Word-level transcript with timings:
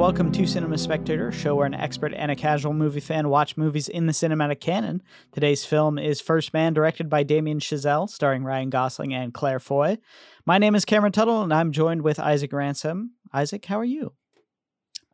welcome 0.00 0.32
to 0.32 0.46
Cinema 0.46 0.78
Spectator, 0.78 1.30
show 1.30 1.56
where 1.56 1.66
an 1.66 1.74
expert 1.74 2.14
and 2.14 2.30
a 2.30 2.34
casual 2.34 2.72
movie 2.72 3.00
fan 3.00 3.28
watch 3.28 3.58
movies 3.58 3.86
in 3.86 4.06
the 4.06 4.14
cinematic 4.14 4.58
canon. 4.58 5.02
Today's 5.30 5.66
film 5.66 5.98
is 5.98 6.22
First 6.22 6.54
Man, 6.54 6.72
directed 6.72 7.10
by 7.10 7.22
Damien 7.22 7.60
Chazelle, 7.60 8.08
starring 8.08 8.42
Ryan 8.42 8.70
Gosling 8.70 9.12
and 9.12 9.34
Claire 9.34 9.60
Foy. 9.60 9.98
My 10.46 10.56
name 10.56 10.74
is 10.74 10.86
Cameron 10.86 11.12
Tuttle, 11.12 11.42
and 11.42 11.52
I'm 11.52 11.70
joined 11.70 12.00
with 12.00 12.18
Isaac 12.18 12.50
Ransom. 12.50 13.10
Isaac, 13.34 13.66
how 13.66 13.78
are 13.78 13.84
you? 13.84 14.14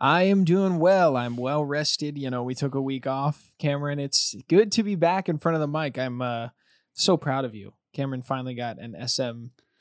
I 0.00 0.22
am 0.22 0.44
doing 0.44 0.78
well. 0.78 1.16
I'm 1.16 1.36
well 1.36 1.64
rested. 1.64 2.16
You 2.16 2.30
know, 2.30 2.44
we 2.44 2.54
took 2.54 2.76
a 2.76 2.80
week 2.80 3.08
off. 3.08 3.54
Cameron, 3.58 3.98
it's 3.98 4.36
good 4.46 4.70
to 4.70 4.84
be 4.84 4.94
back 4.94 5.28
in 5.28 5.38
front 5.38 5.56
of 5.56 5.60
the 5.60 5.66
mic. 5.66 5.98
I'm 5.98 6.22
uh, 6.22 6.50
so 6.92 7.16
proud 7.16 7.44
of 7.44 7.56
you. 7.56 7.72
Cameron 7.92 8.22
finally 8.22 8.54
got 8.54 8.78
an 8.78 8.94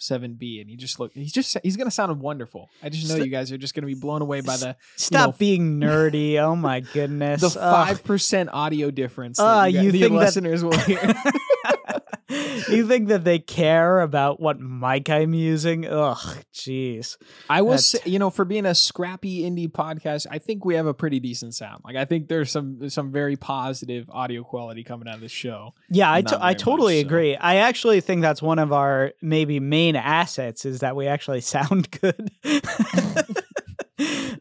SM7B 0.09 0.61
and 0.61 0.69
he 0.69 0.75
just 0.75 0.99
look 0.99 1.11
he's 1.13 1.31
just 1.31 1.57
he's 1.63 1.77
gonna 1.77 1.91
sound 1.91 2.19
wonderful. 2.19 2.69
I 2.83 2.89
just 2.89 3.07
know 3.09 3.15
you 3.15 3.29
guys 3.31 3.51
are 3.51 3.57
just 3.57 3.73
gonna 3.75 3.87
be 3.87 3.93
blown 3.95 4.21
away 4.21 4.41
by 4.41 4.57
the 4.57 4.75
Stop 4.95 5.29
know, 5.29 5.35
being 5.37 5.79
nerdy. 5.79 6.37
Oh 6.37 6.55
my 6.55 6.79
goodness. 6.81 7.41
the 7.41 7.49
five 7.49 8.03
percent 8.03 8.49
audio 8.53 8.91
difference 8.91 9.37
that 9.37 9.43
Ah, 9.43 9.65
you, 9.65 9.73
guys- 9.75 9.83
you 9.85 9.91
the 9.91 9.99
think 10.01 10.11
that- 10.13 10.19
listeners 10.19 10.63
will 10.63 10.77
hear. 10.79 10.99
you 12.29 12.87
think 12.87 13.09
that 13.09 13.23
they 13.23 13.39
care 13.39 14.01
about 14.01 14.39
what 14.39 14.59
mic 14.59 15.09
I'm 15.09 15.33
using? 15.33 15.85
Ugh, 15.87 16.37
jeez. 16.53 17.17
I 17.49 17.61
will 17.61 17.71
That's- 17.71 17.85
say, 17.87 17.99
you 18.05 18.17
know, 18.19 18.29
for 18.29 18.45
being 18.45 18.65
a 18.65 18.73
scrappy 18.75 19.41
indie 19.41 19.71
podcast, 19.71 20.25
I 20.31 20.39
think 20.39 20.65
we 20.65 20.75
have 20.75 20.87
a 20.87 20.93
pretty 20.93 21.19
decent 21.19 21.53
sound. 21.53 21.81
Like 21.85 21.95
I 21.95 22.05
think 22.05 22.27
there's 22.27 22.51
some 22.51 22.89
some 22.89 23.11
very 23.11 23.35
positive 23.35 24.09
audio 24.09 24.43
quality 24.43 24.83
coming 24.83 25.07
out 25.07 25.15
of 25.15 25.21
this 25.21 25.31
show. 25.31 25.73
Yeah, 25.89 26.11
I, 26.11 26.21
to- 26.23 26.43
I 26.43 26.53
totally 26.55 26.95
much, 26.95 27.03
so. 27.03 27.07
agree. 27.07 27.35
I 27.35 27.55
actually 27.57 28.01
think 28.01 28.21
that's 28.21 28.41
one 28.41 28.59
of 28.59 28.73
our 28.73 29.11
maybe 29.21 29.59
main 29.59 29.95
assets 29.95 30.65
is 30.65 30.79
that 30.79 30.95
we 30.95 31.07
actually 31.07 31.41
sound 31.55 31.89
good. 31.91 32.31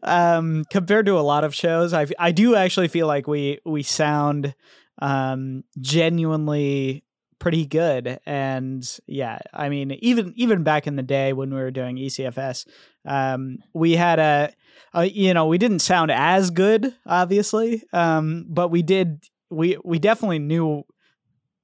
um, 0.03 0.65
compared 0.69 1.05
to 1.05 1.17
a 1.17 1.21
lot 1.21 1.43
of 1.43 1.53
shows, 1.55 1.93
I 1.93 2.07
I 2.19 2.31
do 2.31 2.55
actually 2.55 2.87
feel 2.87 3.07
like 3.07 3.27
we 3.27 3.59
we 3.65 3.83
sound 3.83 4.55
um 4.99 5.63
genuinely 5.79 7.03
pretty 7.45 7.67
good 7.67 8.19
and 8.25 8.97
yeah 9.05 9.37
i 9.53 9.69
mean 9.69 9.91
even 10.01 10.33
even 10.35 10.63
back 10.63 10.87
in 10.87 10.95
the 10.95 11.03
day 11.03 11.31
when 11.31 11.53
we 11.53 11.61
were 11.61 11.69
doing 11.69 11.95
ecfs 11.95 12.65
um 13.05 13.59
we 13.71 13.91
had 13.91 14.17
a, 14.17 14.51
a 14.95 15.05
you 15.05 15.31
know 15.31 15.45
we 15.45 15.59
didn't 15.59 15.77
sound 15.77 16.09
as 16.09 16.49
good 16.49 16.91
obviously 17.05 17.83
um 17.93 18.47
but 18.49 18.69
we 18.69 18.81
did 18.81 19.23
we 19.51 19.77
we 19.85 19.99
definitely 19.99 20.39
knew 20.39 20.83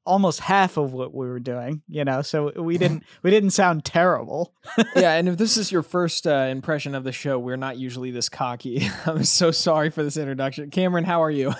almost 0.05 0.39
half 0.41 0.77
of 0.77 0.93
what 0.93 1.15
we 1.15 1.25
were 1.25 1.39
doing 1.39 1.81
you 1.87 2.05
know 2.05 2.21
so 2.21 2.51
we 2.61 2.77
didn't 2.77 3.01
we 3.23 3.31
didn't 3.31 3.49
sound 3.49 3.83
terrible 3.83 4.53
yeah, 4.95 5.13
and 5.13 5.27
if 5.27 5.37
this 5.37 5.57
is 5.57 5.71
your 5.71 5.81
first 5.81 6.27
uh, 6.27 6.47
impression 6.51 6.93
of 6.93 7.03
the 7.03 7.11
show, 7.11 7.39
we're 7.39 7.57
not 7.57 7.77
usually 7.77 8.11
this 8.11 8.29
cocky. 8.29 8.87
I'm 9.07 9.23
so 9.23 9.49
sorry 9.49 9.89
for 9.89 10.03
this 10.03 10.17
introduction. 10.17 10.69
Cameron, 10.69 11.03
how 11.03 11.23
are 11.23 11.31
you? 11.31 11.53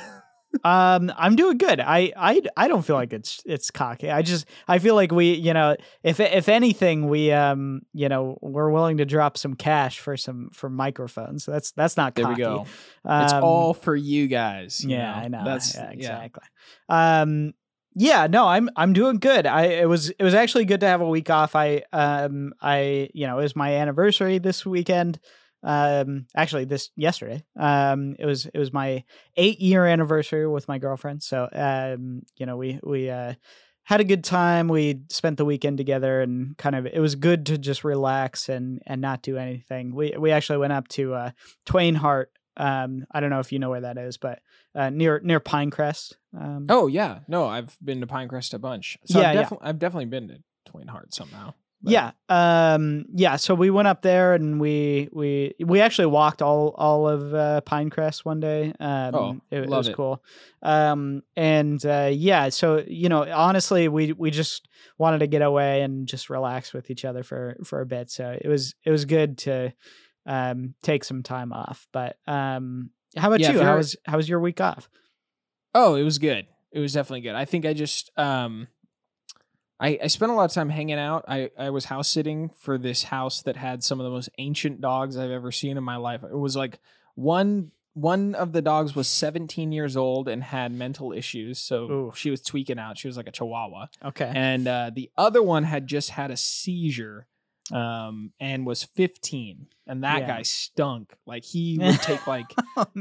Um 0.64 1.12
i'm 1.18 1.36
doing 1.36 1.58
good. 1.58 1.80
I, 1.80 2.12
I 2.18 2.42
i 2.58 2.68
don't 2.68 2.82
feel 2.84 2.96
like 2.98 3.14
it's 3.14 3.42
it's 3.46 3.72
cocky. 3.72 4.10
I 4.12 4.22
just 4.22 4.46
i 4.68 4.80
feel 4.80 4.96
like 4.96 5.12
we 5.12 5.34
you 5.34 5.54
know 5.54 5.76
if 6.04 6.20
if 6.20 6.50
anything 6.50 7.08
we 7.08 7.32
um 7.32 7.82
you 7.94 8.10
know 8.10 8.38
we're 8.42 8.70
willing 8.70 8.98
to 8.98 9.06
drop 9.06 9.38
some 9.38 9.54
cash 9.56 10.00
for 10.00 10.18
some 10.18 10.50
for 10.54 10.70
microphones. 10.70 11.46
That's 11.46 11.72
that's 11.72 11.96
not 11.98 12.16
There 12.16 12.26
cocky. 12.26 12.42
we 12.42 12.44
go. 12.44 12.66
it's 13.06 13.34
Um, 13.34 13.44
all 13.44 13.74
for 13.74 13.96
you 13.96 14.28
guys. 14.28 14.84
you 14.84 14.92
yeah 14.98 15.16
i 15.16 15.28
know. 15.28 15.44
That's 15.46 15.74
yeah, 15.76 15.84
yeah. 15.86 15.92
exactly. 15.94 16.44
Um 16.90 17.54
yeah 17.94 18.28
no 18.28 18.48
i'm 18.48 18.70
i'm 18.76 18.94
doing 18.94 19.18
good. 19.18 19.46
I 19.46 19.64
it 19.66 19.88
was 19.90 20.10
it 20.12 20.24
was 20.24 20.34
actually 20.34 20.66
good 20.66 20.80
to 20.82 20.88
have 20.88 21.02
a 21.02 21.08
week 21.08 21.30
off. 21.30 21.56
I 21.56 21.84
um 21.94 22.54
i 22.62 23.10
you 23.14 23.28
know 23.28 23.40
it 23.40 23.44
was 23.44 23.56
my 23.56 23.74
anniversary 23.76 24.38
this 24.38 24.66
weekend 24.66 25.20
um 25.64 26.26
actually 26.36 26.66
this 26.66 26.90
yesterday 26.96 27.44
um 27.60 28.16
it 28.20 28.26
was 28.26 28.48
it 28.48 28.58
was 28.58 28.74
my 28.74 29.04
eight 29.38 29.60
year 29.60 29.86
anniversary 29.86 30.48
with 30.48 30.68
my 30.68 30.78
girlfriend 30.78 31.22
so 31.22 31.48
um 31.54 32.24
you 32.38 32.46
know 32.46 32.58
we 32.58 32.80
we 32.84 33.10
uh 33.10 33.34
had 33.84 34.00
a 34.00 34.06
good 34.06 34.24
time 34.24 34.68
we 34.68 35.02
spent 35.10 35.38
the 35.38 35.46
weekend 35.46 35.78
together 35.78 36.22
and 36.22 36.58
kind 36.58 36.76
of 36.76 36.86
it 36.86 37.00
was 37.00 37.16
good 37.16 37.46
to 37.46 37.58
just 37.58 37.84
relax 37.84 38.50
and 38.50 38.82
and 38.88 39.02
not 39.02 39.22
do 39.22 39.38
anything 39.38 39.94
we 39.94 40.14
we 40.18 40.32
actually 40.32 40.58
went 40.58 40.74
up 40.74 40.88
to 40.88 41.14
uh 41.14 41.32
twain 41.66 41.96
harte 41.96 42.32
um 42.58 43.06
i 43.12 43.20
don't 43.20 43.30
know 43.30 43.40
if 43.40 43.52
you 43.52 43.60
know 43.60 43.70
where 43.70 43.82
that 43.82 43.98
is 43.98 44.18
but 44.18 44.40
uh 44.76 44.90
near 44.90 45.20
near 45.24 45.40
pinecrest 45.40 46.14
um 46.38 46.66
Oh 46.70 46.88
yeah, 46.88 47.20
no, 47.28 47.48
I've 47.48 47.78
been 47.84 48.00
to 48.02 48.08
Pinecrest 48.08 48.54
a 48.54 48.60
bunch. 48.60 48.98
So 49.06 49.20
Yeah, 49.20 49.30
I've, 49.30 49.36
yeah. 49.36 49.42
definitely 49.42 49.68
I've 49.68 49.80
definitely 49.80 50.06
been 50.06 50.28
to 50.30 50.38
Twain 50.66 50.88
Harte 50.88 51.14
somehow. 51.14 51.54
But- 51.84 51.92
yeah 51.92 52.12
um 52.30 53.06
yeah 53.14 53.36
so 53.36 53.54
we 53.56 53.70
went 53.70 53.88
up 53.88 54.02
there 54.02 54.34
and 54.34 54.60
we 54.62 55.10
we 55.12 55.54
we 55.66 55.82
actually 55.82 56.06
walked 56.08 56.42
all 56.42 56.76
all 56.78 57.08
of 57.08 57.34
uh 57.34 57.62
pinecrest 57.66 58.24
one 58.26 58.40
day 58.40 58.74
um 58.80 59.16
Oh, 59.16 59.42
it, 59.52 59.62
it 59.64 59.70
was 59.70 59.88
it. 59.88 59.96
cool 59.96 60.24
um 60.62 61.24
and 61.36 61.84
uh 61.86 62.10
yeah 62.12 62.50
so 62.50 62.84
you 62.88 63.10
know 63.10 63.24
honestly 63.32 63.88
we 63.88 64.14
we 64.14 64.32
just 64.32 64.68
wanted 64.98 65.20
to 65.20 65.28
get 65.28 65.42
away 65.42 65.82
and 65.82 66.08
just 66.08 66.30
relax 66.30 66.74
with 66.74 66.90
each 66.92 67.04
other 67.06 67.24
for 67.24 67.58
for 67.64 67.82
a 67.82 67.86
bit 67.86 68.10
so 68.12 68.38
it 68.40 68.48
was 68.48 68.76
it 68.86 68.92
was 68.92 69.06
good 69.06 69.38
to 69.40 69.74
um 70.26 70.76
take 70.84 71.04
some 71.04 71.24
time 71.24 71.52
off 71.52 71.88
but 71.92 72.18
um 72.28 72.92
how 73.18 73.28
about 73.28 73.40
Yeah, 73.40 73.52
you 73.54 73.60
how 73.62 73.76
was 73.78 73.96
how 74.06 74.18
was 74.18 74.30
your 74.30 74.40
week 74.40 74.62
off 74.62 74.88
Oh, 75.74 75.96
it 75.96 76.04
was 76.04 76.18
good. 76.18 76.48
It 76.74 76.80
was 76.80 76.92
definitely 76.92 77.22
good. 77.22 77.34
I 77.36 77.46
think 77.46 77.66
I 77.66 77.72
just 77.74 78.12
um 78.18 78.68
I, 79.82 79.98
I 80.04 80.08
spent 80.08 80.32
a 80.32 80.36
lot 80.36 80.46
of 80.46 80.54
time 80.54 80.70
hanging 80.70 81.00
out. 81.00 81.26
I, 81.28 81.50
I 81.58 81.72
was 81.72 81.86
house 81.86 82.08
sitting 82.08 82.50
for 82.50 82.78
this 82.78 83.04
house 83.04 83.42
that 83.42 83.58
had 83.58 83.84
some 83.84 84.00
of 84.00 84.04
the 84.04 84.12
most 84.12 84.30
ancient 84.38 84.80
dogs 84.80 85.18
I've 85.18 85.32
ever 85.32 85.52
seen 85.52 85.76
in 85.76 85.84
my 85.84 85.96
life. 85.96 86.24
It 86.24 86.38
was 86.38 86.56
like 86.56 86.80
one 87.16 87.72
one 87.94 88.36
of 88.36 88.54
the 88.54 88.62
dogs 88.62 88.96
was 88.96 89.10
17 89.10 89.74
years 89.74 89.98
old 89.98 90.30
and 90.30 90.42
had 90.44 90.72
mental 90.72 91.12
issues, 91.12 91.60
so 91.60 91.92
Ooh. 91.92 92.14
she 92.16 92.30
was 92.30 92.42
tweaking 92.42 92.80
out. 92.80 92.98
She 92.98 93.10
was 93.10 93.18
like 93.18 93.28
a 93.28 93.32
chihuahua. 93.32 93.88
okay 94.06 94.32
And 94.34 94.66
uh, 94.68 94.92
the 94.94 95.10
other 95.18 95.44
one 95.44 95.64
had 95.64 95.88
just 95.88 96.12
had 96.12 96.32
a 96.32 96.38
seizure 96.38 97.28
um 97.74 98.32
and 98.40 98.66
was 98.66 98.84
15 98.84 99.68
and 99.88 100.04
that 100.04 100.20
Yeah. 100.22 100.28
guy 100.28 100.42
stunk 100.44 101.14
like 101.26 101.44
he 101.44 101.78
would 101.82 102.02
take 102.02 102.26
like 102.28 102.54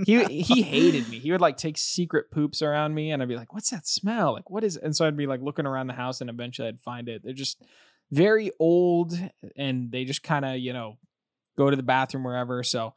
he 0.06 0.25
he 0.42 0.62
hated 0.62 1.08
me. 1.08 1.19
He 1.19 1.32
would 1.32 1.41
like 1.41 1.56
take 1.56 1.76
secret 1.78 2.31
poops 2.31 2.62
around 2.62 2.94
me, 2.94 3.10
and 3.10 3.22
I'd 3.22 3.28
be 3.28 3.36
like, 3.36 3.53
"What's 3.53 3.70
that 3.70 3.86
smell? 3.86 4.32
Like, 4.32 4.50
what 4.50 4.64
is?" 4.64 4.76
It? 4.76 4.82
And 4.82 4.97
so 4.97 5.06
I'd 5.06 5.16
be 5.16 5.26
like 5.26 5.41
looking 5.42 5.66
around 5.66 5.86
the 5.88 5.94
house, 5.94 6.20
and 6.20 6.28
eventually 6.31 6.69
I'd 6.69 6.81
find 6.81 7.08
it. 7.08 7.22
They're 7.22 7.32
just 7.32 7.62
very 8.10 8.50
old, 8.58 9.12
and 9.56 9.91
they 9.92 10.04
just 10.04 10.22
kind 10.22 10.44
of 10.44 10.58
you 10.58 10.72
know 10.72 10.98
go 11.56 11.70
to 11.70 11.76
the 11.76 11.82
bathroom 11.82 12.25
wherever. 12.25 12.62
So 12.62 12.94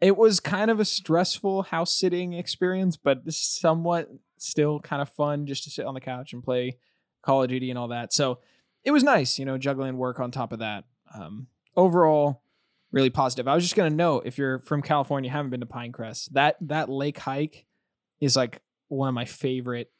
it 0.00 0.16
was 0.16 0.40
kind 0.40 0.70
of 0.70 0.78
a 0.80 0.84
stressful 0.84 1.64
house 1.64 1.92
sitting 1.98 2.32
experience, 2.32 2.96
but 2.96 3.20
somewhat 3.32 4.08
still 4.38 4.78
kind 4.80 5.02
of 5.02 5.08
fun 5.10 5.46
just 5.46 5.64
to 5.64 5.70
sit 5.70 5.84
on 5.84 5.94
the 5.94 6.00
couch 6.00 6.32
and 6.32 6.42
play 6.42 6.78
Call 7.22 7.42
of 7.42 7.48
Duty 7.48 7.70
and 7.70 7.78
all 7.78 7.88
that. 7.88 8.12
So 8.12 8.38
it 8.84 8.92
was 8.92 9.02
nice, 9.02 9.38
you 9.38 9.44
know, 9.44 9.58
juggling 9.58 9.96
work 9.98 10.20
on 10.20 10.30
top 10.30 10.52
of 10.52 10.60
that. 10.60 10.84
Um, 11.14 11.46
overall, 11.76 12.42
really 12.92 13.10
positive. 13.10 13.46
I 13.48 13.54
was 13.54 13.64
just 13.64 13.76
gonna 13.76 13.90
note 13.90 14.22
if 14.26 14.38
you're 14.38 14.58
from 14.60 14.82
California, 14.82 15.30
haven't 15.30 15.50
been 15.50 15.60
to 15.60 15.66
Pinecrest, 15.66 16.30
that 16.32 16.56
that 16.60 16.88
lake 16.88 17.18
hike 17.18 17.66
is 18.20 18.36
like 18.36 18.60
one 18.88 19.08
of 19.08 19.14
my 19.14 19.24
favorite 19.24 19.92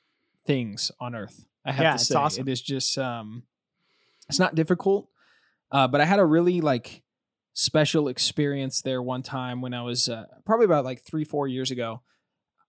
things 0.46 0.90
on 1.00 1.14
earth. 1.14 1.44
I 1.64 1.72
have 1.72 1.82
Yeah, 1.82 1.92
to 1.92 1.98
say, 1.98 2.14
awesome. 2.14 2.48
it 2.48 2.50
is 2.50 2.60
just 2.62 2.96
um, 2.98 3.42
it's 4.28 4.38
not 4.38 4.54
difficult, 4.54 5.08
uh, 5.70 5.86
but 5.88 6.00
I 6.00 6.04
had 6.04 6.18
a 6.18 6.24
really 6.24 6.60
like 6.60 7.02
special 7.52 8.08
experience 8.08 8.82
there 8.82 9.02
one 9.02 9.22
time 9.22 9.60
when 9.60 9.74
I 9.74 9.82
was 9.82 10.08
uh, 10.08 10.24
probably 10.46 10.64
about 10.64 10.84
like 10.84 11.02
three 11.02 11.24
four 11.24 11.48
years 11.48 11.70
ago. 11.70 12.02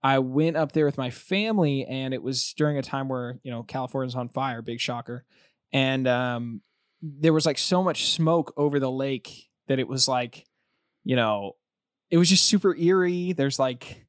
I 0.02 0.20
went 0.20 0.56
up 0.56 0.72
there 0.72 0.86
with 0.86 0.98
my 0.98 1.10
family, 1.10 1.86
and 1.86 2.13
it 2.13 2.24
was 2.24 2.54
during 2.54 2.78
a 2.78 2.81
time 2.81 3.10
where 3.10 3.40
you 3.44 3.52
know 3.52 3.63
California's 3.63 4.16
on 4.16 4.30
fire, 4.30 4.62
big 4.62 4.80
shocker, 4.80 5.25
and 5.72 6.08
um, 6.08 6.62
there 7.01 7.34
was 7.34 7.46
like 7.46 7.57
so 7.57 7.84
much 7.84 8.12
smoke 8.12 8.54
over 8.57 8.80
the 8.80 8.92
lake 8.92 9.50
that 9.68 9.80
it 9.80 9.88
was 9.88 10.07
like, 10.07 10.46
you 11.04 11.16
know, 11.16 11.54
it 12.10 12.18
was 12.18 12.30
just 12.30 12.46
super 12.46 12.75
eerie. 12.75 13.34
There's 13.34 13.60
like, 13.60 14.06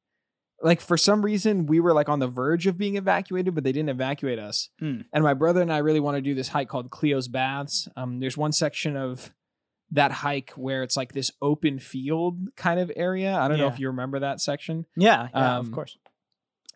like 0.61 0.81
for 0.81 0.97
some 0.97 1.23
reason 1.23 1.65
we 1.65 1.79
were 1.79 1.93
like 1.93 2.09
on 2.09 2.19
the 2.19 2.27
verge 2.27 2.67
of 2.67 2.77
being 2.77 2.97
evacuated, 2.97 3.55
but 3.55 3.63
they 3.63 3.71
didn't 3.71 3.89
evacuate 3.89 4.39
us. 4.39 4.69
Hmm. 4.79 5.01
And 5.13 5.23
my 5.23 5.33
brother 5.33 5.61
and 5.61 5.71
I 5.71 5.79
really 5.79 5.99
want 5.99 6.17
to 6.17 6.21
do 6.21 6.35
this 6.35 6.49
hike 6.49 6.67
called 6.67 6.91
Cleo's 6.91 7.27
Baths. 7.27 7.87
Um, 7.95 8.19
there's 8.19 8.37
one 8.37 8.51
section 8.51 8.95
of 8.95 9.31
that 9.91 10.11
hike 10.11 10.51
where 10.51 10.83
it's 10.83 10.95
like 10.95 11.13
this 11.13 11.31
open 11.41 11.79
field 11.79 12.55
kind 12.55 12.79
of 12.79 12.91
area. 12.95 13.35
I 13.35 13.47
don't 13.47 13.57
know 13.57 13.67
if 13.67 13.79
you 13.79 13.87
remember 13.87 14.19
that 14.19 14.39
section 14.39 14.85
yeah 14.95 15.27
yeah 15.33 15.57
of 15.57 15.65
um, 15.65 15.73
course 15.73 15.97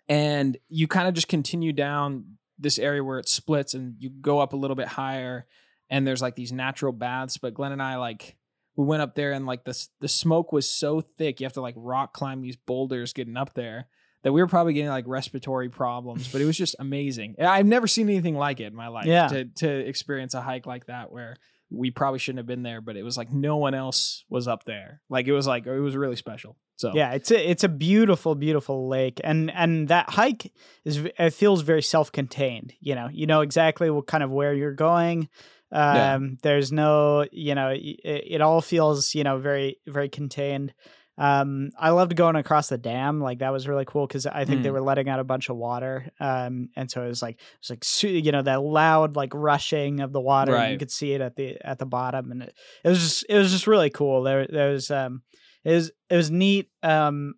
and 0.07 0.57
you 0.67 0.88
kind 0.88 1.07
of 1.07 1.13
just 1.13 1.27
continue 1.27 1.73
down 1.73 2.38
this 2.59 2.79
area 2.79 3.03
where 3.03 3.19
it 3.19 3.27
splits 3.27 3.73
and 3.73 3.95
you 4.00 4.09
go 4.09 4.39
up 4.39 4.53
a 4.53 4.56
little 4.56 4.75
bit 4.75 4.88
higher 4.88 5.45
and 5.89 6.05
there's 6.05 6.21
like 6.21 6.35
these 6.35 6.51
natural 6.51 6.91
baths 6.91 7.37
but 7.37 7.53
glenn 7.53 7.71
and 7.71 7.81
i 7.81 7.95
like 7.97 8.35
we 8.75 8.85
went 8.85 9.01
up 9.01 9.15
there 9.15 9.31
and 9.31 9.45
like 9.45 9.63
the, 9.63 9.87
the 10.01 10.07
smoke 10.07 10.51
was 10.51 10.69
so 10.69 10.99
thick 11.01 11.39
you 11.39 11.45
have 11.45 11.53
to 11.53 11.61
like 11.61 11.75
rock 11.77 12.13
climb 12.13 12.41
these 12.41 12.57
boulders 12.57 13.13
getting 13.13 13.37
up 13.37 13.53
there 13.53 13.87
that 14.23 14.31
we 14.33 14.41
were 14.41 14.47
probably 14.47 14.73
getting 14.73 14.89
like 14.89 15.05
respiratory 15.07 15.69
problems 15.69 16.31
but 16.31 16.41
it 16.41 16.45
was 16.45 16.57
just 16.57 16.75
amazing 16.79 17.35
i've 17.39 17.65
never 17.65 17.87
seen 17.87 18.09
anything 18.09 18.35
like 18.35 18.59
it 18.59 18.65
in 18.65 18.75
my 18.75 18.87
life 18.87 19.05
Yeah. 19.05 19.27
to, 19.27 19.45
to 19.45 19.69
experience 19.69 20.33
a 20.33 20.41
hike 20.41 20.65
like 20.65 20.87
that 20.87 21.11
where 21.11 21.37
we 21.71 21.89
probably 21.89 22.19
shouldn't 22.19 22.38
have 22.38 22.45
been 22.45 22.61
there, 22.61 22.79
but 22.79 22.95
it 22.95 23.01
was 23.01 23.17
like 23.17 23.33
no 23.33 23.57
one 23.57 23.73
else 23.73 24.23
was 24.29 24.47
up 24.47 24.65
there. 24.65 25.01
Like 25.09 25.27
it 25.27 25.31
was 25.31 25.47
like 25.47 25.65
it 25.65 25.79
was 25.79 25.95
really 25.97 26.15
special. 26.15 26.57
So 26.75 26.91
Yeah, 26.93 27.13
it's 27.13 27.31
a 27.31 27.49
it's 27.51 27.63
a 27.63 27.67
beautiful, 27.67 28.35
beautiful 28.35 28.88
lake, 28.88 29.19
and 29.23 29.49
and 29.51 29.88
that 29.88 30.11
hike 30.11 30.53
is 30.85 30.97
it 31.17 31.31
feels 31.31 31.63
very 31.63 31.81
self 31.81 32.11
contained. 32.11 32.73
You 32.79 32.93
know, 32.93 33.09
you 33.11 33.25
know 33.25 33.41
exactly 33.41 33.89
what 33.89 34.05
kind 34.05 34.23
of 34.23 34.29
where 34.29 34.53
you're 34.53 34.73
going. 34.75 35.27
Um, 35.75 35.95
Yeah. 35.95 36.19
There's 36.42 36.72
no, 36.72 37.25
you 37.31 37.54
know, 37.56 37.69
it, 37.69 38.00
it 38.36 38.42
all 38.42 38.62
feels 38.62 39.13
you 39.16 39.24
know 39.24 39.38
very 39.39 39.77
very 39.88 40.10
contained. 40.10 40.74
Um, 41.18 41.69
I 41.80 41.92
loved 41.92 42.13
going 42.18 42.36
across 42.36 42.68
the 42.68 42.77
dam. 42.77 43.22
Like 43.22 43.39
that 43.39 43.54
was 43.54 43.68
really 43.69 43.86
cool 43.86 44.06
because 44.06 44.25
I 44.25 44.44
think 44.45 44.63
they 44.63 44.69
Mm. 44.69 44.74
were 44.74 44.81
letting 44.81 45.07
out 45.07 45.22
a 45.22 45.24
bunch 45.24 45.48
of 45.50 45.56
water. 45.56 46.10
Um, 46.19 46.69
and 46.75 46.92
so 46.92 47.04
it 47.04 47.07
was 47.07 47.22
like 47.22 47.36
it 47.36 47.60
was 47.62 47.69
like 47.69 48.24
you 48.25 48.31
know 48.33 48.42
that 48.42 48.62
loud 48.62 49.16
like 49.16 49.33
rushing 49.33 50.01
of 50.01 50.12
the 50.12 50.19
water. 50.22 50.54
and 50.63 50.74
You 50.74 50.77
could 50.80 50.92
see 50.92 51.13
it 51.13 51.22
at 51.22 51.36
the 51.38 51.57
at 51.63 51.80
the 51.80 51.86
bottom, 51.86 52.31
and 52.31 52.44
it, 52.44 52.54
it 52.83 52.89
was 52.89 53.00
just 53.00 53.25
it 53.30 53.38
was 53.38 53.51
just 53.51 53.68
really 53.68 53.89
cool. 53.89 54.24
There 54.24 54.45
there 54.48 54.72
was 54.72 54.92
um 54.92 55.22
it 55.63 55.74
was 55.74 55.92
it 56.10 56.18
was 56.18 56.30
neat. 56.31 56.69
Um, 56.83 57.36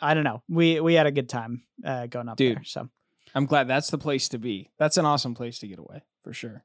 I 0.00 0.14
don't 0.14 0.24
know. 0.24 0.42
We 0.48 0.80
we 0.80 0.94
had 0.94 1.06
a 1.06 1.12
good 1.12 1.28
time 1.28 1.64
uh, 1.84 2.06
going 2.06 2.28
up 2.30 2.38
Dude. 2.38 2.56
there. 2.56 2.64
So 2.64 2.88
I'm 3.34 3.44
glad 3.46 3.68
that's 3.68 3.90
the 3.90 3.98
place 3.98 4.28
to 4.30 4.38
be. 4.38 4.70
That's 4.78 4.96
an 4.96 5.04
awesome 5.04 5.34
place 5.34 5.58
to 5.58 5.68
get 5.68 5.78
away 5.78 6.04
for 6.22 6.32
sure. 6.32 6.64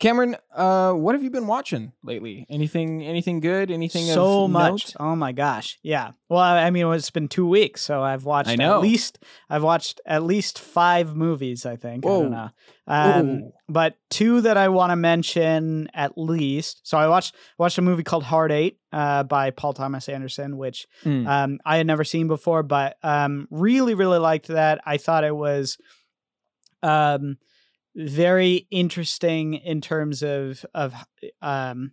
Cameron, 0.00 0.36
uh, 0.54 0.92
what 0.92 1.16
have 1.16 1.24
you 1.24 1.30
been 1.30 1.48
watching 1.48 1.92
lately? 2.04 2.46
Anything 2.48 3.02
anything 3.02 3.40
good? 3.40 3.68
Anything 3.68 4.04
so 4.06 4.44
of 4.44 4.50
much. 4.50 4.70
note? 4.70 4.94
Oh 5.00 5.16
my 5.16 5.32
gosh. 5.32 5.76
Yeah. 5.82 6.12
Well, 6.28 6.38
I 6.38 6.66
I 6.66 6.70
mean, 6.70 6.86
it's 6.92 7.10
been 7.10 7.26
two 7.26 7.48
weeks, 7.48 7.80
so 7.82 8.00
I've 8.00 8.24
watched 8.24 8.48
I 8.60 8.62
at 8.62 8.80
least 8.80 9.18
I've 9.50 9.64
watched 9.64 10.00
at 10.06 10.22
least 10.22 10.60
five 10.60 11.16
movies. 11.16 11.66
I 11.66 11.74
think. 11.74 12.06
I 12.06 12.08
Whoa. 12.08 12.22
don't 12.22 12.30
know. 12.30 12.50
Um, 12.86 13.52
but 13.68 13.96
two 14.08 14.40
that 14.42 14.56
I 14.56 14.68
want 14.68 14.90
to 14.92 14.96
mention 14.96 15.88
at 15.92 16.16
least. 16.16 16.80
So 16.84 16.96
I 16.96 17.08
watched 17.08 17.34
watched 17.58 17.78
a 17.78 17.82
movie 17.82 18.04
called 18.04 18.22
Hard 18.22 18.52
Eight 18.52 18.78
uh, 18.92 19.24
by 19.24 19.50
Paul 19.50 19.72
Thomas 19.72 20.08
Anderson, 20.08 20.56
which 20.58 20.86
Mm. 21.04 21.26
um, 21.26 21.58
I 21.64 21.76
had 21.76 21.88
never 21.88 22.04
seen 22.04 22.28
before, 22.28 22.62
but 22.62 22.96
um, 23.02 23.48
really, 23.50 23.94
really 23.94 24.18
liked 24.18 24.46
that. 24.46 24.80
I 24.86 24.96
thought 24.96 25.24
it 25.24 25.34
was 25.34 25.76
um, 26.84 27.36
very 27.98 28.66
interesting 28.70 29.54
in 29.54 29.80
terms 29.80 30.22
of 30.22 30.64
of 30.74 30.94
um, 31.42 31.92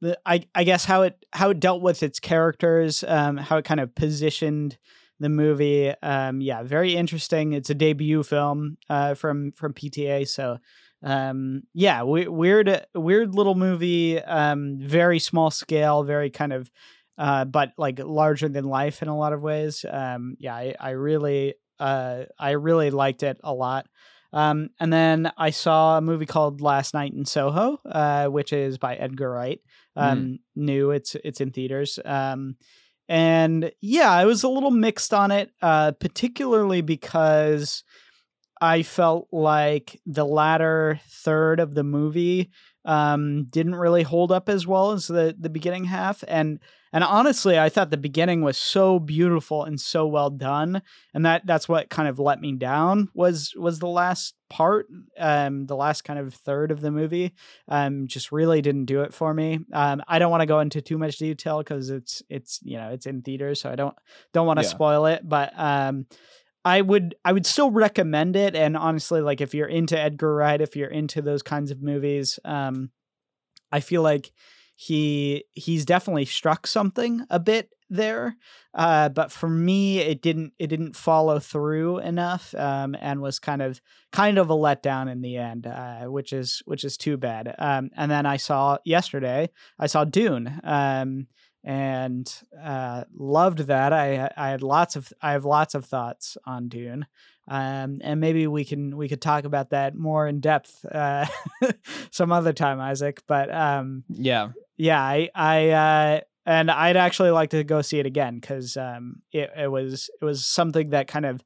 the 0.00 0.18
I 0.26 0.46
I 0.54 0.64
guess 0.64 0.84
how 0.84 1.02
it 1.02 1.24
how 1.32 1.50
it 1.50 1.60
dealt 1.60 1.82
with 1.82 2.02
its 2.02 2.20
characters, 2.20 3.04
um, 3.06 3.36
how 3.36 3.58
it 3.58 3.64
kind 3.64 3.80
of 3.80 3.94
positioned 3.94 4.78
the 5.20 5.28
movie. 5.28 5.90
Um, 6.02 6.40
yeah, 6.40 6.62
very 6.62 6.94
interesting. 6.96 7.52
It's 7.52 7.70
a 7.70 7.74
debut 7.74 8.22
film 8.22 8.76
uh, 8.88 9.14
from 9.14 9.52
from 9.52 9.72
PTA, 9.74 10.24
so 10.24 10.58
um 11.02 11.62
yeah 11.74 12.02
we- 12.02 12.28
weird 12.28 12.82
weird 12.94 13.34
little 13.34 13.54
movie 13.54 14.18
um 14.22 14.78
very 14.80 15.18
small 15.18 15.50
scale 15.50 16.02
very 16.02 16.30
kind 16.30 16.50
of 16.50 16.70
uh 17.18 17.44
but 17.44 17.72
like 17.76 17.98
larger 17.98 18.48
than 18.48 18.64
life 18.64 19.02
in 19.02 19.08
a 19.08 19.16
lot 19.18 19.34
of 19.34 19.42
ways 19.42 19.84
um 19.90 20.34
yeah 20.38 20.54
i, 20.54 20.74
I 20.80 20.90
really 20.90 21.56
uh 21.78 22.22
i 22.38 22.52
really 22.52 22.90
liked 22.90 23.22
it 23.22 23.38
a 23.44 23.52
lot 23.52 23.86
um 24.34 24.68
and 24.78 24.92
then 24.92 25.32
i 25.38 25.48
saw 25.48 25.96
a 25.96 26.02
movie 26.02 26.26
called 26.26 26.60
last 26.60 26.92
night 26.92 27.14
in 27.14 27.24
soho 27.24 27.78
uh 27.86 28.26
which 28.26 28.52
is 28.52 28.76
by 28.76 28.94
edgar 28.96 29.30
wright. 29.30 29.60
Um 29.96 30.38
new 30.54 30.90
it's 30.90 31.16
it's 31.24 31.40
in 31.40 31.50
theaters. 31.52 31.98
Um 32.04 32.56
and 33.08 33.70
yeah 33.80 34.10
i 34.10 34.24
was 34.26 34.42
a 34.42 34.48
little 34.48 34.70
mixed 34.70 35.14
on 35.14 35.30
it 35.30 35.50
uh 35.62 35.92
particularly 35.92 36.82
because 36.82 37.84
I 38.60 38.82
felt 38.82 39.28
like 39.30 40.00
the 40.06 40.24
latter 40.24 41.00
third 41.10 41.60
of 41.60 41.74
the 41.74 41.84
movie 41.84 42.50
um, 42.84 43.44
didn't 43.50 43.74
really 43.76 44.02
hold 44.02 44.30
up 44.32 44.48
as 44.48 44.66
well 44.66 44.92
as 44.92 45.06
the 45.06 45.34
the 45.38 45.48
beginning 45.50 45.84
half, 45.84 46.22
and 46.28 46.58
and 46.92 47.02
honestly, 47.02 47.58
I 47.58 47.68
thought 47.70 47.90
the 47.90 47.96
beginning 47.96 48.42
was 48.42 48.56
so 48.56 48.98
beautiful 49.00 49.64
and 49.64 49.80
so 49.80 50.06
well 50.06 50.30
done, 50.30 50.80
and 51.12 51.26
that 51.26 51.46
that's 51.46 51.68
what 51.68 51.90
kind 51.90 52.08
of 52.08 52.18
let 52.18 52.40
me 52.40 52.52
down 52.52 53.08
was 53.14 53.52
was 53.56 53.78
the 53.78 53.88
last 53.88 54.34
part, 54.50 54.86
um, 55.18 55.66
the 55.66 55.74
last 55.74 56.02
kind 56.04 56.18
of 56.20 56.32
third 56.34 56.70
of 56.70 56.80
the 56.80 56.90
movie, 56.92 57.34
um, 57.68 58.06
just 58.06 58.30
really 58.30 58.62
didn't 58.62 58.84
do 58.84 59.02
it 59.02 59.12
for 59.12 59.34
me. 59.34 59.58
Um, 59.72 60.02
I 60.06 60.18
don't 60.20 60.30
want 60.30 60.42
to 60.42 60.46
go 60.46 60.60
into 60.60 60.80
too 60.80 60.98
much 60.98 61.16
detail 61.18 61.58
because 61.58 61.90
it's 61.90 62.22
it's 62.28 62.60
you 62.62 62.76
know 62.76 62.90
it's 62.90 63.06
in 63.06 63.22
theaters, 63.22 63.60
so 63.60 63.70
I 63.70 63.76
don't 63.76 63.96
don't 64.32 64.46
want 64.46 64.58
to 64.60 64.64
Yeah. 64.64 64.70
spoil 64.70 65.06
it, 65.06 65.22
but 65.28 65.52
um. 65.58 66.06
I 66.64 66.80
would 66.80 67.14
I 67.24 67.32
would 67.32 67.46
still 67.46 67.70
recommend 67.70 68.36
it. 68.36 68.54
And 68.56 68.76
honestly 68.76 69.20
like 69.20 69.40
if 69.40 69.54
you're 69.54 69.68
into 69.68 69.98
Edgar 69.98 70.34
Wright 70.34 70.60
if 70.60 70.76
you're 70.76 70.88
into 70.90 71.22
those 71.22 71.42
kinds 71.42 71.70
of 71.70 71.82
movies 71.82 72.38
um 72.44 72.90
I 73.72 73.80
feel 73.80 74.02
like 74.02 74.32
he 74.76 75.44
he's 75.52 75.84
definitely 75.84 76.24
struck 76.24 76.66
something 76.66 77.24
a 77.30 77.38
bit 77.38 77.70
there. 77.90 78.36
Uh 78.72 79.08
but 79.10 79.30
for 79.30 79.48
me 79.48 79.98
it 79.98 80.22
didn't 80.22 80.52
it 80.58 80.68
didn't 80.68 80.96
follow 80.96 81.38
through 81.38 81.98
enough 81.98 82.54
um 82.54 82.96
and 83.00 83.20
was 83.20 83.38
kind 83.38 83.62
of 83.62 83.80
kind 84.12 84.38
of 84.38 84.50
a 84.50 84.54
letdown 84.54 85.10
in 85.10 85.20
the 85.20 85.36
end 85.36 85.66
uh 85.66 86.04
which 86.06 86.32
is 86.32 86.62
which 86.64 86.84
is 86.84 86.96
too 86.96 87.16
bad. 87.16 87.54
Um 87.58 87.90
and 87.96 88.10
then 88.10 88.26
I 88.26 88.38
saw 88.38 88.78
yesterday 88.84 89.50
I 89.78 89.86
saw 89.86 90.04
Dune 90.04 90.60
um 90.64 91.26
and 91.64 92.32
uh, 92.62 93.04
loved 93.16 93.60
that. 93.60 93.92
I 93.92 94.30
I 94.36 94.50
had 94.50 94.62
lots 94.62 94.96
of 94.96 95.12
I 95.20 95.32
have 95.32 95.44
lots 95.44 95.74
of 95.74 95.86
thoughts 95.86 96.36
on 96.44 96.68
Dune, 96.68 97.06
um, 97.48 98.00
and 98.02 98.20
maybe 98.20 98.46
we 98.46 98.64
can 98.64 98.96
we 98.96 99.08
could 99.08 99.22
talk 99.22 99.44
about 99.44 99.70
that 99.70 99.96
more 99.96 100.28
in 100.28 100.40
depth 100.40 100.84
uh, 100.84 101.26
some 102.10 102.30
other 102.30 102.52
time, 102.52 102.80
Isaac. 102.80 103.22
But 103.26 103.52
um, 103.52 104.04
Yeah. 104.08 104.50
yeah, 104.76 105.00
I 105.00 105.30
I 105.34 105.70
uh, 105.70 106.20
and 106.46 106.70
I'd 106.70 106.96
actually 106.98 107.30
like 107.30 107.50
to 107.50 107.64
go 107.64 107.80
see 107.80 107.98
it 107.98 108.06
again 108.06 108.38
because 108.38 108.76
um, 108.76 109.22
it 109.32 109.50
it 109.56 109.70
was 109.70 110.10
it 110.20 110.24
was 110.24 110.44
something 110.44 110.90
that 110.90 111.08
kind 111.08 111.24
of 111.26 111.42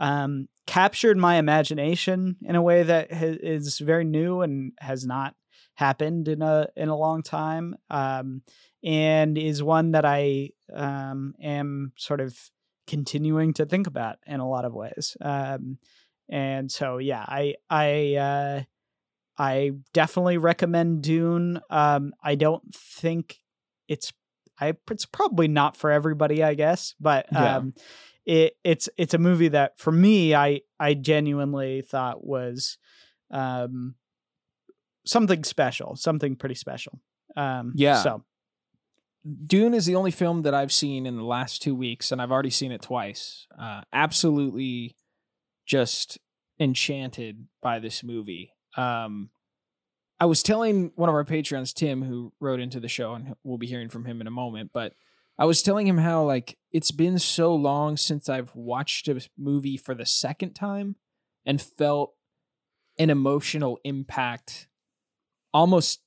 um, 0.00 0.48
captured 0.66 1.16
my 1.16 1.36
imagination 1.36 2.36
in 2.42 2.56
a 2.56 2.62
way 2.62 2.82
that 2.82 3.12
ha- 3.12 3.36
is 3.40 3.78
very 3.78 4.04
new 4.04 4.40
and 4.40 4.72
has 4.80 5.06
not 5.06 5.34
happened 5.74 6.26
in 6.28 6.42
a 6.42 6.66
in 6.76 6.88
a 6.88 6.96
long 6.96 7.22
time. 7.22 7.76
Um, 7.88 8.42
and 8.82 9.36
is 9.38 9.62
one 9.62 9.92
that 9.92 10.04
I 10.04 10.50
um, 10.72 11.34
am 11.42 11.92
sort 11.96 12.20
of 12.20 12.38
continuing 12.86 13.54
to 13.54 13.66
think 13.66 13.86
about 13.86 14.16
in 14.26 14.40
a 14.40 14.48
lot 14.48 14.64
of 14.64 14.74
ways. 14.74 15.16
Um, 15.20 15.78
and 16.28 16.70
so, 16.70 16.98
yeah, 16.98 17.24
I 17.26 17.54
I 17.68 18.14
uh, 18.14 18.62
I 19.38 19.72
definitely 19.92 20.38
recommend 20.38 21.02
Dune. 21.02 21.60
Um, 21.70 22.12
I 22.22 22.34
don't 22.36 22.74
think 22.74 23.38
it's 23.88 24.12
I 24.60 24.74
it's 24.90 25.06
probably 25.06 25.48
not 25.48 25.76
for 25.76 25.90
everybody, 25.90 26.42
I 26.42 26.54
guess, 26.54 26.94
but 27.00 27.26
Yeah. 27.32 27.56
um, 27.56 27.74
it 28.26 28.56
it's 28.64 28.88
it's 28.96 29.14
a 29.14 29.18
movie 29.18 29.48
that 29.48 29.78
for 29.78 29.90
me 29.92 30.34
I 30.34 30.60
I 30.78 30.94
genuinely 30.94 31.82
thought 31.82 32.24
was 32.24 32.78
um, 33.30 33.94
something 35.06 35.44
special, 35.44 35.96
something 35.96 36.36
pretty 36.36 36.54
special. 36.54 37.00
Um, 37.36 37.72
Yeah. 37.74 38.02
So 38.02 38.24
Dune 39.46 39.74
is 39.74 39.86
the 39.86 39.96
only 39.96 40.10
film 40.10 40.42
that 40.42 40.54
I've 40.54 40.72
seen 40.72 41.06
in 41.06 41.16
the 41.16 41.24
last 41.24 41.62
two 41.62 41.74
weeks, 41.74 42.10
and 42.10 42.22
I've 42.22 42.32
already 42.32 42.50
seen 42.50 42.72
it 42.72 42.82
twice. 42.82 43.46
Uh, 43.58 43.82
absolutely, 43.92 44.96
just 45.66 46.18
enchanted 46.58 47.46
by 47.62 47.78
this 47.78 48.02
movie. 48.02 48.52
Um, 48.76 49.30
I 50.18 50.26
was 50.26 50.42
telling 50.42 50.92
one 50.96 51.08
of 51.08 51.14
our 51.14 51.24
patrons, 51.24 51.72
Tim, 51.72 52.02
who 52.02 52.32
wrote 52.40 52.60
into 52.60 52.80
the 52.80 52.88
show, 52.88 53.14
and 53.14 53.34
we'll 53.42 53.58
be 53.58 53.66
hearing 53.66 53.88
from 53.88 54.04
him 54.04 54.20
in 54.20 54.26
a 54.26 54.30
moment. 54.30 54.70
But 54.72 54.92
I 55.38 55.46
was 55.46 55.62
telling 55.62 55.86
him 55.86 55.98
how 55.98 56.24
like 56.24 56.58
it's 56.72 56.90
been 56.90 57.18
so 57.18 57.54
long 57.54 57.96
since 57.96 58.28
I've 58.28 58.54
watched 58.54 59.08
a 59.08 59.26
movie 59.38 59.78
for 59.78 59.94
the 59.94 60.04
second 60.04 60.52
time 60.52 60.96
and 61.46 61.60
felt 61.60 62.12
an 62.98 63.08
emotional 63.08 63.78
impact 63.84 64.68
almost 65.54 66.00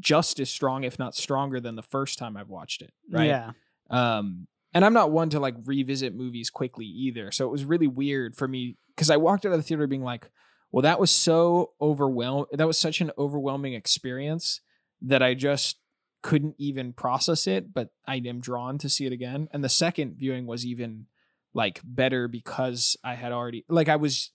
just 0.00 0.40
as 0.40 0.50
strong, 0.50 0.84
if 0.84 0.98
not 0.98 1.14
stronger, 1.14 1.60
than 1.60 1.76
the 1.76 1.82
first 1.82 2.18
time 2.18 2.36
I've 2.36 2.48
watched 2.48 2.82
it. 2.82 2.92
Right. 3.10 3.26
yeah, 3.26 3.52
Um, 3.90 4.46
and 4.74 4.84
I'm 4.84 4.94
not 4.94 5.10
one 5.10 5.30
to 5.30 5.40
like 5.40 5.54
revisit 5.64 6.14
movies 6.14 6.50
quickly 6.50 6.86
either. 6.86 7.30
So 7.30 7.46
it 7.46 7.52
was 7.52 7.64
really 7.64 7.86
weird 7.86 8.34
for 8.34 8.48
me 8.48 8.76
because 8.94 9.10
I 9.10 9.16
walked 9.16 9.44
out 9.44 9.52
of 9.52 9.58
the 9.58 9.62
theater 9.62 9.86
being 9.86 10.02
like, 10.02 10.30
well, 10.70 10.82
that 10.82 10.98
was 11.00 11.10
so 11.10 11.72
overwhelming. 11.80 12.46
That 12.52 12.66
was 12.66 12.78
such 12.78 13.00
an 13.00 13.12
overwhelming 13.18 13.74
experience 13.74 14.60
that 15.02 15.22
I 15.22 15.34
just 15.34 15.76
couldn't 16.22 16.54
even 16.56 16.92
process 16.92 17.46
it, 17.46 17.74
but 17.74 17.90
I 18.06 18.22
am 18.24 18.40
drawn 18.40 18.78
to 18.78 18.88
see 18.88 19.06
it 19.06 19.12
again. 19.12 19.48
And 19.52 19.62
the 19.62 19.68
second 19.68 20.16
viewing 20.16 20.46
was 20.46 20.64
even 20.64 21.06
like 21.52 21.80
better 21.84 22.28
because 22.28 22.96
I 23.04 23.14
had 23.14 23.32
already 23.32 23.64
like 23.68 23.88
I 23.88 23.96
was 23.96 24.30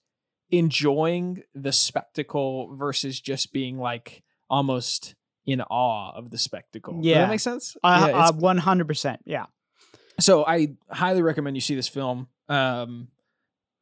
enjoying 0.51 1.43
the 1.55 1.71
spectacle 1.71 2.75
versus 2.75 3.19
just 3.19 3.51
being 3.51 3.79
like 3.79 4.23
almost 4.49 5.15
in 5.47 5.61
awe 5.61 6.11
of 6.15 6.29
the 6.29 6.37
spectacle. 6.37 6.93
Does 6.97 7.05
Yeah. 7.05 7.19
that 7.21 7.29
make 7.29 7.39
sense? 7.39 7.75
uh, 7.83 8.11
uh, 8.13 8.31
one 8.33 8.57
hundred 8.59 8.87
percent. 8.87 9.21
Yeah, 9.25 9.45
so 10.19 10.45
I 10.45 10.75
highly 10.91 11.21
recommend 11.23 11.55
you 11.57 11.61
see 11.61 11.73
this 11.75 11.87
film. 11.87 12.27
Um, 12.49 13.07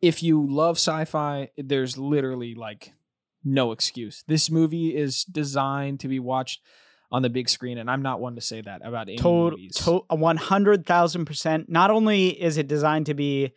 if 0.02 0.24
you 0.24 0.46
love 0.50 0.78
sci-fi, 0.78 1.50
there's 1.58 1.98
literally 1.98 2.54
like 2.56 2.94
no 3.44 3.72
excuse. 3.72 4.24
This 4.28 4.50
movie 4.50 4.96
is 4.96 5.24
designed 5.24 6.00
to 6.02 6.08
be 6.08 6.20
watched 6.20 6.62
on 7.12 7.22
the 7.22 7.30
big 7.30 7.48
screen, 7.50 7.78
and 7.78 7.90
I'm 7.90 8.02
not 8.02 8.20
one 8.20 8.36
to 8.36 8.42
say 8.42 8.62
that 8.62 8.82
about 8.86 9.08
any 9.08 9.18
to- 9.18 9.52
movies. 9.52 9.76
to- 9.86 10.04
100,000%. 10.10 11.70
Not 11.70 11.92
only 11.92 12.30
is 12.30 12.58
it 12.58 12.68
designed 12.68 13.06
to 13.08 13.14
be 13.14 13.54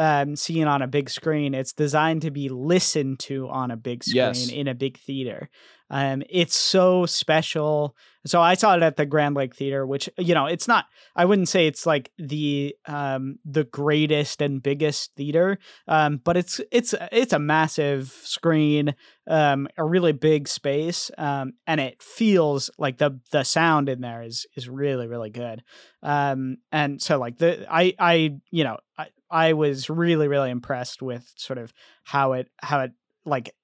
um, 0.00 0.34
seen 0.34 0.66
on 0.66 0.80
a 0.82 0.86
big 0.88 1.10
screen, 1.10 1.52
it's 1.52 1.74
designed 1.74 2.22
to 2.22 2.30
be 2.30 2.48
listened 2.48 3.18
to 3.20 3.48
on 3.50 3.70
a 3.70 3.76
big 3.76 4.02
screen 4.02 4.16
Yes. 4.16 4.48
in 4.48 4.66
a 4.66 4.74
big 4.74 4.96
theater. 4.98 5.50
Um, 5.92 6.22
it's 6.30 6.56
so 6.56 7.04
special. 7.04 7.96
So 8.24 8.40
I 8.40 8.54
saw 8.54 8.76
it 8.76 8.82
at 8.82 8.96
the 8.96 9.04
Grand 9.06 9.34
Lake 9.34 9.54
Theater, 9.56 9.84
which 9.84 10.08
you 10.18 10.34
know, 10.34 10.46
it's 10.46 10.68
not. 10.68 10.84
I 11.16 11.24
wouldn't 11.24 11.48
say 11.48 11.66
it's 11.66 11.84
like 11.84 12.12
the 12.16 12.76
um, 12.86 13.38
the 13.44 13.64
greatest 13.64 14.40
and 14.40 14.62
biggest 14.62 15.14
theater, 15.16 15.58
um, 15.88 16.20
but 16.22 16.36
it's 16.36 16.60
it's 16.70 16.94
it's 17.10 17.32
a 17.32 17.38
massive 17.40 18.08
screen, 18.22 18.94
um, 19.26 19.66
a 19.76 19.84
really 19.84 20.12
big 20.12 20.46
space, 20.48 21.10
um, 21.18 21.54
and 21.66 21.80
it 21.80 22.00
feels 22.02 22.70
like 22.78 22.98
the 22.98 23.18
the 23.32 23.42
sound 23.42 23.88
in 23.88 24.00
there 24.00 24.22
is 24.22 24.46
is 24.56 24.68
really 24.68 25.08
really 25.08 25.30
good. 25.30 25.62
Um, 26.02 26.58
and 26.70 27.02
so 27.02 27.18
like 27.18 27.38
the 27.38 27.66
I 27.68 27.94
I 27.98 28.36
you 28.52 28.62
know 28.64 28.78
I 28.96 29.08
I 29.30 29.52
was 29.52 29.88
really 29.88 30.28
really 30.28 30.50
impressed 30.50 31.02
with 31.02 31.32
sort 31.36 31.58
of 31.58 31.72
how 32.04 32.32
it 32.32 32.48
how 32.62 32.80
it 32.80 32.92
like 33.24 33.54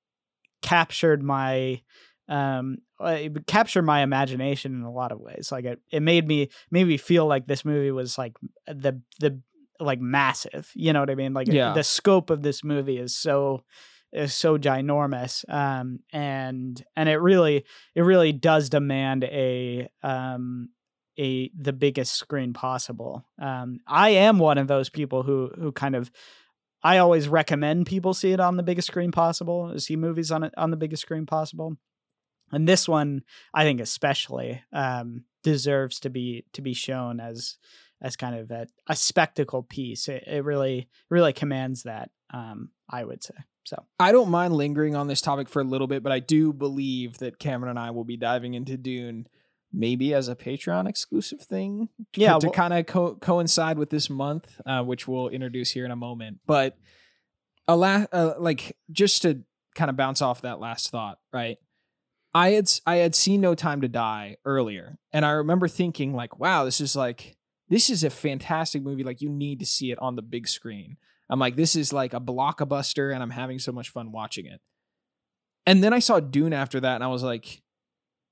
captured 0.63 1.23
my 1.23 1.81
um 2.29 2.79
it 3.01 3.47
captured 3.47 3.83
my 3.83 4.01
imagination 4.03 4.75
in 4.75 4.83
a 4.83 4.91
lot 4.91 5.13
of 5.13 5.21
ways 5.21 5.51
like 5.53 5.65
it, 5.65 5.81
it 5.91 6.01
made 6.01 6.27
me 6.27 6.49
made 6.71 6.87
me 6.87 6.97
feel 6.97 7.27
like 7.27 7.47
this 7.47 7.65
movie 7.65 7.91
was 7.93 8.19
like 8.19 8.37
the 8.67 9.01
the 9.21 9.41
like 9.79 10.01
massive 10.01 10.71
you 10.75 10.93
know 10.93 11.01
what 11.01 11.11
i 11.11 11.15
mean 11.15 11.35
like 11.35 11.47
Yeah. 11.47 11.73
the 11.75 11.85
scope 11.85 12.31
of 12.31 12.43
this 12.43 12.65
movie 12.65 12.99
is 12.99 13.15
so 13.17 13.63
is 14.13 14.35
so 14.35 14.57
ginormous 14.57 15.49
um 15.53 16.01
and 16.13 16.83
and 16.97 17.09
it 17.09 17.19
really 17.19 17.65
it 17.95 18.03
really 18.03 18.33
does 18.33 18.71
demand 18.71 19.25
a 19.25 19.89
um 20.03 20.71
a 21.19 21.51
the 21.59 21.73
biggest 21.73 22.15
screen 22.15 22.53
possible. 22.53 23.25
Um 23.39 23.81
i 23.87 24.11
am 24.11 24.39
one 24.39 24.59
of 24.59 24.69
those 24.69 24.89
people 24.89 25.23
who 25.23 25.51
who 25.59 25.73
kind 25.73 25.95
of 25.95 26.11
i 26.83 26.99
always 26.99 27.29
recommend 27.29 27.87
people 27.87 28.15
see 28.15 28.33
it 28.33 28.41
on 28.41 28.57
the 28.57 28.63
biggest 28.63 28.89
screen 28.89 29.13
possible 29.13 29.79
see 29.79 29.97
movies 29.97 30.31
on 30.31 30.51
on 30.57 30.71
the 30.71 30.77
biggest 30.77 31.03
screen 31.03 31.27
possible. 31.27 31.77
And 32.53 32.69
this 32.69 32.89
one 32.89 33.23
i 33.55 33.65
think 33.65 33.81
especially 33.81 34.63
um 34.73 35.25
deserves 35.43 36.01
to 36.01 36.11
be 36.11 36.45
to 36.53 36.63
be 36.63 36.75
shown 36.75 37.21
as 37.21 37.59
as 38.03 38.17
kind 38.17 38.37
of 38.37 38.51
a, 38.51 38.67
a 38.89 38.95
spectacle 38.95 39.63
piece. 39.63 40.09
It, 40.09 40.25
it 40.27 40.45
really 40.45 40.89
really 41.09 41.33
commands 41.33 41.85
that 41.85 42.11
um 42.33 42.71
i 42.91 43.05
would 43.05 43.23
say 43.23 43.35
so. 43.67 43.85
I 43.99 44.13
don't 44.13 44.31
mind 44.31 44.55
lingering 44.55 44.95
on 44.95 45.09
this 45.09 45.21
topic 45.21 45.49
for 45.49 45.61
a 45.61 45.65
little 45.65 45.89
bit, 45.89 46.05
but 46.05 46.13
I 46.13 46.21
do 46.21 46.53
believe 46.53 47.19
that 47.19 47.41
Cameron 47.41 47.71
and 47.71 47.79
I 47.79 47.91
will 47.91 48.05
be 48.05 48.17
diving 48.17 48.55
into 48.55 48.77
Dune 48.77 49.27
maybe 49.79 50.15
as 50.15 50.27
a 50.29 50.35
Patreon 50.35 50.89
exclusive 50.89 51.41
thing. 51.43 51.89
to- 52.15 52.21
Yeah, 52.21 52.39
To, 52.39 52.47
well- 52.47 52.53
kind 52.55 52.73
of 52.75 52.87
co- 52.87 53.17
coincide 53.17 53.79
with 53.79 53.91
this 53.91 54.09
month, 54.11 54.61
uh, 54.65 54.83
which 54.83 55.07
we'll 55.07 55.29
introduce 55.29 55.71
here 55.71 55.85
in 55.85 55.91
a 55.91 55.97
moment. 55.97 56.39
But 56.47 56.79
a 57.69 57.77
la- 57.77 58.07
uh, 58.11 58.35
like 58.39 58.77
just 58.91 59.23
to 59.23 59.43
kind 59.75 59.91
of 59.91 59.97
bounce 59.97 60.23
off 60.23 60.41
that 60.43 60.59
last 60.61 60.91
thought, 60.91 61.19
right? 61.33 61.59
I 62.35 62.51
had 62.51 62.71
I 62.87 62.97
had 62.97 63.15
seen 63.15 63.41
No 63.41 63.55
Time 63.55 63.81
to 63.83 63.89
Die 63.89 64.37
earlier, 64.45 64.99
and 65.13 65.25
I 65.25 65.31
remember 65.31 65.69
thinking 65.69 66.13
like, 66.15 66.39
wow, 66.39 66.65
this 66.65 66.81
is 66.81 66.95
like 66.97 67.37
this 67.69 67.91
is 67.91 68.05
a 68.05 68.11
fantastic 68.11 68.83
movie. 68.83 69.03
Like 69.05 69.21
you 69.21 69.29
need 69.29 69.59
to 69.61 69.67
see 69.67 69.91
it 69.91 69.99
on 69.99 70.17
the 70.17 70.23
big 70.23 70.47
screen. 70.49 70.97
I'm 71.29 71.39
like, 71.41 71.57
this 71.57 71.75
is 71.75 71.93
like 71.93 72.15
a 72.15 72.21
blockbuster, 72.21 73.13
and 73.13 73.23
I'm 73.23 73.31
having 73.31 73.59
so 73.59 73.73
much 73.73 73.89
fun 73.91 74.13
watching 74.13 74.47
it. 74.47 74.61
And 75.67 75.83
then 75.83 75.93
I 75.93 75.99
saw 75.99 76.21
Dune 76.21 76.53
after 76.53 76.79
that, 76.81 76.95
and 76.95 77.03
I 77.05 77.09
was 77.09 77.23
like, 77.25 77.63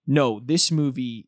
no, 0.06 0.38
this 0.38 0.70
movie 0.70 1.26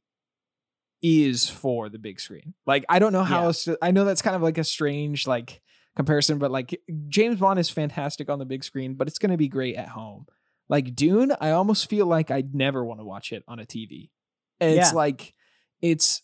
is 1.08 1.48
for 1.48 1.88
the 1.88 1.98
big 1.98 2.18
screen. 2.18 2.54
Like, 2.66 2.84
I 2.88 2.98
don't 2.98 3.12
know 3.12 3.22
how 3.22 3.40
Yeah. 3.40 3.44
else 3.46 3.64
to, 3.64 3.78
I 3.80 3.90
know 3.92 4.04
that's 4.04 4.22
kind 4.22 4.34
of 4.34 4.42
like 4.42 4.58
a 4.58 4.64
strange 4.64 5.26
like 5.26 5.62
comparison, 5.94 6.38
but 6.38 6.50
like 6.50 6.80
James 7.08 7.38
Bond 7.38 7.58
is 7.60 7.70
fantastic 7.70 8.28
on 8.28 8.38
the 8.38 8.44
big 8.44 8.64
screen, 8.64 8.94
but 8.94 9.06
it's 9.08 9.18
gonna 9.18 9.36
be 9.36 9.48
great 9.48 9.76
at 9.76 9.88
home. 9.88 10.26
Like 10.68 10.96
Dune, 10.96 11.32
I 11.40 11.50
almost 11.52 11.88
feel 11.88 12.06
like 12.06 12.30
I'd 12.32 12.54
never 12.54 12.84
want 12.84 12.98
to 13.00 13.04
watch 13.04 13.30
it 13.32 13.44
on 13.46 13.60
a 13.60 13.64
TV. 13.64 14.10
And 14.60 14.76
it's 14.78 14.92
like 14.92 15.32
it's 15.80 16.22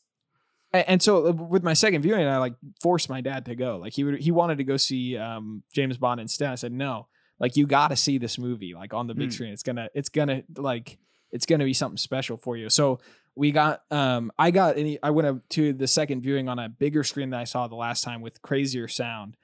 and 0.73 1.03
so 1.03 1.29
uh, 1.29 1.33
with 1.33 1.63
my 1.63 1.75
second 1.75 2.03
viewing, 2.03 2.27
I 2.27 2.39
like 2.39 2.55
forced 2.83 3.09
my 3.11 3.21
dad 3.21 3.45
to 3.45 3.55
go. 3.55 3.77
Like 3.77 3.93
he 3.93 4.05
would, 4.05 4.21
he 4.21 4.31
wanted 4.33 4.57
to 4.59 4.65
go 4.65 4.79
see 4.79 5.17
um, 5.19 5.63
James 5.75 5.99
Bond 5.99 6.19
instead. 6.21 6.51
I 6.51 6.55
said 6.57 6.73
no. 6.73 7.09
Like 7.39 7.57
you 7.57 7.67
got 7.67 7.89
to 7.89 7.97
see 7.97 8.17
this 8.19 8.39
movie 8.39 8.73
like 8.75 8.95
on 8.95 9.07
the 9.07 9.15
big 9.15 9.29
Mm. 9.29 9.33
screen. 9.35 9.53
It's 9.53 9.63
gonna, 9.63 9.89
it's 9.95 10.09
gonna 10.09 10.43
like, 10.57 10.99
it's 11.33 11.47
gonna 11.47 11.65
be 11.65 11.75
something 11.75 11.97
special 11.97 12.37
for 12.37 12.57
you. 12.57 12.69
So 12.69 13.01
we 13.35 13.51
got, 13.51 13.83
um, 13.91 14.31
I 14.39 14.51
got, 14.51 14.77
any, 14.77 14.99
I 15.03 15.11
went 15.11 15.27
up 15.27 15.49
to 15.51 15.73
the 15.73 15.87
second 15.89 16.21
viewing 16.21 16.51
on 16.51 16.59
a 16.59 16.69
bigger 16.69 17.03
screen 17.03 17.31
than 17.31 17.41
I 17.41 17.45
saw 17.45 17.67
the 17.67 17.75
last 17.75 18.05
time 18.05 18.21
with 18.21 18.43
crazier 18.43 18.89
sound, 18.89 19.37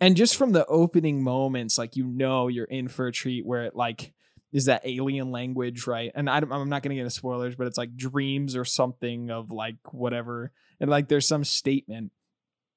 and 0.00 0.16
just 0.16 0.36
from 0.36 0.52
the 0.52 0.66
opening 0.66 1.22
moments, 1.22 1.78
like 1.78 1.96
you 1.96 2.06
know 2.06 2.48
you're 2.48 2.64
in 2.64 2.88
for 2.88 3.06
a 3.06 3.12
treat 3.12 3.46
where 3.46 3.64
it 3.64 3.76
like 3.76 4.12
is 4.52 4.66
that 4.66 4.82
alien 4.86 5.30
language, 5.30 5.86
right? 5.86 6.10
And 6.14 6.30
I, 6.30 6.38
I'm 6.38 6.68
not 6.68 6.82
going 6.82 6.90
to 6.90 6.94
get 6.94 7.00
into 7.00 7.10
spoilers, 7.10 7.56
but 7.56 7.66
it's 7.66 7.76
like 7.76 7.96
dreams 7.96 8.56
or 8.56 8.64
something 8.64 9.30
of 9.30 9.50
like 9.50 9.76
whatever. 9.92 10.52
And 10.80 10.88
like 10.88 11.08
there's 11.08 11.28
some 11.28 11.44
statement 11.44 12.12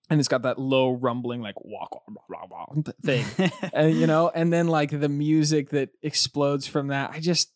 and 0.10 0.20
it's 0.20 0.28
got 0.28 0.42
that 0.42 0.60
low 0.60 0.92
rumbling, 0.92 1.42
like 1.42 1.64
walk, 1.64 2.02
walk, 2.10 2.30
walk, 2.30 2.50
walk 2.52 2.96
thing. 3.04 3.26
and 3.74 3.96
you 3.96 4.08
know, 4.08 4.30
and 4.34 4.52
then 4.52 4.68
like 4.68 4.98
the 4.98 5.10
music 5.10 5.70
that 5.70 5.90
explodes 6.02 6.66
from 6.66 6.88
that. 6.88 7.12
I 7.12 7.20
just, 7.20 7.52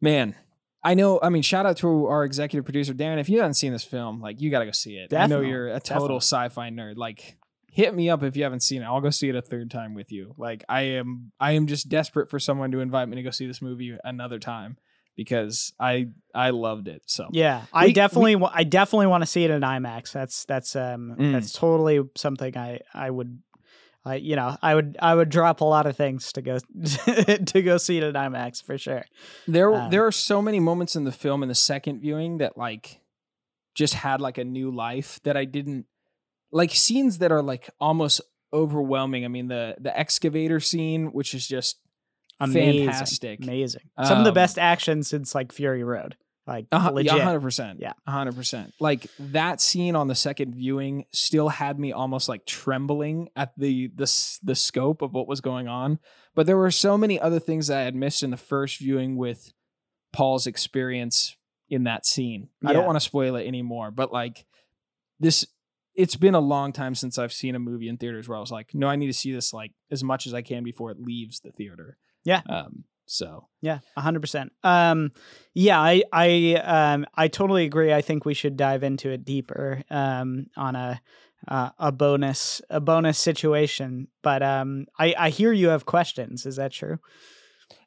man, 0.00 0.34
I 0.82 0.94
know. 0.94 1.20
I 1.22 1.28
mean, 1.28 1.42
shout 1.42 1.66
out 1.66 1.76
to 1.78 2.06
our 2.06 2.24
executive 2.24 2.64
producer, 2.64 2.94
Darren. 2.94 3.18
If 3.18 3.28
you 3.28 3.38
haven't 3.38 3.54
seen 3.54 3.72
this 3.72 3.84
film, 3.84 4.20
like 4.20 4.40
you 4.40 4.50
got 4.50 4.60
to 4.60 4.64
go 4.66 4.72
see 4.72 4.96
it. 4.96 5.12
I 5.12 5.26
know 5.26 5.40
you're 5.40 5.68
a 5.68 5.80
total 5.80 6.16
sci-fi 6.16 6.70
nerd. 6.70 6.96
Like, 6.96 7.36
hit 7.70 7.94
me 7.94 8.08
up 8.10 8.22
if 8.22 8.36
you 8.36 8.42
haven't 8.44 8.62
seen 8.62 8.82
it. 8.82 8.86
I'll 8.86 9.00
go 9.00 9.10
see 9.10 9.28
it 9.28 9.34
a 9.36 9.42
third 9.42 9.70
time 9.70 9.94
with 9.94 10.10
you. 10.10 10.34
Like, 10.38 10.64
I 10.68 10.82
am, 10.82 11.32
I 11.38 11.52
am 11.52 11.66
just 11.66 11.88
desperate 11.88 12.30
for 12.30 12.38
someone 12.38 12.70
to 12.72 12.80
invite 12.80 13.08
me 13.08 13.16
to 13.16 13.22
go 13.22 13.30
see 13.30 13.46
this 13.46 13.60
movie 13.62 13.96
another 14.04 14.38
time 14.38 14.76
because 15.16 15.72
I, 15.78 16.08
I 16.34 16.50
loved 16.50 16.88
it. 16.88 17.02
So 17.06 17.28
Yeah, 17.32 17.62
I 17.72 17.86
We- 17.86 17.92
definitely, 17.92 18.36
wa- 18.36 18.50
I 18.54 18.64
definitely 18.64 19.08
want 19.08 19.22
to 19.22 19.26
see 19.26 19.44
it 19.44 19.50
in 19.50 19.60
IMAX. 19.60 20.12
That's 20.12 20.44
that's 20.46 20.74
um 20.76 21.14
Mm. 21.18 21.32
that's 21.32 21.52
totally 21.52 22.00
something 22.16 22.56
I 22.56 22.80
I 22.94 23.10
would, 23.10 23.38
I 24.04 24.14
you 24.16 24.34
know 24.36 24.56
I 24.62 24.74
would 24.74 24.96
I 25.00 25.14
would 25.14 25.28
drop 25.28 25.60
a 25.60 25.64
lot 25.64 25.86
of 25.86 25.96
things 25.96 26.32
to 26.32 26.42
go 26.42 26.58
to 27.46 27.62
go 27.62 27.76
see 27.76 27.98
it 27.98 28.04
in 28.04 28.14
IMAX 28.14 28.62
for 28.64 28.78
sure. 28.78 29.04
There, 29.46 29.74
Um, 29.74 29.90
there 29.90 30.06
are 30.06 30.12
so 30.12 30.40
many 30.40 30.58
moments 30.60 30.96
in 30.96 31.04
the 31.04 31.12
film 31.12 31.42
in 31.42 31.48
the 31.48 31.54
second 31.54 32.00
viewing 32.00 32.38
that 32.38 32.56
like 32.56 33.00
just 33.74 33.94
had 33.94 34.20
like 34.20 34.38
a 34.38 34.44
new 34.44 34.70
life 34.70 35.20
that 35.24 35.36
I 35.36 35.44
didn't 35.44 35.86
like 36.50 36.70
scenes 36.72 37.18
that 37.18 37.30
are 37.30 37.42
like 37.42 37.70
almost 37.78 38.20
overwhelming. 38.52 39.24
I 39.24 39.28
mean 39.28 39.48
the 39.48 39.76
the 39.78 39.96
excavator 39.98 40.60
scene, 40.60 41.12
which 41.12 41.34
is 41.34 41.46
just 41.46 41.78
Amazing, 42.42 42.86
fantastic. 42.86 43.42
amazing. 43.42 43.82
Some 44.02 44.16
of 44.18 44.24
the 44.24 44.30
Um, 44.30 44.34
best 44.34 44.58
action 44.58 45.02
since 45.02 45.34
like 45.34 45.52
Fury 45.52 45.84
Road, 45.84 46.16
like 46.50 46.66
Uh, 46.72 46.90
legit. 46.92 47.12
yeah, 47.16 47.22
hundred 47.24 47.40
percent. 47.40 47.78
Yeah. 47.80 47.92
hundred 48.06 48.34
percent. 48.36 48.74
Like 48.80 49.06
that 49.18 49.60
scene 49.60 49.94
on 49.96 50.08
the 50.08 50.14
second 50.14 50.54
viewing 50.54 51.06
still 51.12 51.48
had 51.48 51.78
me 51.78 51.92
almost 51.92 52.28
like 52.28 52.44
trembling 52.44 53.30
at 53.36 53.52
the 53.56 53.88
the 53.94 54.38
the 54.42 54.54
scope 54.54 55.00
of 55.02 55.12
what 55.14 55.28
was 55.28 55.40
going 55.40 55.68
on. 55.68 55.98
But 56.34 56.46
there 56.46 56.56
were 56.56 56.70
so 56.70 56.98
many 56.98 57.18
other 57.20 57.38
things 57.40 57.68
that 57.68 57.78
I 57.78 57.82
had 57.82 57.94
missed 57.94 58.22
in 58.22 58.30
the 58.30 58.36
first 58.36 58.78
viewing 58.78 59.16
with 59.16 59.52
Paul's 60.12 60.46
experience 60.46 61.36
in 61.68 61.84
that 61.84 62.04
scene. 62.04 62.48
I 62.66 62.72
don't 62.72 62.84
want 62.86 62.96
to 62.96 63.00
spoil 63.00 63.36
it 63.36 63.46
anymore, 63.46 63.90
but 63.92 64.12
like 64.12 64.44
this, 65.20 65.46
it's 65.94 66.16
been 66.16 66.34
a 66.34 66.40
long 66.40 66.72
time 66.72 66.94
since 66.94 67.16
I've 67.18 67.32
seen 67.32 67.54
a 67.54 67.58
movie 67.60 67.88
in 67.88 67.96
theaters 67.96 68.28
where 68.28 68.36
I 68.36 68.40
was 68.40 68.50
like, 68.50 68.74
no, 68.74 68.88
I 68.88 68.96
need 68.96 69.06
to 69.06 69.12
see 69.12 69.32
this 69.32 69.52
like 69.52 69.72
as 69.90 70.02
much 70.02 70.26
as 70.26 70.34
I 70.34 70.42
can 70.42 70.64
before 70.64 70.90
it 70.90 71.00
leaves 71.00 71.40
the 71.40 71.52
theater. 71.52 71.96
Yeah. 72.24 72.42
Um. 72.48 72.84
So 73.12 73.48
Yeah, 73.60 73.80
a 73.96 74.00
hundred 74.00 74.20
percent. 74.20 74.52
Um, 74.62 75.10
yeah, 75.52 75.80
I, 75.80 76.04
I, 76.12 76.54
um, 76.62 77.06
I 77.14 77.26
totally 77.26 77.64
agree. 77.64 77.92
I 77.92 78.02
think 78.02 78.24
we 78.24 78.34
should 78.34 78.56
dive 78.56 78.84
into 78.84 79.10
it 79.10 79.24
deeper, 79.24 79.82
um, 79.90 80.46
on 80.56 80.76
a, 80.76 81.00
uh, 81.48 81.70
a 81.78 81.90
bonus, 81.90 82.62
a 82.70 82.80
bonus 82.80 83.18
situation. 83.18 84.06
But 84.22 84.42
um, 84.44 84.86
I, 84.96 85.14
I 85.18 85.30
hear 85.30 85.52
you 85.52 85.70
have 85.70 85.86
questions. 85.86 86.46
Is 86.46 86.54
that 86.56 86.70
true? 86.72 86.98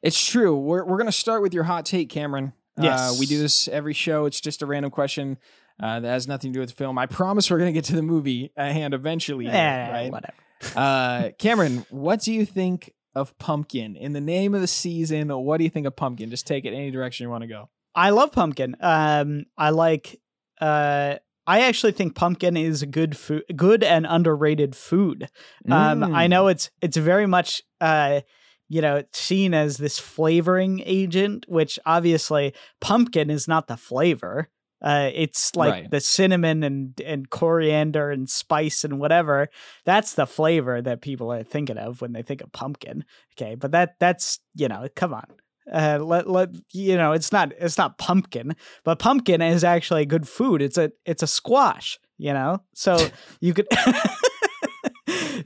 It's 0.02 0.22
true. 0.22 0.56
We're 0.58 0.84
we're 0.84 0.98
gonna 0.98 1.12
start 1.12 1.40
with 1.40 1.54
your 1.54 1.64
hot 1.64 1.86
take, 1.86 2.10
Cameron. 2.10 2.52
Uh, 2.78 2.82
Yes. 2.82 3.18
we 3.18 3.24
do 3.26 3.38
this 3.38 3.68
every 3.68 3.94
show. 3.94 4.26
It's 4.26 4.40
just 4.40 4.60
a 4.60 4.66
random 4.66 4.90
question 4.90 5.38
uh, 5.82 6.00
that 6.00 6.08
has 6.08 6.26
nothing 6.28 6.52
to 6.52 6.56
do 6.56 6.60
with 6.60 6.70
the 6.70 6.74
film. 6.74 6.98
I 6.98 7.06
promise 7.06 7.50
we're 7.50 7.58
gonna 7.58 7.72
get 7.72 7.84
to 7.86 7.96
the 7.96 8.02
movie 8.02 8.52
at 8.56 8.72
hand 8.72 8.92
eventually. 8.92 9.44
here, 9.46 9.54
Eh, 9.54 9.90
right? 9.90 10.12
whatever. 10.12 10.34
Uh, 10.76 11.30
Cameron, 11.38 11.86
what 11.90 12.20
do 12.20 12.32
you 12.32 12.44
think 12.44 12.92
of 13.14 13.36
Pumpkin 13.38 13.96
in 13.96 14.12
the 14.12 14.20
name 14.20 14.54
of 14.54 14.60
the 14.60 14.66
season? 14.66 15.28
What 15.28 15.58
do 15.58 15.64
you 15.64 15.70
think 15.70 15.86
of 15.86 15.96
Pumpkin? 15.96 16.30
Just 16.30 16.46
take 16.46 16.64
it 16.64 16.72
any 16.74 16.90
direction 16.90 17.24
you 17.24 17.30
want 17.30 17.42
to 17.42 17.48
go. 17.48 17.68
I 17.94 18.10
love 18.10 18.32
pumpkin. 18.32 18.76
Um, 18.80 19.44
I 19.56 19.70
like. 19.70 20.20
Uh, 20.60 21.16
I 21.46 21.60
actually 21.60 21.92
think 21.92 22.14
pumpkin 22.16 22.56
is 22.56 22.82
a 22.82 22.86
good 22.86 23.16
food, 23.16 23.44
good 23.54 23.84
and 23.84 24.06
underrated 24.08 24.74
food. 24.74 25.28
Um, 25.70 26.02
I 26.02 26.26
Mm. 26.26 26.30
know 26.30 26.46
it's 26.48 26.70
it's 26.82 26.96
very 26.96 27.26
much 27.26 27.62
uh, 27.80 28.22
you 28.68 28.80
know, 28.80 29.04
seen 29.12 29.52
as 29.54 29.76
this 29.76 29.98
flavoring 29.98 30.82
agent, 30.86 31.44
which 31.48 31.78
obviously 31.84 32.54
pumpkin 32.80 33.28
is 33.30 33.46
not 33.46 33.68
the 33.68 33.76
flavor. 33.76 34.48
Uh, 34.84 35.10
it's 35.14 35.56
like 35.56 35.72
Right. 35.72 35.90
the 35.90 36.00
cinnamon 36.00 36.62
and 36.62 37.00
and 37.00 37.30
coriander 37.30 38.10
and 38.10 38.28
spice 38.28 38.84
and 38.84 39.00
whatever. 39.00 39.48
That's 39.86 40.12
the 40.12 40.26
flavor 40.26 40.82
that 40.82 41.00
people 41.00 41.32
are 41.32 41.42
thinking 41.42 41.78
of 41.78 42.02
when 42.02 42.12
they 42.12 42.22
think 42.22 42.42
of 42.42 42.52
pumpkin. 42.52 43.04
Okay, 43.32 43.54
but 43.54 43.72
that 43.72 43.94
that's 43.98 44.40
you 44.54 44.68
know, 44.68 44.86
come 44.94 45.14
on. 45.14 45.24
Uh, 45.72 45.98
let 46.02 46.28
let 46.28 46.50
you 46.72 46.96
know 46.98 47.12
it's 47.12 47.32
not 47.32 47.52
it's 47.58 47.78
not 47.78 47.96
pumpkin, 47.96 48.54
but 48.84 48.98
pumpkin 48.98 49.40
is 49.40 49.64
actually 49.64 50.02
a 50.02 50.06
good 50.06 50.28
food. 50.28 50.60
It's 50.60 50.76
a 50.76 50.92
it's 51.06 51.22
a 51.22 51.26
squash. 51.26 51.98
You 52.18 52.34
know, 52.34 52.60
so 52.74 52.98
you 53.40 53.54
could 53.54 53.66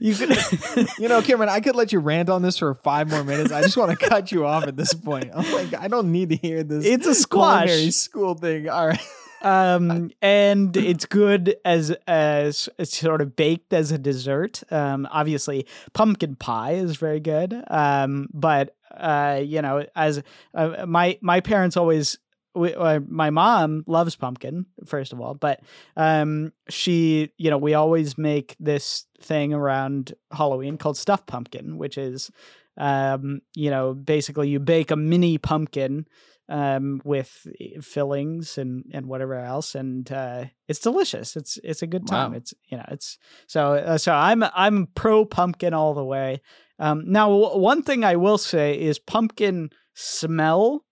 you 0.01 0.15
could 0.15 0.37
You 0.99 1.07
know, 1.07 1.21
Cameron, 1.21 1.49
I 1.49 1.61
could 1.61 1.75
let 1.75 1.91
you 1.93 1.99
rant 1.99 2.29
on 2.29 2.41
this 2.41 2.57
for 2.57 2.73
five 2.73 3.09
more 3.09 3.23
minutes. 3.23 3.51
I 3.51 3.61
just 3.61 3.77
want 3.77 3.97
to 3.97 4.09
cut 4.09 4.31
you 4.31 4.45
off 4.45 4.63
at 4.67 4.75
this 4.75 4.93
point. 4.93 5.29
I'm 5.33 5.49
like, 5.53 5.73
I 5.73 5.87
don't 5.87 6.11
need 6.11 6.29
to 6.29 6.35
hear 6.35 6.63
this. 6.63 6.85
it's 6.85 7.07
a 7.07 7.15
squash. 7.15 7.71
school 7.95 8.35
thing. 8.35 8.67
All 8.69 8.87
right. 8.87 8.99
Um 9.41 10.11
and 10.21 10.75
it's 10.75 11.05
good 11.05 11.55
as 11.65 11.91
as 12.07 12.69
it's 12.77 12.97
sort 12.97 13.21
of 13.21 13.35
baked 13.35 13.73
as 13.73 13.91
a 13.91 13.97
dessert. 13.97 14.63
Um 14.71 15.07
obviously 15.11 15.65
pumpkin 15.93 16.35
pie 16.35 16.73
is 16.73 16.97
very 16.97 17.19
good. 17.19 17.53
Um 17.69 18.27
but 18.33 18.75
uh 18.95 19.41
you 19.43 19.61
know 19.61 19.85
as 19.95 20.21
uh, 20.53 20.85
my 20.87 21.17
my 21.21 21.39
parents 21.39 21.77
always 21.77 22.17
we, 22.55 22.73
uh, 22.73 22.99
my 23.07 23.29
mom 23.29 23.83
loves 23.87 24.15
pumpkin 24.15 24.65
first 24.85 25.13
of 25.13 25.21
all 25.21 25.35
but 25.35 25.61
um 25.95 26.51
she 26.67 27.31
you 27.37 27.49
know 27.49 27.57
we 27.57 27.75
always 27.75 28.17
make 28.17 28.55
this 28.59 29.05
thing 29.21 29.53
around 29.53 30.13
halloween 30.31 30.77
called 30.77 30.97
stuffed 30.97 31.27
pumpkin 31.27 31.77
which 31.77 31.97
is 31.97 32.31
um 32.77 33.39
you 33.53 33.69
know 33.69 33.93
basically 33.93 34.49
you 34.49 34.59
bake 34.59 34.89
a 34.89 34.95
mini 34.95 35.37
pumpkin 35.37 36.07
um, 36.49 37.01
with 37.05 37.47
fillings 37.81 38.57
and 38.57 38.83
and 38.91 39.05
whatever 39.05 39.35
else, 39.35 39.75
and 39.75 40.11
uh, 40.11 40.45
it's 40.67 40.79
delicious. 40.79 41.35
It's 41.37 41.57
it's 41.63 41.81
a 41.81 41.87
good 41.87 42.07
time. 42.07 42.31
Wow. 42.31 42.37
It's 42.37 42.53
you 42.69 42.77
know 42.77 42.85
it's 42.89 43.17
so 43.47 43.73
uh, 43.75 43.97
so 43.97 44.11
I'm 44.13 44.43
I'm 44.53 44.87
pro 44.95 45.25
pumpkin 45.25 45.73
all 45.73 45.93
the 45.93 46.03
way. 46.03 46.41
Um, 46.79 47.03
now 47.05 47.29
w- 47.29 47.57
one 47.61 47.83
thing 47.83 48.03
I 48.03 48.15
will 48.15 48.37
say 48.37 48.79
is 48.79 48.99
pumpkin 48.99 49.69
smell. 49.93 50.85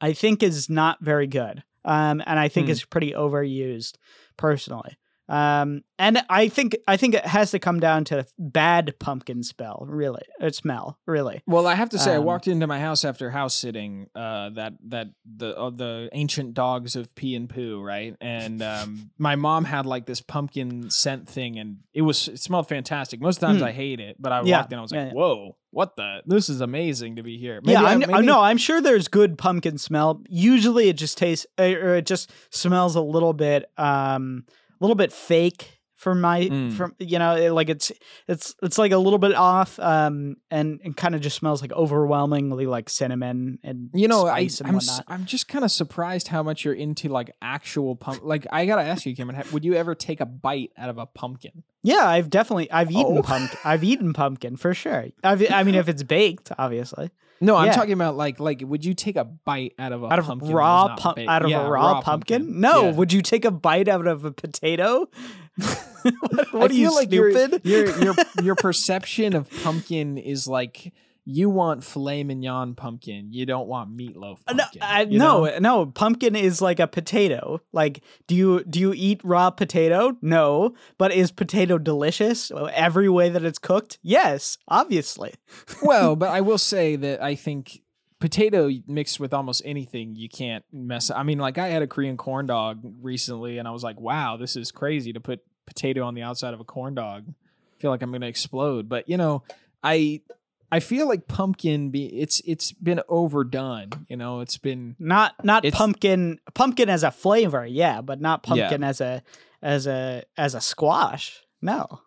I 0.00 0.12
think 0.12 0.42
is 0.42 0.68
not 0.70 0.98
very 1.00 1.26
good, 1.26 1.64
um, 1.84 2.22
and 2.26 2.38
I 2.38 2.48
think 2.48 2.66
Hmm. 2.66 2.72
it's 2.72 2.84
pretty 2.84 3.12
overused 3.12 3.94
personally. 4.36 4.96
Um, 5.28 5.82
and 5.98 6.22
I 6.30 6.48
think 6.48 6.76
I 6.86 6.96
think 6.96 7.14
it 7.14 7.26
has 7.26 7.50
to 7.50 7.58
come 7.58 7.80
down 7.80 8.04
to 8.04 8.24
bad 8.38 8.94
pumpkin 8.98 9.42
smell, 9.42 9.84
really. 9.86 10.22
Or 10.40 10.50
smell, 10.50 10.98
really. 11.06 11.42
Well, 11.46 11.66
I 11.66 11.74
have 11.74 11.90
to 11.90 11.98
say, 11.98 12.12
I 12.14 12.16
Um, 12.16 12.24
walked 12.24 12.48
into 12.48 12.66
my 12.66 12.80
house 12.80 13.04
after 13.04 13.30
house 13.30 13.54
sitting. 13.54 14.06
Uh, 14.14 14.50
that 14.50 14.74
that 14.88 15.08
the 15.26 15.58
uh, 15.58 15.70
the 15.70 16.08
ancient 16.12 16.54
dogs 16.54 16.96
of 16.96 17.14
pee 17.14 17.34
and 17.34 17.48
poo, 17.48 17.82
right? 17.82 18.16
And 18.20 18.62
um, 18.62 19.10
my 19.18 19.36
mom 19.36 19.64
had 19.64 19.84
like 19.86 20.06
this 20.06 20.20
pumpkin 20.22 20.88
scent 20.90 21.28
thing, 21.28 21.58
and 21.58 21.78
it 21.92 22.02
was 22.02 22.28
it 22.28 22.40
smelled 22.40 22.68
fantastic. 22.68 23.20
Most 23.20 23.38
times 23.40 23.58
Hmm. 23.58 23.64
I 23.66 23.72
hate 23.72 24.00
it, 24.00 24.16
but 24.18 24.32
I 24.32 24.42
Yeah, 24.42 24.60
walked 24.60 24.72
in, 24.72 24.78
I 24.78 24.82
was 24.82 24.92
like, 24.92 25.08
yeah. 25.08 25.12
"Whoa, 25.12 25.56
what 25.72 25.96
the? 25.96 26.22
This 26.26 26.48
is 26.48 26.60
amazing 26.60 27.16
to 27.16 27.22
be 27.22 27.36
here." 27.38 27.60
yeah, 27.64 27.82
I- 27.82 27.92
I'm, 27.92 27.98
maybe- 27.98 28.24
no, 28.26 28.40
I'm 28.40 28.56
sure 28.56 28.80
there's 28.80 29.08
good 29.08 29.36
pumpkin 29.36 29.76
smell. 29.78 30.22
Usually, 30.28 30.88
it 30.88 30.96
just 30.96 31.18
tastes 31.18 31.44
uh, 31.58 31.64
or 31.64 31.96
it 31.96 32.06
just 32.06 32.30
smells 32.50 32.94
a 32.94 33.02
little 33.02 33.32
bit, 33.34 33.70
um, 33.76 34.44
little 34.80 34.96
bit 34.96 35.12
fake 35.12 35.74
for 35.94 36.14
my 36.14 36.42
Mm. 36.42 36.72
from 36.74 36.94
you 37.00 37.18
know 37.18 37.34
it- 37.34 37.50
like 37.50 37.68
it's 37.68 37.90
it's 38.28 38.54
it's 38.62 38.78
like 38.78 38.92
a 38.92 38.98
little 38.98 39.18
bit 39.18 39.34
off, 39.34 39.80
um, 39.80 40.36
and 40.48 40.80
and 40.84 40.96
kind 40.96 41.16
of 41.16 41.20
just 41.20 41.36
smells 41.36 41.60
like 41.60 41.72
overwhelmingly 41.72 42.66
like 42.66 42.88
cinnamon 42.88 43.58
and 43.64 43.90
You 43.92 44.06
know, 44.06 44.26
I, 44.28 44.48
I'm. 44.64 44.78
I'm 45.08 45.24
just 45.24 45.48
kind 45.48 45.64
of 45.64 45.72
surprised 45.72 46.28
how 46.28 46.44
much 46.44 46.64
you're 46.64 46.74
into 46.74 47.08
like 47.08 47.32
actual 47.42 47.96
pump. 47.96 48.20
Like, 48.22 48.46
I 48.52 48.64
gotta 48.66 48.82
ask 48.82 49.06
you, 49.06 49.16
Cameron, 49.16 49.42
would 49.52 49.64
you 49.64 49.74
ever 49.74 49.96
take 49.96 50.20
a 50.20 50.26
bite 50.26 50.70
out 50.78 50.88
of 50.88 50.98
a 50.98 51.06
pumpkin? 51.06 51.64
yeah, 51.82 52.06
I've 52.06 52.30
definitely 52.30 52.70
I've 52.70 52.90
eaten 52.92 53.18
Oh. 53.18 53.22
pumpkin. 53.22 53.58
I've 53.64 53.82
eaten 53.82 54.12
pumpkin 54.12 54.56
for 54.56 54.74
sure. 54.74 55.06
I've, 55.24 55.50
I 55.50 55.64
mean, 55.64 55.74
if 55.74 55.88
it's 55.88 56.04
baked, 56.04 56.52
obviously. 56.58 57.10
No, 57.40 57.56
I'm 57.56 57.66
Yeah. 57.66 57.72
talking 57.72 57.92
about 57.92 58.16
like 58.16 58.40
like 58.40 58.62
would 58.64 58.84
you 58.84 58.94
take 58.94 59.16
a 59.16 59.24
bite 59.24 59.74
out 59.78 59.92
of 59.92 60.02
a 60.02 60.06
out 60.12 60.18
of 60.18 60.24
pumpkin 60.26 60.52
raw 60.52 60.82
was 60.82 60.88
not 60.90 60.98
pump 60.98 61.18
out 61.28 61.42
of 61.44 61.50
Yeah, 61.50 61.66
a 61.66 61.70
raw, 61.70 62.00
pumpkin? 62.00 62.60
No. 62.60 62.86
Yeah. 62.86 62.92
Would 62.92 63.12
you 63.12 63.22
take 63.22 63.44
a 63.44 63.50
bite 63.50 63.88
out 63.88 64.06
of 64.06 64.24
a 64.24 64.32
potato? 64.32 65.08
what, 66.02 66.52
what 66.52 66.70
are 66.70 66.74
you 66.74 66.94
like 66.94 67.12
your- 67.12 67.30
stupid? 67.30 67.60
Your 67.64 67.98
your 68.02 68.14
your 68.42 68.54
perception 68.54 69.34
of 69.34 69.48
pumpkin 69.62 70.18
is 70.18 70.46
like 70.48 70.92
you 71.30 71.50
want 71.50 71.84
filet 71.84 72.24
mignon 72.24 72.74
pumpkin. 72.74 73.30
You 73.34 73.44
don't 73.44 73.68
want 73.68 73.94
meatloaf 73.94 74.38
Uh, 74.46 74.54
No, 74.54 74.62
pumpkin. 74.64 74.82
I, 74.82 75.04
no, 75.04 75.44
know? 75.44 75.58
no. 75.58 75.86
Pumpkin 75.86 76.34
is 76.34 76.62
like 76.62 76.80
a 76.80 76.86
potato. 76.86 77.60
Like, 77.70 78.02
do 78.26 78.34
you 78.34 78.64
do 78.64 78.80
you 78.80 78.94
eat 78.96 79.20
raw 79.22 79.50
potato? 79.50 80.16
No, 80.22 80.74
but 80.96 81.12
is 81.12 81.30
potato 81.30 81.76
delicious 81.76 82.50
every 82.72 83.10
way 83.10 83.28
that 83.28 83.44
it's 83.44 83.58
cooked? 83.58 83.98
Yes, 84.02 84.56
obviously. 84.68 85.34
well, 85.82 86.16
but 86.16 86.30
I 86.30 86.40
will 86.40 86.56
say 86.56 86.96
that 86.96 87.22
I 87.22 87.34
think 87.34 87.82
potato 88.20 88.70
mixed 88.86 89.20
with 89.20 89.34
almost 89.34 89.60
anything 89.66 90.16
you 90.16 90.30
can't 90.30 90.64
mess. 90.72 91.10
I 91.10 91.24
mean, 91.24 91.38
like 91.38 91.58
I 91.58 91.68
had 91.68 91.82
a 91.82 91.86
Korean 91.86 92.16
corn 92.16 92.46
dog 92.46 92.80
recently, 93.02 93.58
and 93.58 93.68
I 93.68 93.72
was 93.72 93.84
like, 93.84 94.00
"Wow, 94.00 94.38
this 94.38 94.56
is 94.56 94.72
crazy 94.72 95.12
to 95.12 95.20
put 95.20 95.40
potato 95.66 96.04
on 96.04 96.14
the 96.14 96.22
outside 96.22 96.54
of 96.54 96.60
a 96.60 96.64
corn 96.64 96.94
dog." 96.94 97.24
I 97.28 97.80
feel 97.82 97.90
like 97.90 98.00
I'm 98.00 98.12
gonna 98.12 98.26
explode. 98.26 98.88
But 98.88 99.10
you 99.10 99.18
know, 99.18 99.42
I 99.82 100.22
I 100.70 100.80
feel 100.80 101.08
like 101.08 101.26
pumpkin 101.28 101.90
be 101.90 102.06
it's 102.20 102.40
it's 102.44 102.72
been 102.72 103.00
overdone. 103.08 103.90
You 104.08 104.16
know, 104.16 104.40
it's 104.40 104.58
been 104.58 104.96
Not 104.98 105.42
not 105.44 105.64
pumpkin. 105.72 106.40
Pumpkin 106.54 106.88
as 106.90 107.02
a 107.04 107.10
flavor, 107.10 107.64
yeah, 107.66 108.00
but 108.02 108.20
not 108.20 108.40
Yeah. 108.46 108.48
pumpkin 108.68 108.84
as 108.84 109.00
a 109.00 109.22
as 109.62 109.86
a 109.86 110.24
as 110.36 110.54
a 110.54 110.60
squash. 110.60 111.42
No, 111.62 112.00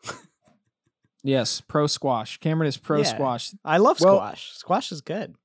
yes 1.23 1.61
pro 1.61 1.87
squash. 1.87 2.37
Cameron 2.39 2.67
is 2.67 2.77
pro 2.77 2.99
Yeah. 2.99 3.03
squash. 3.05 3.51
I 3.65 3.77
love 3.77 3.99
Well- 3.99 4.15
squash. 4.17 4.51
squash 4.53 4.91
is 4.91 5.01
good. 5.01 5.35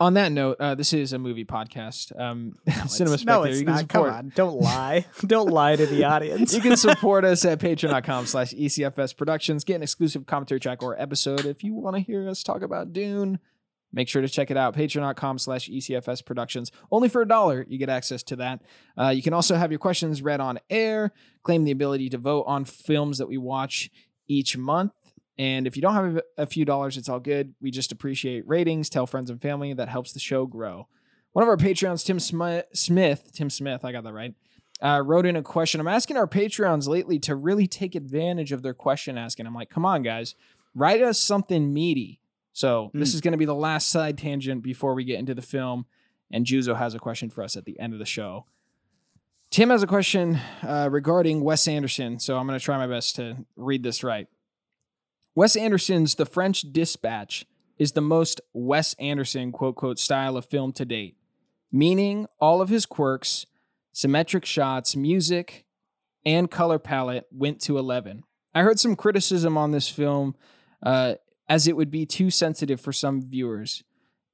On 0.00 0.14
that 0.14 0.32
note, 0.32 0.56
uh, 0.60 0.74
this 0.74 0.94
is 0.94 1.12
a 1.12 1.18
movie 1.18 1.44
podcast. 1.44 2.18
Um, 2.18 2.54
Cinema 2.88 3.14
It's- 3.14 3.24
no, 3.26 3.42
it's 3.42 3.58
you 3.60 3.66
can 3.66 3.74
not. 3.74 3.88
Come 3.88 4.00
support. 4.04 4.12
on, 4.14 4.32
don't 4.34 4.58
lie. 4.58 5.04
don't 5.26 5.50
lie 5.50 5.76
to 5.76 5.84
the 5.86 6.04
audience. 6.12 6.54
You 6.54 6.62
can 6.62 6.76
support 6.78 7.24
us 7.26 7.44
at 7.44 7.58
patreon.com 7.60 8.24
slash 8.26 8.52
ECFS 8.54 9.14
Productions. 9.16 9.62
Get 9.62 9.76
an 9.76 9.82
exclusive 9.82 10.24
commentary 10.24 10.58
track 10.58 10.82
or 10.82 10.98
episode. 11.00 11.44
If 11.44 11.62
you 11.62 11.74
want 11.74 11.96
to 11.96 12.00
hear 12.02 12.26
us 12.28 12.42
talk 12.42 12.62
about 12.62 12.94
Dune, 12.94 13.40
make 13.92 14.08
sure 14.08 14.22
to 14.22 14.28
check 14.28 14.50
it 14.50 14.56
out. 14.56 14.74
Patreon.com 14.74 15.38
slash 15.38 15.68
ECFS 15.68 16.24
Productions. 16.24 16.72
Only 16.90 17.10
for 17.10 17.20
a 17.20 17.28
dollar, 17.28 17.66
you 17.68 17.76
get 17.76 17.90
access 17.90 18.22
to 18.22 18.36
that. 18.36 18.62
Uh, 18.98 19.08
you 19.08 19.20
can 19.22 19.34
also 19.34 19.56
have 19.56 19.70
your 19.70 19.78
questions 19.80 20.22
read 20.22 20.40
on 20.40 20.58
air, 20.70 21.12
claim 21.42 21.64
the 21.64 21.72
ability 21.72 22.08
to 22.08 22.16
vote 22.18 22.44
on 22.46 22.64
films 22.64 23.18
that 23.18 23.28
we 23.28 23.36
watch 23.36 23.90
each 24.28 24.56
month. 24.56 24.92
And 25.40 25.66
if 25.66 25.74
you 25.74 25.80
don't 25.80 25.94
have 25.94 26.20
a 26.36 26.44
few 26.44 26.66
dollars, 26.66 26.98
it's 26.98 27.08
all 27.08 27.18
good. 27.18 27.54
We 27.62 27.70
just 27.70 27.92
appreciate 27.92 28.46
ratings, 28.46 28.90
tell 28.90 29.06
friends 29.06 29.30
and 29.30 29.40
family. 29.40 29.72
That 29.72 29.88
helps 29.88 30.12
the 30.12 30.20
show 30.20 30.44
grow. 30.44 30.86
One 31.32 31.42
of 31.42 31.48
our 31.48 31.56
Patreons, 31.56 32.04
Tim 32.04 32.18
Smi- 32.18 32.64
Smith, 32.74 33.30
Tim 33.32 33.48
Smith, 33.48 33.82
I 33.82 33.90
got 33.92 34.04
that 34.04 34.12
right, 34.12 34.34
uh, 34.82 35.00
wrote 35.02 35.24
in 35.24 35.36
a 35.36 35.42
question. 35.42 35.80
I'm 35.80 35.88
asking 35.88 36.18
our 36.18 36.26
Patreons 36.26 36.88
lately 36.88 37.18
to 37.20 37.34
really 37.34 37.66
take 37.66 37.94
advantage 37.94 38.52
of 38.52 38.62
their 38.62 38.74
question 38.74 39.16
asking. 39.16 39.46
I'm 39.46 39.54
like, 39.54 39.70
come 39.70 39.86
on, 39.86 40.02
guys, 40.02 40.34
write 40.74 41.00
us 41.00 41.18
something 41.18 41.72
meaty. 41.72 42.20
So 42.52 42.90
this 42.92 43.12
Mm. 43.12 43.14
is 43.14 43.20
going 43.22 43.32
to 43.32 43.38
be 43.38 43.44
the 43.46 43.54
last 43.54 43.88
side 43.88 44.18
tangent 44.18 44.62
before 44.62 44.92
we 44.94 45.04
get 45.04 45.18
into 45.20 45.34
the 45.34 45.40
film. 45.42 45.86
And 46.30 46.44
Juzo 46.44 46.76
has 46.76 46.94
a 46.94 46.98
question 46.98 47.30
for 47.30 47.42
us 47.42 47.56
at 47.56 47.64
the 47.64 47.78
end 47.80 47.92
of 47.94 47.98
the 47.98 48.04
show. 48.04 48.44
Tim 49.50 49.70
has 49.70 49.82
a 49.82 49.86
question 49.86 50.38
uh, 50.62 50.88
regarding 50.92 51.42
Wes 51.42 51.66
Anderson. 51.66 52.18
So 52.18 52.36
I'm 52.36 52.46
going 52.46 52.58
to 52.58 52.64
try 52.64 52.76
my 52.76 52.86
best 52.86 53.16
to 53.16 53.38
read 53.56 53.82
this 53.82 54.04
right. 54.04 54.28
Wes 55.34 55.54
Anderson's 55.54 56.16
The 56.16 56.26
French 56.26 56.62
Dispatch 56.72 57.46
is 57.78 57.92
the 57.92 58.00
most 58.00 58.40
Wes 58.52 58.94
Anderson 58.94 59.52
quote 59.52 59.76
quote 59.76 59.98
style 59.98 60.36
of 60.36 60.44
film 60.44 60.72
to 60.72 60.84
date, 60.84 61.16
meaning 61.70 62.26
all 62.40 62.60
of 62.60 62.68
his 62.68 62.84
quirks, 62.84 63.46
symmetric 63.92 64.44
shots, 64.44 64.96
music, 64.96 65.64
and 66.26 66.50
color 66.50 66.78
palette 66.78 67.26
went 67.30 67.60
to 67.62 67.78
11. 67.78 68.24
I 68.54 68.62
heard 68.62 68.80
some 68.80 68.96
criticism 68.96 69.56
on 69.56 69.70
this 69.70 69.88
film 69.88 70.34
uh, 70.82 71.14
as 71.48 71.68
it 71.68 71.76
would 71.76 71.90
be 71.90 72.06
too 72.06 72.30
sensitive 72.30 72.80
for 72.80 72.92
some 72.92 73.22
viewers, 73.22 73.84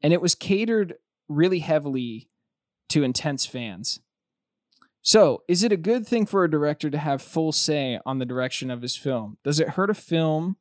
and 0.03 0.13
it 0.13 0.23
was 0.23 0.35
catered 0.35 0.95
really 1.29 1.59
heavily 1.59 2.29
to 2.89 3.03
intense 3.03 3.45
fans. 3.45 4.01
So, 5.03 5.43
is 5.47 5.63
it 5.63 5.71
a 5.71 5.77
good 5.77 6.07
thing 6.07 6.27
for 6.27 6.43
a 6.43 6.51
director 6.51 6.91
to 6.91 6.99
have 6.99 7.23
full 7.23 7.53
say 7.53 8.01
on 8.05 8.19
the 8.19 8.25
direction 8.25 8.71
of 8.71 8.83
his 8.83 8.97
film? 8.97 9.37
Does 9.45 9.61
it 9.61 9.71
hurt 9.71 9.91
a 9.91 9.95
film, 9.95 10.57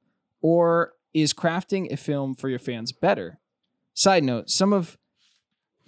or 0.45 0.93
is 1.11 1.33
crafting 1.33 1.91
a 1.91 1.97
film 1.97 2.35
for 2.35 2.49
your 2.49 2.59
fans 2.59 2.91
better? 2.91 3.39
Side 3.95 4.23
note: 4.23 4.51
Some 4.51 4.73
of 4.73 4.95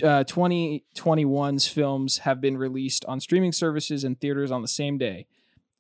uh, 0.02 0.24
2021's 0.24 1.68
films 1.68 2.20
have 2.20 2.42
been 2.42 2.58
released 2.58 3.06
on 3.06 3.20
streaming 3.20 3.52
services 3.52 4.04
and 4.04 4.20
theaters 4.20 4.50
on 4.50 4.64
the 4.64 4.68
same 4.68 4.98
day. 4.98 5.28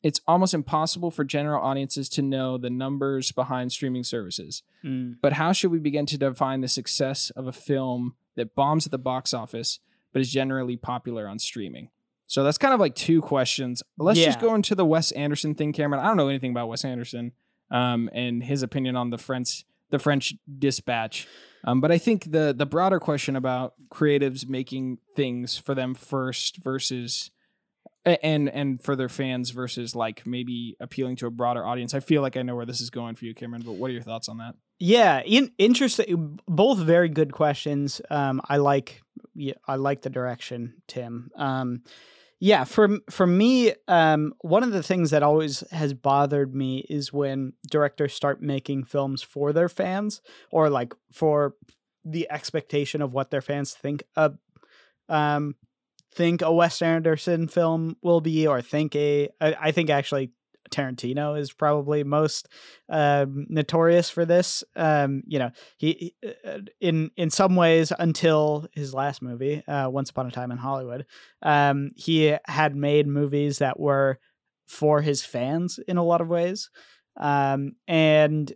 it's 0.03 0.21
almost 0.27 0.53
impossible 0.53 1.09
for 1.09 1.23
general 1.23 1.59
audiences 1.59 2.07
to 2.07 2.21
know 2.21 2.55
the 2.59 2.69
numbers 2.69 3.31
behind 3.31 3.71
streaming 3.71 4.03
services. 4.03 4.61
Mm. 4.83 5.15
But 5.23 5.33
how 5.33 5.51
should 5.53 5.71
we 5.71 5.79
begin 5.79 6.05
to 6.05 6.17
define 6.19 6.61
the 6.61 6.67
success 6.67 7.31
of 7.31 7.47
a 7.47 7.51
film 7.51 8.13
that 8.35 8.53
bombs 8.53 8.85
at 8.85 8.91
the 8.91 8.99
box 8.99 9.33
office 9.33 9.79
but 10.13 10.21
is 10.21 10.31
generally 10.31 10.77
popular 10.77 11.27
on 11.27 11.39
streaming? 11.39 11.89
So 12.27 12.43
that's 12.43 12.59
kind 12.59 12.75
of 12.75 12.79
like 12.79 12.93
two 12.93 13.21
questions. 13.21 13.81
Let's 13.97 14.19
just 14.19 14.39
go 14.39 14.53
into 14.53 14.75
the 14.75 14.85
Wes 14.85 15.11
Anderson 15.13 15.55
thing, 15.55 15.73
Cameron. 15.73 16.03
I 16.03 16.07
don't 16.07 16.17
know 16.17 16.27
anything 16.27 16.51
about 16.51 16.69
Wes 16.69 16.85
Anderson 16.85 17.31
um, 17.71 18.09
and 18.13 18.43
his 18.43 18.63
opinion 18.63 18.95
on 18.95 19.09
the 19.09 19.17
French 19.17 19.65
the 19.89 19.99
French 19.99 20.35
Dispatch. 20.59 21.27
Um, 21.63 21.81
but 21.81 21.91
I 21.91 21.97
think 21.97 22.31
the 22.31 22.53
the 22.57 22.65
broader 22.65 22.99
question 22.99 23.35
about 23.35 23.73
creatives 23.89 24.47
making 24.47 24.99
things 25.15 25.57
for 25.57 25.73
them 25.75 25.95
first 25.95 26.57
versus 26.63 27.31
and 28.05 28.49
and 28.49 28.81
for 28.81 28.95
their 28.95 29.09
fans 29.09 29.49
versus 29.51 29.95
like 29.95 30.25
maybe 30.25 30.75
appealing 30.79 31.15
to 31.17 31.27
a 31.27 31.31
broader 31.31 31.65
audience. 31.65 31.93
I 31.93 31.99
feel 31.99 32.21
like 32.21 32.37
I 32.37 32.41
know 32.41 32.55
where 32.55 32.65
this 32.65 32.81
is 32.81 32.89
going 32.89 33.15
for 33.15 33.25
you, 33.25 33.33
Cameron. 33.33 33.63
But 33.65 33.73
what 33.73 33.89
are 33.89 33.93
your 33.93 34.03
thoughts 34.03 34.29
on 34.29 34.37
that? 34.37 34.55
Yeah, 34.79 35.21
in, 35.25 35.51
interesting. 35.57 36.39
Both 36.47 36.77
very 36.77 37.09
good 37.09 37.33
questions. 37.33 37.99
Um, 38.11 38.41
I 38.47 38.57
like, 38.57 39.01
yeah, 39.33 39.55
I 39.67 39.75
like 39.75 40.03
the 40.03 40.09
direction, 40.11 40.75
Tim. 40.87 41.31
Um, 41.35 41.81
yeah, 42.39 42.65
for 42.65 42.99
for 43.09 43.25
me, 43.25 43.73
um, 43.87 44.33
one 44.41 44.63
of 44.63 44.71
the 44.71 44.83
things 44.83 45.09
that 45.09 45.23
always 45.23 45.61
has 45.71 45.93
bothered 45.93 46.53
me 46.53 46.85
is 46.89 47.11
when 47.11 47.53
directors 47.69 48.13
start 48.13 48.41
making 48.41 48.83
films 48.83 49.23
for 49.23 49.51
their 49.51 49.69
fans, 49.69 50.21
or 50.51 50.69
like 50.69 50.93
for 51.11 51.55
the 52.05 52.29
expectation 52.29 53.01
of 53.01 53.11
what 53.11 53.31
their 53.31 53.41
fans 53.41 53.73
think 53.73 54.03
a, 54.15 54.31
um, 55.09 55.55
think 56.13 56.41
a 56.43 56.53
Wes 56.53 56.81
Anderson 56.81 57.47
film 57.47 57.97
will 58.03 58.21
be, 58.21 58.45
or 58.45 58.61
think 58.61 58.95
a. 58.95 59.29
I, 59.41 59.55
I 59.59 59.71
think 59.71 59.89
actually 59.89 60.31
Tarantino 60.71 61.39
is 61.39 61.51
probably 61.51 62.03
most 62.03 62.47
um, 62.89 63.45
notorious 63.49 64.09
for 64.09 64.25
this. 64.25 64.63
Um, 64.75 65.23
you 65.27 65.39
know, 65.39 65.51
he 65.77 66.13
he- 66.21 66.37
uh, 66.45 66.59
in 66.79 67.11
in 67.17 67.29
some 67.29 67.55
ways 67.55 67.91
until 67.97 68.67
his 68.73 68.93
last 68.93 69.21
movie, 69.21 69.65
uh, 69.67 69.89
Once 69.89 70.09
Upon 70.09 70.27
a 70.27 70.31
Time 70.31 70.51
in 70.51 70.57
Hollywood, 70.57 71.05
um, 71.41 71.91
he 71.95 72.35
had 72.45 72.75
made 72.75 73.07
movies 73.07 73.59
that 73.59 73.79
were 73.79 74.19
for 74.67 75.01
his 75.01 75.23
fans 75.23 75.79
in 75.87 75.97
a 75.97 76.03
lot 76.03 76.21
of 76.21 76.27
ways. 76.27 76.69
Um, 77.15 77.73
and 77.87 78.53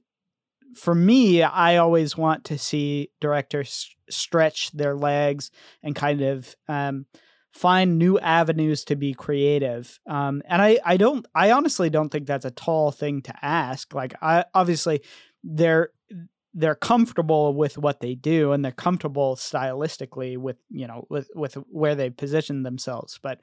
for 0.76 0.96
me, 0.96 1.44
I 1.44 1.78
always 1.78 2.16
want 2.16 2.46
to 2.46 2.58
see 2.58 3.10
directors 3.20 3.96
stretch 4.10 4.72
their 4.72 4.96
legs 4.96 5.52
and 5.84 5.96
kind 5.96 6.22
of 6.22 6.56
um, 6.68 7.06
find 7.54 7.98
new 7.98 8.18
avenues 8.20 8.86
to 8.86 8.96
be 8.96 9.14
creative. 9.14 10.00
Um, 10.08 10.42
and 10.46 10.62
I, 10.62 10.80
I 10.86 10.98
don't, 10.98 11.26
I 11.36 11.52
honestly 11.52 11.90
don't 11.90 12.10
think 12.10 12.28
that's 12.28 12.46
a 12.46 12.52
tall 12.52 12.92
thing 12.92 13.22
to 13.24 13.34
ask. 13.42 13.94
Like, 13.94 14.14
I 14.22 14.46
obviously 14.54 15.02
they're 15.44 15.90
they're 16.54 16.76
comfortable 16.76 17.54
with 17.54 17.78
what 17.78 18.02
they 18.02 18.14
do 18.14 18.52
and 18.52 18.64
they're 18.64 18.74
comfortable 18.74 19.38
stylistically 19.38 20.38
with 20.38 20.58
you 20.70 20.86
know 20.86 21.08
with 21.10 21.30
with 21.34 21.54
where 21.70 21.96
they 21.96 22.10
position 22.10 22.64
themselves. 22.64 23.20
But 23.22 23.40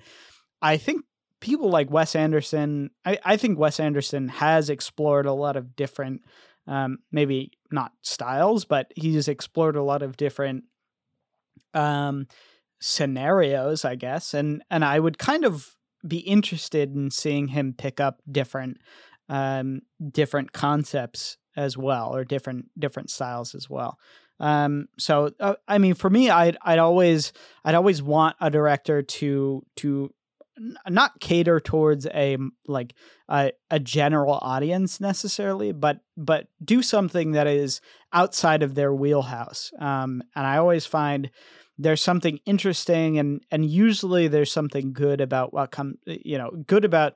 I 0.60 0.76
think 0.76 1.04
people 1.40 1.70
like 1.70 1.90
Wes 1.90 2.16
Anderson, 2.16 2.90
I, 3.04 3.18
I 3.24 3.36
think 3.36 3.58
Wes 3.58 3.80
Anderson 3.80 4.28
has 4.28 4.70
explored 4.70 5.26
a 5.26 5.32
lot 5.32 5.56
of 5.56 5.76
different, 5.76 6.22
um, 6.66 6.98
maybe 7.12 7.52
not 7.70 7.92
styles, 8.02 8.64
but 8.64 8.92
he's 8.96 9.28
explored 9.28 9.76
a 9.76 9.82
lot 9.82 10.02
of 10.02 10.16
different 10.16 10.64
um, 11.74 12.26
scenarios, 12.80 13.84
I 13.84 13.94
guess. 13.94 14.34
And 14.34 14.62
and 14.70 14.84
I 14.84 15.00
would 15.00 15.18
kind 15.18 15.44
of 15.44 15.74
be 16.06 16.18
interested 16.18 16.94
in 16.94 17.10
seeing 17.10 17.48
him 17.48 17.74
pick 17.76 18.00
up 18.00 18.20
different 18.30 18.78
um, 19.28 19.82
different 20.10 20.52
concepts 20.52 21.36
as 21.56 21.76
well, 21.76 22.14
or 22.14 22.24
different 22.24 22.66
different 22.78 23.10
styles 23.10 23.54
as 23.54 23.68
well. 23.68 23.98
Um, 24.40 24.86
so 24.98 25.32
uh, 25.40 25.54
I 25.66 25.78
mean, 25.78 25.94
for 25.94 26.10
me, 26.10 26.30
I'd 26.30 26.56
I'd 26.62 26.78
always 26.78 27.32
I'd 27.64 27.74
always 27.74 28.02
want 28.02 28.36
a 28.40 28.50
director 28.50 29.02
to 29.02 29.62
to 29.76 30.14
not 30.88 31.20
cater 31.20 31.60
towards 31.60 32.06
a 32.06 32.36
like 32.66 32.94
a, 33.28 33.52
a 33.70 33.78
general 33.78 34.38
audience 34.42 35.00
necessarily, 35.00 35.72
but 35.72 36.00
but 36.16 36.46
do 36.64 36.82
something 36.82 37.32
that 37.32 37.46
is 37.46 37.80
outside 38.12 38.62
of 38.62 38.74
their 38.74 38.94
wheelhouse. 38.94 39.72
Um, 39.78 40.22
and 40.34 40.46
I 40.46 40.58
always 40.58 40.86
find 40.86 41.30
there's 41.78 42.02
something 42.02 42.40
interesting 42.44 43.18
and 43.18 43.40
and 43.50 43.64
usually 43.64 44.28
there's 44.28 44.52
something 44.52 44.92
good 44.92 45.20
about 45.20 45.52
what 45.52 45.70
come 45.70 45.94
you 46.06 46.36
know 46.36 46.50
good 46.66 46.84
about 46.84 47.14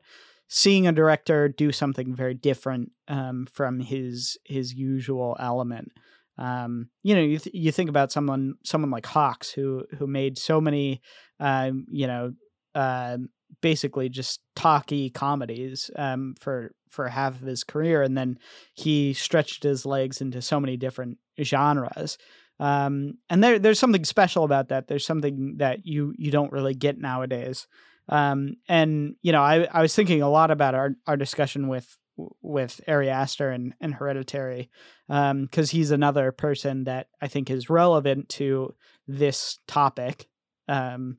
seeing 0.49 0.87
a 0.87 0.93
director 0.93 1.49
do 1.49 1.73
something 1.73 2.15
very 2.15 2.35
different 2.35 2.93
um, 3.09 3.47
from 3.53 3.81
his 3.81 4.37
his 4.45 4.75
usual 4.75 5.37
element. 5.41 5.91
Um, 6.39 6.89
you 7.03 7.15
know, 7.15 7.23
you 7.23 7.39
th- 7.39 7.55
you 7.55 7.73
think 7.73 7.89
about 7.91 8.13
someone 8.13 8.55
someone 8.65 8.91
like 8.91 9.07
Hawks 9.07 9.51
who 9.51 9.85
who 9.99 10.07
made 10.07 10.39
so 10.39 10.61
many, 10.61 11.01
um, 11.41 11.87
you 11.91 12.07
know, 12.07 12.33
um 12.75 13.29
basically 13.61 14.09
just 14.09 14.41
talky 14.57 15.11
comedies 15.11 15.91
um, 15.97 16.35
for 16.41 16.73
for 16.89 17.09
half 17.09 17.41
of 17.41 17.47
his 17.47 17.65
career, 17.65 18.03
and 18.03 18.17
then 18.17 18.39
he 18.75 19.15
stretched 19.15 19.63
his 19.63 19.87
legs 19.87 20.21
into 20.21 20.43
so 20.43 20.61
many 20.61 20.77
different 20.77 21.19
genres. 21.43 22.19
Um, 22.63 23.15
and 23.29 23.43
there 23.43 23.59
there's 23.59 23.81
something 23.81 24.05
special 24.05 24.45
about 24.45 24.69
that. 24.69 24.87
There's 24.87 25.05
something 25.05 25.57
that 25.57 25.85
you 25.85 26.15
you 26.17 26.31
don't 26.31 26.53
really 26.53 26.75
get 26.75 26.97
nowadays. 26.97 27.67
Um, 28.09 28.55
and 28.69 29.17
you 29.21 29.33
know, 29.33 29.43
I 29.43 29.67
I 29.73 29.83
was 29.83 29.97
thinking 29.97 30.23
a 30.23 30.31
lot 30.31 30.53
about 30.53 30.77
our 30.77 30.93
our 31.09 31.17
discussion 31.17 31.67
with 31.67 31.99
with 32.41 32.81
Ari 32.87 33.11
Aster 33.11 33.51
and, 33.51 33.75
and 33.81 33.93
Hereditary, 33.93 34.71
because 35.09 35.71
he's 35.71 35.91
another 35.91 36.31
person 36.31 36.85
that 36.85 37.09
I 37.21 37.27
think 37.27 37.51
is 37.51 37.69
relevant 37.69 38.29
to 38.31 38.77
this 39.09 39.59
topic. 39.67 40.29
Um, 40.69 41.19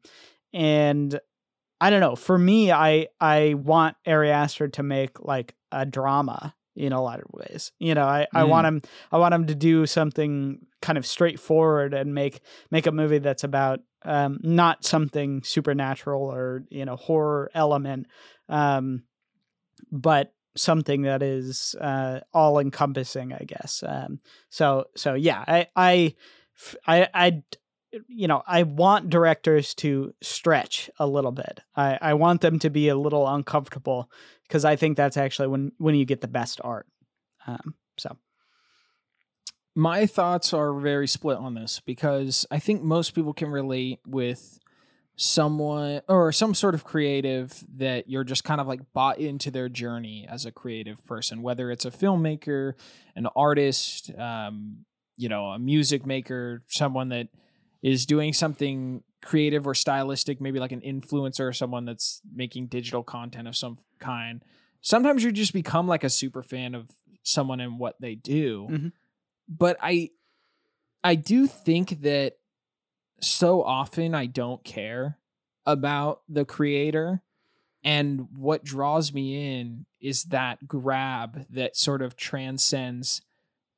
and 0.54 1.20
I 1.82 1.90
don't 1.90 2.00
know. 2.00 2.16
For 2.16 2.38
me, 2.38 2.72
I 2.72 3.08
I 3.20 3.56
want 3.56 3.98
Ari 4.08 4.32
Aster 4.32 4.70
to 4.70 4.84
make 4.84 5.20
like 5.20 5.56
a 5.74 5.86
drama 5.86 6.56
in 6.76 6.92
a 6.94 7.02
lot 7.02 7.20
of 7.20 7.26
ways. 7.32 7.72
You 7.80 7.94
know, 7.96 8.06
I, 8.06 8.28
I 8.34 8.42
Mm. 8.42 8.48
want 8.50 8.68
him 8.68 8.82
I 9.12 9.18
want 9.18 9.34
him 9.34 9.48
to 9.48 9.56
do 9.56 9.86
something 9.86 10.66
kind 10.82 10.98
of 10.98 11.06
straightforward 11.06 11.94
and 11.94 12.14
make 12.14 12.42
make 12.72 12.88
a 12.88 12.92
movie 12.92 13.20
that's 13.20 13.44
about 13.44 13.80
um, 14.04 14.40
not 14.44 14.84
something 14.84 15.44
supernatural 15.44 16.22
or 16.24 16.64
you 16.70 16.86
know 16.86 16.96
horror 16.96 17.50
element, 17.54 18.08
um, 18.50 19.04
but 19.92 20.34
something 20.56 21.04
that 21.04 21.24
is 21.24 21.76
uh, 21.82 22.20
all 22.34 22.60
encompassing, 22.60 23.34
I 23.34 23.44
guess. 23.46 23.84
Um, 23.86 24.20
so 24.50 24.86
so 24.96 25.14
yeah, 25.14 25.44
I 25.48 25.68
I 25.76 26.16
I, 26.88 27.08
I 27.14 27.44
you 28.08 28.28
know 28.28 28.42
I 28.48 28.64
want 28.64 29.10
directors 29.10 29.74
to 29.76 30.14
stretch 30.22 30.90
a 30.98 31.08
little 31.08 31.32
bit. 31.32 31.60
I 31.76 31.98
I 32.02 32.14
want 32.16 32.42
them 32.42 32.60
to 32.60 32.70
be 32.70 32.88
a 32.90 32.96
little 32.96 33.28
uncomfortable 33.28 34.10
because 34.48 34.66
I 34.66 34.76
think 34.76 34.98
that's 34.98 35.18
actually 35.18 35.48
when 35.48 35.72
when 35.78 35.96
you 35.96 36.06
get 36.06 36.22
the 36.22 36.28
best 36.28 36.62
art. 36.64 36.88
Um, 37.48 37.76
so 37.98 38.18
My 39.76 40.06
thoughts 40.06 40.54
are 40.54 40.74
very 40.74 41.08
split 41.08 41.38
on 41.38 41.56
this 41.56 41.82
because 41.86 42.46
I 42.52 42.60
think 42.60 42.84
most 42.84 43.16
people 43.16 43.34
can 43.34 43.50
relate 43.50 44.00
with 44.06 44.60
someone 45.16 46.02
or 46.08 46.32
some 46.32 46.54
sort 46.54 46.76
of 46.76 46.84
creative 46.84 47.64
that 47.78 48.10
you're 48.10 48.24
just 48.24 48.44
kind 48.44 48.60
of 48.62 48.68
like 48.68 48.82
bought 48.94 49.20
into 49.20 49.52
their 49.52 49.70
journey 49.70 50.28
as 50.30 50.46
a 50.46 50.52
creative 50.52 51.06
person, 51.06 51.42
whether 51.42 51.72
it's 51.72 51.86
a 51.86 51.92
filmmaker, 51.92 52.74
an 53.16 53.28
artist, 53.36 54.12
um, 54.18 54.86
you 55.18 55.30
know, 55.30 55.48
a 55.48 55.60
music 55.60 56.06
maker, 56.06 56.64
someone 56.68 57.10
that 57.10 57.28
is 57.82 58.06
doing 58.06 58.34
something 58.34 59.04
creative 59.24 59.68
or 59.68 59.74
stylistic, 59.74 60.42
maybe 60.42 60.60
like 60.60 60.72
an 60.72 60.82
influencer 60.82 61.48
or 61.48 61.54
someone 61.54 61.86
that's 61.86 62.22
making 62.34 62.68
digital 62.68 63.04
content 63.04 63.48
of 63.48 63.56
some 63.56 63.78
kind. 64.00 64.44
Sometimes 64.82 65.24
you 65.24 65.32
just 65.32 65.54
become 65.54 65.88
like 65.88 66.04
a 66.04 66.10
super 66.10 66.44
fan 66.44 66.76
of 66.76 66.90
someone 67.24 67.60
and 67.60 67.80
what 67.80 68.00
they 68.02 68.16
do. 68.16 68.68
Mhm. 68.70 68.92
But 69.48 69.78
I 69.82 70.12
I 71.04 71.16
do 71.16 71.48
think 71.48 72.02
that 72.02 72.38
so 73.20 73.64
often 73.64 74.16
I 74.16 74.26
don't 74.26 74.64
care 74.64 75.20
about 75.66 76.22
the 76.28 76.46
creator 76.46 77.22
and 77.84 78.28
what 78.36 78.64
draws 78.64 79.14
me 79.14 79.60
in 79.60 79.86
is 80.00 80.26
that 80.26 80.68
grab 80.68 81.46
that 81.50 81.76
sort 81.76 82.02
of 82.02 82.16
transcends 82.16 83.22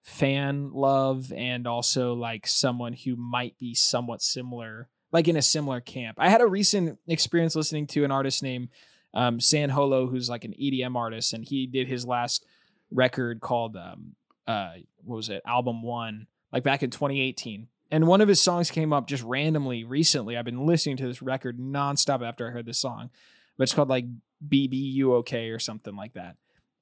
fan 0.03 0.71
love 0.71 1.31
and 1.33 1.67
also 1.67 2.13
like 2.13 2.45
someone 2.47 2.93
who 2.93 3.15
might 3.15 3.57
be 3.57 3.73
somewhat 3.73 4.21
similar 4.21 4.89
like 5.15 5.29
in 5.29 5.37
a 5.37 5.41
similar 5.41 5.79
camp. 5.79 6.17
I 6.19 6.27
had 6.27 6.41
a 6.41 6.45
recent 6.45 6.99
experience 7.07 7.55
listening 7.55 7.87
to 7.87 8.03
an 8.03 8.11
artist 8.11 8.43
named 8.43 8.67
um, 9.13 9.39
San 9.39 9.69
Holo, 9.69 10.07
who's 10.07 10.29
like 10.29 10.43
an 10.43 10.53
EDM 10.61 10.97
artist, 10.97 11.31
and 11.31 11.45
he 11.45 11.67
did 11.67 11.87
his 11.87 12.05
last 12.05 12.45
record 12.91 13.39
called 13.39 13.77
um, 13.77 14.15
uh, 14.45 14.73
what 15.05 15.15
was 15.15 15.29
it, 15.29 15.41
Album 15.47 15.81
One, 15.83 16.27
like 16.51 16.63
back 16.63 16.83
in 16.83 16.89
2018. 16.89 17.69
And 17.91 18.07
one 18.07 18.19
of 18.19 18.27
his 18.27 18.41
songs 18.41 18.69
came 18.69 18.91
up 18.91 19.07
just 19.07 19.23
randomly 19.23 19.85
recently. 19.85 20.35
I've 20.35 20.43
been 20.43 20.65
listening 20.65 20.97
to 20.97 21.07
this 21.07 21.21
record 21.21 21.59
nonstop 21.59 22.21
after 22.21 22.49
I 22.49 22.51
heard 22.51 22.65
this 22.65 22.79
song, 22.79 23.09
but 23.57 23.63
it's 23.63 23.73
called 23.73 23.87
like 23.87 24.07
BB, 24.45 24.73
you 24.73 25.13
okay, 25.15 25.47
or 25.47 25.59
something 25.59 25.95
like 25.95 26.15
that. 26.15 26.35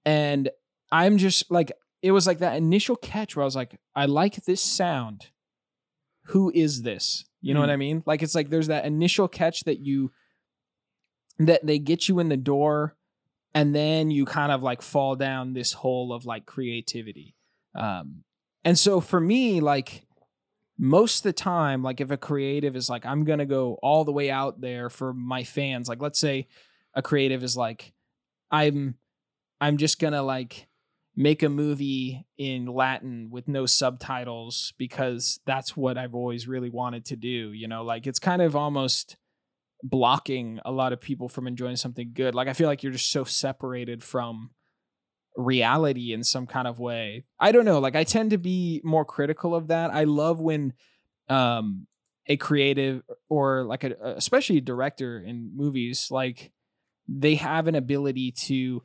And 0.08 0.50
I'm 0.92 1.20
just 1.20 1.52
like, 1.52 1.72
it 2.02 2.12
was 2.12 2.26
like 2.26 2.40
that 2.40 2.58
initial 2.58 2.96
catch 2.96 3.36
where 3.36 3.44
I 3.44 3.46
was 3.46 3.56
like, 3.56 3.80
I 3.96 4.08
like 4.08 4.44
this 4.46 4.60
sound. 4.60 5.28
Who 6.28 6.52
is 6.54 6.82
this? 6.84 7.26
You 7.42 7.54
know 7.54 7.60
Mm. 7.60 7.64
what 7.64 7.70
I 7.72 7.76
mean? 7.78 8.04
Like, 8.06 8.24
it's 8.24 8.36
like 8.36 8.50
there's 8.50 8.68
that 8.68 8.86
initial 8.86 9.28
catch 9.28 9.62
that 9.66 9.80
you, 9.80 10.12
that 11.40 11.66
they 11.66 11.80
get 11.80 12.08
you 12.08 12.20
in 12.20 12.30
the 12.30 12.38
door 12.38 12.96
and 13.54 13.74
then 13.76 14.10
you 14.12 14.26
kind 14.26 14.52
of 14.52 14.64
like 14.64 14.82
fall 14.82 15.16
down 15.16 15.54
this 15.54 15.74
hole 15.74 16.14
of 16.14 16.26
like 16.26 16.46
creativity. 16.46 17.36
Um, 17.76 18.24
and 18.64 18.78
so 18.80 19.00
for 19.02 19.20
me, 19.20 19.60
like, 19.62 20.06
most 20.78 21.18
of 21.20 21.24
the 21.24 21.34
time, 21.34 21.84
like 21.84 22.02
if 22.02 22.10
a 22.12 22.18
creative 22.18 22.76
is 22.76 22.90
like, 22.90 23.06
I'm 23.06 23.26
gonna 23.26 23.46
go 23.46 23.78
all 23.84 24.04
the 24.06 24.12
way 24.12 24.32
out 24.32 24.60
there 24.62 24.90
for 24.90 25.14
my 25.14 25.44
fans, 25.44 25.88
like 25.88 26.02
let's 26.02 26.20
say 26.20 26.48
a 26.96 27.02
creative 27.02 27.44
is 27.44 27.56
like, 27.58 27.94
I'm 28.50 28.96
I'm 29.62 29.78
just 29.78 30.00
gonna 30.00 30.24
like 30.24 30.68
make 31.16 31.44
a 31.44 31.50
movie 31.50 32.26
in 32.38 32.66
Latin 32.66 33.30
with 33.30 33.48
no 33.48 33.66
subtitles 33.66 34.74
because 34.78 35.40
that's 35.46 35.78
what 35.78 35.98
I've 35.98 36.16
always 36.16 36.48
really 36.48 36.70
wanted 36.70 37.06
to 37.06 37.16
do. 37.16 37.52
You 37.52 37.68
know, 37.68 37.84
like 37.84 38.08
it's 38.08 38.20
kind 38.20 38.42
of 38.42 38.56
almost 38.56 39.18
blocking 39.84 40.60
a 40.66 40.72
lot 40.72 40.94
of 40.94 41.02
people 41.02 41.28
from 41.28 41.46
enjoying 41.46 41.76
something 41.76 42.12
good. 42.14 42.34
Like 42.34 42.48
I 42.48 42.54
feel 42.54 42.68
like 42.68 42.84
you're 42.84 42.94
just 42.94 43.12
so 43.12 43.24
separated 43.26 44.02
from 44.02 44.52
reality 45.36 46.14
in 46.14 46.24
some 46.24 46.48
kind 46.48 46.68
of 46.68 46.80
way. 46.80 47.26
I 47.40 47.52
don't 47.52 47.66
know. 47.66 47.80
Like 47.80 47.96
I 47.96 48.04
tend 48.04 48.32
to 48.32 48.38
be 48.38 48.82
more 48.84 49.06
critical 49.06 49.54
of 49.54 49.68
that. 49.68 49.92
I 49.94 50.06
love 50.06 50.40
when 50.40 50.74
um 51.30 51.88
a 52.28 52.38
creative 52.38 53.02
or 53.30 53.64
like 53.64 53.84
a 53.84 53.96
especially 54.16 54.58
a 54.58 54.62
director 54.62 55.20
in 55.20 55.52
movies 55.56 56.08
like 56.10 56.52
they 57.08 57.36
have 57.36 57.68
an 57.68 57.76
ability 57.76 58.32
to 58.32 58.82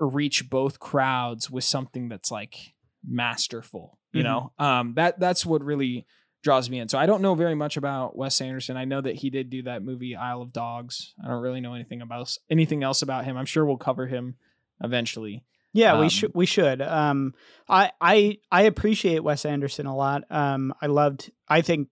reach 0.00 0.48
both 0.50 0.78
crowds 0.78 1.50
with 1.50 1.64
something 1.64 2.08
that's 2.08 2.30
like 2.30 2.74
masterful 3.04 3.98
you 4.12 4.20
Mhm. 4.22 4.24
know 4.24 4.52
um 4.58 4.94
that 4.94 5.18
that's 5.20 5.44
what 5.44 5.62
really 5.62 6.06
draws 6.42 6.70
me 6.70 6.78
in 6.78 6.88
so 6.88 6.98
i 6.98 7.04
don't 7.06 7.20
know 7.22 7.34
very 7.34 7.54
much 7.54 7.76
about 7.76 8.16
wes 8.16 8.40
anderson 8.40 8.76
i 8.76 8.84
know 8.84 9.00
that 9.00 9.16
he 9.16 9.28
did 9.30 9.50
do 9.50 9.62
that 9.62 9.82
movie 9.82 10.14
isle 10.14 10.40
of 10.42 10.52
dogs 10.52 11.14
i 11.22 11.26
don't 11.28 11.42
really 11.42 11.60
know 11.60 11.74
anything 11.74 12.00
about 12.00 12.36
anything 12.48 12.82
else 12.82 13.02
about 13.02 13.24
him 13.24 13.36
i'm 13.36 13.44
sure 13.46 13.64
we'll 13.66 13.76
cover 13.76 14.06
him 14.06 14.36
eventually 14.82 15.44
Yeah, 15.74 15.98
we 15.98 16.04
Um, 16.04 16.08
should. 16.08 16.32
We 16.34 16.46
should. 16.46 16.80
Um, 16.80 17.34
I 17.68 17.92
I 18.00 18.38
I 18.50 18.62
appreciate 18.62 19.22
Wes 19.22 19.44
Anderson 19.44 19.84
a 19.86 19.94
lot. 19.94 20.24
Um, 20.30 20.72
I 20.80 20.86
loved. 20.86 21.30
I 21.46 21.60
think 21.60 21.88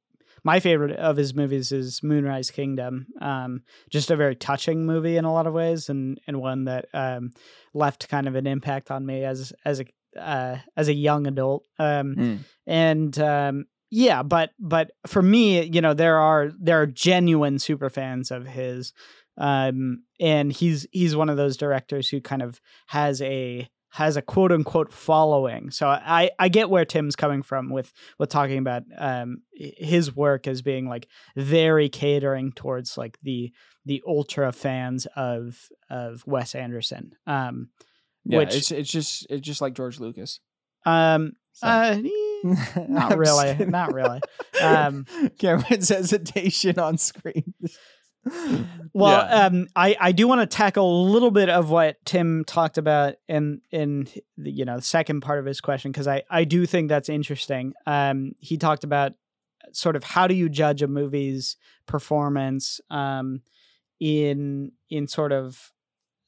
my 0.46 0.60
favorite 0.60 0.92
of 0.92 1.16
his 1.16 1.34
movies 1.34 1.72
is 1.72 2.04
Moonrise 2.04 2.52
Kingdom. 2.52 3.08
Um, 3.20 3.62
just 3.90 4.12
a 4.12 4.16
very 4.16 4.36
touching 4.36 4.86
movie 4.86 5.16
in 5.16 5.24
a 5.24 5.32
lot 5.32 5.48
of 5.48 5.52
ways, 5.52 5.88
and 5.88 6.20
and 6.28 6.40
one 6.40 6.66
that 6.66 6.86
um 6.94 7.32
left 7.74 8.08
kind 8.08 8.28
of 8.28 8.36
an 8.36 8.46
impact 8.46 8.92
on 8.92 9.04
me 9.04 9.24
as 9.24 9.52
as 9.64 9.80
a 9.80 9.86
uh, 10.16 10.58
as 10.76 10.86
a 10.86 10.94
young 10.94 11.26
adult. 11.26 11.64
Um, 11.80 12.14
and 12.64 13.18
um, 13.18 13.66
yeah, 13.90 14.22
but 14.22 14.50
but 14.60 14.92
for 15.08 15.20
me, 15.20 15.64
you 15.64 15.80
know, 15.80 15.94
there 15.94 16.18
are 16.18 16.52
there 16.58 16.80
are 16.80 16.86
genuine 16.86 17.58
super 17.58 17.90
fans 17.90 18.30
of 18.30 18.46
his, 18.46 18.92
um, 19.36 20.04
and 20.20 20.52
he's 20.52 20.86
he's 20.92 21.16
one 21.16 21.28
of 21.28 21.36
those 21.36 21.56
directors 21.56 22.08
who 22.08 22.20
kind 22.20 22.42
of 22.42 22.60
has 22.86 23.20
a 23.20 23.68
has 23.96 24.18
a 24.18 24.22
quote 24.22 24.52
unquote 24.52 24.92
following. 24.92 25.70
So 25.70 25.88
I 25.88 26.30
I 26.38 26.50
get 26.50 26.68
where 26.68 26.84
Tim's 26.84 27.16
coming 27.16 27.42
from 27.42 27.70
with 27.70 27.90
with 28.18 28.28
talking 28.28 28.58
about 28.58 28.82
um 28.98 29.38
his 29.54 30.14
work 30.14 30.46
as 30.46 30.60
being 30.60 30.86
like 30.86 31.08
very 31.34 31.88
catering 31.88 32.52
towards 32.52 32.98
like 32.98 33.16
the 33.22 33.52
the 33.86 34.02
ultra 34.06 34.52
fans 34.52 35.06
of 35.16 35.58
of 35.88 36.22
Wes 36.26 36.54
Anderson. 36.54 37.12
Um 37.26 37.70
yeah 38.26 38.38
Which- 38.40 38.54
it's 38.54 38.70
it's 38.70 38.90
just 38.90 39.26
it's 39.30 39.46
just 39.46 39.60
like 39.62 39.72
george 39.72 39.98
lucas 39.98 40.40
um 40.84 41.32
So- 41.52 41.66
uh 41.66 41.96
eh, 42.04 42.86
not 42.88 43.16
really, 43.16 43.64
not 43.64 43.94
really. 44.00 44.20
Um, 44.62 45.06
Cameron's 45.38 45.88
hesitation 45.88 46.78
on 46.78 46.98
screen. 46.98 47.54
Well, 48.92 49.26
Yeah. 49.28 49.46
um, 49.46 49.66
I 49.76 49.96
I 50.00 50.12
do 50.12 50.26
want 50.26 50.40
to 50.40 50.46
tackle 50.46 51.02
a 51.02 51.10
little 51.10 51.30
bit 51.30 51.50
of 51.50 51.68
what 51.70 51.96
Tim 52.06 52.44
talked 52.44 52.78
about 52.78 53.16
in 53.28 53.60
in 53.70 54.08
the 54.38 54.50
you 54.50 54.64
know 54.64 54.76
the 54.76 54.82
second 54.82 55.20
part 55.20 55.38
of 55.38 55.44
his 55.44 55.60
question 55.60 55.92
because 55.92 56.08
I 56.08 56.22
I 56.30 56.44
do 56.44 56.64
think 56.66 56.88
that's 56.88 57.08
interesting. 57.10 57.74
Um, 57.86 58.32
he 58.40 58.56
talked 58.56 58.84
about 58.84 59.12
sort 59.72 59.96
of 59.96 60.04
how 60.04 60.26
do 60.26 60.34
you 60.34 60.48
judge 60.48 60.80
a 60.82 60.88
movie's 60.88 61.56
performance 61.86 62.80
um, 62.90 63.42
in 64.00 64.72
in 64.88 65.08
sort 65.08 65.32
of 65.32 65.72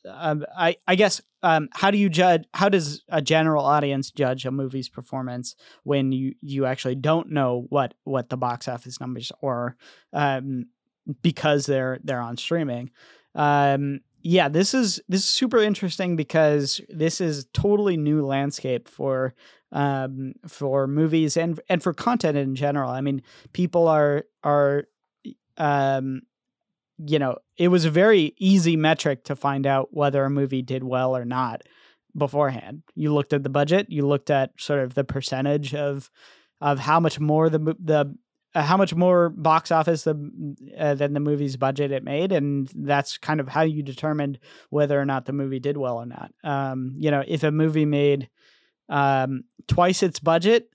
um, 0.06 0.44
I 0.56 0.76
I 0.86 0.94
guess 0.94 1.22
um, 1.42 1.68
how 1.72 1.90
do 1.90 1.96
you 1.98 2.08
judge 2.10 2.44
how 2.52 2.68
does 2.68 3.02
a 3.08 3.22
general 3.22 3.64
audience 3.64 4.10
judge 4.10 4.44
a 4.44 4.50
movie's 4.50 4.88
performance 4.90 5.56
when 5.84 6.12
you 6.12 6.34
you 6.42 6.66
actually 6.66 6.96
don't 6.96 7.30
know 7.30 7.64
what 7.70 7.94
what 8.04 8.28
the 8.28 8.36
box 8.36 8.68
office 8.68 9.00
numbers 9.00 9.32
or 9.40 9.76
um, 10.12 10.66
because 11.22 11.66
they're 11.66 11.98
they're 12.02 12.20
on 12.20 12.36
streaming. 12.36 12.90
Um, 13.34 14.00
yeah, 14.22 14.48
this 14.48 14.74
is 14.74 15.00
this 15.08 15.22
is 15.22 15.28
super 15.28 15.58
interesting 15.58 16.16
because 16.16 16.80
this 16.88 17.20
is 17.20 17.46
totally 17.52 17.96
new 17.96 18.24
landscape 18.24 18.88
for 18.88 19.34
um, 19.72 20.34
for 20.46 20.86
movies 20.86 21.36
and 21.36 21.60
and 21.68 21.82
for 21.82 21.92
content 21.92 22.36
in 22.36 22.54
general. 22.54 22.90
I 22.90 23.00
mean, 23.00 23.22
people 23.52 23.88
are 23.88 24.24
are 24.42 24.84
um, 25.56 26.22
you 27.06 27.18
know, 27.18 27.38
it 27.56 27.68
was 27.68 27.84
a 27.84 27.90
very 27.90 28.34
easy 28.38 28.76
metric 28.76 29.24
to 29.24 29.36
find 29.36 29.66
out 29.66 29.88
whether 29.92 30.24
a 30.24 30.30
movie 30.30 30.62
did 30.62 30.82
well 30.82 31.16
or 31.16 31.24
not 31.24 31.62
beforehand. 32.16 32.82
You 32.94 33.14
looked 33.14 33.32
at 33.32 33.44
the 33.44 33.48
budget, 33.50 33.86
you 33.88 34.06
looked 34.06 34.30
at 34.30 34.50
sort 34.58 34.80
of 34.80 34.94
the 34.94 35.04
percentage 35.04 35.74
of 35.74 36.10
of 36.60 36.80
how 36.80 36.98
much 36.98 37.20
more 37.20 37.48
the 37.48 37.58
the 37.78 38.16
uh, 38.58 38.62
how 38.62 38.76
much 38.76 38.92
more 38.92 39.28
box 39.28 39.70
office 39.70 40.02
the 40.02 40.56
uh, 40.76 40.94
than 40.94 41.12
the 41.12 41.20
movie's 41.20 41.56
budget 41.56 41.92
it 41.92 42.02
made, 42.02 42.32
and 42.32 42.68
that's 42.74 43.16
kind 43.16 43.38
of 43.38 43.46
how 43.46 43.62
you 43.62 43.84
determined 43.84 44.40
whether 44.70 45.00
or 45.00 45.04
not 45.04 45.26
the 45.26 45.32
movie 45.32 45.60
did 45.60 45.76
well 45.76 45.96
or 45.96 46.06
not. 46.06 46.32
Um, 46.42 46.94
you 46.98 47.12
know, 47.12 47.22
if 47.26 47.44
a 47.44 47.52
movie 47.52 47.84
made 47.84 48.28
um, 48.88 49.44
twice 49.68 50.02
its 50.02 50.18
budget, 50.18 50.70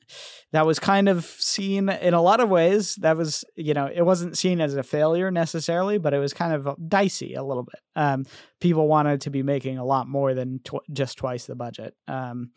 that 0.53 0.65
was 0.65 0.79
kind 0.79 1.09
of 1.09 1.25
seen 1.25 1.89
in 1.89 2.13
a 2.13 2.21
lot 2.21 2.39
of 2.39 2.47
ways. 2.47 2.95
That 2.95 3.17
was, 3.17 3.43
you 3.57 3.73
know, 3.73 3.89
it 3.93 4.03
wasn't 4.03 4.37
seen 4.37 4.61
as 4.61 4.75
a 4.75 4.83
failure 4.83 5.29
necessarily, 5.29 5.97
but 5.97 6.13
it 6.13 6.19
was 6.19 6.33
kind 6.33 6.53
of 6.53 6.77
dicey 6.87 7.33
a 7.33 7.43
little 7.43 7.63
bit. 7.63 7.81
Um, 7.97 8.25
people 8.61 8.87
wanted 8.87 9.19
to 9.21 9.29
be 9.29 9.43
making 9.43 9.77
a 9.77 9.85
lot 9.85 10.07
more 10.07 10.33
than 10.33 10.59
tw- 10.59 10.87
just 10.93 11.17
twice 11.17 11.47
the 11.47 11.55
budget. 11.55 11.95
Um, 12.07 12.51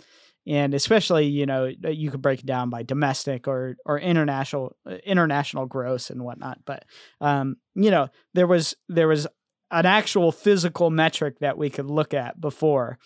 and 0.46 0.74
especially, 0.74 1.26
you 1.26 1.46
know, 1.46 1.70
you 1.88 2.10
could 2.10 2.22
break 2.22 2.40
it 2.40 2.46
down 2.46 2.70
by 2.70 2.82
domestic 2.82 3.48
or 3.48 3.76
or 3.84 3.98
international 3.98 4.76
uh, 4.88 4.96
international 5.04 5.66
gross 5.66 6.10
and 6.10 6.22
whatnot. 6.22 6.58
But 6.64 6.84
um, 7.20 7.56
you 7.74 7.90
know, 7.90 8.08
there 8.34 8.46
was 8.46 8.74
there 8.88 9.08
was 9.08 9.26
an 9.70 9.86
actual 9.86 10.32
physical 10.32 10.90
metric 10.90 11.40
that 11.40 11.58
we 11.58 11.70
could 11.70 11.86
look 11.86 12.14
at 12.14 12.40
before 12.40 12.98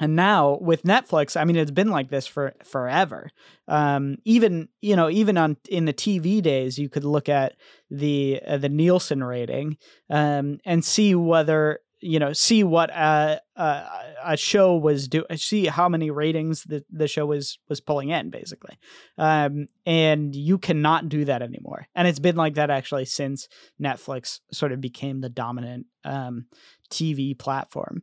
and 0.00 0.14
now 0.14 0.58
with 0.60 0.84
Netflix, 0.84 1.38
I 1.38 1.44
mean, 1.44 1.56
it's 1.56 1.70
been 1.70 1.90
like 1.90 2.08
this 2.08 2.26
for 2.26 2.54
forever. 2.64 3.30
Um, 3.66 4.16
even 4.24 4.68
you 4.80 4.94
know, 4.94 5.10
even 5.10 5.36
on 5.36 5.56
in 5.68 5.84
the 5.86 5.92
TV 5.92 6.40
days, 6.40 6.78
you 6.78 6.88
could 6.88 7.04
look 7.04 7.28
at 7.28 7.56
the 7.90 8.40
uh, 8.46 8.58
the 8.58 8.68
Nielsen 8.68 9.24
rating 9.24 9.76
um, 10.08 10.60
and 10.64 10.84
see 10.84 11.14
whether 11.14 11.80
you 12.00 12.18
know 12.18 12.32
see 12.32 12.62
what 12.62 12.90
uh, 12.90 13.38
uh, 13.56 13.84
a 14.24 14.36
show 14.36 14.76
was 14.76 15.08
do 15.08 15.24
see 15.36 15.66
how 15.66 15.88
many 15.88 16.10
ratings 16.10 16.64
the, 16.64 16.84
the 16.90 17.08
show 17.08 17.26
was 17.26 17.58
was 17.68 17.80
pulling 17.80 18.10
in 18.10 18.30
basically. 18.30 18.78
Um, 19.16 19.66
and 19.84 20.34
you 20.34 20.58
cannot 20.58 21.08
do 21.08 21.24
that 21.24 21.42
anymore. 21.42 21.88
And 21.94 22.06
it's 22.06 22.18
been 22.18 22.36
like 22.36 22.54
that 22.54 22.70
actually 22.70 23.04
since 23.04 23.48
netflix 23.80 24.40
sort 24.52 24.72
of 24.72 24.80
became 24.80 25.20
the 25.20 25.28
dominant 25.28 25.86
um, 26.04 26.46
tv 26.90 27.38
platform. 27.38 28.02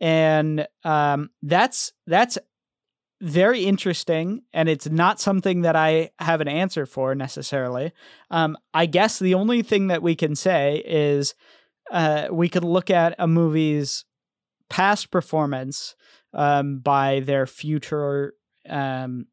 And 0.00 0.66
um, 0.84 1.30
that's 1.42 1.92
that's 2.06 2.38
very 3.22 3.64
interesting 3.64 4.42
and 4.52 4.68
it's 4.68 4.90
not 4.90 5.18
something 5.18 5.62
that 5.62 5.74
i 5.74 6.10
have 6.18 6.42
an 6.42 6.48
answer 6.48 6.84
for 6.84 7.14
necessarily. 7.14 7.92
Um, 8.30 8.58
i 8.74 8.86
guess 8.86 9.18
the 9.18 9.34
only 9.34 9.62
thing 9.62 9.86
that 9.86 10.02
we 10.02 10.14
can 10.14 10.34
say 10.36 10.82
is 10.84 11.34
uh, 11.90 12.28
we 12.30 12.48
could 12.48 12.64
look 12.64 12.90
at 12.90 13.14
a 13.18 13.26
movie's 13.26 14.04
past 14.68 15.10
performance 15.10 15.94
um, 16.32 16.78
by 16.78 17.20
their 17.20 17.46
future 17.46 18.34
um, 18.68 19.26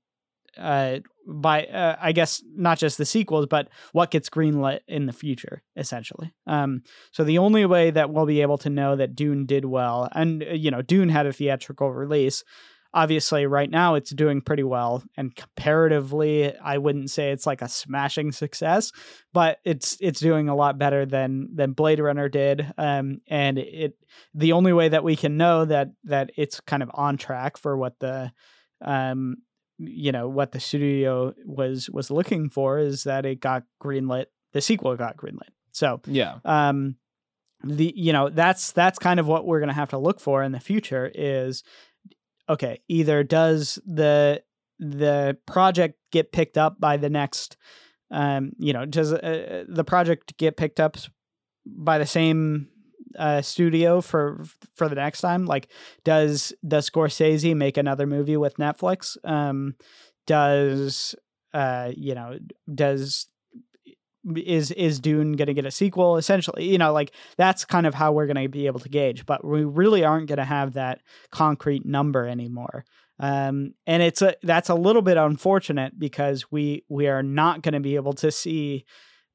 uh, 0.58 1.00
by 1.26 1.66
uh, 1.66 1.96
I 2.02 2.12
guess 2.12 2.44
not 2.56 2.78
just 2.78 2.98
the 2.98 3.06
sequels, 3.06 3.48
but 3.48 3.70
what 3.92 4.12
gets 4.12 4.30
greenlit 4.30 4.82
in 4.88 5.06
the 5.06 5.14
future, 5.14 5.64
essentially. 5.76 6.34
Um, 6.48 6.84
so 7.12 7.24
the 7.24 7.38
only 7.38 7.66
way 7.66 7.92
that 7.92 8.12
we'll 8.12 8.26
be 8.26 8.42
able 8.42 8.58
to 8.60 8.70
know 8.70 8.96
that 8.96 9.16
Dune 9.16 9.46
did 9.46 9.66
well, 9.66 10.10
and 10.14 10.44
uh, 10.44 10.52
you 10.54 10.70
know, 10.70 10.82
Dune 10.82 11.10
had 11.10 11.26
a 11.26 11.34
theatrical 11.34 11.92
release. 11.92 12.44
Obviously 12.94 13.46
right 13.48 13.70
now 13.70 13.96
it's 13.96 14.12
doing 14.12 14.42
pretty 14.42 14.64
well 14.64 15.04
and 15.18 15.36
comparatively 15.36 16.56
I 16.58 16.78
wouldn't 16.78 17.10
say 17.10 17.32
it's 17.32 17.48
like 17.48 17.62
a 17.62 17.68
smashing 17.68 18.32
success, 18.32 18.92
but 19.34 19.60
it's 19.64 19.98
it's 20.00 20.20
doing 20.20 20.50
a 20.50 20.56
lot 20.56 20.78
better 20.78 21.06
than 21.06 21.50
than 21.56 21.74
Blade 21.74 22.00
Runner 22.00 22.30
did. 22.30 22.72
Um 22.78 23.22
and 23.28 23.58
it 23.58 23.98
the 24.34 24.54
only 24.54 24.74
way 24.74 24.90
that 24.90 25.04
we 25.04 25.16
can 25.16 25.38
know 25.38 25.66
that 25.66 25.90
that 26.04 26.32
it's 26.36 26.60
kind 26.60 26.84
of 26.84 26.92
on 26.94 27.18
track 27.18 27.58
for 27.58 27.76
what 27.78 28.00
the 28.00 28.32
um 28.82 29.38
you 29.80 30.12
know 30.12 30.28
what 30.30 30.52
the 30.52 30.60
studio 30.60 31.34
was 31.46 31.90
was 31.90 32.12
looking 32.12 32.50
for 32.50 32.78
is 32.78 33.04
that 33.04 33.26
it 33.26 33.40
got 33.40 33.64
greenlit 33.82 34.26
the 34.54 34.62
sequel 34.62 34.96
got 34.96 35.18
greenlit 35.18 35.50
so 35.72 36.00
yeah 36.06 36.38
um 36.46 36.96
the 37.64 37.94
you 37.96 38.14
know 38.14 38.30
that's 38.30 38.72
that's 38.74 39.00
kind 39.00 39.20
of 39.20 39.28
what 39.28 39.46
we're 39.46 39.60
going 39.60 39.70
to 39.70 39.74
have 39.74 39.90
to 39.90 39.98
look 39.98 40.20
for 40.20 40.44
in 40.44 40.52
the 40.52 40.60
future 40.60 41.12
is 41.14 41.64
okay 42.50 42.82
either 42.88 43.24
does 43.24 43.80
the 43.86 44.42
the 44.80 45.38
project 45.46 45.96
get 46.12 46.32
picked 46.32 46.58
up 46.58 46.80
by 46.80 46.98
the 46.98 47.10
next 47.10 47.58
um 48.12 48.52
you 48.58 48.74
know 48.74 48.86
does 48.86 49.14
uh, 49.14 49.64
the 49.68 49.84
project 49.84 50.38
get 50.38 50.58
picked 50.58 50.80
up 50.80 50.98
by 51.66 51.98
the 51.98 52.06
same 52.06 52.68
uh, 53.18 53.42
studio 53.42 54.02
for 54.02 54.44
for 54.76 54.90
the 54.90 54.96
next 54.96 55.22
time? 55.22 55.46
Like, 55.46 55.70
does 56.04 56.54
does 56.68 56.90
Scorsese 56.90 57.56
make 57.56 57.78
another 57.78 58.08
movie 58.08 58.38
with 58.38 58.58
Netflix? 58.58 59.18
Um, 59.24 59.76
does 60.26 61.16
uh, 61.54 61.92
you 61.96 62.16
know 62.16 62.38
does 62.74 63.28
is 64.36 64.72
is 64.72 65.00
Dune 65.00 65.34
going 65.34 65.48
to 65.48 65.54
get 65.54 65.66
a 65.66 65.72
sequel? 65.72 66.18
Essentially, 66.18 66.70
you 66.70 66.78
know, 66.78 66.94
like 66.94 67.14
that's 67.38 67.66
kind 67.66 67.86
of 67.86 67.94
how 67.94 68.12
we're 68.12 68.28
going 68.28 68.42
to 68.42 68.50
be 68.50 68.68
able 68.68 68.80
to 68.80 68.90
gauge. 68.90 69.26
But 69.26 69.46
we 69.46 69.64
really 69.64 70.04
aren't 70.04 70.28
going 70.28 70.38
to 70.38 70.46
have 70.46 70.74
that 70.74 71.02
concrete 71.32 71.86
number 71.86 72.28
anymore. 72.28 72.86
Um, 73.20 73.74
and 73.86 74.02
it's 74.02 74.22
a 74.22 74.36
that's 74.44 74.70
a 74.70 74.76
little 74.76 75.02
bit 75.02 75.18
unfortunate 75.18 75.98
because 76.00 76.52
we 76.52 76.84
we 76.90 77.08
are 77.08 77.24
not 77.24 77.62
going 77.62 77.74
to 77.74 77.80
be 77.80 77.96
able 77.96 78.14
to 78.14 78.32
see 78.32 78.86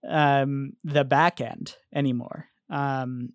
um, 0.06 0.72
the 0.84 1.04
back 1.04 1.40
end 1.40 1.74
anymore. 1.94 2.46
Um, 2.70 3.30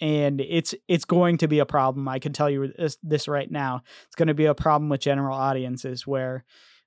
and 0.00 0.40
it's 0.40 0.74
it's 0.88 1.04
going 1.04 1.38
to 1.38 1.48
be 1.48 1.60
a 1.60 1.66
problem. 1.66 2.08
I 2.08 2.18
can 2.18 2.32
tell 2.32 2.50
you 2.50 2.72
this, 2.76 2.98
this 3.02 3.28
right 3.28 3.50
now. 3.50 3.82
It's 4.06 4.16
going 4.16 4.28
to 4.28 4.34
be 4.34 4.46
a 4.46 4.54
problem 4.54 4.88
with 4.88 5.00
general 5.00 5.36
audiences 5.36 6.06
where, 6.06 6.44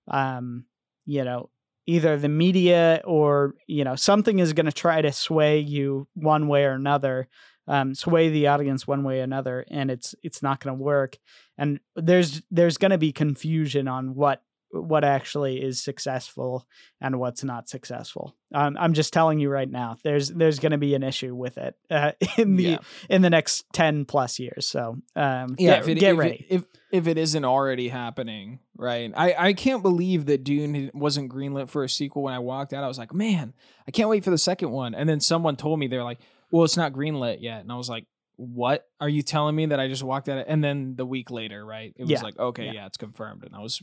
um, 0.08 0.65
you 1.06 1.23
know, 1.23 1.49
either 1.88 2.17
the 2.17 2.30
media 2.30 3.02
or 3.06 3.56
you 3.65 3.84
know 3.84 3.95
something 3.95 4.39
is 4.39 4.54
going 4.54 4.65
to 4.65 4.71
try 4.71 5.02
to 5.02 5.12
sway 5.12 5.60
you 5.60 6.08
one 6.13 6.47
way 6.47 6.65
or 6.65 6.73
another, 6.73 7.28
um, 7.67 7.95
sway 7.95 8.30
the 8.30 8.47
audience 8.47 8.86
one 8.86 9.04
way 9.04 9.21
or 9.21 9.23
another, 9.23 9.65
and 9.71 9.89
it's 9.89 10.13
it's 10.21 10.43
not 10.43 10.60
going 10.60 10.78
to 10.78 10.84
work. 10.84 11.17
And 11.58 11.80
there's 11.95 12.43
there's 12.52 12.78
going 12.78 12.91
to 12.91 12.97
be 12.97 13.12
confusion 13.12 13.88
on 13.88 14.13
what 14.13 14.43
what 14.82 15.04
actually 15.04 15.62
is 15.62 15.82
successful 15.82 16.66
and 17.02 17.20
what's 17.20 17.44
not 17.44 17.70
successful. 17.70 18.36
Um, 18.54 18.78
I'm 18.80 18.94
just 18.94 19.13
telling 19.13 19.40
you 19.40 19.50
right 19.50 19.70
now. 19.70 19.98
There's 20.04 20.30
there's 20.30 20.60
going 20.60 20.72
to 20.72 20.78
be 20.78 20.96
an 20.96 21.04
issue 21.04 21.36
with 21.36 21.58
it 21.58 21.76
uh, 21.90 22.13
in 22.38 22.56
the 22.56 22.63
yeah. 22.63 22.78
in 23.10 23.22
the 23.22 23.30
next 23.30 23.66
ten 23.74 24.06
plus 24.06 24.40
years. 24.40 24.68
So 24.68 24.98
um, 25.16 25.56
yeah, 25.58 25.72
get, 25.72 25.80
if 25.80 25.88
it, 25.88 26.00
get 26.00 26.13
if 26.13 26.18
ready. 26.18 26.46
It, 26.50 26.56
if 26.56 26.66
if 26.92 27.08
it 27.08 27.18
isn't 27.18 27.44
already 27.44 27.90
happening, 27.90 28.60
right? 28.78 29.12
I 29.16 29.36
I 29.38 29.54
can't 29.54 29.84
believe 29.84 30.26
that 30.28 30.44
Dune 30.44 30.92
wasn't 30.94 31.32
greenlit 31.32 31.70
for 31.70 31.84
a 31.84 31.90
sequel. 31.90 32.24
When 32.24 32.34
I 32.34 32.40
walked 32.40 32.74
out, 32.74 32.84
I 32.84 32.88
was 32.88 32.98
like, 32.98 33.13
man, 33.13 33.54
I 33.88 33.92
can't 33.92 34.10
wait 34.10 34.24
for 34.24 34.32
the 34.32 34.38
second 34.38 34.72
one. 34.72 34.96
And 34.96 35.10
then 35.10 35.20
someone 35.20 35.56
told 35.56 35.80
me 35.80 35.88
they're 35.88 36.04
like, 36.04 36.20
well, 36.52 36.63
it's 36.63 36.78
not 36.78 36.94
greenlit 36.94 37.38
yet, 37.42 37.62
and 37.62 37.72
I 37.72 37.76
was 37.76 37.90
like. 37.90 38.06
What 38.40 38.86
are 39.02 39.10
you 39.10 39.24
telling 39.24 39.56
me 39.56 39.66
that 39.66 39.80
I 39.80 39.88
just 39.88 40.04
walked 40.04 40.30
out? 40.30 40.46
And 40.48 40.63
then 40.63 40.96
the 40.96 41.08
week 41.08 41.32
later, 41.32 41.66
right? 41.66 41.92
It 41.98 42.04
was 42.04 42.12
yeah. 42.12 42.22
like, 42.22 42.38
okay, 42.38 42.66
yeah. 42.66 42.72
yeah, 42.74 42.86
it's 42.86 42.96
confirmed. 42.96 43.44
And 43.44 43.56
I 43.56 43.62
was 43.62 43.82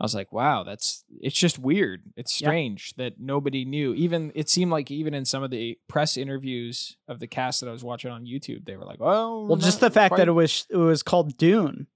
I 0.00 0.04
was 0.04 0.14
like, 0.14 0.32
wow, 0.32 0.62
that's 0.62 1.04
it's 1.20 1.36
just 1.36 1.58
weird. 1.58 2.02
It's 2.16 2.32
strange 2.32 2.94
yeah. 2.96 3.04
that 3.04 3.20
nobody 3.20 3.64
knew. 3.64 3.94
Even 3.94 4.30
it 4.34 4.48
seemed 4.48 4.70
like 4.70 4.90
even 4.92 5.12
in 5.12 5.24
some 5.24 5.42
of 5.42 5.50
the 5.50 5.76
press 5.88 6.16
interviews 6.16 6.96
of 7.08 7.18
the 7.18 7.26
cast 7.26 7.60
that 7.60 7.68
I 7.68 7.72
was 7.72 7.82
watching 7.82 8.12
on 8.12 8.24
YouTube, 8.24 8.64
they 8.64 8.76
were 8.76 8.84
like, 8.84 8.98
"Oh, 9.00 9.46
well, 9.46 9.56
just 9.56 9.80
the 9.80 9.90
fact 9.90 10.12
quite... 10.12 10.18
that 10.18 10.28
it 10.28 10.32
was 10.32 10.66
it 10.70 10.76
was 10.76 11.02
called 11.02 11.36
Dune." 11.36 11.88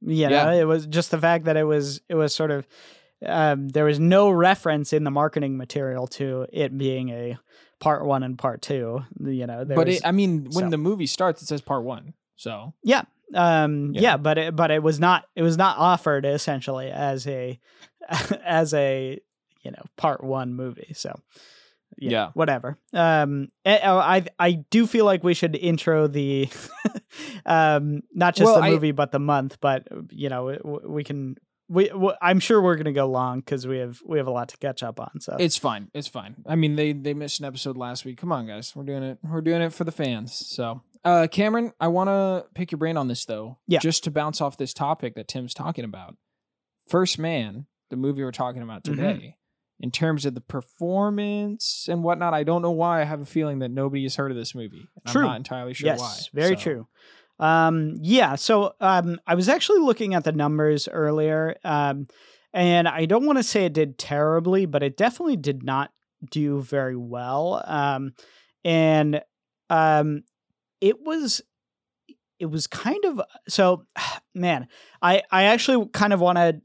You 0.00 0.28
know, 0.28 0.52
yeah, 0.52 0.60
it 0.60 0.64
was 0.64 0.86
just 0.86 1.12
the 1.12 1.18
fact 1.18 1.44
that 1.44 1.56
it 1.56 1.62
was 1.64 2.00
it 2.08 2.16
was 2.16 2.34
sort 2.34 2.50
of 2.50 2.66
um, 3.24 3.68
there 3.68 3.84
was 3.84 4.00
no 4.00 4.28
reference 4.28 4.92
in 4.92 5.04
the 5.04 5.10
marketing 5.12 5.56
material 5.56 6.08
to 6.08 6.46
it 6.52 6.76
being 6.76 7.10
a 7.10 7.38
part 7.78 8.04
one 8.04 8.24
and 8.24 8.36
part 8.36 8.60
two. 8.60 9.04
You 9.24 9.46
know, 9.46 9.64
but 9.64 9.86
was, 9.86 9.96
it, 9.98 10.02
I 10.06 10.10
mean, 10.10 10.46
when 10.46 10.66
so. 10.66 10.70
the 10.70 10.78
movie 10.78 11.06
starts, 11.06 11.42
it 11.42 11.46
says 11.46 11.60
part 11.60 11.84
one. 11.84 12.14
So 12.34 12.74
yeah, 12.82 13.02
um, 13.34 13.92
yeah. 13.94 14.00
yeah, 14.00 14.16
but 14.16 14.38
it, 14.38 14.56
but 14.56 14.70
it 14.70 14.82
was 14.82 15.00
not 15.00 15.24
it 15.34 15.42
was 15.42 15.56
not 15.56 15.78
offered 15.78 16.24
essentially 16.24 16.90
as 16.90 17.26
a 17.26 17.58
as 18.44 18.74
a 18.74 19.18
you 19.62 19.70
know 19.70 19.82
part 19.96 20.22
one 20.22 20.54
movie. 20.54 20.92
So 20.94 21.14
yeah, 21.98 22.10
yeah. 22.10 22.30
whatever. 22.34 22.76
Um, 22.92 23.48
eh, 23.64 23.80
oh, 23.82 23.98
I 23.98 24.26
I 24.38 24.52
do 24.70 24.86
feel 24.86 25.04
like 25.04 25.24
we 25.24 25.34
should 25.34 25.56
intro 25.56 26.06
the 26.06 26.48
um 27.46 28.02
not 28.12 28.36
just 28.36 28.46
well, 28.46 28.60
the 28.60 28.70
movie 28.70 28.88
I, 28.88 28.92
but 28.92 29.12
the 29.12 29.18
month, 29.18 29.58
but 29.60 29.88
you 30.10 30.28
know 30.28 30.80
we 30.84 31.04
can 31.04 31.36
we, 31.68 31.90
I'm 32.22 32.38
sure 32.38 32.62
we're 32.62 32.76
gonna 32.76 32.92
go 32.92 33.06
long 33.06 33.40
because 33.40 33.66
we 33.66 33.78
have 33.78 34.00
we 34.06 34.18
have 34.18 34.28
a 34.28 34.30
lot 34.30 34.50
to 34.50 34.56
catch 34.58 34.82
up 34.82 35.00
on. 35.00 35.20
So 35.20 35.36
it's 35.38 35.56
fine. 35.56 35.88
It's 35.94 36.06
fine. 36.06 36.36
I 36.46 36.54
mean, 36.54 36.76
they 36.76 36.92
they 36.92 37.12
missed 37.12 37.40
an 37.40 37.46
episode 37.46 37.76
last 37.76 38.04
week. 38.04 38.18
Come 38.18 38.30
on, 38.30 38.46
guys, 38.46 38.74
we're 38.76 38.84
doing 38.84 39.02
it. 39.02 39.18
We're 39.22 39.40
doing 39.40 39.62
it 39.62 39.72
for 39.72 39.84
the 39.84 39.92
fans. 39.92 40.34
So 40.34 40.82
uh, 41.04 41.26
Cameron, 41.30 41.72
I 41.80 41.88
want 41.88 42.08
to 42.08 42.46
pick 42.54 42.72
your 42.72 42.78
brain 42.78 42.96
on 42.96 43.08
this 43.08 43.24
though. 43.24 43.58
Yeah. 43.66 43.78
Just 43.78 44.04
to 44.04 44.10
bounce 44.10 44.40
off 44.40 44.56
this 44.56 44.74
topic 44.74 45.14
that 45.14 45.28
Tim's 45.28 45.54
talking 45.54 45.84
about. 45.84 46.16
First 46.86 47.18
Man, 47.18 47.66
the 47.90 47.96
movie 47.96 48.22
we're 48.22 48.32
talking 48.32 48.62
about 48.62 48.84
mm-hmm. 48.84 48.96
today, 48.96 49.18
mm-hmm. 49.18 49.84
in 49.84 49.90
terms 49.90 50.24
of 50.24 50.34
the 50.34 50.40
performance 50.40 51.88
and 51.90 52.02
whatnot, 52.02 52.34
I 52.34 52.42
don't 52.42 52.62
know 52.62 52.70
why 52.70 53.00
I 53.00 53.04
have 53.04 53.20
a 53.20 53.26
feeling 53.26 53.58
that 53.60 53.70
nobody 53.70 54.02
has 54.04 54.16
heard 54.16 54.30
of 54.30 54.36
this 54.36 54.54
movie. 54.54 54.88
True. 55.06 55.22
I'm 55.22 55.28
not 55.28 55.36
entirely 55.36 55.74
sure 55.74 55.86
yes, 55.86 56.00
why. 56.00 56.16
Very 56.40 56.56
so. 56.56 56.62
true. 56.62 56.88
Um, 57.38 57.96
yeah. 58.00 58.36
So 58.36 58.74
um, 58.80 59.20
I 59.26 59.34
was 59.34 59.48
actually 59.48 59.80
looking 59.80 60.14
at 60.14 60.24
the 60.24 60.32
numbers 60.32 60.88
earlier, 60.88 61.56
um, 61.64 62.06
and 62.52 62.88
I 62.88 63.04
don't 63.04 63.26
want 63.26 63.38
to 63.38 63.42
say 63.42 63.66
it 63.66 63.74
did 63.74 63.98
terribly, 63.98 64.64
but 64.64 64.82
it 64.82 64.96
definitely 64.96 65.36
did 65.36 65.62
not 65.62 65.90
do 66.30 66.62
very 66.62 66.96
well. 66.96 67.62
Um, 67.66 68.14
and 68.64 69.20
um, 69.68 70.22
it 70.80 71.02
was 71.02 71.42
it 72.38 72.46
was 72.46 72.66
kind 72.66 73.04
of 73.04 73.20
so 73.48 73.84
man 74.34 74.68
i 75.02 75.22
i 75.30 75.44
actually 75.44 75.88
kind 75.92 76.12
of 76.12 76.20
want 76.20 76.36
to 76.36 76.60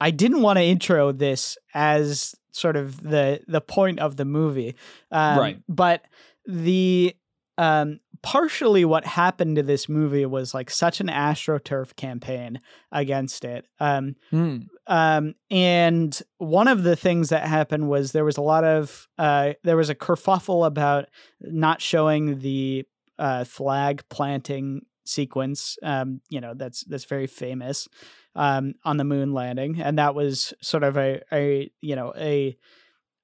i 0.00 0.10
didn't 0.10 0.42
want 0.42 0.58
to 0.58 0.64
intro 0.64 1.12
this 1.12 1.56
as 1.74 2.34
sort 2.52 2.76
of 2.76 3.02
the 3.02 3.40
the 3.48 3.60
point 3.60 3.98
of 3.98 4.16
the 4.16 4.24
movie 4.24 4.74
um, 5.10 5.38
right 5.38 5.58
but 5.68 6.04
the 6.46 7.14
um 7.58 8.00
partially 8.22 8.84
what 8.84 9.04
happened 9.04 9.56
to 9.56 9.62
this 9.62 9.88
movie 9.88 10.24
was 10.24 10.54
like 10.54 10.70
such 10.70 11.00
an 11.00 11.08
astroturf 11.08 11.94
campaign 11.94 12.60
against 12.90 13.44
it 13.44 13.66
um 13.80 14.16
mm. 14.32 14.66
um 14.86 15.34
and 15.50 16.22
one 16.38 16.66
of 16.66 16.82
the 16.84 16.96
things 16.96 17.28
that 17.28 17.46
happened 17.46 17.88
was 17.88 18.12
there 18.12 18.24
was 18.24 18.36
a 18.36 18.42
lot 18.42 18.64
of 18.64 19.06
uh 19.18 19.52
there 19.62 19.76
was 19.76 19.90
a 19.90 19.94
kerfuffle 19.94 20.66
about 20.66 21.08
not 21.40 21.80
showing 21.80 22.38
the 22.40 22.84
uh, 23.18 23.44
flag 23.44 24.02
planting 24.08 24.82
sequence. 25.04 25.78
Um, 25.82 26.20
you 26.28 26.40
know, 26.40 26.54
that's 26.54 26.84
that's 26.84 27.04
very 27.04 27.26
famous 27.26 27.88
um, 28.34 28.74
on 28.84 28.96
the 28.96 29.04
moon 29.04 29.32
landing, 29.32 29.80
and 29.80 29.98
that 29.98 30.14
was 30.14 30.52
sort 30.60 30.82
of 30.82 30.96
a 30.96 31.20
a 31.32 31.70
you 31.80 31.96
know 31.96 32.12
a 32.16 32.56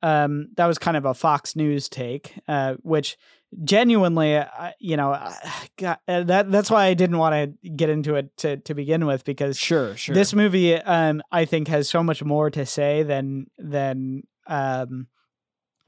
um, 0.03 0.49
that 0.57 0.67
was 0.67 0.79
kind 0.79 0.97
of 0.97 1.05
a 1.05 1.15
Fox 1.15 1.57
News 1.57 1.89
take, 1.89 2.35
uh, 2.49 2.75
which 2.83 3.19
genuinely, 3.65 4.37
uh, 4.37 4.71
you 4.79 4.97
know, 4.97 5.13
uh, 5.83 5.97
that 6.07 6.51
that's 6.51 6.71
why 6.71 6.87
I 6.87 6.95
didn't 6.95 7.19
want 7.19 7.35
to 7.63 7.69
get 7.71 7.91
into 7.91 8.15
it 8.15 8.37
to 8.39 8.57
to 8.59 8.75
begin 8.75 9.07
with 9.07 9.25
because 9.25 9.59
sure, 9.59 9.97
sure, 9.97 10.15
this 10.15 10.35
movie, 10.35 10.77
um, 10.77 11.23
I 11.31 11.45
think 11.45 11.69
has 11.69 11.89
so 11.89 12.03
much 12.03 12.23
more 12.23 12.51
to 12.51 12.65
say 12.67 13.03
than 13.03 13.47
than 13.59 14.23
um 14.47 15.07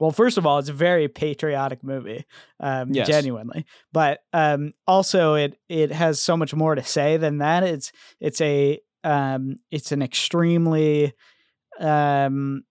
well, 0.03 0.11
first 0.11 0.37
of 0.37 0.45
all, 0.45 0.59
it's 0.59 0.69
a 0.69 0.73
very 0.73 1.07
patriotic 1.07 1.85
movie, 1.85 2.27
um, 2.59 2.89
yes. 2.93 3.07
genuinely. 3.07 3.65
But 3.93 4.19
um, 4.33 4.73
also, 4.85 5.35
it 5.35 5.57
it 5.69 5.93
has 5.93 6.21
so 6.21 6.37
much 6.37 6.53
more 6.53 6.75
to 6.75 6.83
say 6.83 7.19
than 7.19 7.39
that. 7.39 7.63
It's 7.63 7.93
it's 8.19 8.41
a 8.41 8.81
um, 9.05 9.59
it's 9.71 9.93
an 9.93 10.03
extremely 10.03 11.13
um, 11.79 12.65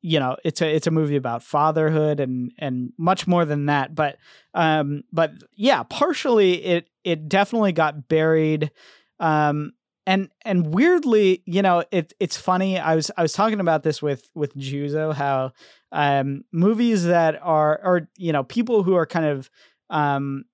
you 0.00 0.18
know 0.18 0.38
it's 0.42 0.62
a 0.62 0.74
it's 0.74 0.86
a 0.86 0.90
movie 0.90 1.16
about 1.16 1.42
fatherhood 1.42 2.18
and 2.18 2.50
and 2.58 2.94
much 2.96 3.26
more 3.26 3.44
than 3.44 3.66
that 3.66 3.94
but 3.94 4.16
um 4.54 5.02
but 5.12 5.32
yeah 5.54 5.82
partially 5.82 6.64
it 6.64 6.88
it 7.04 7.28
definitely 7.28 7.72
got 7.72 8.08
buried 8.08 8.70
um 9.20 9.72
and 10.10 10.28
and 10.44 10.74
weirdly 10.74 11.40
you 11.46 11.62
know 11.62 11.84
it 11.92 12.12
it's 12.18 12.36
funny 12.36 12.78
i 12.78 12.96
was 12.96 13.12
i 13.16 13.22
was 13.22 13.32
talking 13.32 13.60
about 13.60 13.84
this 13.84 14.02
with 14.02 14.28
with 14.34 14.54
juzo 14.56 15.14
how 15.14 15.52
um 15.92 16.42
movies 16.52 17.04
that 17.04 17.38
are 17.40 17.80
or 17.84 18.08
you 18.16 18.32
know 18.32 18.42
people 18.42 18.82
who 18.82 18.94
are 18.94 19.06
kind 19.06 19.26
of 19.26 19.48
um 19.88 20.44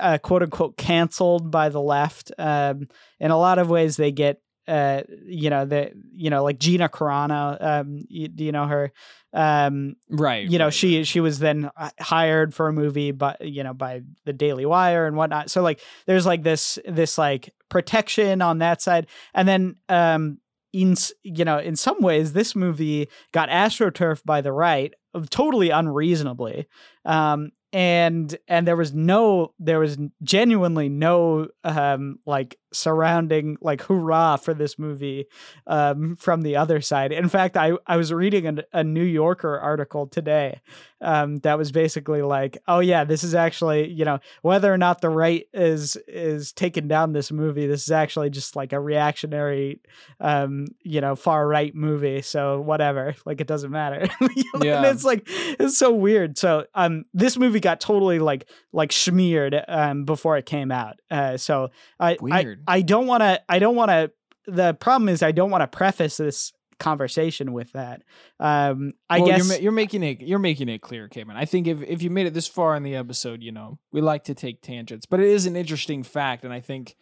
uh, 0.00 0.18
quote 0.18 0.42
unquote 0.42 0.76
canceled 0.76 1.50
by 1.50 1.68
the 1.68 1.80
left. 1.80 2.30
Um, 2.38 2.88
in 3.18 3.30
a 3.30 3.38
lot 3.38 3.58
of 3.58 3.68
ways, 3.68 3.96
they 3.96 4.12
get 4.12 4.40
uh, 4.70 5.02
you 5.26 5.50
know 5.50 5.64
the 5.64 5.90
you 6.12 6.30
know 6.30 6.44
like 6.44 6.58
Gina 6.58 6.88
Carano. 6.88 7.56
Um, 7.60 8.04
you, 8.08 8.28
do 8.28 8.44
you 8.44 8.52
know 8.52 8.66
her? 8.66 8.92
Um, 9.32 9.96
right. 10.08 10.48
you 10.48 10.58
know 10.58 10.66
right, 10.66 10.74
she 10.74 10.98
right. 10.98 11.06
she 11.06 11.20
was 11.20 11.40
then 11.40 11.70
hired 11.98 12.54
for 12.54 12.68
a 12.68 12.72
movie, 12.72 13.10
but 13.10 13.40
you 13.40 13.64
know 13.64 13.74
by 13.74 14.02
the 14.24 14.32
Daily 14.32 14.64
Wire 14.64 15.06
and 15.06 15.16
whatnot. 15.16 15.50
So 15.50 15.62
like 15.62 15.80
there's 16.06 16.24
like 16.24 16.44
this 16.44 16.78
this 16.86 17.18
like 17.18 17.52
protection 17.68 18.42
on 18.42 18.58
that 18.58 18.80
side, 18.80 19.08
and 19.34 19.48
then 19.48 19.76
um 19.88 20.38
in 20.72 20.94
you 21.24 21.44
know 21.44 21.58
in 21.58 21.74
some 21.74 22.00
ways 22.00 22.32
this 22.32 22.54
movie 22.54 23.08
got 23.32 23.48
astroturfed 23.48 24.24
by 24.24 24.40
the 24.40 24.52
right 24.52 24.94
uh, 25.14 25.24
totally 25.28 25.70
unreasonably 25.70 26.68
um 27.04 27.50
and 27.72 28.36
and 28.48 28.66
there 28.66 28.76
was 28.76 28.92
no 28.92 29.52
there 29.58 29.78
was 29.78 29.96
genuinely 30.22 30.88
no 30.88 31.48
um 31.64 32.18
like 32.26 32.56
surrounding 32.72 33.56
like 33.60 33.82
hurrah 33.82 34.36
for 34.36 34.54
this 34.54 34.78
movie 34.78 35.26
um 35.66 36.16
from 36.16 36.42
the 36.42 36.56
other 36.56 36.80
side 36.80 37.12
in 37.12 37.28
fact 37.28 37.56
i 37.56 37.72
i 37.86 37.96
was 37.96 38.12
reading 38.12 38.46
a, 38.46 38.64
a 38.72 38.84
new 38.84 39.02
yorker 39.02 39.58
article 39.58 40.06
today 40.06 40.60
um 41.00 41.38
that 41.38 41.56
was 41.58 41.72
basically 41.72 42.22
like 42.22 42.58
oh 42.68 42.78
yeah 42.80 43.04
this 43.04 43.24
is 43.24 43.34
actually 43.34 43.88
you 43.90 44.04
know 44.04 44.18
whether 44.42 44.72
or 44.72 44.78
not 44.78 45.00
the 45.00 45.08
right 45.08 45.46
is 45.52 45.96
is 46.06 46.52
taking 46.52 46.86
down 46.88 47.12
this 47.12 47.32
movie 47.32 47.66
this 47.66 47.82
is 47.82 47.90
actually 47.90 48.30
just 48.30 48.54
like 48.56 48.72
a 48.72 48.80
reactionary 48.80 49.80
um 50.20 50.66
you 50.82 51.00
know 51.00 51.16
far 51.16 51.46
right 51.46 51.74
movie 51.74 52.22
so 52.22 52.60
whatever 52.60 53.14
like 53.24 53.40
it 53.40 53.46
doesn't 53.46 53.70
matter 53.70 54.06
Yeah. 54.60 54.78
and 54.78 54.86
it's 54.86 55.04
like 55.04 55.22
it's 55.26 55.78
so 55.78 55.90
weird 55.92 56.36
so 56.38 56.66
um 56.74 57.04
this 57.14 57.36
movie 57.38 57.60
got 57.60 57.80
totally 57.80 58.18
like 58.18 58.46
like 58.72 58.92
smeared 58.92 59.56
um 59.68 60.04
before 60.04 60.36
it 60.36 60.46
came 60.46 60.70
out 60.70 61.00
uh 61.10 61.36
so 61.36 61.70
i 61.98 62.16
Weird. 62.20 62.59
i, 62.59 62.59
I 62.66 62.82
don't 62.82 63.06
want 63.06 63.22
to 63.22 63.40
i 63.48 63.58
don't 63.58 63.76
want 63.76 63.90
to 63.90 64.10
the 64.46 64.74
problem 64.74 65.08
is 65.08 65.22
i 65.22 65.32
don't 65.32 65.50
want 65.50 65.62
to 65.62 65.66
preface 65.76 66.16
this 66.16 66.52
conversation 66.78 67.52
with 67.52 67.70
that 67.72 68.02
um 68.40 68.92
i 69.10 69.18
Well, 69.18 69.26
guess 69.28 69.38
you're, 69.38 69.46
ma- 69.58 69.62
you're 69.62 69.72
making 69.72 70.02
it 70.02 70.20
you're 70.22 70.38
making 70.38 70.68
it 70.70 70.80
clear, 70.80 71.08
Cameron. 71.08 71.36
I 71.36 71.44
think 71.44 71.66
if 71.66 71.82
if 71.82 72.02
you 72.02 72.08
made 72.10 72.26
it 72.26 72.32
this 72.34 72.48
far 72.48 72.74
in 72.74 72.82
the 72.82 72.96
episode, 72.96 73.42
you 73.42 73.52
know 73.52 73.78
we 73.92 74.00
like 74.00 74.24
to 74.24 74.34
take 74.34 74.62
tangents, 74.62 75.04
but 75.06 75.20
it 75.20 75.26
is 75.28 75.44
an 75.46 75.56
interesting 75.56 76.02
fact, 76.02 76.42
and 76.44 76.52
I 76.54 76.60
think, 76.60 76.96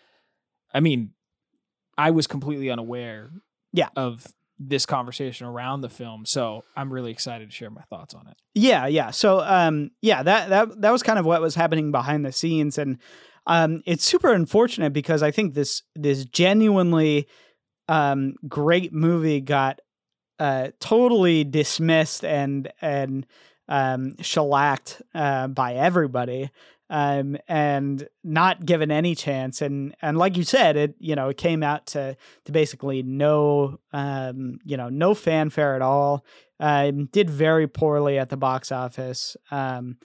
I 0.74 0.80
mean, 0.80 1.10
I 1.96 2.10
was 2.10 2.26
completely 2.26 2.70
unaware, 2.70 3.30
Yeah. 3.72 3.88
of 3.96 4.26
this 4.58 4.84
conversation 4.84 5.46
around 5.46 5.82
the 5.82 5.88
film, 5.88 6.26
so 6.26 6.64
I'm 6.76 6.92
really 6.92 7.12
excited 7.12 7.48
to 7.48 7.54
share 7.54 7.70
my 7.70 7.82
thoughts 7.82 8.14
on 8.14 8.26
it. 8.26 8.36
Yeah, 8.56 8.86
yeah. 8.88 9.12
So 9.12 9.38
um 9.38 9.92
yeah, 10.02 10.24
that 10.24 10.48
that 10.48 10.80
that 10.80 10.90
was 10.90 11.04
kind 11.04 11.20
of 11.20 11.24
what 11.24 11.40
was 11.40 11.54
happening 11.54 11.92
behind 11.92 12.26
the 12.26 12.32
scenes 12.32 12.78
and 12.78 12.98
um 13.48 13.82
it's 13.86 14.04
super 14.04 14.32
unfortunate 14.32 14.92
because 14.92 15.22
I 15.22 15.30
think 15.30 15.54
this 15.54 15.82
this 15.96 16.24
genuinely 16.24 17.26
um 17.88 18.34
great 18.46 18.92
movie 18.92 19.40
got 19.40 19.80
uh 20.38 20.68
totally 20.78 21.42
dismissed 21.42 22.24
and 22.24 22.70
and 22.80 23.26
um 23.68 24.14
shellacked 24.20 25.02
uh 25.14 25.48
by 25.48 25.74
everybody 25.74 26.50
um 26.90 27.36
and 27.48 28.08
not 28.22 28.64
given 28.64 28.90
any 28.90 29.14
chance 29.14 29.60
and 29.60 29.94
and 30.00 30.16
like 30.16 30.36
you 30.36 30.44
said 30.44 30.76
it 30.76 30.94
you 31.00 31.14
know 31.14 31.28
it 31.28 31.36
came 31.36 31.62
out 31.62 31.86
to 31.86 32.16
to 32.44 32.52
basically 32.52 33.02
no 33.02 33.78
um 33.92 34.58
you 34.64 34.76
know 34.76 34.88
no 34.88 35.12
fanfare 35.12 35.74
at 35.74 35.82
all 35.82 36.24
um, 36.60 37.06
did 37.06 37.30
very 37.30 37.68
poorly 37.68 38.18
at 38.18 38.30
the 38.30 38.36
box 38.36 38.72
office. 38.72 39.36
Um, 39.50 39.98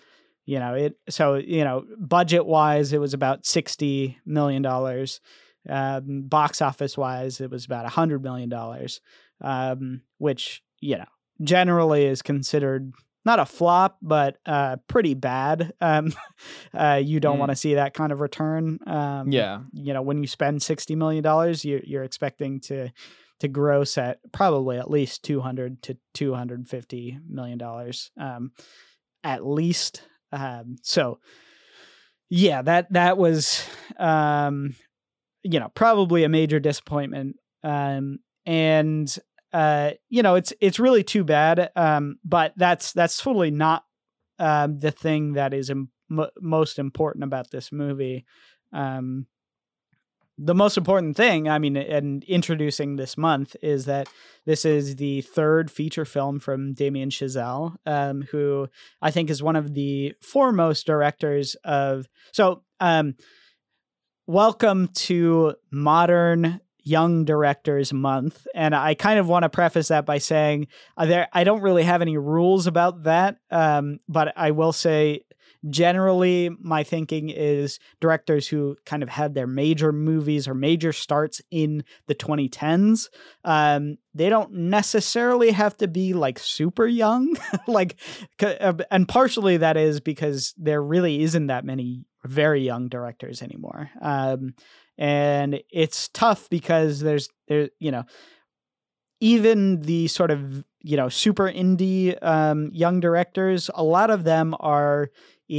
you 0.45 0.59
know, 0.59 0.73
it 0.73 0.97
so 1.09 1.35
you 1.35 1.63
know, 1.63 1.85
budget 1.99 2.45
wise, 2.45 2.93
it 2.93 2.99
was 2.99 3.13
about 3.13 3.45
sixty 3.45 4.17
million 4.25 4.61
dollars. 4.61 5.21
Um, 5.69 6.23
box 6.23 6.61
office 6.61 6.97
wise, 6.97 7.39
it 7.39 7.49
was 7.49 7.65
about 7.65 7.85
a 7.85 7.89
hundred 7.89 8.21
million 8.21 8.49
dollars, 8.49 8.99
um, 9.41 10.01
which 10.17 10.61
you 10.81 10.97
know 10.97 11.05
generally 11.41 12.05
is 12.05 12.21
considered 12.21 12.91
not 13.25 13.39
a 13.39 13.45
flop, 13.45 13.97
but 14.01 14.35
uh, 14.45 14.75
pretty 14.89 15.13
bad. 15.13 15.71
Um, 15.79 16.11
uh, 16.73 16.99
you 17.01 17.21
don't 17.21 17.37
Mm. 17.37 17.39
want 17.39 17.51
to 17.51 17.55
see 17.55 17.75
that 17.75 17.93
kind 17.93 18.11
of 18.11 18.19
return. 18.19 18.79
Um, 18.85 19.31
Yeah, 19.31 19.61
you 19.71 19.93
know 19.93 20.01
when 20.01 20.21
you 20.21 20.27
spend 20.27 20.61
60 20.61 20.95
million 20.97 21.23
dollars 21.23 21.63
you, 21.63 21.81
you're 21.85 22.03
expecting 22.03 22.59
to 22.61 22.89
to 23.39 23.47
gross 23.47 23.97
at 23.97 24.19
probably 24.33 24.77
at 24.77 24.89
least 24.91 25.23
200 25.23 25.81
to 25.83 25.97
250 26.13 27.19
million 27.27 27.57
dollars 27.57 28.11
um 28.17 28.51
at 29.23 29.45
least 29.45 30.03
um 30.33 30.75
so 30.81 31.19
yeah 32.29 32.61
that 32.61 32.91
that 32.91 33.17
was 33.17 33.63
um 33.97 34.75
you 35.43 35.59
know 35.59 35.69
probably 35.75 36.23
a 36.23 36.29
major 36.29 36.59
disappointment. 36.59 37.35
Um 37.63 38.19
and 38.45 39.15
uh 39.53 39.91
you 40.09 40.23
know 40.23 40.35
it's 40.35 40.51
it's 40.59 40.79
really 40.79 41.03
too 41.03 41.23
bad 41.23 41.69
um 41.75 42.17
but 42.25 42.53
that's 42.57 42.91
that's 42.91 43.17
totally 43.17 43.51
not 43.51 43.83
um 44.39 44.79
the 44.79 44.91
thing 44.91 45.33
that 45.33 45.53
is 45.53 45.69
Im- 45.69 45.91
most 46.41 46.79
important 46.79 47.23
about 47.23 47.51
this 47.51 47.71
movie. 47.71 48.25
Um 48.73 49.27
the 50.37 50.55
most 50.55 50.77
important 50.77 51.15
thing, 51.15 51.47
I 51.47 51.59
mean, 51.59 51.77
and 51.77 52.23
introducing 52.23 52.95
this 52.95 53.17
month 53.17 53.55
is 53.61 53.85
that 53.85 54.09
this 54.45 54.65
is 54.65 54.95
the 54.95 55.21
third 55.21 55.69
feature 55.69 56.05
film 56.05 56.39
from 56.39 56.73
Damien 56.73 57.09
Chazelle, 57.09 57.75
um, 57.85 58.23
who 58.31 58.67
I 59.01 59.11
think 59.11 59.29
is 59.29 59.43
one 59.43 59.55
of 59.55 59.73
the 59.73 60.13
foremost 60.21 60.85
directors 60.85 61.55
of. 61.63 62.07
So, 62.31 62.63
um, 62.79 63.15
welcome 64.25 64.87
to 64.87 65.53
modern 65.71 66.61
young 66.85 67.23
directors 67.23 67.93
month 67.93 68.45
and 68.53 68.75
i 68.75 68.93
kind 68.93 69.17
of 69.17 69.27
want 69.27 69.43
to 69.43 69.49
preface 69.49 69.87
that 69.87 70.05
by 70.05 70.17
saying 70.17 70.67
uh, 70.97 71.05
there 71.05 71.27
i 71.31 71.45
don't 71.45 71.61
really 71.61 71.83
have 71.83 72.01
any 72.01 72.17
rules 72.17 72.67
about 72.67 73.03
that 73.03 73.37
um, 73.51 73.99
but 74.09 74.33
i 74.37 74.51
will 74.51 74.73
say 74.73 75.21
generally 75.69 76.49
my 76.59 76.83
thinking 76.83 77.29
is 77.29 77.79
directors 78.01 78.47
who 78.47 78.75
kind 78.85 79.03
of 79.03 79.09
had 79.09 79.33
their 79.33 79.47
major 79.47 79.91
movies 79.91 80.47
or 80.47 80.53
major 80.53 80.91
starts 80.91 81.41
in 81.51 81.83
the 82.07 82.15
2010s 82.15 83.09
um, 83.45 83.97
they 84.13 84.29
don't 84.29 84.51
necessarily 84.51 85.51
have 85.51 85.75
to 85.77 85.87
be 85.87 86.13
like 86.13 86.37
super 86.37 86.85
young 86.85 87.35
like 87.67 87.95
uh, 88.41 88.73
and 88.91 89.07
partially 89.07 89.57
that 89.57 89.77
is 89.77 89.99
because 89.99 90.53
there 90.57 90.83
really 90.83 91.21
isn't 91.21 91.47
that 91.47 91.65
many 91.65 92.05
very 92.25 92.61
young 92.61 92.87
directors 92.89 93.41
anymore 93.41 93.89
um, 94.01 94.53
and 94.97 95.61
it's 95.71 96.09
tough 96.09 96.49
because 96.49 96.99
there's 96.99 97.29
there 97.47 97.69
you 97.79 97.91
know 97.91 98.03
even 99.19 99.79
the 99.79 100.07
sort 100.09 100.31
of 100.31 100.65
you 100.81 100.97
know 100.97 101.07
super 101.07 101.49
indie 101.49 102.21
um, 102.21 102.69
young 102.73 102.99
directors 102.99 103.69
a 103.73 103.83
lot 103.83 104.09
of 104.09 104.25
them 104.25 104.53
are 104.59 105.09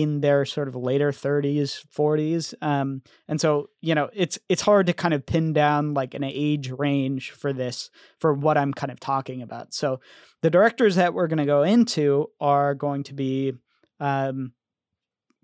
in 0.03 0.21
their 0.21 0.45
sort 0.45 0.67
of 0.67 0.75
later 0.75 1.13
30s 1.13 1.85
40s 1.97 2.53
um, 2.61 3.01
and 3.29 3.41
so 3.41 3.69
you 3.81 3.95
know 3.95 4.09
it's 4.13 4.39
it's 4.49 4.63
hard 4.63 4.87
to 4.87 4.93
kind 4.93 5.15
of 5.15 5.25
pin 5.25 5.53
down 5.53 5.95
like 5.95 6.15
an 6.15 6.25
age 6.25 6.71
range 6.71 7.31
for 7.31 7.53
this 7.53 7.91
for 8.19 8.33
what 8.35 8.59
i'm 8.59 8.73
kind 8.75 8.91
of 8.91 8.99
talking 8.99 9.41
about. 9.41 9.73
So 9.73 10.01
the 10.43 10.51
directors 10.51 10.97
that 10.97 11.15
we're 11.15 11.29
going 11.29 11.39
to 11.39 11.47
go 11.47 11.63
into 11.63 12.31
are 12.41 12.75
going 12.75 13.05
to 13.05 13.15
be 13.15 13.53
um, 14.01 14.53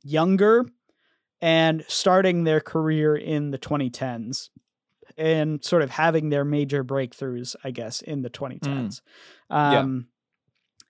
younger 0.03 0.67
and 1.41 1.85
starting 1.89 2.45
their 2.45 2.61
career 2.61 3.17
in 3.17 3.51
the 3.51 3.59
2010s 3.59 4.51
and 5.17 5.65
sort 5.65 5.83
of 5.83 5.91
having 5.91 6.29
their 6.31 6.45
major 6.45 6.83
breakthroughs 6.85 7.55
i 7.65 7.71
guess 7.71 8.01
in 8.03 8.23
the 8.23 8.31
2010s 8.31 9.01
Yeah. 9.51 9.79
um, 9.81 10.07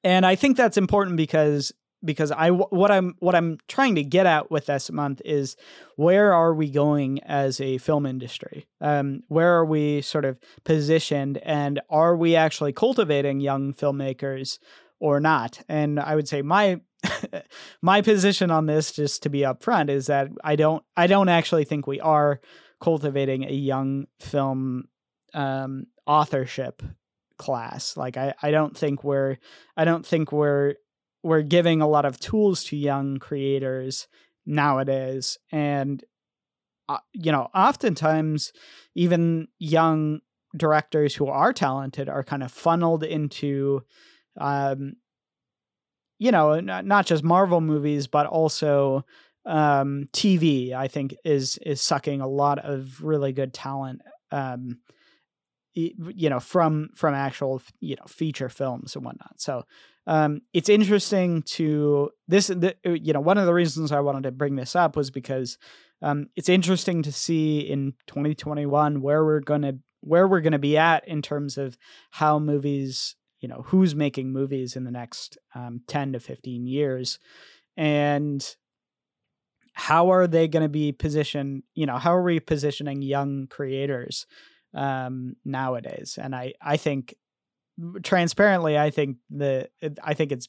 and 0.03 0.25
i 0.27 0.35
think 0.35 0.57
that's 0.57 0.77
important 0.77 1.17
because 1.17 1.73
because 2.05 2.33
I 2.33 2.51
what 2.51 2.91
I'm 2.91 3.15
what 3.19 3.35
I'm 3.35 3.59
trying 3.69 3.95
to 3.97 4.03
get 4.03 4.27
at 4.27 4.51
with 4.51 4.67
this 4.67 4.91
month 4.91 5.21
is 5.25 5.57
where 5.97 6.33
are 6.33 6.55
we 6.55 6.71
going 6.71 7.23
as 7.23 7.61
a 7.61 7.79
film 7.79 8.07
industry? 8.07 8.67
Um, 8.81 9.23
where 9.29 9.59
are 9.59 9.65
we 9.65 10.03
sort 10.03 10.25
of 10.25 10.39
positioned, 10.65 11.39
and 11.39 11.81
are 11.91 12.17
we 12.17 12.37
actually 12.37 12.73
cultivating 12.73 13.41
young 13.41 13.75
filmmakers 13.75 14.59
or 14.99 15.21
not? 15.21 15.63
And 15.69 16.01
I 16.01 16.15
would 16.15 16.29
say 16.29 16.43
my 16.43 16.81
my 17.83 18.03
position 18.03 18.51
on 18.51 18.67
this, 18.67 18.93
just 18.93 19.23
to 19.25 19.31
be 19.31 19.41
upfront, 19.41 19.91
is 19.91 20.07
that 20.07 20.29
I 20.43 20.57
don't 20.57 20.83
I 20.97 21.07
don't 21.07 21.29
actually 21.29 21.65
think 21.65 21.87
we 21.87 22.01
are 22.01 22.41
cultivating 22.81 23.45
a 23.45 23.53
young 23.53 24.07
film 24.21 24.85
um, 25.35 25.87
authorship 26.07 26.83
class. 27.39 27.97
Like 27.97 28.17
I 28.17 28.35
I 28.43 28.51
don't 28.51 28.77
think 28.77 29.05
we're 29.05 29.37
I 29.77 29.85
don't 29.85 30.07
think 30.07 30.33
we're 30.33 30.75
we're 31.23 31.43
giving 31.43 31.81
a 31.81 31.89
lot 31.89 32.05
of 32.05 32.19
tools 32.19 32.65
to 32.65 32.77
young 32.77 33.19
creators 33.19 34.09
nowadays 34.47 35.39
and 35.53 36.05
uh, 36.89 36.99
you 37.13 37.31
know 37.31 37.49
oftentimes 37.55 38.53
even 38.95 39.49
young 39.59 40.21
directors 40.57 41.15
who 41.15 41.27
are 41.27 41.53
talented 41.53 42.09
are 42.09 42.25
kind 42.25 42.43
of 42.43 42.51
funneled 42.51 43.05
into 43.05 43.83
um 44.41 44.95
you 46.19 46.33
know 46.33 46.59
not 46.61 47.07
just 47.07 47.23
marvel 47.23 47.61
movies 47.61 48.07
but 48.07 48.27
also 48.27 49.05
um, 49.47 50.07
TV, 50.13 50.73
I 50.73 50.89
think, 50.89 51.15
is 51.25 51.59
is 51.59 51.81
sucking 51.81 52.21
a 52.21 52.29
lot 52.29 52.59
of 52.59 53.03
really 53.03 53.33
good 53.33 53.55
talent. 53.55 54.03
Um, 54.31 54.81
you 55.73 56.29
know, 56.29 56.41
from 56.41 56.91
from 56.95 57.15
actual 57.15 57.63
you 57.81 57.97
know 57.97 58.05
feature 58.07 58.49
films 58.49 58.97
and 58.97 59.05
whatnot. 59.05 59.41
So 59.41 59.65
um, 60.07 60.41
it's 60.53 60.69
interesting 60.69 61.43
to 61.55 62.11
this. 62.29 62.49
The, 62.49 62.75
you 62.85 63.13
know, 63.13 63.21
one 63.21 63.39
of 63.39 63.47
the 63.47 63.55
reasons 63.55 63.93
I 63.93 64.01
wanted 64.01 64.25
to 64.25 64.33
bring 64.33 64.57
this 64.57 64.75
up 64.75 64.97
was 64.97 65.11
because 65.11 65.59
um, 66.03 66.29
it's 66.37 66.49
interesting 66.49 67.03
to 67.03 67.13
see 67.13 67.61
in 67.61 67.95
2021 68.07 69.03
where 69.03 69.25
we're 69.25 69.41
gonna 69.41 69.75
where 70.01 70.27
we're 70.27 70.41
gonna 70.41 70.59
be 70.59 70.77
at 70.77 71.07
in 71.07 71.23
terms 71.23 71.59
of 71.59 71.77
how 72.11 72.39
movies. 72.39 73.17
You 73.41 73.49
know, 73.49 73.63
who's 73.69 73.95
making 73.95 74.35
movies 74.35 74.77
in 74.77 74.85
the 74.85 74.91
next 74.91 75.39
um, 75.55 75.81
10 75.89 76.13
to 76.13 76.21
15 76.21 76.67
years, 76.67 77.19
and 77.75 78.47
how 79.73 80.13
are 80.13 80.27
they 80.27 80.47
going 80.47 80.63
to 80.63 80.69
be 80.69 80.93
positioned 80.93 81.63
you 81.75 81.87
know 81.87 81.97
how 81.97 82.15
are 82.15 82.23
we 82.23 82.39
positioning 82.41 83.03
young 83.03 83.47
creators 83.49 84.27
um 84.75 85.35
nowadays 85.45 86.19
and 86.21 86.35
i 86.35 86.53
i 86.61 86.77
think 86.77 87.15
transparently 88.03 88.79
i 88.79 88.91
think 88.91 89.17
the 89.31 89.69
i 90.03 90.15
think 90.15 90.33
it's 90.33 90.49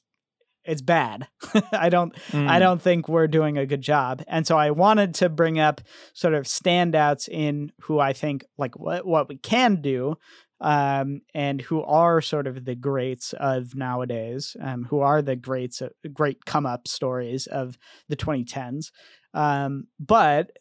it's 0.64 0.82
bad 0.82 1.28
i 1.72 1.90
don't 1.90 2.14
Mm. 2.32 2.48
i 2.48 2.60
don't 2.60 2.82
think 2.82 3.08
we're 3.10 3.28
doing 3.28 3.58
a 3.58 3.66
good 3.66 3.82
job 3.82 4.24
and 4.28 4.46
so 4.46 4.58
i 4.58 4.72
wanted 4.72 5.16
to 5.16 5.30
bring 5.30 5.60
up 5.60 5.82
sort 6.14 6.34
of 6.34 6.46
standouts 6.46 7.28
in 7.28 7.72
who 7.82 8.00
i 8.00 8.14
think 8.14 8.46
like 8.58 8.78
what 8.80 9.06
what 9.06 9.28
we 9.30 9.38
can 9.38 9.82
do 9.82 10.16
um, 10.64 11.22
and 11.34 11.60
who 11.60 11.82
are 11.82 12.22
sort 12.22 12.46
of 12.46 12.66
the 12.66 12.76
greats 12.76 13.34
of 13.34 13.74
nowadays, 13.74 14.56
um, 14.62 14.84
who 14.84 15.00
are 15.00 15.24
the 15.24 15.36
greats, 15.36 15.82
uh, 15.82 15.90
great 16.14 16.46
come 16.46 16.68
up 16.68 16.88
stories 16.88 17.48
of 17.48 17.80
the 18.10 18.16
2010s. 18.16 18.92
Um, 19.34 19.88
but 20.00 20.52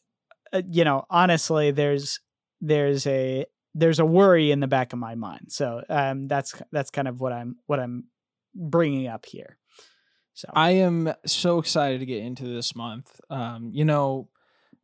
uh, 0.54 0.62
you 0.70 0.84
know, 0.84 1.04
honestly, 1.10 1.70
there's 1.70 2.18
there's 2.62 3.06
a 3.06 3.44
there's 3.74 3.98
a 3.98 4.04
worry 4.04 4.50
in 4.50 4.60
the 4.60 4.66
back 4.66 4.92
of 4.92 4.98
my 4.98 5.14
mind. 5.14 5.46
So 5.48 5.82
um, 5.88 6.28
that's 6.28 6.54
that's 6.72 6.90
kind 6.90 7.08
of 7.08 7.20
what 7.20 7.32
I'm 7.32 7.56
what 7.66 7.80
I'm 7.80 8.04
bringing 8.54 9.06
up 9.06 9.26
here. 9.26 9.58
So 10.34 10.48
I 10.54 10.70
am 10.70 11.12
so 11.26 11.58
excited 11.58 12.00
to 12.00 12.06
get 12.06 12.22
into 12.22 12.44
this 12.44 12.74
month. 12.74 13.20
Um, 13.28 13.70
you 13.72 13.84
know, 13.84 14.28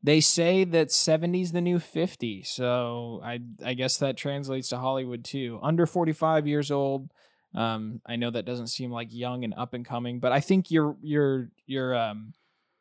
they 0.02 0.20
say 0.20 0.64
that 0.64 0.92
70 0.92 1.40
is 1.40 1.52
the 1.52 1.60
new 1.60 1.78
50, 1.78 2.42
so 2.42 3.20
I 3.24 3.40
I 3.64 3.74
guess 3.74 3.96
that 3.98 4.16
translates 4.16 4.68
to 4.68 4.78
Hollywood 4.78 5.24
too. 5.24 5.58
Under 5.62 5.86
45 5.86 6.46
years 6.46 6.70
old. 6.70 7.10
Um, 7.54 8.02
I 8.04 8.16
know 8.16 8.30
that 8.30 8.44
doesn't 8.44 8.66
seem 8.66 8.90
like 8.90 9.08
young 9.10 9.42
and 9.42 9.54
up 9.54 9.72
and 9.72 9.84
coming, 9.84 10.20
but 10.20 10.30
I 10.30 10.40
think 10.40 10.70
you're 10.70 10.96
you're 11.00 11.48
you're 11.66 11.94
um 11.94 12.34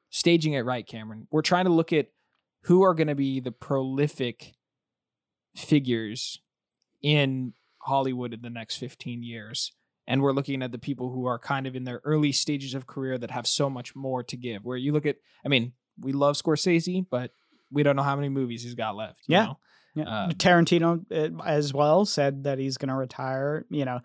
staging 0.10 0.54
it 0.54 0.66
right, 0.66 0.86
Cameron. 0.86 1.28
We're 1.32 1.42
trying 1.42 1.66
to 1.66 1.72
look 1.72 1.94
at 1.94 2.08
who 2.64 2.84
are 2.84 2.94
going 2.94 3.08
to 3.08 3.16
be 3.16 3.40
the 3.40 3.52
prolific 3.52 4.54
figures 5.56 6.40
in 7.02 7.54
Hollywood 7.80 8.34
in 8.34 8.42
the 8.42 8.50
next 8.50 8.78
15 8.78 9.24
years. 9.24 9.72
And 10.08 10.22
we're 10.22 10.34
looking 10.34 10.62
at 10.62 10.72
the 10.72 10.78
people 10.78 11.12
who 11.12 11.26
are 11.26 11.40
kind 11.40 11.66
of 11.66 11.76
in 11.76 11.84
their 11.84 12.02
early 12.04 12.32
stages 12.32 12.74
of 12.76 12.86
career 12.86 13.18
that 13.18 13.32
have 13.32 13.48
so 13.48 13.70
much 13.70 13.96
more 13.96 14.22
to 14.24 14.38
give. 14.38 14.64
Where 14.64 14.78
you 14.78 14.92
look 14.92 15.06
at, 15.06 15.16
I 15.44 15.50
mean, 15.50 15.74
we 16.00 16.12
love 16.14 16.36
Scorsese, 16.36 17.06
but 17.10 17.32
we 17.72 17.82
don't 17.84 17.96
know 17.96 18.04
how 18.04 18.16
many 18.16 18.30
movies 18.30 18.64
he's 18.64 18.76
got 18.76 18.96
left. 18.96 19.22
you 19.28 19.34
Yeah. 19.36 19.46
know? 19.46 19.60
Yeah. 19.96 20.24
Um, 20.26 20.32
Tarantino 20.32 21.06
uh, 21.12 21.42
as 21.44 21.74
well 21.74 22.06
said 22.06 22.44
that 22.44 22.60
he's 22.60 22.78
going 22.78 22.90
to 22.90 22.96
retire. 22.96 23.66
You 23.70 23.86
know, 23.86 24.00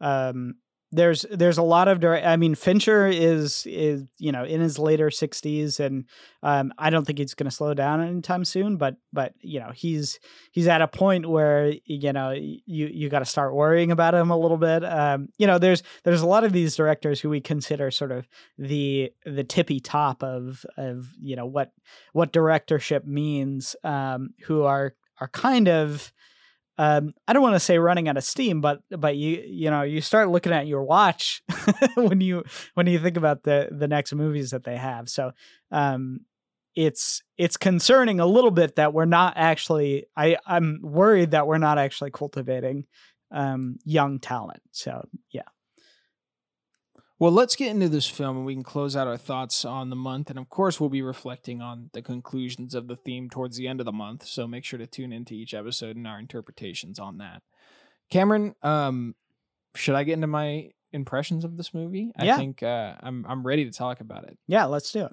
um, 0.00 0.54
there's 0.92 1.24
there's 1.30 1.56
a 1.56 1.62
lot 1.62 1.88
of 1.88 2.00
direct. 2.00 2.26
I 2.26 2.36
mean, 2.36 2.54
Fincher 2.54 3.06
is 3.06 3.66
is 3.66 4.04
you 4.18 4.30
know 4.30 4.44
in 4.44 4.60
his 4.60 4.78
later 4.78 5.10
sixties, 5.10 5.80
and 5.80 6.04
um, 6.42 6.72
I 6.78 6.90
don't 6.90 7.06
think 7.06 7.18
he's 7.18 7.34
going 7.34 7.48
to 7.48 7.56
slow 7.56 7.72
down 7.72 8.02
anytime 8.02 8.44
soon. 8.44 8.76
But 8.76 8.96
but 9.10 9.32
you 9.40 9.58
know 9.58 9.70
he's 9.74 10.20
he's 10.52 10.68
at 10.68 10.82
a 10.82 10.88
point 10.88 11.26
where 11.26 11.72
you 11.86 12.12
know 12.12 12.30
you 12.32 12.86
you 12.92 13.08
got 13.08 13.20
to 13.20 13.24
start 13.24 13.54
worrying 13.54 13.90
about 13.90 14.14
him 14.14 14.30
a 14.30 14.38
little 14.38 14.58
bit. 14.58 14.84
Um, 14.84 15.30
you 15.38 15.46
know, 15.46 15.58
there's 15.58 15.82
there's 16.04 16.20
a 16.20 16.26
lot 16.26 16.44
of 16.44 16.52
these 16.52 16.76
directors 16.76 17.20
who 17.20 17.30
we 17.30 17.40
consider 17.40 17.90
sort 17.90 18.12
of 18.12 18.28
the 18.58 19.10
the 19.24 19.44
tippy 19.44 19.80
top 19.80 20.22
of 20.22 20.64
of 20.76 21.08
you 21.20 21.36
know 21.36 21.46
what 21.46 21.72
what 22.12 22.32
directorship 22.32 23.06
means, 23.06 23.74
um, 23.82 24.34
who 24.44 24.64
are 24.64 24.94
are 25.20 25.28
kind 25.28 25.68
of 25.68 26.12
um, 26.78 27.12
I 27.28 27.32
don't 27.32 27.42
want 27.42 27.54
to 27.54 27.60
say 27.60 27.78
running 27.78 28.08
out 28.08 28.16
of 28.16 28.24
steam, 28.24 28.60
but 28.60 28.80
but 28.90 29.16
you 29.16 29.42
you 29.46 29.70
know 29.70 29.82
you 29.82 30.00
start 30.00 30.30
looking 30.30 30.52
at 30.52 30.66
your 30.66 30.82
watch 30.82 31.42
when 31.94 32.20
you 32.20 32.44
when 32.74 32.86
you 32.86 32.98
think 32.98 33.16
about 33.16 33.42
the 33.42 33.68
the 33.70 33.88
next 33.88 34.14
movies 34.14 34.50
that 34.50 34.64
they 34.64 34.76
have. 34.76 35.08
So 35.08 35.32
um, 35.70 36.20
it's 36.74 37.22
it's 37.36 37.56
concerning 37.56 38.20
a 38.20 38.26
little 38.26 38.50
bit 38.50 38.76
that 38.76 38.94
we're 38.94 39.04
not 39.04 39.34
actually. 39.36 40.06
I 40.16 40.38
I'm 40.46 40.80
worried 40.82 41.32
that 41.32 41.46
we're 41.46 41.58
not 41.58 41.78
actually 41.78 42.10
cultivating 42.10 42.86
um, 43.30 43.78
young 43.84 44.18
talent. 44.18 44.62
So 44.70 45.06
yeah, 45.30 45.42
Well, 47.22 47.30
let's 47.30 47.54
get 47.54 47.70
into 47.70 47.88
this 47.88 48.08
film 48.08 48.38
and 48.38 48.44
we 48.44 48.52
can 48.52 48.64
close 48.64 48.96
out 48.96 49.06
our 49.06 49.16
thoughts 49.16 49.64
on 49.64 49.90
the 49.90 49.94
month. 49.94 50.28
And 50.28 50.40
of 50.40 50.48
course, 50.48 50.80
we'll 50.80 50.90
be 50.90 51.02
reflecting 51.02 51.62
on 51.62 51.88
the 51.92 52.02
conclusions 52.02 52.74
of 52.74 52.88
the 52.88 52.96
theme 52.96 53.30
towards 53.30 53.56
the 53.56 53.68
end 53.68 53.78
of 53.78 53.86
the 53.86 53.92
month. 53.92 54.26
So 54.26 54.48
make 54.48 54.64
sure 54.64 54.80
to 54.80 54.88
tune 54.88 55.12
into 55.12 55.32
each 55.34 55.54
episode 55.54 55.94
and 55.94 56.04
our 56.04 56.18
interpretations 56.18 56.98
on 56.98 57.18
that. 57.18 57.42
Cameron, 58.10 58.56
um, 58.62 59.14
should 59.76 59.94
I 59.94 60.02
get 60.02 60.14
into 60.14 60.26
my 60.26 60.70
impressions 60.92 61.44
of 61.44 61.56
this 61.56 61.72
movie? 61.72 62.10
I 62.18 62.24
Yeah. 62.24 62.36
think 62.38 62.60
uh, 62.60 62.96
I'm 62.98 63.24
I'm 63.28 63.46
ready 63.46 63.66
to 63.66 63.70
talk 63.70 64.00
about 64.00 64.24
it. 64.24 64.36
yeah, 64.48 64.64
let's 64.64 64.90
do 64.90 65.04
it. 65.04 65.12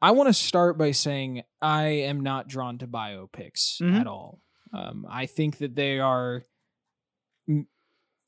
I 0.00 0.12
want 0.12 0.28
to 0.28 0.32
start 0.34 0.78
by 0.78 0.92
saying 0.92 1.42
I 1.60 1.86
am 1.86 2.20
not 2.20 2.46
drawn 2.46 2.78
to 2.78 2.86
biopics 2.86 3.80
Mhm. 3.82 4.00
at 4.00 4.06
all. 4.06 4.38
Um, 4.72 5.04
I 5.10 5.26
think 5.26 5.58
that 5.58 5.74
they 5.74 5.98
are 5.98 6.44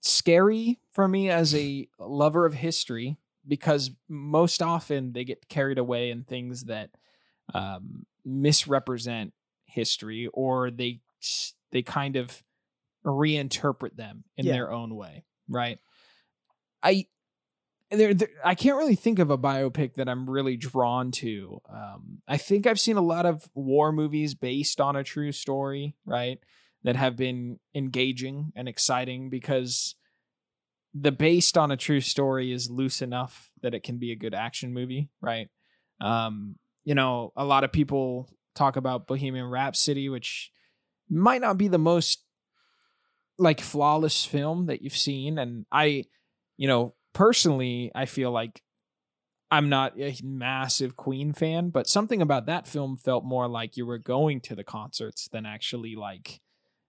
scary 0.05 0.81
for 0.93 1.09
me 1.09 1.31
as 1.31 1.55
a 1.55 1.89
lover 1.99 2.47
of 2.47 2.55
history 2.55 3.17
because 3.47 3.91
most 4.09 4.63
often 4.63 5.13
they 5.13 5.25
get 5.25 5.49
carried 5.49 5.79
away 5.79 6.11
in 6.11 6.25
things 6.25 6.65
that 6.65 6.91
um, 7.55 8.07
misrepresent 8.25 9.33
history 9.67 10.29
or 10.33 10.71
they 10.71 11.01
they 11.73 11.83
kind 11.83 12.17
of 12.17 12.43
reinterpret 13.05 13.97
them 13.97 14.25
in 14.37 14.47
Yeah. 14.47 14.53
their 14.53 14.71
own 14.73 14.95
way, 14.95 15.25
right? 15.49 15.79
I 16.83 17.07
there, 17.91 18.15
there 18.15 18.29
I 18.45 18.55
can't 18.55 18.77
really 18.79 18.97
think 18.97 19.19
of 19.19 19.31
a 19.31 19.39
biopic 19.39 19.95
that 19.95 20.09
I'm 20.09 20.29
really 20.29 20.57
drawn 20.57 21.11
to. 21.13 21.61
Um, 21.69 22.23
I 22.29 22.37
think 22.39 22.67
I've 22.67 22.81
seen 22.81 22.97
a 22.97 23.03
lot 23.03 23.27
of 23.27 23.51
war 23.55 23.93
movies 23.93 24.35
based 24.35 24.81
on 24.81 24.97
a 24.97 25.05
true 25.05 25.33
story, 25.33 25.97
right? 26.07 26.39
That 26.85 26.97
have 26.97 27.16
been 27.16 27.59
engaging 27.74 28.53
and 28.55 28.68
exciting 28.68 29.30
because 29.30 29.95
the 30.93 31.11
based 31.11 31.59
on 31.59 31.70
a 31.70 31.76
true 31.76 32.01
story 32.01 32.53
is 32.53 32.70
loose 32.70 33.03
enough 33.03 33.51
that 33.62 33.74
it 33.74 33.82
can 33.82 33.99
be 33.99 34.12
a 34.12 34.16
good 34.16 34.35
action 34.35 34.72
movie, 34.72 35.11
right? 35.20 35.49
Um, 36.01 36.57
you 36.85 36.95
know, 36.95 37.32
a 37.37 37.45
lot 37.45 37.64
of 37.64 37.72
people 37.72 38.28
talk 38.55 38.76
about 38.76 39.07
Bohemian 39.07 39.47
Rhapsody, 39.47 40.09
which 40.09 40.53
might 41.11 41.41
not 41.41 41.59
be 41.59 41.68
the 41.68 41.78
most 41.78 42.22
like 43.39 43.61
flawless 43.61 44.24
film 44.24 44.66
that 44.66 44.82
you've 44.82 44.97
seen, 44.97 45.39
and 45.39 45.66
I, 45.72 46.05
you 46.57 46.68
know, 46.68 46.95
personally, 47.12 47.91
I 47.95 48.07
feel 48.07 48.30
like 48.30 48.62
I'm 49.51 49.68
not 49.68 49.99
a 49.99 50.16
massive 50.22 50.97
Queen 50.97 51.32
fan, 51.32 51.70
but 51.70 51.89
something 51.89 52.22
about 52.22 52.47
that 52.47 52.66
film 52.66 52.97
felt 52.97 53.24
more 53.24 53.49
like 53.49 53.76
you 53.76 53.87
were 53.87 53.99
going 53.99 54.41
to 54.43 54.55
the 54.55 54.64
concerts 54.64 55.28
than 55.32 55.47
actually 55.47 55.97
like 55.97 56.41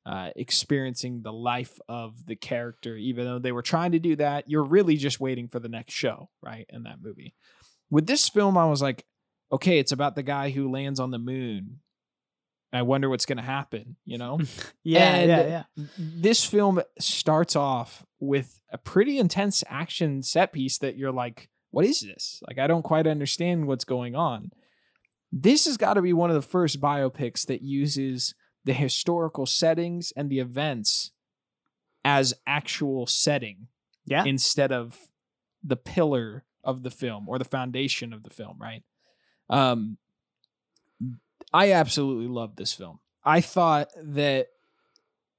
uh, 0.06 0.30
experiencing 0.36 1.22
the 1.24 1.34
life 1.34 1.80
of 1.89 2.26
the 2.28 2.36
character. 2.36 2.95
Even 2.95 3.26
though 3.26 3.39
they 3.39 3.51
were 3.51 3.62
trying 3.62 3.91
to 3.93 3.99
do 3.99 4.16
that, 4.18 4.49
you're 4.49 4.64
really 4.64 4.97
just 4.97 5.20
waiting 5.20 5.47
for 5.47 5.60
the 5.60 5.70
next 5.70 5.93
show, 5.93 6.30
right? 6.41 6.66
In 6.70 6.84
that 6.84 7.01
movie. 7.01 7.34
With 7.89 8.06
this 8.08 8.30
film, 8.30 8.58
I 8.58 8.66
was 8.66 8.82
like, 8.82 9.06
okay, 9.51 9.80
it's 9.80 9.91
about 9.91 10.16
the 10.16 10.24
guy 10.24 10.49
who 10.51 10.72
lands 10.72 10.99
on 10.99 11.12
the 11.12 11.18
moon. 11.20 11.80
I 12.74 12.82
wonder 12.82 13.10
what's 13.10 13.26
going 13.26 13.38
to 13.38 13.43
happen, 13.43 13.95
you 14.06 14.18
know? 14.18 14.39
Yeah, 14.84 15.16
And- 15.16 15.30
yeah, 15.30 15.64
yeah. 15.78 15.86
this 15.97 16.43
film 16.45 16.82
starts 16.99 17.56
off 17.56 18.06
with 18.20 18.60
a 18.72 18.78
pretty 18.78 19.18
intense 19.18 19.64
action 19.70 20.22
set 20.24 20.51
piece 20.51 20.78
that 20.80 20.97
you're 20.97 21.12
like, 21.12 21.49
what 21.72 21.86
is 21.86 22.01
this? 22.01 22.41
Like, 22.47 22.60
I 22.60 22.68
don't 22.68 22.84
quite 22.84 23.08
understand 23.08 23.66
what's 23.68 23.86
going 23.86 24.16
on. 24.16 24.51
This 25.32 25.66
has 25.66 25.78
got 25.78 25.95
to 25.95 26.01
be 26.01 26.14
one 26.14 26.30
of 26.30 26.36
the 26.36 26.41
first 26.41 26.80
biopics 26.82 27.45
that 27.47 27.62
uses 27.62 28.36
the 28.66 28.74
historical 28.74 29.45
settings 29.45 30.11
and 30.18 30.30
the 30.30 30.39
events 30.39 31.11
as 32.03 32.34
actual 32.45 33.07
setting 33.07 33.68
Yeah. 34.05 34.24
instead 34.26 34.72
of 34.72 34.99
the 35.63 35.76
pillar 35.78 36.43
of 36.63 36.84
the 36.84 36.91
film 36.91 37.28
or 37.30 37.38
the 37.39 37.45
foundation 37.45 38.11
of 38.13 38.24
the 38.24 38.30
film, 38.30 38.57
right? 38.59 38.84
Um, 39.49 39.97
I 41.53 41.72
absolutely 41.72 42.28
love 42.28 42.55
this 42.55 42.74
film. 42.74 42.99
I 43.24 43.41
thought 43.41 43.89
that, 44.03 44.47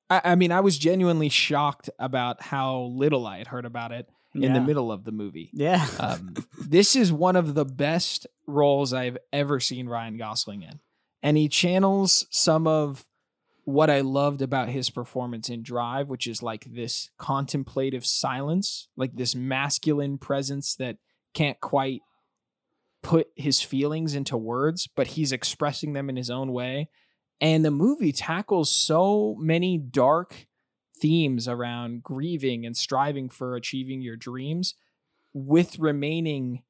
I, 0.08 0.20
I 0.24 0.34
mean, 0.34 0.52
I 0.52 0.60
was 0.60 0.78
genuinely 0.78 1.28
shocked 1.28 1.90
about 1.98 2.42
how 2.42 2.82
little 2.94 3.26
I 3.26 3.38
had 3.38 3.48
heard 3.48 3.64
about 3.64 3.92
it 3.92 4.08
in 4.34 4.42
Yeah. 4.42 4.52
the 4.54 4.60
middle 4.60 4.90
of 4.92 5.04
the 5.04 5.12
movie. 5.12 5.50
Yeah. 5.52 5.86
Um, 5.98 6.34
this 6.58 6.94
is 6.96 7.12
one 7.12 7.36
of 7.36 7.54
the 7.54 7.64
best 7.64 8.26
roles 8.46 8.92
I've 8.92 9.18
ever 9.32 9.60
seen 9.60 9.88
Ryan 9.88 10.16
Gosling 10.16 10.62
in. 10.62 10.80
And 11.22 11.36
he 11.36 11.48
channels 11.48 12.26
some 12.30 12.66
of 12.66 13.06
what 13.66 13.90
I 13.90 14.00
loved 14.00 14.42
about 14.42 14.68
his 14.68 14.90
performance 14.90 15.50
in 15.50 15.64
Drive, 15.64 16.08
which 16.08 16.28
is 16.28 16.40
like 16.40 16.64
this 16.70 17.10
contemplative 17.18 18.06
silence, 18.06 18.88
like 18.96 19.16
this 19.16 19.34
masculine 19.34 20.18
presence 20.18 20.76
that 20.76 20.98
can't 21.34 21.60
quite 21.60 22.02
put 23.02 23.26
his 23.34 23.60
feelings 23.60 24.14
into 24.14 24.36
words, 24.36 24.86
but 24.86 25.08
he's 25.08 25.32
expressing 25.32 25.94
them 25.94 26.08
in 26.08 26.14
his 26.14 26.30
own 26.30 26.52
way. 26.52 26.88
And 27.40 27.64
the 27.64 27.72
movie 27.72 28.12
tackles 28.12 28.70
so 28.70 29.34
many 29.40 29.78
dark 29.78 30.46
themes 31.00 31.48
around 31.48 32.04
grieving 32.04 32.64
and 32.64 32.76
striving 32.76 33.28
for 33.28 33.56
achieving 33.56 34.00
your 34.00 34.16
dreams 34.16 34.74
with 35.34 35.80
remaining 35.80 36.62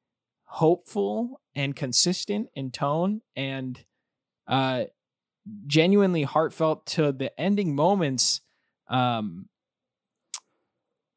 hopeful 0.44 1.42
and 1.54 1.76
consistent 1.76 2.48
in 2.54 2.70
tone 2.70 3.20
and 3.36 3.84
uh 4.48 4.84
genuinely 5.66 6.22
heartfelt 6.24 6.86
to 6.86 7.12
the 7.12 7.38
ending 7.40 7.74
moments 7.74 8.40
um 8.88 9.48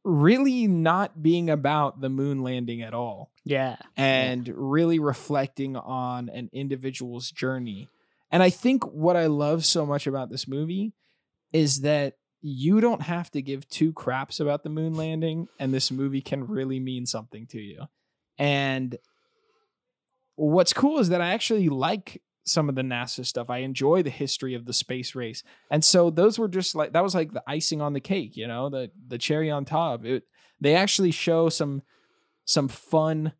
really 0.03 0.65
not 0.67 1.21
being 1.21 1.49
about 1.49 1.99
the 2.01 2.09
moon 2.09 2.41
landing 2.41 2.81
at 2.81 2.93
all 2.93 3.31
Yeah. 3.43 3.75
and 3.97 4.47
really 4.47 4.97
reflecting 4.99 5.75
on 5.75 6.29
an 6.29 6.49
individual's 6.53 7.29
journey. 7.31 7.89
And 8.31 8.41
I 8.41 8.49
think 8.49 8.83
what 8.85 9.15
I 9.17 9.25
love 9.27 9.65
so 9.65 9.85
much 9.85 10.07
about 10.07 10.29
this 10.29 10.47
movie 10.47 10.93
is 11.51 11.81
that 11.81 12.13
you 12.41 12.79
don't 12.79 13.01
have 13.01 13.29
to 13.31 13.41
give 13.41 13.67
two 13.67 13.91
craps 13.91 14.39
about 14.39 14.63
the 14.63 14.69
moon 14.69 14.93
landing, 14.93 15.49
and 15.59 15.73
this 15.73 15.91
movie 15.91 16.21
can 16.21 16.47
really 16.47 16.79
mean 16.79 17.05
something 17.05 17.45
to 17.47 17.59
you. 17.59 17.81
And 18.37 18.97
what's 20.35 20.71
cool 20.71 20.99
is 20.99 21.09
that 21.09 21.19
I 21.21 21.33
actually 21.33 21.67
like 21.67 22.21
some 22.49 22.69
of 22.69 22.75
the 22.75 22.81
NASA 22.81 23.25
stuff. 23.25 23.49
I 23.49 23.59
enjoy 23.59 24.03
the 24.03 24.09
history 24.09 24.53
of 24.55 24.65
the 24.65 24.73
space 24.73 25.15
race. 25.15 25.43
And 25.69 25.83
so 25.83 26.09
those 26.09 26.39
were 26.39 26.47
just 26.47 26.75
like 26.75 26.93
that 26.93 27.03
was 27.03 27.15
like 27.15 27.31
the 27.33 27.43
icing 27.47 27.81
on 27.81 27.93
the 27.93 27.99
cake, 27.99 28.35
you 28.35 28.47
know, 28.47 28.69
the 28.69 28.91
the 29.07 29.17
cherry 29.17 29.51
on 29.51 29.65
top. 29.65 30.05
It, 30.05 30.23
they 30.59 30.75
actually 30.75 31.11
show 31.11 31.49
some 31.49 31.83
some 32.45 32.67
fun 32.67 33.33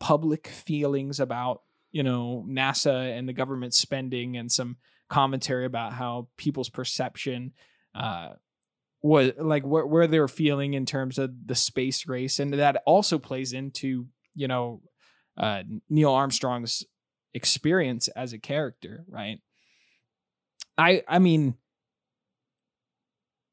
public 0.00 0.46
feelings 0.46 1.20
about 1.20 1.62
you 1.90 2.02
know 2.02 2.44
NASA 2.48 3.16
and 3.16 3.28
the 3.28 3.32
government 3.32 3.74
spending 3.74 4.36
and 4.36 4.50
some 4.50 4.76
commentary 5.08 5.64
about 5.64 5.92
how 5.92 6.28
people's 6.36 6.68
perception 6.68 7.52
uh 7.94 8.30
was 9.02 9.32
like 9.38 9.64
where, 9.64 9.86
where 9.86 10.06
they're 10.06 10.28
feeling 10.28 10.74
in 10.74 10.86
terms 10.86 11.18
of 11.18 11.30
the 11.46 11.54
space 11.54 12.06
race 12.06 12.38
and 12.38 12.54
that 12.54 12.82
also 12.86 13.18
plays 13.18 13.52
into 13.52 14.06
you 14.34 14.48
know 14.48 14.80
uh 15.36 15.62
Neil 15.88 16.12
Armstrong's 16.12 16.84
experience 17.34 18.08
as 18.08 18.32
a 18.32 18.38
character 18.38 19.04
right 19.08 19.40
I 20.78 21.02
I 21.08 21.18
mean 21.18 21.56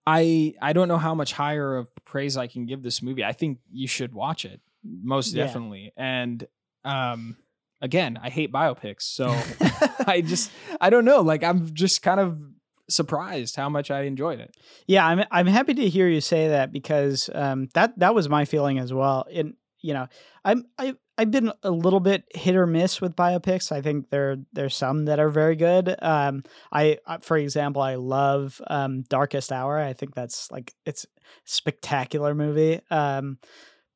I 0.06 0.54
I 0.62 0.74
don't 0.74 0.88
know 0.88 0.98
how 0.98 1.14
much 1.14 1.34
higher 1.34 1.78
of 1.78 1.88
praise 2.06 2.38
I 2.38 2.48
can 2.48 2.66
give 2.66 2.82
this 2.82 3.02
movie. 3.02 3.24
I 3.24 3.34
think 3.34 3.60
you 3.72 3.88
should 3.88 4.14
watch 4.14 4.46
it 4.46 4.60
most 4.84 5.34
Yeah. 5.34 5.46
definitely. 5.46 5.94
And 5.96 6.48
um 6.84 7.38
again, 7.82 8.20
I 8.22 8.30
hate 8.30 8.52
biopics, 8.52 9.04
so 9.04 9.28
I 10.08 10.22
just 10.22 10.52
I 10.80 10.90
don't 10.90 11.06
know, 11.06 11.22
like 11.22 11.44
I'm 11.44 11.74
just 11.74 12.02
kind 12.02 12.20
of 12.20 12.42
surprised 12.90 13.56
how 13.56 13.70
much 13.70 13.92
I 13.92 14.02
enjoyed 14.04 14.40
it. 14.40 14.56
Yeah, 14.88 15.06
I'm 15.06 15.24
I'm 15.32 15.48
happy 15.48 15.76
to 15.76 15.90
hear 15.90 16.08
you 16.08 16.22
say 16.22 16.50
that 16.50 16.72
because 16.72 17.30
um, 17.34 17.70
that 17.76 17.98
that 18.00 18.16
was 18.16 18.28
my 18.28 18.46
feeling 18.46 18.80
as 18.80 18.92
well. 18.92 19.26
And 19.32 19.54
you 19.82 19.94
know, 19.94 20.08
I'm 20.44 20.66
I 20.80 20.96
I've 21.22 21.30
been 21.30 21.52
a 21.62 21.70
little 21.70 22.00
bit 22.00 22.24
hit 22.34 22.56
or 22.56 22.66
miss 22.66 23.00
with 23.00 23.16
biopics. 23.16 23.72
I 23.72 23.80
think 23.84 24.10
there 24.10 24.38
there's 24.54 24.76
some 24.76 25.06
that 25.06 25.20
are 25.20 25.30
very 25.30 25.56
good. 25.56 25.96
Um, 26.02 26.42
I 26.72 26.98
uh, 27.06 27.20
for 27.20 27.38
example, 27.38 27.84
I 27.84 27.94
love 27.94 28.60
um, 28.66 29.04
Darkest 29.04 29.52
Hour. 29.52 29.78
I 29.78 29.94
think 29.94 30.16
that's 30.16 30.50
like 30.50 30.74
it's 30.84 31.06
spectacular 31.46 32.34
movie. 32.34 32.82
Um, 32.90 33.38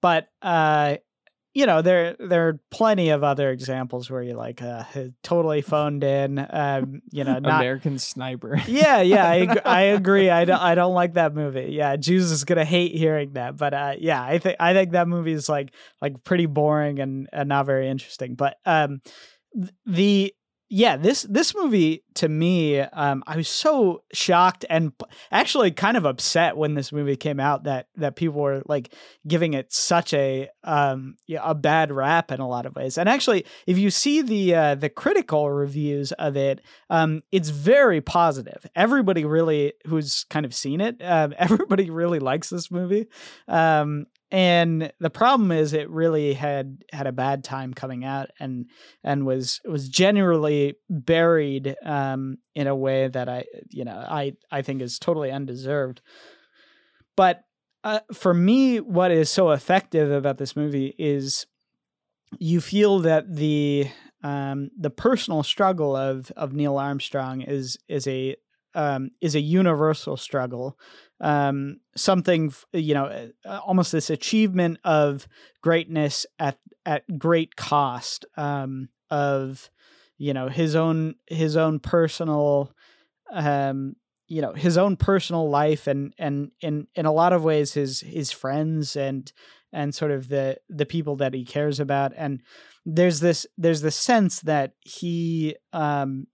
but 0.04 0.28
uh, 0.44 0.98
you 1.56 1.66
know, 1.66 1.82
there 1.82 2.18
there 2.20 2.50
are 2.50 2.60
plenty 2.70 3.10
of 3.10 3.24
other 3.24 3.50
examples 3.50 4.10
where 4.10 4.22
you're 4.22 4.36
like 4.36 4.62
uh, 4.62 4.84
totally 5.24 5.62
phoned 5.62 6.04
in. 6.04 6.46
Um, 6.50 7.02
you 7.12 7.24
know, 7.24 7.40
not 7.40 7.62
American 7.62 7.98
Sniper. 7.98 8.62
yeah, 8.68 9.00
yeah, 9.00 9.26
I, 9.26 9.62
I 9.64 9.82
agree. 9.84 10.30
I 10.30 10.44
don't, 10.44 10.60
I 10.60 10.76
don't 10.76 10.94
like 10.94 11.14
that 11.14 11.34
movie. 11.34 11.70
Yeah, 11.72 11.96
Jews 11.96 12.30
is 12.30 12.44
gonna 12.44 12.66
hate 12.66 12.94
hearing 12.94 13.34
that, 13.34 13.56
but 13.56 13.74
uh, 13.74 13.94
yeah, 13.98 14.22
I 14.22 14.38
think 14.38 14.58
I 14.60 14.74
think 14.74 14.92
that 14.92 15.08
movie 15.08 15.32
is 15.32 15.48
like 15.48 15.74
like 16.02 16.26
pretty 16.26 16.46
boring 16.46 17.00
and, 17.00 17.30
and 17.32 17.48
not 17.48 17.66
very 17.66 17.90
interesting. 17.90 18.36
But 18.36 18.58
um, 18.66 19.00
the 19.86 20.36
yeah, 20.70 20.98
this 20.98 21.24
this 21.30 21.54
movie 21.54 22.04
to 22.16 22.28
me, 22.28 22.80
um, 22.80 23.24
I 23.28 23.38
was 23.38 23.48
so 23.48 24.02
shocked 24.14 24.66
and 24.68 24.94
actually 25.32 25.70
kind 25.72 25.96
of 25.96 26.06
upset 26.06 26.58
when 26.58 26.74
this 26.74 26.92
movie 26.92 27.16
came 27.16 27.40
out 27.40 27.66
that 27.66 27.88
that 27.98 28.16
people 28.16 28.42
were 28.42 28.64
like 28.66 28.92
giving 29.28 29.54
it 29.54 29.72
such 29.72 30.12
a 30.14 30.50
um 30.64 31.18
yeah, 31.28 31.42
a 31.44 31.54
bad 31.54 31.92
rap 31.92 32.32
in 32.32 32.40
a 32.40 32.48
lot 32.48 32.66
of 32.66 32.76
ways. 32.76 32.98
And 32.98 33.08
actually, 33.08 33.46
if 33.68 33.78
you 33.78 33.92
see 33.92 34.24
the 34.24 34.56
uh, 34.56 34.76
the 34.76 34.90
critical 34.90 35.52
reviews 35.52 36.12
of 36.14 36.36
it, 36.36 36.62
um, 36.90 37.22
it's 37.32 37.50
very 37.50 38.02
positive. 38.02 38.66
Everybody 38.76 39.24
really 39.24 39.74
who's 39.86 40.26
kind 40.32 40.48
of 40.48 40.56
seen 40.56 40.82
it, 40.82 40.98
um, 41.04 41.36
everybody 41.38 41.92
really 41.92 42.20
likes 42.20 42.50
this 42.50 42.72
movie. 42.72 43.06
Um, 43.48 44.08
and 44.32 44.92
the 45.00 45.10
problem 45.10 45.52
is, 45.52 45.74
it 45.74 45.90
really 45.90 46.34
had 46.34 46.84
had 46.92 47.08
a 47.08 47.12
bad 47.12 47.44
time 47.44 47.74
coming 47.74 48.04
out, 48.04 48.32
and 48.40 48.66
and 49.04 49.26
was 49.26 49.62
was 49.66 49.88
generally 49.88 50.76
buried 50.90 51.76
um, 51.86 52.38
in 52.56 52.68
a 52.68 52.76
way 52.76 53.08
that 53.08 53.30
I 53.30 53.46
you 53.70 53.86
know 53.86 53.96
I 53.96 54.34
I 54.52 54.62
think 54.62 54.82
is 54.82 54.98
totally 54.98 55.32
undeserved. 55.32 56.02
But 57.16 57.44
uh, 57.84 58.00
for 58.14 58.34
me, 58.34 58.80
what 58.80 59.12
is 59.12 59.30
so 59.30 59.52
effective 59.52 60.12
about 60.12 60.38
this 60.40 60.56
movie 60.56 60.96
is 60.98 61.46
you 62.40 62.62
feel 62.62 63.00
that 63.00 63.34
the 63.34 63.88
um, 64.24 64.72
the 64.78 64.90
personal 64.90 65.44
struggle 65.44 65.96
of 65.96 66.32
of 66.36 66.52
Neil 66.52 66.78
Armstrong 66.78 67.42
is 67.42 67.78
is 67.88 68.08
a 68.08 68.36
um, 68.76 69.12
is 69.22 69.36
a 69.36 69.40
universal 69.40 70.18
struggle, 70.18 70.78
um, 71.22 71.80
something 71.96 72.54
you 72.74 72.94
know, 72.94 73.30
uh, 73.46 73.60
almost 73.66 73.92
this 73.92 74.10
achievement 74.10 74.80
of 74.84 75.28
greatness 75.62 76.26
at 76.40 76.58
at 76.86 77.04
great 77.18 77.56
cost 77.56 78.26
um, 78.38 78.90
of 79.10 79.70
you 80.18 80.34
know 80.34 80.50
his 80.50 80.76
own 80.76 81.16
his 81.28 81.58
own 81.58 81.80
personal 81.80 82.72
um, 83.32 83.96
you 84.28 84.42
know 84.42 84.54
his 84.54 84.78
own 84.78 84.96
personal 84.96 85.50
life 85.50 85.88
and 85.88 86.14
and 86.18 86.52
in 86.62 86.88
in 86.96 87.06
a 87.06 87.12
lot 87.12 87.34
of 87.34 87.44
ways 87.44 87.74
his 87.74 88.02
his 88.02 88.32
friends 88.32 88.96
and 88.96 89.32
and 89.76 89.94
sort 89.94 90.12
of 90.12 90.30
the 90.30 90.58
the 90.70 90.86
people 90.86 91.18
that 91.18 91.34
he 91.34 91.46
cares 91.46 91.80
about. 91.80 92.14
And 92.16 92.42
there's 92.86 93.20
this 93.20 93.46
there's 93.58 93.82
this 93.82 93.96
sense 93.96 94.40
that 94.42 94.72
he 94.80 95.56
um 95.74 96.28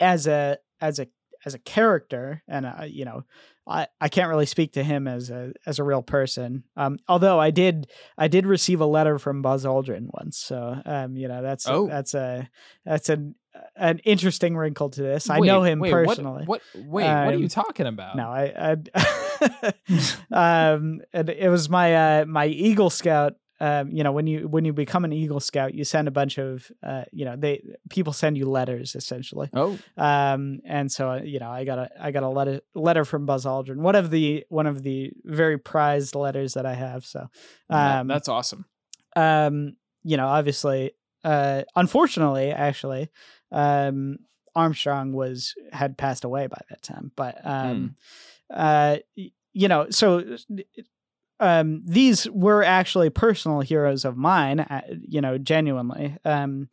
as 0.00 0.26
a 0.26 0.58
as 0.80 0.98
a 0.98 1.08
as 1.46 1.54
a 1.54 1.58
character 1.60 2.42
and 2.48 2.66
uh, 2.66 2.84
you 2.86 3.04
know 3.06 3.22
I, 3.68 3.86
I 4.00 4.08
can't 4.08 4.28
really 4.28 4.46
speak 4.46 4.72
to 4.74 4.82
him 4.84 5.08
as 5.08 5.30
a 5.30 5.52
as 5.64 5.78
a 5.78 5.84
real 5.84 6.02
person 6.02 6.64
um 6.76 6.98
although 7.08 7.38
I 7.40 7.50
did 7.52 7.86
I 8.18 8.28
did 8.28 8.44
receive 8.46 8.80
a 8.80 8.86
letter 8.86 9.18
from 9.18 9.42
Buzz 9.42 9.64
Aldrin 9.64 10.08
once 10.12 10.36
so 10.38 10.76
um 10.84 11.16
you 11.16 11.28
know 11.28 11.42
that's 11.42 11.66
Oh. 11.68 11.86
that's 11.86 12.12
a 12.14 12.48
that's 12.84 13.08
an 13.08 13.36
an 13.76 14.00
interesting 14.00 14.54
wrinkle 14.56 14.90
to 14.90 15.02
this 15.02 15.30
I 15.30 15.38
know 15.38 15.62
him 15.62 15.78
wait, 15.78 15.90
personally 15.92 16.44
What, 16.44 16.60
wait, 16.74 17.04
what 17.04 17.34
are 17.34 17.38
you 17.38 17.44
Um, 17.44 17.48
talking 17.48 17.86
about? 17.86 18.16
no, 18.16 18.28
I, 18.28 18.74
I 18.74 19.72
um, 20.74 21.00
and 21.12 21.28
it 21.30 21.48
was 21.48 21.68
my 21.68 22.20
uh, 22.20 22.24
my 22.26 22.46
Eagle 22.46 22.90
Scout. 22.90 23.34
Um, 23.58 23.90
you 23.90 24.04
know, 24.04 24.12
when 24.12 24.26
you 24.26 24.48
when 24.48 24.64
you 24.64 24.72
become 24.72 25.04
an 25.04 25.12
Eagle 25.12 25.40
Scout, 25.40 25.74
you 25.74 25.84
send 25.84 26.08
a 26.08 26.10
bunch 26.10 26.38
of 26.38 26.70
uh, 26.82 27.04
you 27.12 27.24
know, 27.24 27.36
they 27.36 27.62
people 27.88 28.12
send 28.12 28.36
you 28.36 28.46
letters 28.50 28.94
essentially. 28.94 29.48
Oh, 29.54 29.78
Um, 29.96 30.60
and 30.64 30.92
so 30.92 31.10
uh, 31.10 31.20
you 31.22 31.38
know, 31.38 31.50
I 31.50 31.64
got 31.64 31.78
a 31.78 31.90
I 31.98 32.10
got 32.10 32.22
a 32.22 32.28
letter 32.28 32.60
letter 32.74 33.04
from 33.04 33.24
Buzz 33.24 33.46
Aldrin, 33.46 33.76
one 33.76 33.94
of 33.94 34.10
the 34.10 34.44
one 34.50 34.66
of 34.66 34.82
the 34.82 35.12
very 35.24 35.58
prized 35.58 36.14
letters 36.14 36.54
that 36.54 36.66
I 36.66 36.74
have. 36.74 37.04
So, 37.06 37.28
um, 37.70 38.08
that's 38.08 38.28
awesome. 38.28 38.66
um, 39.16 39.76
you 40.02 40.16
know, 40.16 40.28
obviously, 40.28 40.92
uh, 41.24 41.62
unfortunately, 41.74 42.52
actually, 42.52 43.08
um, 43.50 44.18
Armstrong 44.54 45.12
was 45.12 45.54
had 45.72 45.96
passed 45.98 46.24
away 46.24 46.46
by 46.46 46.60
that 46.70 46.82
time. 46.82 47.10
But 47.16 47.44
um, 47.44 47.96
uh, 48.50 48.98
you 49.14 49.68
know, 49.68 49.88
so 49.90 50.36
um, 51.40 51.82
these 51.84 52.28
were 52.30 52.62
actually 52.62 53.10
personal 53.10 53.60
heroes 53.60 54.04
of 54.04 54.16
mine. 54.16 54.60
uh, 54.60 54.82
You 55.00 55.20
know, 55.20 55.38
genuinely. 55.38 56.16
Um, 56.24 56.68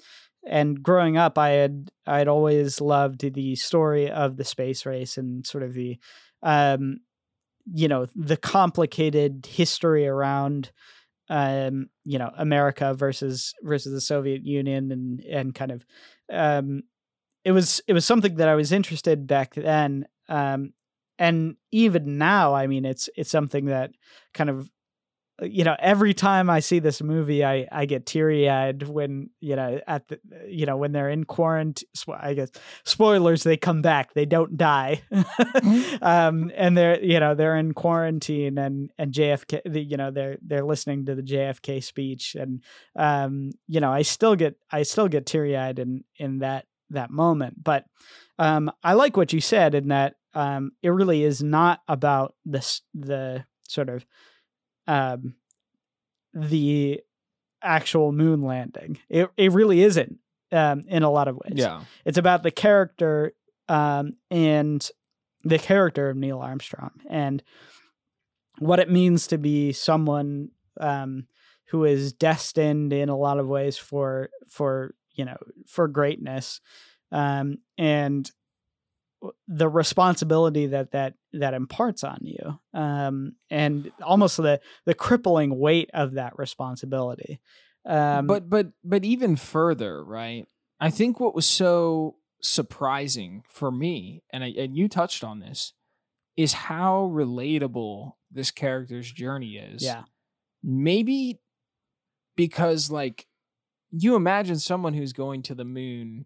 and 0.46 0.84
growing 0.84 1.18
up, 1.18 1.38
I 1.38 1.50
had 1.50 1.90
I'd 2.06 2.28
always 2.28 2.82
loved 2.82 3.22
the 3.34 3.56
story 3.56 4.10
of 4.12 4.38
the 4.38 4.44
space 4.44 4.86
race 4.86 5.18
and 5.18 5.46
sort 5.48 5.64
of 5.64 5.74
the, 5.74 5.98
um, 6.42 7.00
you 7.74 7.88
know, 7.88 8.08
the 8.16 8.38
complicated 8.38 9.46
history 9.50 10.08
around 10.08 10.72
um, 11.30 11.90
you 12.04 12.20
know, 12.20 12.32
America 12.38 12.94
versus 12.94 13.54
versus 13.64 13.94
the 13.94 14.02
Soviet 14.02 14.44
Union, 14.46 14.92
and 14.92 15.22
and 15.22 15.56
kind 15.56 15.72
of, 15.72 15.86
um, 16.32 16.84
it 17.46 17.52
was 17.52 17.82
it 17.88 17.94
was 17.94 18.06
something 18.06 18.36
that 18.36 18.50
I 18.50 18.56
was 18.56 18.72
interested 18.72 19.28
back 19.28 19.56
then, 19.56 20.06
um, 20.30 20.74
and 21.20 21.56
even 21.72 22.18
now, 22.18 22.54
I 22.54 22.68
mean, 22.68 22.86
it's 22.86 23.10
it's 23.16 23.32
something 23.32 23.66
that 23.66 23.92
kind 24.34 24.50
of 24.50 24.70
you 25.42 25.64
know 25.64 25.76
every 25.80 26.14
time 26.14 26.48
i 26.48 26.60
see 26.60 26.78
this 26.78 27.02
movie 27.02 27.44
i 27.44 27.68
i 27.72 27.88
get 27.88 28.06
teary 28.06 28.48
eyed 28.48 28.84
when 28.84 29.32
you 29.40 29.56
know 29.56 29.80
at 29.88 30.08
the 30.08 30.20
you 30.48 30.68
know 30.68 30.78
when 30.78 30.92
they're 30.92 31.10
in 31.10 31.24
quarantine 31.24 31.90
i 32.20 32.36
guess 32.36 32.52
spoilers 32.86 33.42
they 33.42 33.58
come 33.58 33.82
back 33.82 34.14
they 34.14 34.26
don't 34.28 34.58
die 34.58 35.02
Mm-hmm. 35.12 35.96
um 36.04 36.52
and 36.56 36.78
they're 36.78 37.04
you 37.04 37.20
know 37.20 37.34
they're 37.34 37.58
in 37.58 37.74
quarantine 37.74 38.60
and 38.60 38.92
and 39.00 39.12
jfk 39.12 39.60
the- 39.66 39.82
you 39.84 39.98
know 39.98 40.12
they're 40.12 40.38
they're 40.44 40.64
listening 40.64 41.04
to 41.08 41.16
the 41.16 41.24
jfk 41.24 41.84
speech 41.84 42.36
and 42.36 42.64
um 42.96 43.50
you 43.68 43.80
know 43.80 43.92
i 43.92 44.04
still 44.04 44.36
get 44.36 44.56
i 44.72 44.84
still 44.84 45.08
get 45.08 45.26
teary 45.26 45.58
eyed 45.58 45.80
in 45.80 46.04
in 46.18 46.40
that 46.40 46.68
that 46.92 47.10
moment 47.10 47.62
but 47.62 47.86
um 48.38 48.72
i 48.84 48.94
like 48.94 49.18
what 49.18 49.34
you 49.34 49.42
said 49.42 49.74
in 49.74 49.88
that 49.88 50.14
um 50.34 50.72
it 50.82 50.90
really 50.90 51.24
is 51.24 51.44
not 51.44 51.82
about 51.88 52.36
this 52.46 52.82
the 52.94 53.46
sort 53.68 53.90
of 53.90 54.06
um, 54.88 55.36
the 56.34 57.02
actual 57.62 58.12
moon 58.12 58.42
landing. 58.42 58.98
It 59.10 59.30
it 59.38 59.52
really 59.52 59.82
isn't 59.82 60.20
um, 60.52 60.84
in 60.88 61.04
a 61.04 61.10
lot 61.10 61.28
of 61.28 61.36
ways. 61.38 61.56
Yeah. 61.56 61.82
It's 62.06 62.18
about 62.18 62.44
the 62.44 62.52
character 62.52 63.34
um, 63.70 64.14
and 64.30 64.88
the 65.44 65.60
character 65.60 66.10
of 66.10 66.18
Neil 66.18 66.40
Armstrong 66.40 66.92
and 67.10 67.44
what 68.60 68.80
it 68.80 68.90
means 68.90 69.28
to 69.28 69.38
be 69.38 69.72
someone 69.72 70.50
um, 70.80 71.28
who 71.68 71.86
is 71.86 72.14
destined 72.14 72.94
in 72.94 73.10
a 73.10 73.18
lot 73.18 73.40
of 73.40 73.48
ways 73.48 73.78
for 73.78 74.30
for 74.48 74.94
you 75.16 75.26
know 75.26 75.38
for 75.68 75.88
greatness 75.88 76.62
um, 77.12 77.58
and 77.78 78.30
the 79.48 79.70
responsibility 79.70 80.68
that 80.68 80.92
that 80.92 81.14
that 81.32 81.54
imparts 81.54 82.04
on 82.04 82.20
you 82.22 82.60
um, 82.74 83.36
and 83.50 83.92
almost 84.02 84.38
the 84.38 84.60
the 84.86 84.94
crippling 84.94 85.58
weight 85.58 85.90
of 85.94 86.14
that 86.14 86.38
responsibility 86.38 87.40
um, 87.86 88.28
but 88.28 88.50
but 88.50 88.68
but 88.84 89.04
even 89.04 89.36
further, 89.36 90.04
right? 90.04 90.48
I 90.80 90.90
think 90.90 91.20
what 91.20 91.36
was 91.36 91.46
so 91.46 92.16
surprising 92.42 93.44
for 93.48 93.72
me, 93.72 94.24
and 94.32 94.44
I, 94.44 94.54
and 94.58 94.76
you 94.76 94.88
touched 94.88 95.24
on 95.24 95.40
this, 95.40 95.74
is 96.38 96.54
how 96.54 97.12
relatable 97.14 98.14
this 98.32 98.52
character's 98.52 99.12
journey 99.12 99.58
is. 99.58 99.84
yeah 99.84 100.04
Maybe 100.64 101.40
because 102.36 102.90
like 102.90 103.28
you 103.92 104.16
imagine 104.16 104.60
someone 104.60 104.94
who's 104.94 105.14
going 105.14 105.42
to 105.44 105.56
the 105.56 105.66
moon 105.66 106.26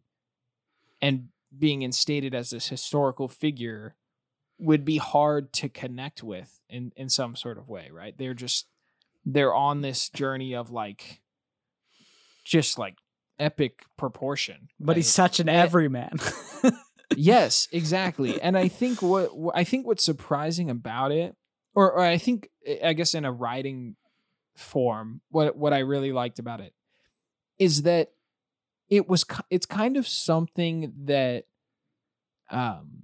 and 1.02 1.30
being 1.58 1.82
instated 1.82 2.34
as 2.34 2.50
this 2.50 2.70
historical 2.70 3.28
figure 3.28 3.96
would 4.60 4.84
be 4.84 4.98
hard 4.98 5.54
to 5.54 5.70
connect 5.70 6.24
with 6.24 6.60
in 6.70 6.92
in 6.96 7.10
some 7.10 7.36
sort 7.36 7.58
of 7.58 7.70
way, 7.70 7.90
right? 7.92 8.18
They're 8.18 8.34
just 8.34 8.68
they're 9.26 9.54
on 9.54 9.82
this 9.82 10.10
journey 10.10 10.56
of 10.56 10.72
like 10.72 11.22
just 12.44 12.80
like 12.80 12.96
epic 13.40 13.84
proportion. 13.98 14.70
but 14.80 14.96
he's 14.98 15.10
such 15.10 15.40
an 15.40 15.50
everyman 15.50 16.18
yes, 17.16 17.68
exactly. 17.72 18.42
And 18.42 18.58
I 18.58 18.68
think 18.68 19.02
what, 19.02 19.36
what 19.38 19.56
I 19.56 19.64
think 19.64 19.86
what's 19.86 20.04
surprising 20.04 20.70
about 20.70 21.12
it, 21.12 21.36
or, 21.76 21.92
or 21.92 22.02
I 22.02 22.18
think 22.18 22.50
I 22.84 22.94
guess 22.94 23.14
in 23.14 23.26
a 23.26 23.32
writing 23.32 23.96
form, 24.56 25.22
what 25.30 25.56
what 25.56 25.74
I 25.74 25.80
really 25.80 26.12
liked 26.12 26.40
about 26.40 26.62
it 26.62 26.74
is 27.60 27.84
that 27.84 28.12
it 28.90 29.08
was 29.08 29.26
it's 29.50 29.66
kind 29.66 29.98
of 29.98 30.08
something 30.08 30.94
that 31.06 31.46
um 32.50 33.04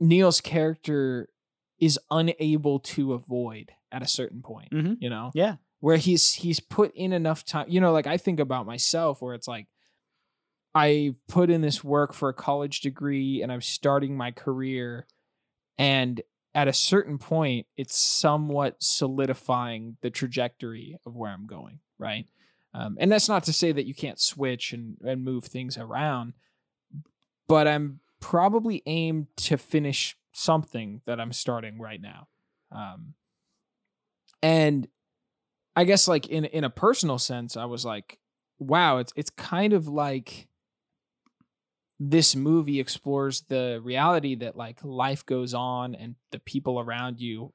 Neil's 0.00 0.40
character 0.40 1.28
is 1.78 1.98
unable 2.10 2.78
to 2.80 3.12
avoid 3.14 3.72
at 3.90 4.02
a 4.02 4.06
certain 4.06 4.42
point. 4.42 4.70
Mhm. 4.72 4.96
You 5.00 5.10
know, 5.10 5.30
yeah 5.34 5.56
where 5.84 5.98
he's 5.98 6.32
he's 6.32 6.60
put 6.60 6.94
in 6.94 7.12
enough 7.12 7.44
time 7.44 7.66
you 7.68 7.78
know 7.78 7.92
like 7.92 8.06
i 8.06 8.16
think 8.16 8.40
about 8.40 8.64
myself 8.64 9.20
where 9.20 9.34
it's 9.34 9.46
like 9.46 9.66
i 10.74 11.14
put 11.28 11.50
in 11.50 11.60
this 11.60 11.84
work 11.84 12.14
for 12.14 12.30
a 12.30 12.32
college 12.32 12.80
degree 12.80 13.42
and 13.42 13.52
i'm 13.52 13.60
starting 13.60 14.16
my 14.16 14.30
career 14.30 15.06
and 15.76 16.22
at 16.54 16.68
a 16.68 16.72
certain 16.72 17.18
point 17.18 17.66
it's 17.76 17.98
somewhat 17.98 18.76
solidifying 18.82 19.98
the 20.00 20.08
trajectory 20.08 20.96
of 21.04 21.14
where 21.14 21.30
i'm 21.30 21.46
going 21.46 21.80
right 21.98 22.26
um, 22.74 22.96
and 23.00 23.10
that's 23.10 23.28
not 23.28 23.44
to 23.44 23.52
say 23.52 23.72
that 23.72 23.86
you 23.86 23.94
can't 23.94 24.20
switch 24.20 24.72
and, 24.72 24.96
and 25.04 25.24
move 25.24 25.44
things 25.44 25.78
around 25.78 26.34
but 27.46 27.66
i'm 27.66 28.00
probably 28.20 28.82
aimed 28.86 29.26
to 29.36 29.56
finish 29.56 30.16
something 30.32 31.00
that 31.04 31.20
i'm 31.20 31.32
starting 31.32 31.78
right 31.78 32.00
now. 32.00 32.28
Um, 32.72 33.14
and 34.42 34.88
I 35.76 35.84
guess 35.84 36.06
like 36.06 36.26
in 36.26 36.44
in 36.44 36.64
a 36.64 36.70
personal 36.70 37.18
sense, 37.18 37.56
I 37.56 37.64
was 37.64 37.84
like, 37.84 38.18
wow, 38.58 38.98
it's 38.98 39.12
it's 39.16 39.30
kind 39.30 39.72
of 39.72 39.88
like 39.88 40.48
this 42.00 42.36
movie 42.36 42.80
explores 42.80 43.42
the 43.42 43.80
reality 43.82 44.34
that 44.36 44.56
like 44.56 44.78
life 44.82 45.24
goes 45.24 45.54
on 45.54 45.94
and 45.94 46.16
the 46.32 46.40
people 46.40 46.80
around 46.80 47.20
you, 47.20 47.52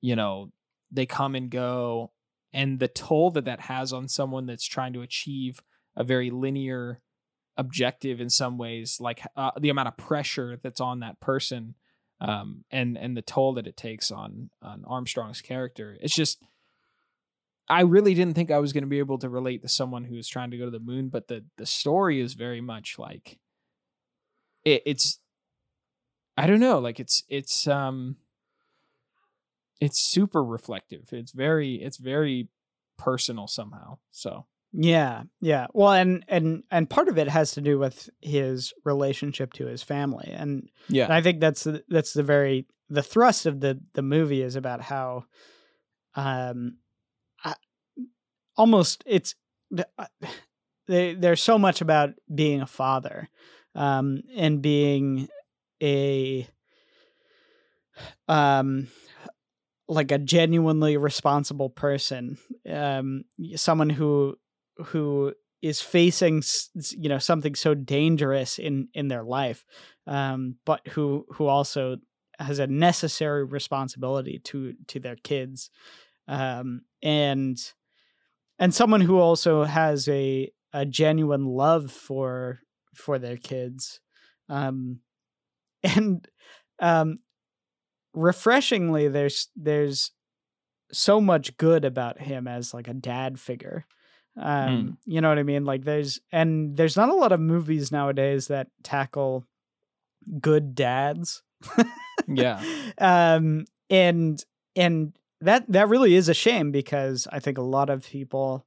you 0.00 0.16
know, 0.16 0.52
they 0.90 1.06
come 1.06 1.34
and 1.34 1.50
go, 1.50 2.12
and 2.56 2.78
the 2.78 2.88
toll 2.88 3.30
that 3.32 3.44
that 3.44 3.60
has 3.60 3.92
on 3.92 4.08
someone 4.08 4.46
that's 4.46 4.66
trying 4.66 4.94
to 4.94 5.02
achieve 5.02 5.60
a 5.94 6.02
very 6.02 6.30
linear 6.30 7.02
objective 7.58 8.18
in 8.18 8.30
some 8.30 8.56
ways, 8.56 8.96
like 8.98 9.20
uh, 9.36 9.50
the 9.60 9.68
amount 9.68 9.88
of 9.88 9.96
pressure 9.98 10.58
that's 10.62 10.80
on 10.80 11.00
that 11.00 11.20
person, 11.20 11.74
um, 12.18 12.64
and 12.70 12.96
and 12.96 13.14
the 13.14 13.20
toll 13.20 13.52
that 13.54 13.66
it 13.66 13.76
takes 13.76 14.10
on 14.10 14.48
on 14.62 14.84
Armstrong's 14.86 15.42
character. 15.42 15.98
It's 16.00 16.14
just 16.14 16.38
I 17.68 17.82
really 17.82 18.14
didn't 18.14 18.34
think 18.34 18.50
I 18.50 18.58
was 18.58 18.72
going 18.72 18.84
to 18.84 18.88
be 18.88 19.00
able 19.00 19.18
to 19.18 19.28
relate 19.28 19.60
to 19.60 19.68
someone 19.68 20.04
who's 20.04 20.26
trying 20.26 20.50
to 20.50 20.56
go 20.56 20.64
to 20.64 20.70
the 20.70 20.80
moon, 20.80 21.10
but 21.10 21.28
the 21.28 21.44
the 21.58 21.66
story 21.66 22.20
is 22.22 22.32
very 22.32 22.62
much 22.62 22.98
like 22.98 23.38
it, 24.64 24.82
it's 24.86 25.20
I 26.38 26.46
don't 26.46 26.60
know, 26.60 26.78
like 26.78 27.00
it's 27.00 27.22
it's 27.28 27.66
um 27.66 28.16
it's 29.80 30.00
super 30.00 30.42
reflective. 30.42 31.08
It's 31.12 31.32
very 31.32 31.74
it's 31.76 31.98
very 31.98 32.48
personal 32.98 33.46
somehow. 33.46 33.98
So 34.10 34.46
Yeah, 34.72 35.24
yeah. 35.40 35.66
Well, 35.72 35.92
and 35.92 36.24
and 36.28 36.62
and 36.70 36.90
part 36.90 37.08
of 37.08 37.18
it 37.18 37.28
has 37.28 37.52
to 37.52 37.60
do 37.60 37.78
with 37.78 38.10
his 38.20 38.72
relationship 38.84 39.52
to 39.54 39.66
his 39.66 39.82
family, 39.82 40.30
and, 40.32 40.68
yeah, 40.88 41.04
and 41.04 41.12
I 41.12 41.22
think 41.22 41.40
that's 41.40 41.64
the, 41.64 41.82
that's 41.88 42.12
the 42.12 42.22
very 42.22 42.66
the 42.88 43.02
thrust 43.02 43.46
of 43.46 43.60
the 43.60 43.80
the 43.94 44.02
movie 44.02 44.42
is 44.42 44.56
about 44.56 44.80
how, 44.80 45.24
um, 46.14 46.78
I, 47.44 47.54
almost 48.56 49.02
it's 49.06 49.34
they, 50.86 51.14
there's 51.14 51.42
so 51.42 51.58
much 51.58 51.80
about 51.80 52.10
being 52.32 52.60
a 52.60 52.66
father, 52.66 53.28
um, 53.74 54.22
and 54.36 54.62
being 54.62 55.28
a, 55.82 56.48
um, 58.28 58.88
like 59.88 60.10
a 60.10 60.18
genuinely 60.18 60.96
responsible 60.96 61.70
person, 61.70 62.38
um, 62.68 63.24
someone 63.54 63.90
who 63.90 64.36
who 64.86 65.32
is 65.62 65.80
facing 65.80 66.42
you 66.96 67.08
know 67.08 67.18
something 67.18 67.54
so 67.54 67.74
dangerous 67.74 68.58
in 68.58 68.88
in 68.94 69.08
their 69.08 69.24
life 69.24 69.64
um 70.06 70.56
but 70.64 70.86
who 70.88 71.24
who 71.30 71.46
also 71.46 71.96
has 72.38 72.58
a 72.58 72.66
necessary 72.66 73.44
responsibility 73.44 74.38
to 74.44 74.74
to 74.86 75.00
their 75.00 75.16
kids 75.16 75.70
um 76.28 76.82
and 77.02 77.72
and 78.58 78.74
someone 78.74 79.00
who 79.00 79.18
also 79.18 79.64
has 79.64 80.08
a 80.08 80.50
a 80.72 80.84
genuine 80.84 81.46
love 81.46 81.90
for 81.90 82.60
for 82.94 83.18
their 83.18 83.36
kids 83.36 84.00
um 84.48 85.00
and 85.82 86.28
um 86.80 87.18
refreshingly 88.16 89.06
there's 89.08 89.48
there's 89.54 90.10
so 90.90 91.20
much 91.20 91.56
good 91.56 91.84
about 91.84 92.20
him 92.20 92.48
as 92.48 92.72
like 92.74 92.88
a 92.88 92.94
dad 92.94 93.38
figure. 93.38 93.86
Um 94.40 94.98
you 95.04 95.20
know 95.20 95.28
what 95.28 95.38
i 95.38 95.42
mean? 95.44 95.64
Like 95.64 95.84
there's 95.84 96.20
and 96.32 96.76
there's 96.76 96.96
not 96.96 97.10
a 97.10 97.14
lot 97.14 97.32
of 97.32 97.40
movies 97.40 97.92
nowadays 97.92 98.48
that 98.48 98.68
tackle 98.82 99.46
good 100.40 100.74
dads. 100.74 101.42
Yeah, 102.26 102.62
um 102.98 103.66
and 103.88 104.42
and 104.74 105.12
that 105.42 105.70
that 105.70 105.88
really 105.88 106.14
is 106.14 106.28
a 106.28 106.34
shame 106.34 106.72
because 106.72 107.28
i 107.30 107.38
think 107.38 107.58
a 107.58 107.62
lot 107.62 107.90
of 107.90 108.04
people 108.04 108.66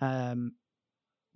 um 0.00 0.52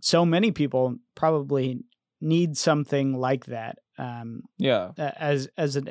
so 0.00 0.24
many 0.24 0.52
people 0.52 0.96
probably 1.16 1.80
need 2.20 2.56
something 2.56 3.12
like 3.12 3.46
that 3.46 3.78
um 3.98 4.42
yeah, 4.58 4.92
as 4.96 5.48
as 5.58 5.76
an 5.76 5.90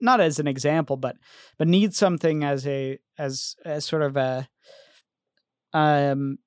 not 0.00 0.20
as 0.20 0.38
an 0.38 0.46
example 0.46 0.96
but 0.96 1.16
but 1.58 1.66
need 1.68 1.94
something 1.94 2.44
as 2.44 2.66
a 2.66 2.98
as 3.18 3.56
as 3.64 3.84
sort 3.84 4.02
of 4.02 4.16
a 4.16 4.48
um 5.72 6.38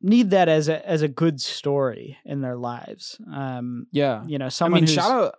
need 0.00 0.30
that 0.30 0.48
as 0.48 0.68
a 0.68 0.86
as 0.88 1.02
a 1.02 1.08
good 1.08 1.40
story 1.40 2.18
in 2.24 2.40
their 2.40 2.56
lives. 2.56 3.18
Um, 3.32 3.86
Yeah. 3.92 4.24
you 4.26 4.38
know, 4.38 4.46
I 4.46 4.50
someone 4.50 4.82
mean, 4.82 4.84
who's 4.84 4.94
shout 4.94 5.10
out. 5.10 5.34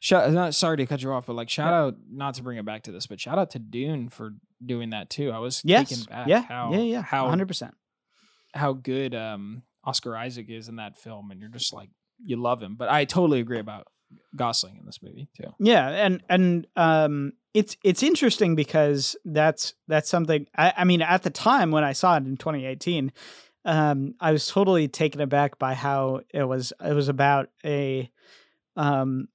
Shout, 0.00 0.32
not 0.32 0.54
sorry 0.54 0.76
to 0.76 0.86
cut 0.86 1.02
you 1.02 1.10
off, 1.12 1.26
but 1.26 1.34
like 1.34 1.48
shout 1.50 1.72
out, 1.72 1.96
not 2.08 2.34
to 2.34 2.42
bring 2.44 2.56
it 2.56 2.64
back 2.64 2.84
to 2.84 2.92
this, 2.92 3.08
but 3.08 3.18
shout 3.18 3.36
out 3.36 3.50
to 3.50 3.58
Dune 3.58 4.10
for 4.10 4.34
doing 4.64 4.90
that 4.90 5.10
too. 5.10 5.32
I 5.32 5.38
was 5.38 5.60
yes, 5.64 5.88
taken 5.88 6.04
back 6.04 6.28
yeah, 6.28 6.42
how 6.42 6.72
yeah, 6.72 6.78
yeah, 6.82 7.02
how 7.02 7.28
hundred 7.28 7.48
percent. 7.48 7.74
how 8.54 8.74
good 8.74 9.14
um 9.14 9.62
Oscar 9.82 10.16
Isaac 10.16 10.46
is 10.50 10.68
in 10.68 10.76
that 10.76 10.96
film, 10.96 11.32
and 11.32 11.40
you're 11.40 11.50
just 11.50 11.72
like 11.72 11.90
you 12.22 12.36
love 12.36 12.62
him. 12.62 12.76
But 12.76 12.90
I 12.90 13.06
totally 13.06 13.40
agree 13.40 13.58
about 13.58 13.88
Gosling 14.36 14.76
in 14.76 14.86
this 14.86 15.02
movie 15.02 15.28
too. 15.36 15.52
Yeah, 15.58 15.88
and 15.88 16.22
and 16.28 16.66
um, 16.76 17.32
it's 17.54 17.76
it's 17.82 18.02
interesting 18.02 18.54
because 18.54 19.16
that's 19.24 19.74
that's 19.86 20.08
something. 20.08 20.46
I, 20.56 20.72
I 20.78 20.84
mean, 20.84 21.02
at 21.02 21.22
the 21.22 21.30
time 21.30 21.70
when 21.70 21.84
I 21.84 21.92
saw 21.92 22.14
it 22.16 22.24
in 22.24 22.36
2018, 22.36 23.12
um, 23.64 24.14
I 24.20 24.32
was 24.32 24.46
totally 24.46 24.88
taken 24.88 25.20
aback 25.20 25.58
by 25.58 25.74
how 25.74 26.20
it 26.30 26.44
was. 26.44 26.72
It 26.84 26.92
was 26.92 27.08
about 27.08 27.48
a 27.64 28.10
um, 28.76 29.28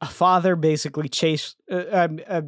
a 0.00 0.06
father 0.06 0.56
basically 0.56 1.08
chased 1.08 1.56
uh, 1.70 1.84
um, 1.92 2.20
uh, 2.26 2.42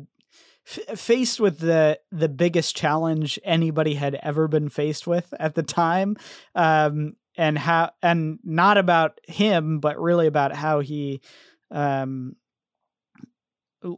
f- 0.66 0.98
faced 0.98 1.40
with 1.40 1.58
the 1.58 1.98
the 2.10 2.28
biggest 2.28 2.76
challenge 2.76 3.38
anybody 3.44 3.94
had 3.94 4.16
ever 4.16 4.48
been 4.48 4.68
faced 4.68 5.06
with 5.06 5.32
at 5.38 5.54
the 5.54 5.62
time 5.62 6.16
um 6.54 7.14
and 7.36 7.58
how 7.58 7.90
and 8.02 8.38
not 8.42 8.76
about 8.76 9.20
him 9.26 9.78
but 9.78 10.00
really 10.00 10.26
about 10.26 10.54
how 10.54 10.80
he 10.80 11.20
um 11.70 12.36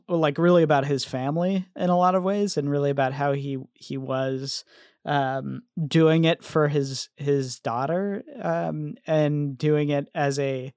like 0.09 0.39
really 0.39 0.63
about 0.63 0.85
his 0.85 1.05
family 1.05 1.67
in 1.77 1.91
a 1.91 1.97
lot 1.97 2.15
of 2.15 2.25
ways 2.25 2.57
and 2.57 2.69
really 2.71 2.91
about 2.91 3.13
how 3.13 3.33
he 3.33 3.59
he 3.75 3.97
was 3.97 4.65
um 5.05 5.63
doing 5.87 6.25
it 6.25 6.43
for 6.43 6.67
his 6.67 7.09
his 7.17 7.61
daughter 7.61 8.25
um 8.43 8.95
and 9.07 9.57
doing 9.57 9.91
it 9.91 10.09
as 10.15 10.39
a 10.39 10.73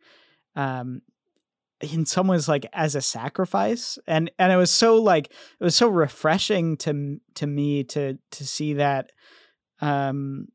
um 0.55 1.01
in 1.81 2.05
some 2.05 2.27
ways 2.27 2.47
like 2.47 2.65
as 2.73 2.95
a 2.95 3.01
sacrifice. 3.01 3.97
And 4.07 4.31
and 4.37 4.51
it 4.51 4.57
was 4.57 4.71
so 4.71 5.01
like 5.01 5.27
it 5.59 5.63
was 5.63 5.75
so 5.75 5.87
refreshing 5.87 6.77
to 6.77 7.19
to 7.35 7.47
me 7.47 7.83
to 7.85 8.17
to 8.31 8.45
see 8.45 8.73
that 8.73 9.11
um 9.81 10.47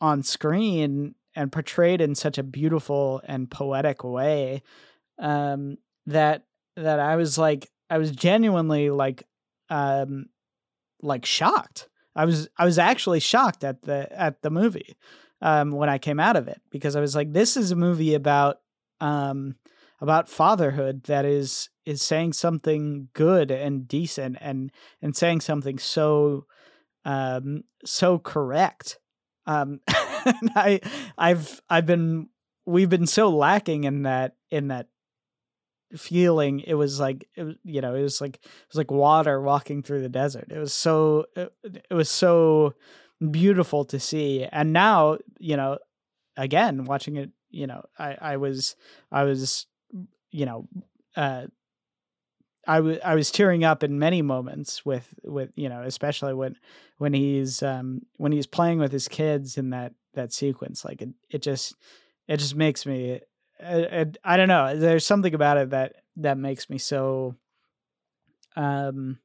on 0.00 0.22
screen 0.22 1.14
and 1.34 1.52
portrayed 1.52 2.00
in 2.00 2.14
such 2.14 2.38
a 2.38 2.42
beautiful 2.42 3.22
and 3.24 3.50
poetic 3.50 4.02
way 4.04 4.62
um 5.20 5.76
that 6.06 6.44
that 6.76 6.98
I 6.98 7.16
was 7.16 7.38
like 7.38 7.70
I 7.88 7.98
was 7.98 8.10
genuinely 8.10 8.90
like 8.90 9.24
um 9.68 10.26
like 11.02 11.24
shocked. 11.24 11.88
I 12.16 12.24
was 12.24 12.48
I 12.58 12.64
was 12.64 12.78
actually 12.78 13.20
shocked 13.20 13.64
at 13.64 13.82
the 13.82 14.08
at 14.18 14.42
the 14.42 14.50
movie 14.50 14.96
um 15.40 15.72
when 15.72 15.88
I 15.88 15.98
came 15.98 16.20
out 16.20 16.36
of 16.36 16.48
it 16.48 16.60
because 16.70 16.96
I 16.96 17.00
was 17.00 17.14
like 17.14 17.32
this 17.32 17.56
is 17.56 17.70
a 17.70 17.76
movie 17.76 18.14
about 18.14 18.56
um 19.00 19.56
about 20.00 20.28
fatherhood 20.28 21.04
that 21.04 21.24
is 21.24 21.68
is 21.84 22.02
saying 22.02 22.32
something 22.32 23.08
good 23.14 23.50
and 23.50 23.86
decent 23.86 24.36
and 24.40 24.70
and 25.02 25.16
saying 25.16 25.40
something 25.40 25.78
so 25.78 26.46
um 27.04 27.64
so 27.84 28.18
correct 28.18 28.98
um 29.46 29.80
i 29.88 30.80
i've 31.16 31.60
i've 31.70 31.86
been 31.86 32.28
we've 32.66 32.90
been 32.90 33.06
so 33.06 33.30
lacking 33.30 33.84
in 33.84 34.02
that 34.02 34.36
in 34.50 34.68
that 34.68 34.86
feeling 35.96 36.60
it 36.60 36.74
was 36.74 37.00
like 37.00 37.28
it 37.34 37.58
you 37.64 37.80
know 37.80 37.94
it 37.94 38.02
was 38.02 38.20
like 38.20 38.36
it 38.36 38.68
was 38.68 38.76
like 38.76 38.90
water 38.90 39.40
walking 39.40 39.82
through 39.82 40.02
the 40.02 40.08
desert. 40.08 40.48
It 40.50 40.58
was 40.58 40.72
so 40.72 41.26
it, 41.36 41.52
it 41.64 41.94
was 41.94 42.10
so 42.10 42.74
beautiful 43.30 43.84
to 43.86 44.00
see. 44.00 44.46
And 44.50 44.72
now 44.72 45.18
you 45.38 45.56
know 45.56 45.78
again 46.36 46.84
watching 46.84 47.16
it 47.16 47.30
you 47.50 47.66
know 47.66 47.82
i 47.98 48.16
i 48.20 48.36
was 48.36 48.76
i 49.10 49.24
was 49.24 49.66
you 50.30 50.46
know 50.46 50.68
uh 51.16 51.46
I 52.66 52.80
was 52.80 52.98
I 53.04 53.14
was 53.14 53.30
tearing 53.30 53.64
up 53.64 53.82
in 53.82 53.98
many 53.98 54.22
moments 54.22 54.84
with 54.84 55.14
with 55.24 55.50
you 55.56 55.68
know 55.68 55.82
especially 55.82 56.34
when 56.34 56.56
when 56.98 57.12
he's 57.12 57.62
um 57.62 58.02
when 58.16 58.32
he's 58.32 58.46
playing 58.46 58.78
with 58.78 58.92
his 58.92 59.08
kids 59.08 59.56
in 59.56 59.70
that 59.70 59.94
that 60.14 60.32
sequence. 60.32 60.84
Like 60.84 61.02
it 61.02 61.10
it 61.30 61.42
just 61.42 61.74
it 62.28 62.36
just 62.36 62.54
makes 62.54 62.86
me 62.86 63.20
I, 63.62 64.06
I 64.24 64.36
don't 64.36 64.48
know 64.48 64.76
there's 64.76 65.06
something 65.06 65.34
about 65.34 65.58
it 65.58 65.70
that 65.70 65.96
that 66.16 66.38
makes 66.38 66.70
me 66.70 66.78
so 66.78 67.34
um 68.56 69.18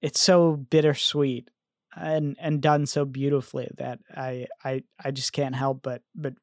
it's 0.00 0.20
so 0.20 0.56
bittersweet 0.56 1.48
and 1.96 2.36
and 2.40 2.60
done 2.60 2.86
so 2.86 3.04
beautifully 3.04 3.70
that 3.78 4.00
I 4.14 4.46
I 4.64 4.82
I 5.02 5.10
just 5.10 5.32
can't 5.32 5.54
help 5.54 5.82
but 5.82 6.02
but 6.14 6.34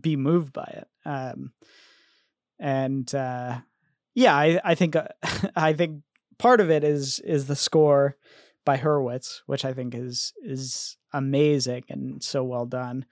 be 0.00 0.16
moved 0.16 0.52
by 0.52 0.82
it 0.82 0.88
um 1.08 1.52
and 2.58 3.12
uh 3.14 3.58
yeah 4.14 4.36
I 4.36 4.60
I 4.64 4.74
think 4.74 4.96
uh, 4.96 5.08
I 5.56 5.72
think 5.72 6.02
part 6.38 6.60
of 6.60 6.70
it 6.70 6.84
is 6.84 7.20
is 7.20 7.46
the 7.46 7.56
score 7.56 8.16
by 8.64 8.76
Hurwitz 8.76 9.40
which 9.46 9.64
I 9.64 9.72
think 9.72 9.94
is 9.94 10.32
is 10.42 10.96
amazing 11.12 11.84
and 11.88 12.22
so 12.22 12.44
well 12.44 12.66
done 12.66 13.06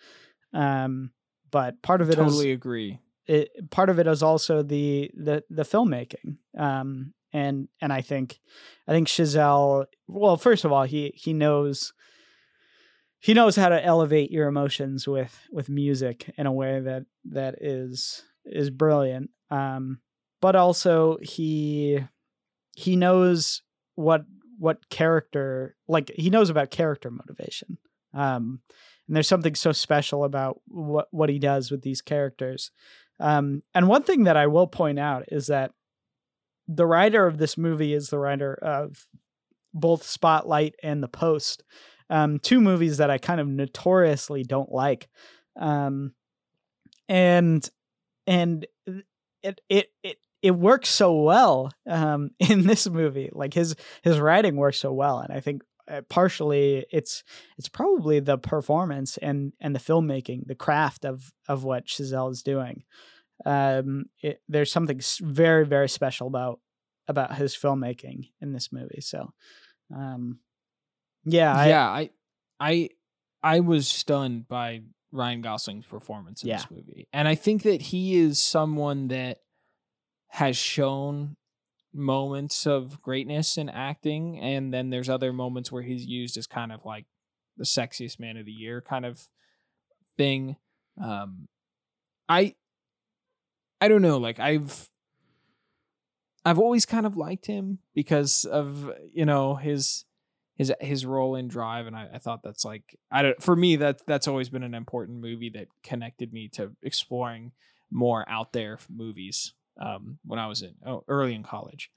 um 0.53 1.11
but 1.51 1.81
part 1.83 2.01
of 2.01 2.09
it 2.09 2.19
is 2.19 2.25
Totally 2.25 2.53
agree. 2.53 2.99
it, 3.27 3.71
part 3.71 3.91
of 3.91 3.99
it 3.99 4.07
is 4.07 4.23
also 4.23 4.63
the 4.63 5.11
the 5.15 5.45
the 5.51 5.63
filmmaking 5.63 6.37
um 6.57 7.13
and 7.33 7.69
and 7.81 7.93
i 7.93 8.01
think 8.01 8.39
i 8.87 8.93
think 8.93 9.09
Chazelle 9.09 9.85
well 10.07 10.37
first 10.37 10.65
of 10.65 10.73
all 10.73 10.85
he 10.85 11.13
he 11.15 11.33
knows 11.33 11.93
he 13.21 13.35
knows 13.35 13.57
how 13.57 13.69
to 13.69 13.85
elevate 13.85 14.31
your 14.31 14.49
emotions 14.49 15.07
with 15.09 15.39
with 15.51 15.69
music 15.69 16.33
in 16.39 16.47
a 16.47 16.53
way 16.53 16.81
that 16.81 17.05
that 17.25 17.57
is 17.61 18.23
is 18.45 18.71
brilliant 18.71 19.31
um 19.51 20.01
but 20.41 20.57
also 20.57 21.19
he 21.21 21.99
he 22.77 22.97
knows 22.97 23.63
what 23.95 24.25
what 24.59 24.89
character 24.89 25.77
like 25.87 26.11
he 26.17 26.31
knows 26.31 26.49
about 26.51 26.71
character 26.71 27.11
motivation 27.11 27.79
um 28.15 28.61
and 29.09 29.17
there's 29.17 29.29
something 29.29 29.55
so 29.55 29.73
special 29.73 30.25
about 30.25 30.61
what 30.69 31.09
what 31.11 31.29
he 31.29 31.39
does 31.39 31.71
with 31.71 31.83
these 31.83 32.01
characters 32.01 32.71
um, 33.21 33.63
and 33.75 33.89
one 33.89 34.03
thing 34.03 34.25
that 34.25 34.37
I 34.37 34.47
will 34.47 34.67
point 34.67 34.99
out 34.99 35.25
is 35.29 35.49
that 35.49 35.73
the 36.69 36.87
writer 36.87 37.27
of 37.27 37.39
this 37.39 37.57
movie 37.57 37.95
is 37.95 38.11
the 38.11 38.19
writer 38.19 38.55
of 38.55 39.07
both 39.75 40.05
Spotlight 40.05 40.75
and 40.83 41.03
The 41.03 41.09
Post, 41.09 41.65
um, 42.11 42.39
two 42.39 42.61
movies 42.61 42.99
that 42.99 43.11
I 43.11 43.19
kind 43.19 43.41
of 43.41 43.49
notoriously 43.49 44.45
don't 44.45 44.71
like, 44.71 45.09
um, 45.59 46.13
and 47.09 47.69
and 48.27 48.67
it 49.43 49.61
it 49.69 49.89
it 50.03 50.19
it 50.43 50.51
works 50.53 50.89
so 50.89 51.15
well 51.23 51.73
um, 51.89 52.31
in 52.39 52.67
this 52.67 52.89
movie. 52.89 53.31
Like 53.33 53.55
his 53.55 53.75
his 54.03 54.21
writing 54.21 54.57
works 54.57 54.79
so 54.79 54.93
well, 54.93 55.19
and 55.19 55.33
I 55.33 55.41
think 55.41 55.63
partially 56.09 56.85
it's 56.91 57.25
it's 57.57 57.69
probably 57.69 58.21
the 58.21 58.39
performance 58.39 59.17
and 59.19 59.53
and 59.61 59.75
the 59.75 59.81
filmmaking, 59.81 60.47
the 60.47 60.55
craft 60.55 61.05
of 61.05 61.33
of 61.49 61.65
what 61.65 61.87
Chazelle 61.87 62.31
is 62.31 62.43
doing. 62.43 62.85
Um, 63.47 64.07
it, 64.23 64.43
there's 64.49 64.73
something 64.73 65.01
very 65.21 65.65
very 65.65 65.89
special 65.89 66.27
about 66.27 66.61
about 67.09 67.35
his 67.35 67.57
filmmaking 67.57 68.31
in 68.41 68.53
this 68.53 68.71
movie. 68.71 69.01
So, 69.01 69.33
um, 69.95 70.41
yeah, 71.25 71.55
I, 71.55 71.69
yeah, 71.69 71.89
I, 71.89 72.11
I, 72.61 72.89
I 73.43 73.61
was 73.61 73.89
stunned 73.89 74.47
by 74.47 74.83
Ryan 75.11 75.41
Gosling's 75.41 75.87
performance 75.87 76.43
in 76.43 76.51
this 76.51 76.71
movie, 76.71 77.09
and 77.13 77.27
I 77.27 77.35
think 77.35 77.63
that 77.63 77.81
he 77.81 78.17
is 78.17 78.39
someone 78.39 79.09
that 79.09 79.39
has 80.29 80.57
shown 80.57 81.37
moments 81.93 82.67
of 82.67 83.01
greatness 83.03 83.57
in 83.57 83.69
acting, 83.69 84.39
and 84.39 84.73
then 84.73 84.91
there's 84.91 85.09
other 85.09 85.33
moments 85.33 85.73
where 85.73 85.83
he's 85.83 86.07
used 86.07 86.37
as 86.37 86.47
kind 86.47 86.73
of 86.73 86.85
like 86.85 87.07
the 87.57 87.65
sexiest 87.65 88.21
man 88.21 88.37
of 88.37 88.47
the 88.47 88.53
year 88.53 88.81
kind 88.81 89.05
of 89.07 89.21
thing. 90.17 90.57
Um, 91.03 91.49
I, 92.29 92.55
I 93.81 93.89
don't 93.89 94.03
know, 94.03 94.19
like 94.19 94.39
I've. 94.39 94.89
I've 96.45 96.59
always 96.59 96.87
kind 96.87 97.05
of 97.05 97.17
liked 97.17 97.45
him 97.45 97.81
because 97.95 98.47
of 98.47 98.91
you 99.13 99.27
know 99.27 99.57
his 99.57 100.07
his 100.55 100.73
his 100.81 101.05
role 101.05 101.35
in 101.35 101.49
Drive, 101.49 101.87
and 101.87 101.97
I, 101.97 102.09
I 102.15 102.19
thought 102.19 102.43
that's 102.43 102.65
like 102.65 102.99
I 103.11 103.23
don't 103.23 103.43
for 103.43 103.55
me 103.55 103.77
that 103.77 104.07
that's 104.07 104.29
always 104.29 104.49
been 104.49 104.63
an 104.63 104.75
important 104.75 105.21
movie 105.21 105.51
that 105.51 105.69
connected 105.83 106.33
me 106.33 106.49
to 106.55 106.73
exploring 106.83 107.53
more 107.91 108.29
out 108.29 108.53
there 108.53 108.79
movies 108.91 109.53
um, 109.79 110.19
when 110.25 110.39
I 110.39 110.47
was 110.47 110.63
in 110.63 110.75
oh, 110.87 111.05
early 111.09 111.35
in 111.35 111.43
college. 111.43 111.91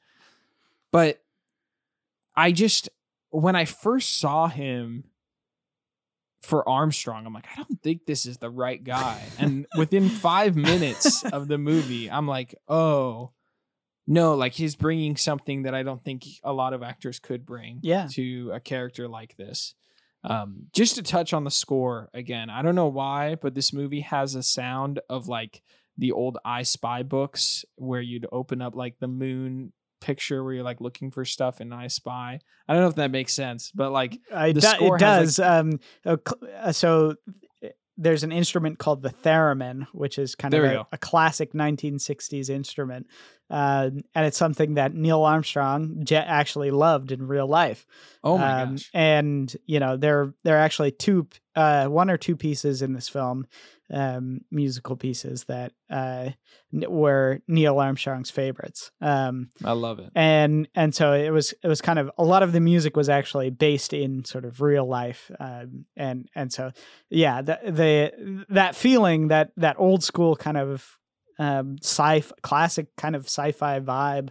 But 0.91 1.21
I 2.35 2.51
just 2.51 2.89
when 3.29 3.55
I 3.55 3.65
first 3.65 4.19
saw 4.19 4.47
him 4.47 5.05
for 6.41 6.67
Armstrong, 6.67 7.25
I'm 7.25 7.33
like, 7.33 7.47
I 7.51 7.55
don't 7.55 7.81
think 7.83 8.05
this 8.05 8.25
is 8.25 8.37
the 8.37 8.49
right 8.49 8.83
guy. 8.83 9.21
And 9.37 9.67
within 9.77 10.09
five 10.09 10.55
minutes 10.55 11.23
of 11.23 11.47
the 11.47 11.57
movie, 11.57 12.09
I'm 12.09 12.27
like, 12.27 12.55
oh 12.67 13.31
no, 14.07 14.33
like 14.35 14.53
he's 14.53 14.75
bringing 14.75 15.15
something 15.15 15.63
that 15.63 15.75
I 15.75 15.83
don't 15.83 16.03
think 16.03 16.25
a 16.43 16.51
lot 16.51 16.73
of 16.73 16.81
actors 16.83 17.19
could 17.19 17.45
bring 17.45 17.79
Yeah. 17.83 18.07
to 18.13 18.51
a 18.53 18.59
character 18.59 19.07
like 19.07 19.37
this. 19.37 19.75
Um, 20.23 20.67
just 20.73 20.95
to 20.95 21.03
touch 21.03 21.33
on 21.33 21.43
the 21.45 21.51
score 21.51 22.09
again, 22.13 22.49
I 22.49 22.61
don't 22.61 22.75
know 22.75 22.87
why, 22.87 23.35
but 23.35 23.55
this 23.55 23.71
movie 23.71 24.01
has 24.01 24.35
a 24.35 24.43
sound 24.43 24.99
of 25.09 25.27
like 25.27 25.61
the 25.97 26.11
old 26.11 26.37
I 26.45 26.63
Spy 26.63 27.03
books 27.03 27.65
where 27.75 28.01
you'd 28.01 28.25
open 28.31 28.61
up 28.61 28.75
like 28.75 28.99
the 28.99 29.07
moon 29.07 29.73
picture 29.99 30.43
where 30.43 30.53
you're 30.53 30.63
like 30.63 30.81
looking 30.81 31.11
for 31.11 31.23
stuff 31.25 31.61
in 31.61 31.71
I 31.71 31.87
Spy. 31.87 32.39
I 32.67 32.73
don't 32.73 32.81
know 32.81 32.89
if 32.89 32.95
that 32.95 33.11
makes 33.11 33.33
sense, 33.33 33.71
but 33.73 33.91
like 33.91 34.19
I, 34.33 34.51
the 34.51 34.61
do- 34.61 34.67
score 34.67 34.95
it 34.95 34.99
does. 34.99 35.39
um, 35.39 35.79
uh, 36.05 36.71
so 36.71 37.15
uh, 37.63 37.67
there's 37.97 38.23
an 38.23 38.31
instrument 38.31 38.79
called 38.79 39.03
the 39.03 39.09
theremin, 39.21 39.85
which 39.93 40.17
is 40.17 40.33
kind 40.33 40.51
There 40.53 40.65
of 40.65 40.87
a, 40.91 40.95
a 40.95 40.97
classic 40.97 41.53
1960s 41.53 42.49
instrument, 42.49 43.05
uh, 43.51 43.91
and 44.15 44.25
it's 44.25 44.37
something 44.37 44.73
that 44.75 44.95
Neil 44.95 45.21
Armstrong 45.23 46.03
actually 46.11 46.71
loved 46.71 47.11
in 47.11 47.27
real 47.27 47.47
life. 47.47 47.85
oh 48.23 48.37
my 48.39 48.63
Um, 48.63 48.71
gosh, 48.75 48.89
And 48.93 49.55
you 49.67 49.79
know, 49.79 49.97
there 49.97 50.33
there 50.43 50.55
are 50.55 50.61
actually 50.61 50.91
two, 50.93 51.27
uh, 51.55 51.87
one 51.87 52.09
or 52.09 52.17
two 52.17 52.35
pieces 52.35 52.81
in 52.81 52.93
this 52.93 53.07
film, 53.09 53.45
um, 53.91 54.41
musical 54.49 54.95
pieces 54.95 55.43
that 55.45 55.73
uh, 55.89 56.29
were 56.71 57.41
Neil 57.47 57.79
Armstrong's 57.79 58.31
favorites. 58.31 58.91
Um, 59.01 59.49
I 59.63 59.73
love 59.73 59.99
it. 59.99 60.11
and 60.15 60.67
and 60.75 60.95
so 60.95 61.13
it 61.13 61.29
was 61.29 61.53
it 61.63 61.67
was 61.67 61.81
kind 61.81 61.99
of 61.99 62.09
a 62.17 62.23
lot 62.23 62.43
of 62.43 62.53
the 62.53 62.59
music 62.59 62.95
was 62.95 63.09
actually 63.09 63.49
based 63.49 63.93
in 63.93 64.23
sort 64.25 64.45
of 64.45 64.61
real 64.61 64.85
life 64.87 65.29
um, 65.39 65.85
and 65.95 66.29
and 66.35 66.51
so 66.53 66.71
yeah 67.09 67.41
the, 67.41 67.59
the 67.65 68.45
that 68.49 68.75
feeling 68.75 69.27
that 69.27 69.51
that 69.57 69.75
old 69.77 70.03
school 70.03 70.35
kind 70.35 70.57
of 70.57 70.97
um 71.39 71.77
sci 71.81 72.23
classic 72.41 72.87
kind 72.97 73.15
of 73.15 73.25
sci-fi 73.25 73.79
vibe 73.79 74.29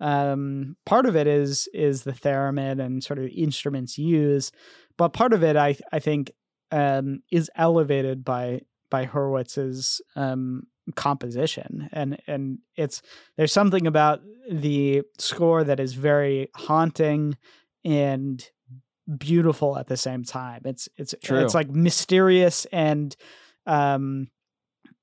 um 0.00 0.76
part 0.84 1.06
of 1.06 1.16
it 1.16 1.26
is 1.26 1.68
is 1.72 2.02
the 2.02 2.12
theremin 2.12 2.84
and 2.84 3.02
sort 3.04 3.18
of 3.18 3.26
instruments 3.26 3.96
used 3.98 4.54
but 4.96 5.12
part 5.12 5.32
of 5.32 5.42
it 5.42 5.56
i 5.56 5.76
i 5.92 5.98
think 5.98 6.32
um 6.72 7.22
is 7.30 7.50
elevated 7.56 8.24
by 8.24 8.60
by 8.92 9.06
Hurwitz's 9.06 10.00
um 10.14 10.66
composition 10.96 11.88
and 11.92 12.20
and 12.26 12.58
it's 12.76 13.02
there's 13.36 13.52
something 13.52 13.86
about 13.86 14.20
the 14.50 15.02
score 15.18 15.62
that 15.64 15.78
is 15.80 15.94
very 15.94 16.48
haunting 16.56 17.36
and 17.84 18.48
beautiful 19.18 19.78
at 19.78 19.86
the 19.86 19.96
same 19.96 20.24
time 20.24 20.60
it's 20.64 20.88
it's 20.96 21.14
True. 21.22 21.38
it's 21.38 21.54
like 21.54 21.70
mysterious 21.70 22.66
and 22.72 23.14
um 23.66 24.26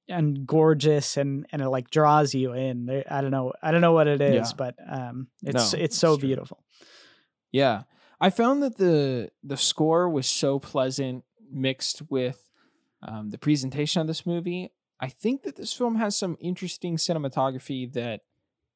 and 0.09 0.45
gorgeous 0.45 1.15
and 1.17 1.45
and 1.51 1.61
it 1.61 1.69
like 1.69 1.89
draws 1.89 2.33
you 2.35 2.51
in 2.53 3.03
i 3.09 3.21
don't 3.21 3.31
know 3.31 3.53
i 3.63 3.71
don't 3.71 3.81
know 3.81 3.93
what 3.93 4.07
it 4.07 4.21
is 4.21 4.49
Yeah. 4.49 4.55
but 4.57 4.75
um 4.89 5.27
it's 5.43 5.73
No, 5.73 5.79
it's 5.79 5.97
so 5.97 6.13
it's 6.15 6.21
beautiful 6.21 6.63
Yeah. 7.51 7.83
I 8.21 8.29
found 8.31 8.61
that 8.63 8.75
the 8.77 9.29
the 9.43 9.55
score 9.55 10.09
was 10.09 10.27
so 10.27 10.59
pleasant 10.59 11.23
mixed 11.49 12.01
with 12.09 12.48
um, 13.01 13.29
the 13.29 13.37
presentation 13.37 14.01
of 14.01 14.07
this 14.07 14.25
movie. 14.25 14.71
I 14.99 15.07
think 15.07 15.43
that 15.43 15.55
this 15.55 15.71
film 15.73 15.95
has 15.95 16.17
some 16.17 16.37
interesting 16.41 16.97
cinematography 16.97 17.91
that 17.93 18.21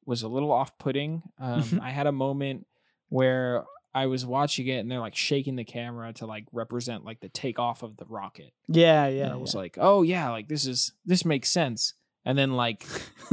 was 0.06 0.22
a 0.22 0.28
little 0.28 0.52
off-putting. 0.52 1.22
Um, 1.38 1.62
Mhm. 1.62 1.80
I 1.80 1.90
had 1.90 2.06
a 2.06 2.12
moment 2.12 2.66
where 3.08 3.64
I 3.94 4.06
was 4.06 4.26
watching 4.26 4.66
it 4.66 4.78
and 4.78 4.90
they're 4.90 4.98
like 5.00 5.14
shaking 5.14 5.56
the 5.56 5.64
camera 5.64 6.12
to 6.14 6.26
like 6.26 6.46
represent 6.52 7.04
like 7.04 7.20
the 7.20 7.28
takeoff 7.28 7.82
of 7.82 7.96
the 7.96 8.04
rocket. 8.06 8.52
yeah 8.66 9.04
And 9.06 9.16
yeah, 9.18 9.32
I 9.32 9.36
was 9.36 9.54
yeah. 9.54 9.60
like, 9.60 9.78
oh 9.80 10.02
yeah, 10.02 10.30
like 10.30 10.48
this 10.48 10.66
is 10.66 10.92
this 11.04 11.24
makes 11.24 11.48
sense. 11.50 11.94
And 12.26 12.36
then 12.38 12.54
like 12.54 12.84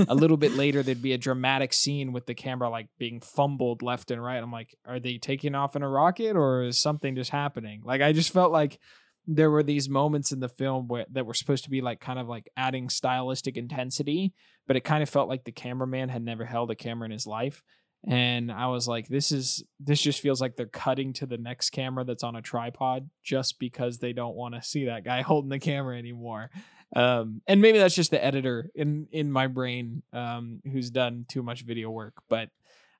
a 0.09 0.13
little 0.13 0.35
bit 0.37 0.51
later 0.51 0.83
there'd 0.83 1.01
be 1.01 1.13
a 1.13 1.17
dramatic 1.17 1.71
scene 1.73 2.11
with 2.11 2.25
the 2.25 2.35
camera 2.35 2.69
like 2.69 2.89
being 2.99 3.21
fumbled 3.21 3.81
left 3.81 4.11
and 4.11 4.21
right. 4.21 4.37
I'm 4.43 4.51
like, 4.51 4.75
are 4.85 4.99
they 4.99 5.17
taking 5.17 5.55
off 5.55 5.75
in 5.75 5.81
a 5.81 5.89
rocket 5.89 6.35
or 6.35 6.63
is 6.63 6.77
something 6.77 7.15
just 7.15 7.31
happening? 7.31 7.81
Like 7.85 8.01
I 8.01 8.11
just 8.11 8.31
felt 8.33 8.51
like 8.51 8.79
there 9.27 9.51
were 9.51 9.63
these 9.63 9.89
moments 9.89 10.31
in 10.31 10.39
the 10.39 10.49
film 10.49 10.87
where 10.87 11.05
that 11.11 11.25
were 11.25 11.33
supposed 11.33 11.63
to 11.65 11.69
be 11.69 11.81
like 11.81 11.99
kind 11.99 12.19
of 12.19 12.27
like 12.27 12.49
adding 12.57 12.89
stylistic 12.89 13.57
intensity, 13.57 14.33
but 14.67 14.75
it 14.75 14.81
kind 14.81 15.03
of 15.03 15.09
felt 15.09 15.29
like 15.29 15.43
the 15.43 15.51
cameraman 15.51 16.09
had 16.09 16.23
never 16.23 16.45
held 16.45 16.71
a 16.71 16.75
camera 16.75 17.05
in 17.05 17.11
his 17.11 17.27
life. 17.27 17.63
And 18.07 18.51
I 18.51 18.67
was 18.67 18.87
like, 18.87 19.07
this 19.07 19.31
is 19.31 19.63
this 19.79 20.01
just 20.01 20.21
feels 20.21 20.41
like 20.41 20.55
they're 20.55 20.65
cutting 20.65 21.13
to 21.13 21.27
the 21.27 21.37
next 21.37 21.69
camera 21.69 22.03
that's 22.03 22.23
on 22.23 22.35
a 22.35 22.41
tripod 22.41 23.09
just 23.23 23.59
because 23.59 23.99
they 23.99 24.11
don't 24.11 24.35
want 24.35 24.55
to 24.55 24.63
see 24.63 24.85
that 24.85 25.03
guy 25.03 25.21
holding 25.23 25.49
the 25.49 25.59
camera 25.59 25.97
anymore 25.97 26.49
um 26.95 27.41
and 27.47 27.61
maybe 27.61 27.77
that's 27.77 27.95
just 27.95 28.11
the 28.11 28.23
editor 28.23 28.69
in 28.75 29.07
in 29.11 29.31
my 29.31 29.47
brain 29.47 30.03
um 30.13 30.61
who's 30.71 30.89
done 30.89 31.25
too 31.29 31.41
much 31.41 31.61
video 31.61 31.89
work 31.89 32.15
but 32.27 32.49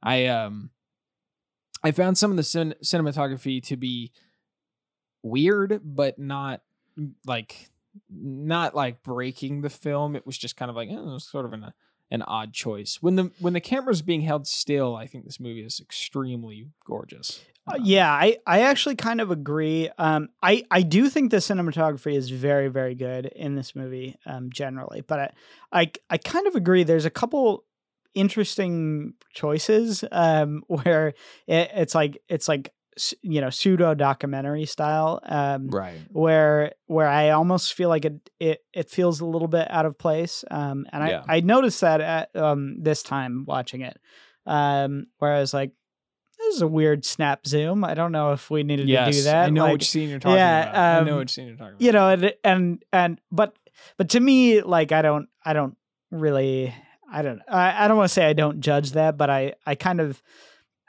i 0.02 0.28
um 0.28 0.70
i 1.84 1.92
found 1.92 2.18
some 2.18 2.32
of 2.32 2.38
the 2.38 2.44
cin- 2.44 2.76
cinematography 2.84 3.62
to 3.62 3.76
be 3.76 4.12
weird 5.24 5.82
but 5.84 6.18
not 6.20 6.62
like 7.26 7.70
not 8.10 8.74
like 8.76 9.04
breaking 9.04 9.62
the 9.62 9.70
film 9.70 10.16
it 10.16 10.26
was 10.26 10.38
just 10.38 10.56
kind 10.56 10.70
of 10.70 10.76
like 10.76 10.90
eh, 10.90 10.94
it 10.94 11.04
was 11.04 11.24
sort 11.24 11.46
of 11.46 11.54
an 11.54 11.74
an 12.10 12.22
odd 12.24 12.54
choice 12.54 12.98
when 13.02 13.16
the 13.16 13.32
when 13.40 13.54
the 13.54 13.62
camera's 13.62 14.02
being 14.02 14.22
held 14.22 14.48
still 14.48 14.96
i 14.96 15.06
think 15.08 15.24
this 15.26 15.40
movie 15.40 15.62
is 15.62 15.80
extremely 15.80 16.68
gorgeous 16.86 17.42
Uh, 17.68 17.76
Um, 17.76 17.82
yeah, 17.84 18.12
I, 18.12 18.38
I 18.48 18.62
actually 18.62 18.96
kind 18.96 19.22
of 19.22 19.30
agree. 19.30 19.88
Um, 20.00 20.30
I, 20.42 20.64
I 20.72 20.82
do 20.82 21.10
think 21.10 21.30
the 21.30 21.38
cinematography 21.38 22.16
is 22.16 22.32
very, 22.32 22.70
very 22.70 22.96
good 22.96 23.28
in 23.28 23.54
this 23.56 23.76
movie, 23.76 24.18
um, 24.26 24.50
generally. 24.50 25.02
But 25.02 25.20
I, 25.20 25.82
I, 25.82 25.92
I 26.10 26.18
kind 26.18 26.48
of 26.48 26.56
agree. 26.56 26.84
There's 26.84 27.06
a 27.06 27.12
couple 27.12 27.64
interesting 28.16 29.14
choices, 29.36 30.04
um, 30.12 30.64
where 30.68 31.14
it, 31.46 31.72
it's 31.76 31.94
like 31.94 32.22
it's 32.28 32.48
like 32.48 32.74
you 33.22 33.42
know 33.42 33.50
pseudo 33.50 33.94
documentary 33.94 34.66
style, 34.66 35.20
um, 35.24 35.70
right 35.70 36.00
where 36.10 36.74
where 36.88 37.08
I 37.08 37.30
almost 37.30 37.74
feel 37.74 37.90
like 37.90 38.06
it 38.06 38.30
it, 38.40 38.60
it 38.74 38.90
feels 38.90 39.20
a 39.20 39.26
little 39.26 39.48
bit 39.48 39.70
out 39.70 39.86
of 39.86 39.98
place. 39.98 40.44
Um, 40.52 40.86
and 40.92 41.08
Yeah. 41.08 41.24
I 41.28 41.38
I 41.38 41.40
noticed 41.42 41.82
that 41.82 42.02
at 42.02 42.36
um 42.36 42.82
this 42.82 43.04
time 43.04 43.46
watching 43.48 43.82
it, 43.82 43.98
um, 44.46 45.08
where 45.20 45.34
I 45.34 45.40
was 45.40 45.54
like, 45.54 45.72
this 46.38 46.56
is 46.56 46.62
a 46.62 46.68
weird 46.68 47.06
snap 47.06 47.48
zoom. 47.48 47.84
I 47.84 47.94
don't 47.94 48.12
know 48.12 48.34
if 48.34 48.50
we 48.50 48.64
needed 48.64 48.88
to 48.88 49.12
do 49.12 49.22
that. 49.24 49.46
i 49.46 49.50
know 49.50 49.64
like, 49.66 49.74
which 49.74 49.90
scene 49.90 50.10
you're 50.10 50.20
talking 50.20 50.38
yeah, 50.38 50.64
about 50.64 50.76
i 50.76 51.04
know 51.06 51.14
um, 51.14 51.20
which 51.20 51.32
scene 51.32 51.48
you're 51.48 51.56
talking 51.56 51.76
about 51.76 51.84
you 51.84 51.92
know, 51.92 52.10
and, 52.10 52.34
and 52.44 52.84
and 52.92 53.22
but 53.32 53.56
but 53.98 54.10
to 54.10 54.20
me, 54.20 54.62
like 54.62 54.92
I 54.92 55.02
don't 55.02 55.28
I 55.44 55.54
don't 55.54 55.78
really 56.12 56.74
I 57.12 57.22
don't 57.22 57.42
I, 57.48 57.86
I 57.86 57.88
don't 57.88 57.98
want 57.98 58.10
to 58.10 58.14
say 58.14 58.26
I 58.26 58.34
don't 58.34 58.62
judge 58.62 58.92
that, 58.92 59.18
but 59.18 59.30
I 59.30 59.54
I 59.66 59.76
kind 59.76 60.02
of 60.02 60.22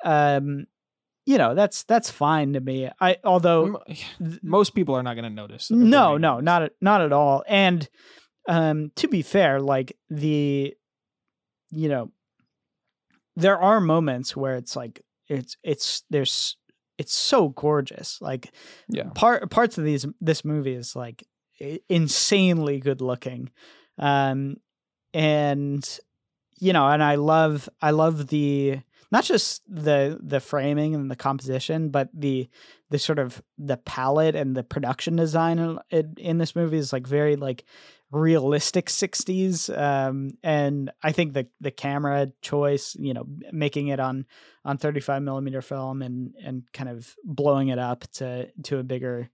um 0.05 0.67
you 1.27 1.39
know 1.39 1.55
that's 1.55 1.85
that's 1.85 2.11
fine 2.11 2.53
to 2.55 2.61
me. 2.61 2.89
I 3.01 3.17
although 3.25 3.83
most 4.43 4.75
people 4.75 4.95
are 4.95 5.03
not 5.03 5.15
going 5.15 5.25
to 5.25 5.31
notice. 5.31 5.71
no 5.71 6.17
no 6.17 6.41
not 6.41 6.63
at, 6.63 6.73
not 6.81 7.01
at 7.01 7.13
all 7.13 7.43
and 7.47 7.89
um 8.49 8.91
to 8.97 9.07
be 9.09 9.23
fair 9.23 9.61
like 9.61 9.97
the 10.11 10.75
you 11.71 11.89
know 11.89 12.11
there 13.37 13.59
are 13.59 13.81
moments 13.81 14.37
where 14.37 14.57
it's 14.57 14.77
like 14.77 15.03
it's 15.29 15.57
it's 15.63 16.03
there's 16.11 16.57
it's 16.99 17.15
so 17.15 17.49
gorgeous 17.51 18.21
like 18.21 18.53
Yeah. 18.89 19.11
part 19.15 19.51
parts 19.51 19.79
of 19.79 19.85
these 19.85 20.07
this 20.21 20.45
movie 20.45 20.75
is 20.75 20.95
like 20.97 21.25
insanely 21.89 22.81
good 22.81 23.01
looking 23.01 23.51
um 23.99 24.57
and 25.15 25.99
you 26.59 26.73
know 26.73 26.89
and 26.89 27.03
i 27.03 27.15
love 27.15 27.69
i 27.81 27.91
love 27.93 28.27
the 28.29 28.81
not 29.13 29.25
just 29.25 29.63
the 29.69 30.19
the 30.21 30.41
framing 30.41 30.95
and 30.95 31.11
the 31.11 31.17
composition 31.17 31.91
but 31.91 32.09
the 32.13 32.49
the 32.91 32.99
sort 32.99 33.19
of 33.19 33.41
the 33.59 33.77
palette 33.77 34.35
and 34.35 34.57
the 34.57 34.65
production 34.65 35.15
design 35.15 35.79
in, 35.91 36.15
in- 36.17 36.39
this 36.39 36.57
movie 36.57 36.79
is 36.79 36.93
like 36.93 37.07
very 37.07 37.37
like 37.37 37.65
realistic 38.11 38.87
60s 38.87 39.75
um 39.79 40.33
and 40.43 40.91
i 41.03 41.13
think 41.13 41.33
the 41.35 41.47
the 41.61 41.71
camera 41.71 42.33
choice 42.43 42.97
you 42.99 43.15
know 43.15 43.25
making 43.53 43.89
it 43.89 44.01
on 44.01 44.27
on 44.65 44.77
35 44.77 45.23
millimeter 45.23 45.63
film 45.63 46.03
and 46.03 46.35
and 46.43 46.65
kind 46.73 46.89
of 46.89 47.15
blowing 47.25 47.69
it 47.69 47.79
up 47.79 48.05
to 48.13 48.51
to 48.65 48.79
a 48.79 48.83
bigger 48.83 49.31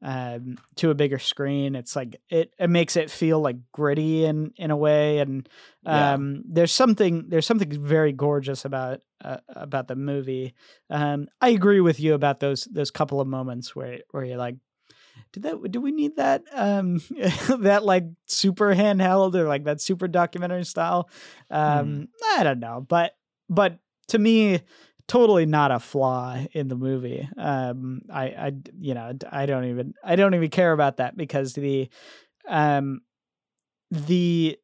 um 0.00 0.58
to 0.76 0.90
a 0.90 0.94
bigger 0.94 1.18
screen. 1.18 1.74
It's 1.74 1.96
like 1.96 2.20
it 2.28 2.52
it 2.58 2.70
makes 2.70 2.96
it 2.96 3.10
feel 3.10 3.40
like 3.40 3.56
gritty 3.72 4.24
in 4.24 4.52
in 4.56 4.70
a 4.70 4.76
way 4.76 5.18
and 5.18 5.48
Yeah. 5.82 6.12
um 6.14 6.42
there's 6.46 6.72
something 6.72 7.28
there's 7.28 7.46
something 7.46 7.70
very 7.84 8.12
gorgeous 8.12 8.64
about 8.64 9.00
uh, 9.24 9.38
about 9.48 9.88
the 9.88 9.96
movie. 9.96 10.54
Um 10.90 11.26
i 11.40 11.48
agree 11.48 11.80
with 11.80 11.98
you 11.98 12.14
about 12.14 12.38
those 12.40 12.64
those 12.70 12.90
couple 12.92 13.20
of 13.20 13.26
moments 13.26 13.74
where 13.74 14.00
where 14.12 14.24
you're 14.24 14.38
like 14.38 14.56
did 15.32 15.42
that 15.42 15.70
do 15.72 15.80
we 15.80 15.90
need 15.90 16.14
that 16.16 16.44
um 16.52 17.00
that 17.58 17.84
like 17.84 18.04
super 18.26 18.74
handheld 18.74 19.34
or 19.34 19.48
like 19.48 19.64
that 19.64 19.80
super 19.80 20.06
documentary 20.06 20.64
style? 20.64 21.10
Um 21.50 22.08
i 22.36 22.44
don't 22.44 22.60
know 22.60 22.86
but 22.88 23.16
but 23.50 23.78
to 24.08 24.18
me 24.18 24.60
totally 25.08 25.46
not 25.46 25.70
a 25.70 25.78
flaw 25.78 26.38
in 26.52 26.68
the 26.68 26.76
movie 26.76 27.28
um 27.38 28.02
i 28.12 28.24
i 28.24 28.52
you 28.78 28.94
know 28.94 29.12
i 29.32 29.46
don't 29.46 29.64
even 29.64 29.94
i 30.04 30.16
don't 30.16 30.34
even 30.34 30.50
care 30.50 30.72
about 30.72 30.98
that 30.98 31.16
because 31.16 31.54
the 31.54 31.88
um 32.48 33.00
the 33.90 34.56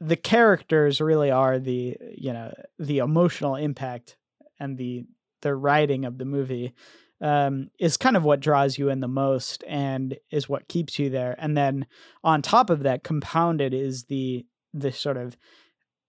the 0.00 0.16
characters 0.16 1.00
really 1.00 1.30
are 1.30 1.58
the 1.58 1.96
you 2.16 2.32
know 2.32 2.52
the 2.78 2.98
emotional 2.98 3.54
impact 3.54 4.16
and 4.58 4.76
the 4.76 5.04
the 5.42 5.54
writing 5.54 6.04
of 6.04 6.18
the 6.18 6.24
movie 6.24 6.74
um, 7.22 7.70
is 7.78 7.96
kind 7.96 8.16
of 8.16 8.24
what 8.24 8.40
draws 8.40 8.76
you 8.76 8.88
in 8.88 9.00
the 9.00 9.08
most 9.08 9.62
and 9.68 10.18
is 10.30 10.48
what 10.48 10.68
keeps 10.68 10.98
you 10.98 11.08
there. 11.08 11.36
And 11.38 11.56
then 11.56 11.86
on 12.24 12.42
top 12.42 12.68
of 12.68 12.82
that, 12.82 13.04
compounded 13.04 13.72
is 13.72 14.04
the 14.04 14.44
the 14.74 14.90
sort 14.90 15.16
of 15.16 15.36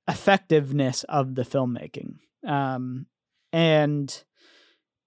effectiveness 0.07 1.03
of 1.03 1.36
the 1.36 1.43
filmmaking. 1.43 2.16
Um, 2.46 3.06
and 3.52 4.24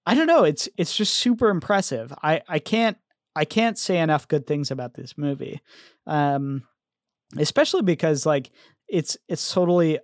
I 0.07 0.15
don't 0.15 0.27
know, 0.27 0.45
it's 0.45 0.69
it's 0.77 0.97
just 0.97 1.15
super 1.15 1.49
impressive. 1.49 2.13
I 2.23 2.43
I 2.49 2.59
can't 2.59 2.97
I 3.35 3.45
can't 3.45 3.79
say 3.79 3.99
enough 3.99 4.29
good 4.29 4.47
things 4.47 4.71
about 4.71 4.95
this 4.95 5.19
movie. 5.19 5.61
Um, 6.07 6.63
especially 7.39 7.83
because 7.83 8.25
like 8.25 8.51
it's 8.89 9.17
it's 9.29 9.53
totally 9.53 9.99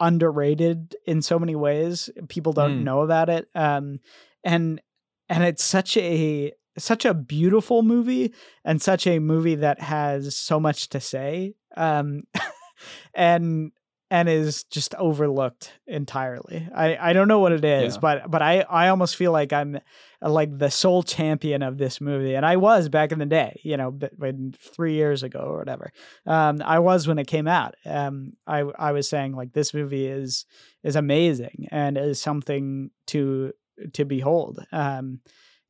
underrated 0.00 0.94
in 1.06 1.22
so 1.22 1.38
many 1.38 1.54
ways. 1.56 2.08
People 2.28 2.52
don't 2.52 2.80
Mm. 2.80 2.84
know 2.84 3.00
about 3.02 3.28
it. 3.28 3.48
Um, 3.54 3.98
and 4.44 4.80
and 5.28 5.42
it's 5.44 5.64
such 5.64 5.96
a 5.96 6.52
such 6.78 7.04
a 7.04 7.14
beautiful 7.14 7.82
movie 7.82 8.32
and 8.64 8.80
such 8.80 9.06
a 9.06 9.18
movie 9.18 9.56
that 9.56 9.80
has 9.80 10.36
so 10.36 10.60
much 10.60 10.88
to 10.90 11.00
say. 11.00 11.54
Um, 11.76 12.24
and 13.14 13.72
and 14.10 14.28
is 14.28 14.64
just 14.64 14.94
overlooked 14.94 15.72
entirely. 15.86 16.68
I 16.74 16.96
I 17.10 17.12
don't 17.12 17.28
know 17.28 17.40
what 17.40 17.52
it 17.52 17.64
is, 17.64 17.94
Yeah. 17.94 18.00
but 18.00 18.30
but 18.30 18.42
I 18.42 18.60
I 18.60 18.88
almost 18.88 19.16
feel 19.16 19.32
like 19.32 19.52
I'm 19.52 19.80
uh, 20.22 20.30
like 20.30 20.56
the 20.56 20.70
sole 20.70 21.02
champion 21.02 21.62
of 21.62 21.76
this 21.78 22.00
movie, 22.00 22.34
and 22.34 22.46
I 22.46 22.56
was 22.56 22.88
back 22.88 23.10
in 23.12 23.18
the 23.18 23.26
day, 23.26 23.60
you 23.64 23.76
know, 23.76 23.90
when 24.16 24.54
three 24.58 24.94
years 24.94 25.22
ago 25.22 25.40
or 25.40 25.58
whatever. 25.58 25.90
Um, 26.24 26.62
I 26.64 26.78
was 26.78 27.08
when 27.08 27.18
it 27.18 27.26
came 27.26 27.48
out. 27.48 27.74
Um, 27.84 28.34
I 28.46 28.60
I 28.60 28.92
was 28.92 29.08
saying 29.08 29.34
like 29.34 29.52
this 29.52 29.74
movie 29.74 30.06
is 30.06 30.46
is 30.84 30.94
amazing 30.96 31.66
and 31.72 31.98
is 31.98 32.20
something 32.20 32.90
to 33.08 33.52
to 33.94 34.04
behold. 34.04 34.64
Um, 34.72 35.20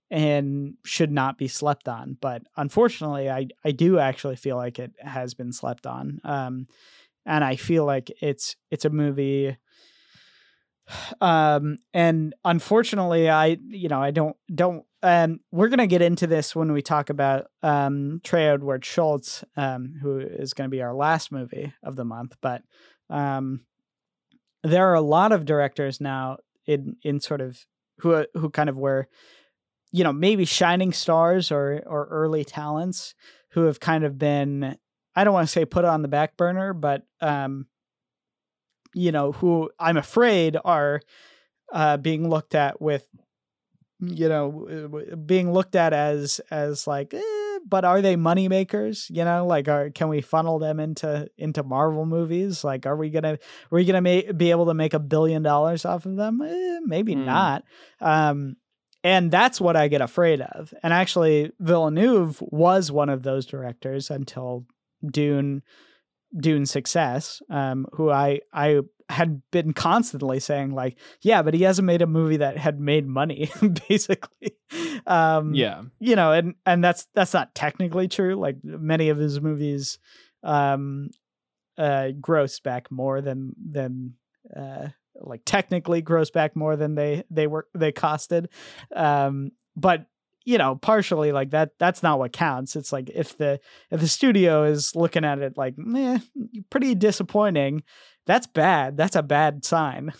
and 0.09 0.75
should 0.85 1.11
not 1.11 1.37
be 1.37 1.49
slept 1.49 1.89
on. 1.89 2.17
But 2.21 2.43
unfortunately, 2.57 3.29
I 3.29 3.49
I 3.65 3.73
do 3.73 3.99
actually 3.99 4.37
feel 4.37 4.57
like 4.57 4.79
it 4.79 4.93
has 5.01 5.35
been 5.35 5.53
slept 5.53 5.87
on. 5.87 6.21
Um, 6.23 6.69
and 7.27 7.45
I 7.45 7.57
feel 7.57 7.85
like 7.85 8.11
it's 8.23 8.57
it's 8.71 8.85
a 8.85 8.91
movie. 8.91 9.57
Um, 11.21 11.79
and 11.93 12.35
unfortunately, 12.45 13.29
I 13.29 13.59
you 13.69 13.89
know 13.89 14.01
I 14.01 14.13
don't 14.13 14.37
don't. 14.55 14.85
Um, 15.03 15.41
we're 15.51 15.69
gonna 15.69 15.87
get 15.87 16.03
into 16.03 16.27
this 16.27 16.55
when 16.55 16.73
we 16.73 16.83
talk 16.83 17.11
about 17.11 17.47
um 17.63 18.21
Trey 18.23 18.47
Edward 18.49 18.83
Shults, 18.83 19.43
um, 19.57 19.95
who 20.01 20.21
is 20.21 20.55
gonna 20.55 20.69
be 20.69 20.83
our 20.83 20.95
last 20.95 21.33
movie 21.33 21.73
of 21.83 21.97
the 21.97 22.05
month. 22.05 22.37
But 22.41 22.63
um, 23.11 23.67
there 24.63 24.89
are 24.91 24.95
a 24.95 25.01
lot 25.01 25.33
of 25.33 25.45
directors 25.45 26.01
now 26.01 26.39
in 26.67 26.97
in 27.03 27.21
sort 27.21 27.41
of 27.41 27.67
who 27.99 28.25
who 28.35 28.51
kind 28.51 28.69
of 28.69 28.77
were 28.77 29.09
you 29.93 30.05
know 30.05 30.13
maybe 30.13 30.45
shining 30.45 30.93
stars 30.93 31.51
or 31.51 31.83
or 31.87 32.07
early 32.11 32.45
talents 32.45 33.15
who 33.51 33.65
have 33.65 33.81
kind 33.81 34.05
of 34.05 34.19
been 34.19 34.77
I 35.17 35.25
don't 35.25 35.35
want 35.35 35.49
to 35.49 35.53
say 35.53 35.65
put 35.65 35.85
on 35.85 36.03
the 36.03 36.09
back 36.09 36.37
burner 36.37 36.73
but 36.73 37.03
um 37.21 37.67
you 38.95 39.13
know 39.13 39.33
who 39.33 39.71
I'm 39.79 39.97
afraid 39.97 40.57
are 40.65 41.01
uh 41.73 41.97
being 41.97 42.29
looked 42.29 42.55
at 42.55 42.81
with 42.81 43.07
you 44.01 44.29
know 44.29 45.01
being 45.25 45.53
looked 45.53 45.75
at 45.75 45.93
as 45.93 46.41
as 46.51 46.87
like 46.87 47.15
eh, 47.15 47.59
but 47.67 47.85
are 47.85 48.03
they 48.03 48.15
money 48.15 48.47
makers 48.47 49.09
you 49.11 49.25
know 49.25 49.47
like 49.47 49.69
are 49.69 49.91
can 49.91 50.09
we 50.09 50.21
funnel 50.21 50.59
them 50.59 50.79
into 50.79 51.29
into 51.39 51.63
marvel 51.63 52.05
movies 52.05 52.63
like 52.63 52.85
are 52.87 52.97
we 52.97 53.09
gonna 53.11 53.33
are 53.33 53.39
we 53.71 53.85
gonna 53.87 54.03
ma- 54.03 54.33
be 54.37 54.51
able 54.51 54.67
to 54.67 54.75
make 54.75 54.93
a 54.95 54.99
billion 54.99 55.43
dollars 55.43 55.85
off 55.87 56.05
of 56.05 56.17
them 56.17 56.43
eh, 56.43 56.79
maybe 56.85 57.15
Hmm. 57.15 57.25
not 57.25 57.65
um 58.01 58.57
and 59.05 59.31
that's 59.31 59.61
what 59.61 59.77
I 59.77 59.87
get 59.87 60.01
afraid 60.01 60.41
of. 60.41 60.75
And 60.83 60.93
actually, 60.93 61.53
Villeneuve 61.61 62.43
was 62.43 62.91
one 62.91 63.09
of 63.09 63.23
those 63.23 63.47
directors 63.47 64.11
until 64.11 64.67
Dune, 65.13 65.63
Dune 66.39 66.67
success. 66.67 67.41
Um, 67.51 67.87
who 67.93 68.11
I 68.11 68.41
I 68.53 68.81
had 69.09 69.41
been 69.53 69.73
constantly 69.73 70.41
saying 70.41 70.73
like, 70.73 70.99
yeah, 71.23 71.43
but 71.43 71.55
he 71.55 71.63
hasn't 71.63 71.87
made 71.87 72.03
a 72.03 72.07
movie 72.07 72.39
that 72.39 72.59
had 72.59 72.81
made 72.81 73.07
money, 73.07 73.51
basically. 73.89 74.57
Um, 75.07 75.55
Yeah. 75.55 75.83
you 76.01 76.17
know, 76.17 76.33
and 76.33 76.55
and 76.65 76.83
that's 76.83 77.07
that's 77.15 77.33
not 77.33 77.55
technically 77.55 78.09
true. 78.09 78.35
Like 78.35 78.57
many 78.65 79.09
of 79.11 79.19
his 79.19 79.41
movies, 79.41 79.99
um, 80.43 81.11
uh, 81.79 82.09
grossed 82.21 82.63
back 82.63 82.91
more 82.91 83.21
than 83.21 83.53
than 83.71 84.15
uh 84.57 84.89
like 85.21 85.43
technically 85.47 86.03
gross 86.03 86.31
back 86.31 86.55
more 86.55 86.77
than 86.77 86.95
they 86.95 87.25
they 87.31 87.47
were 87.47 87.67
they 87.75 87.91
costed 87.91 88.47
um 88.95 89.51
but 89.75 90.07
you 90.47 90.57
know 90.57 90.77
partially 90.77 91.33
like 91.33 91.51
that 91.51 91.73
that's 91.79 92.03
not 92.03 92.19
what 92.19 92.33
counts 92.33 92.75
it's 92.77 92.93
like 92.93 93.11
if 93.15 93.37
the 93.37 93.61
if 93.91 94.01
the 94.01 94.09
studio 94.09 94.65
is 94.65 94.97
looking 94.97 95.25
at 95.25 95.39
it 95.41 95.59
like 95.59 95.75
meh, 95.77 96.19
pretty 96.71 96.95
disappointing 96.95 97.83
that's 98.27 98.47
bad 98.47 98.97
that's 98.97 99.17
a 99.17 99.23
bad 99.23 99.65
sign 99.65 100.13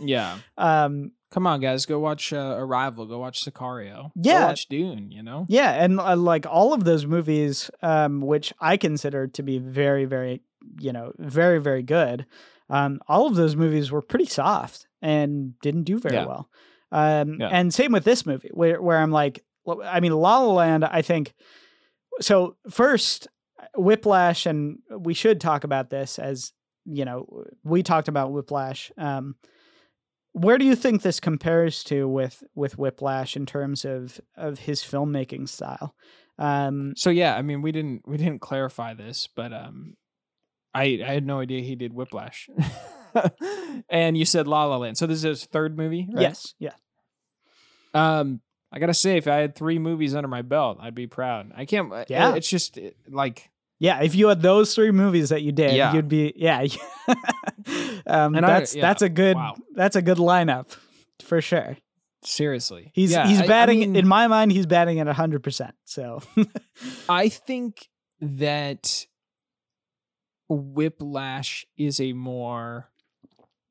Yeah. 0.00 0.38
um 0.56 1.12
Come 1.32 1.46
on, 1.46 1.60
guys. 1.60 1.86
Go 1.86 1.98
watch 1.98 2.30
uh, 2.34 2.56
Arrival. 2.58 3.06
Go 3.06 3.18
watch 3.18 3.42
Sicario. 3.42 4.10
Yeah. 4.14 4.40
Go 4.40 4.46
watch 4.48 4.66
Dune, 4.68 5.10
you 5.10 5.22
know? 5.22 5.46
yeah 5.48 5.82
and 5.82 5.98
uh, 5.98 6.14
like 6.14 6.46
all 6.46 6.72
of 6.74 6.84
those 6.84 7.04
movies 7.06 7.70
um 7.82 8.20
which 8.20 8.52
i 8.60 8.76
consider 8.76 9.26
to 9.28 9.42
be 9.42 9.58
very 9.58 10.04
very 10.04 10.42
you 10.78 10.92
know 10.92 11.12
very 11.18 11.58
very 11.60 11.82
good 11.82 12.24
um 12.70 13.00
all 13.08 13.26
of 13.26 13.34
those 13.34 13.56
movies 13.56 13.90
were 13.90 14.02
pretty 14.02 14.26
soft 14.26 14.86
and 15.00 15.58
didn't 15.60 15.84
do 15.84 15.98
very 15.98 16.14
Yeah. 16.16 16.26
well 16.26 16.48
um 16.92 17.38
Yeah. 17.40 17.48
and 17.48 17.72
same 17.74 17.92
with 17.92 18.04
this 18.04 18.24
movie 18.26 18.50
where 18.52 18.80
where 18.80 18.98
i'm 18.98 19.10
like 19.10 19.42
i 19.84 20.00
mean 20.00 20.12
la 20.12 20.38
la 20.38 20.52
land 20.52 20.84
i 20.84 21.02
think 21.02 21.34
so 22.20 22.56
first 22.70 23.28
whiplash 23.76 24.46
and 24.46 24.78
we 24.98 25.14
should 25.14 25.40
talk 25.40 25.64
about 25.64 25.90
this 25.90 26.18
as 26.18 26.52
you 26.84 27.04
know 27.04 27.44
we 27.64 27.82
talked 27.82 28.08
about 28.08 28.32
whiplash 28.32 28.90
um 28.98 29.34
where 30.32 30.58
do 30.58 30.64
you 30.64 30.74
think 30.74 31.02
this 31.02 31.20
compares 31.20 31.84
to 31.84 32.08
with 32.08 32.42
with 32.54 32.78
whiplash 32.78 33.36
in 33.36 33.46
terms 33.46 33.84
of 33.84 34.20
of 34.36 34.60
his 34.60 34.82
filmmaking 34.82 35.48
style 35.48 35.94
um 36.38 36.94
So 36.96 37.10
yeah, 37.10 37.36
I 37.36 37.42
mean, 37.42 37.60
we 37.60 37.72
didn't 37.72 38.08
we 38.08 38.16
didn't 38.16 38.40
clarify 38.40 38.94
this, 38.94 39.28
but 39.36 39.52
um, 39.52 39.96
I 40.74 40.98
I 41.06 41.12
had 41.12 41.26
no 41.26 41.40
idea 41.40 41.60
he 41.60 41.76
did 41.76 41.92
Whiplash. 41.92 42.48
and 43.90 44.16
you 44.16 44.24
said 44.24 44.48
La 44.48 44.64
La 44.64 44.78
Land. 44.78 44.96
So 44.96 45.06
this 45.06 45.18
is 45.18 45.22
his 45.22 45.44
third 45.44 45.76
movie, 45.76 46.08
right? 46.10 46.22
yes 46.22 46.54
yeah 46.58 46.72
Um, 47.92 48.40
I 48.72 48.78
gotta 48.78 48.94
say, 48.94 49.16
if 49.18 49.28
I 49.28 49.36
had 49.36 49.54
three 49.54 49.78
movies 49.78 50.14
under 50.14 50.28
my 50.28 50.40
belt, 50.42 50.78
I'd 50.80 50.94
be 50.94 51.06
proud. 51.06 51.52
I 51.54 51.66
can't. 51.66 51.92
uh, 51.92 52.04
Yeah. 52.08 52.34
It's 52.34 52.48
just 52.48 52.78
it- 52.78 52.96
like, 53.08 53.50
yeah 53.78 54.00
if 54.02 54.14
you 54.14 54.28
had 54.28 54.40
those 54.42 54.74
three 54.76 54.92
movies 54.92 55.30
that 55.30 55.42
you 55.42 55.50
did 55.50 55.74
Yeah. 55.74 55.92
you'd 55.92 56.06
be 56.08 56.32
yeah 56.36 56.64
um 58.06 58.34
And 58.36 58.46
I- 58.46 58.60
that's 58.60 58.74
yeah, 58.76 58.82
that's 58.82 59.02
a 59.02 59.08
good 59.08 59.34
wow. 59.36 59.56
that's 59.74 59.96
a 59.96 60.02
good 60.02 60.18
lineup 60.18 60.76
for 61.22 61.40
sure 61.40 61.76
seriously, 62.24 62.92
he's 62.94 63.10
Yeah, 63.10 63.26
he's 63.26 63.40
I- 63.40 63.44
I 63.44 63.46
batting 63.48 63.80
mean, 63.80 63.96
in 63.96 64.06
my 64.06 64.28
mind 64.28 64.52
he's 64.52 64.66
batting 64.66 65.00
at 65.00 65.08
100% 65.08 65.72
so 65.84 66.22
I 67.08 67.28
think 67.28 67.88
that 68.20 69.06
Whiplash 70.48 71.66
is 71.76 72.00
a 72.00 72.12
more 72.12 72.90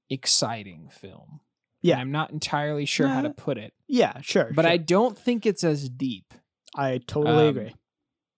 exciting 0.09 0.89
film. 0.91 1.39
Yeah. 1.81 1.97
I'm 1.99 2.11
not 2.11 2.31
entirely 2.31 2.85
sure 2.85 3.07
how 3.07 3.21
to 3.21 3.31
put 3.31 3.57
it, 3.57 3.73
yeah 3.87 4.21
sure 4.21 4.51
but 4.53 4.63
sure. 4.63 4.71
I 4.71 4.77
don't 4.77 5.17
think 5.17 5.45
it's 5.45 5.63
as 5.63 5.89
deep. 5.89 6.33
i 6.75 6.99
totally 6.99 7.47
um, 7.47 7.57
agree 7.57 7.73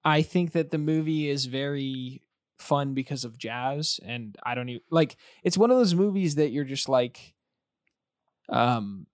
I 0.06 0.22
think 0.22 0.52
that 0.52 0.72
the 0.72 0.78
movie 0.78 1.30
is 1.30 1.46
very 1.46 2.22
fun 2.58 2.94
because 2.94 3.24
of 3.24 3.38
jazz, 3.38 4.00
and 4.04 4.36
I 4.44 4.56
don't 4.56 4.70
even 4.70 4.82
like. 4.90 5.16
It's 5.44 5.58
one 5.58 5.72
of 5.72 5.78
those 5.78 5.96
movies 5.96 6.36
that 6.36 6.52
you're 6.52 6.66
just 6.66 6.90
like, 6.90 7.34
um, 8.50 9.08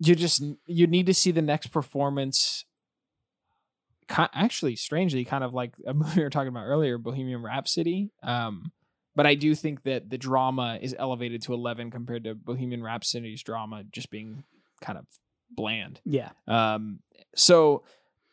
you 0.00 0.14
just 0.14 0.42
you 0.66 0.86
need 0.86 1.06
to 1.06 1.14
see 1.14 1.30
the 1.30 1.42
next 1.42 1.68
performance. 1.68 2.64
Actually, 4.08 4.74
strangely, 4.74 5.24
kind 5.24 5.44
of 5.44 5.54
like 5.54 5.74
a 5.86 5.94
movie 5.94 6.16
we 6.16 6.22
were 6.24 6.30
talking 6.30 6.48
about 6.48 6.64
earlier, 6.64 6.98
Bohemian 6.98 7.42
Rhapsody. 7.42 8.10
Um, 8.22 8.72
but 9.20 9.26
I 9.26 9.34
do 9.34 9.54
think 9.54 9.82
that 9.82 10.08
the 10.08 10.16
drama 10.16 10.78
is 10.80 10.96
elevated 10.98 11.42
to 11.42 11.52
eleven 11.52 11.90
compared 11.90 12.24
to 12.24 12.34
Bohemian 12.34 12.82
Rhapsody's 12.82 13.42
drama 13.42 13.84
just 13.92 14.10
being 14.10 14.44
kind 14.80 14.98
of 14.98 15.04
bland. 15.50 16.00
yeah 16.06 16.30
Um, 16.48 17.00
so, 17.36 17.82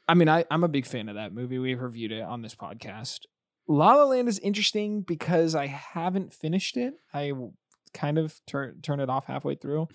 I 0.08 0.14
mean, 0.14 0.30
I, 0.30 0.46
I'm 0.50 0.64
a 0.64 0.70
big 0.70 0.86
fan 0.86 1.10
of 1.10 1.16
that 1.16 1.34
movie. 1.34 1.60
We've 1.60 1.82
reviewed 1.82 2.14
it 2.14 2.22
on 2.22 2.42
this 2.42 2.56
podcast. 2.56 3.26
La 3.68 3.96
La 3.96 4.06
Land 4.06 4.30
is 4.30 4.40
interesting 4.40 5.02
because 5.02 5.56
I 5.56 5.68
haven't 5.68 6.32
finished 6.32 6.78
it. 6.78 6.94
I 7.14 7.34
kind 7.94 8.18
of 8.18 8.40
turn 8.48 8.80
turn 8.82 9.02
it 9.02 9.10
off 9.10 9.26
halfway 9.26 9.56
through. 9.56 9.90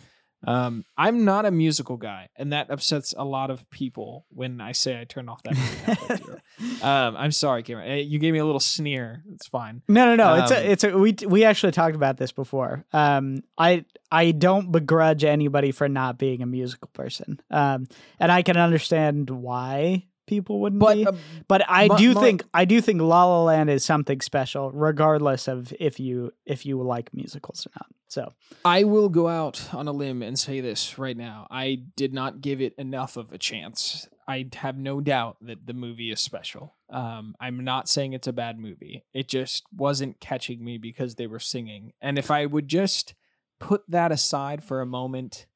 Um, 0.46 0.84
I'm 0.96 1.24
not 1.24 1.46
a 1.46 1.50
musical 1.50 1.96
guy, 1.96 2.28
and 2.36 2.52
that 2.52 2.70
upsets 2.70 3.14
a 3.16 3.24
lot 3.24 3.50
of 3.50 3.68
people 3.70 4.26
when 4.30 4.60
I 4.60 4.72
say 4.72 5.00
I 5.00 5.04
turn 5.04 5.28
off 5.28 5.42
that. 5.44 6.20
Um, 6.82 7.16
I'm 7.16 7.32
sorry, 7.32 7.62
Cameron. 7.62 7.88
Eh, 7.90 7.96
You 8.02 8.18
gave 8.18 8.32
me 8.32 8.38
a 8.38 8.44
little 8.44 8.60
sneer. 8.60 9.22
It's 9.34 9.46
fine. 9.46 9.82
No, 9.88 10.04
no, 10.04 10.16
no. 10.16 10.42
it's 10.42 10.52
Um, 10.52 10.58
a, 10.58 10.60
it's 10.60 10.84
a. 10.84 10.96
We 10.98 11.16
we 11.26 11.44
actually 11.44 11.72
talked 11.72 11.96
about 11.96 12.18
this 12.18 12.30
before. 12.32 12.84
Um, 12.92 13.42
I 13.56 13.84
I 14.10 14.32
don't 14.32 14.70
begrudge 14.70 15.24
anybody 15.24 15.72
for 15.72 15.88
not 15.88 16.18
being 16.18 16.42
a 16.42 16.46
musical 16.46 16.88
person. 16.92 17.40
Um, 17.50 17.86
and 18.20 18.30
I 18.30 18.42
can 18.42 18.56
understand 18.56 19.30
why 19.30 20.06
people 20.26 20.60
wouldn't 20.60 20.80
But 20.80 20.94
be. 20.94 21.06
uh, 21.06 21.12
But 21.48 21.62
I 21.68 21.88
my- 21.88 21.96
do 21.98 22.14
my- 22.14 22.20
think 22.20 22.44
I 22.54 22.64
do 22.64 22.80
think 22.80 23.00
La 23.00 23.24
La 23.24 23.42
Land 23.44 23.70
is 23.70 23.84
something 23.84 24.20
special, 24.20 24.70
regardless 24.72 25.48
of 25.48 25.72
if 25.80 25.98
you 26.00 26.32
if 26.46 26.64
you 26.66 26.80
like 26.82 27.12
musicals 27.14 27.66
or 27.66 27.70
not. 27.76 27.86
So 28.08 28.32
I 28.64 28.84
will 28.84 29.08
go 29.08 29.28
out 29.28 29.72
on 29.74 29.88
a 29.88 29.92
limb 29.92 30.22
and 30.22 30.38
say 30.38 30.60
this 30.60 30.98
right 30.98 31.16
now. 31.16 31.46
I 31.50 31.82
did 31.96 32.12
not 32.12 32.40
give 32.42 32.60
it 32.60 32.74
enough 32.76 33.16
of 33.16 33.32
a 33.32 33.38
chance. 33.38 34.06
I 34.28 34.48
have 34.54 34.78
no 34.78 35.00
doubt 35.00 35.38
that 35.42 35.66
the 35.66 35.72
movie 35.74 36.10
is 36.12 36.20
special. 36.20 36.74
Um, 36.90 37.34
I'm 37.40 37.64
not 37.64 37.88
saying 37.88 38.12
it's 38.12 38.28
a 38.28 38.32
bad 38.32 38.58
movie. 38.58 39.04
It 39.12 39.28
just 39.28 39.64
wasn't 39.74 40.20
catching 40.20 40.62
me 40.64 40.78
because 40.78 41.16
they 41.16 41.26
were 41.26 41.40
singing. 41.40 41.92
And 42.00 42.18
if 42.18 42.30
I 42.30 42.46
would 42.46 42.68
just 42.68 43.14
put 43.58 43.82
that 43.88 44.12
aside 44.12 44.62
for 44.62 44.80
a 44.80 44.86
moment, 44.86 45.46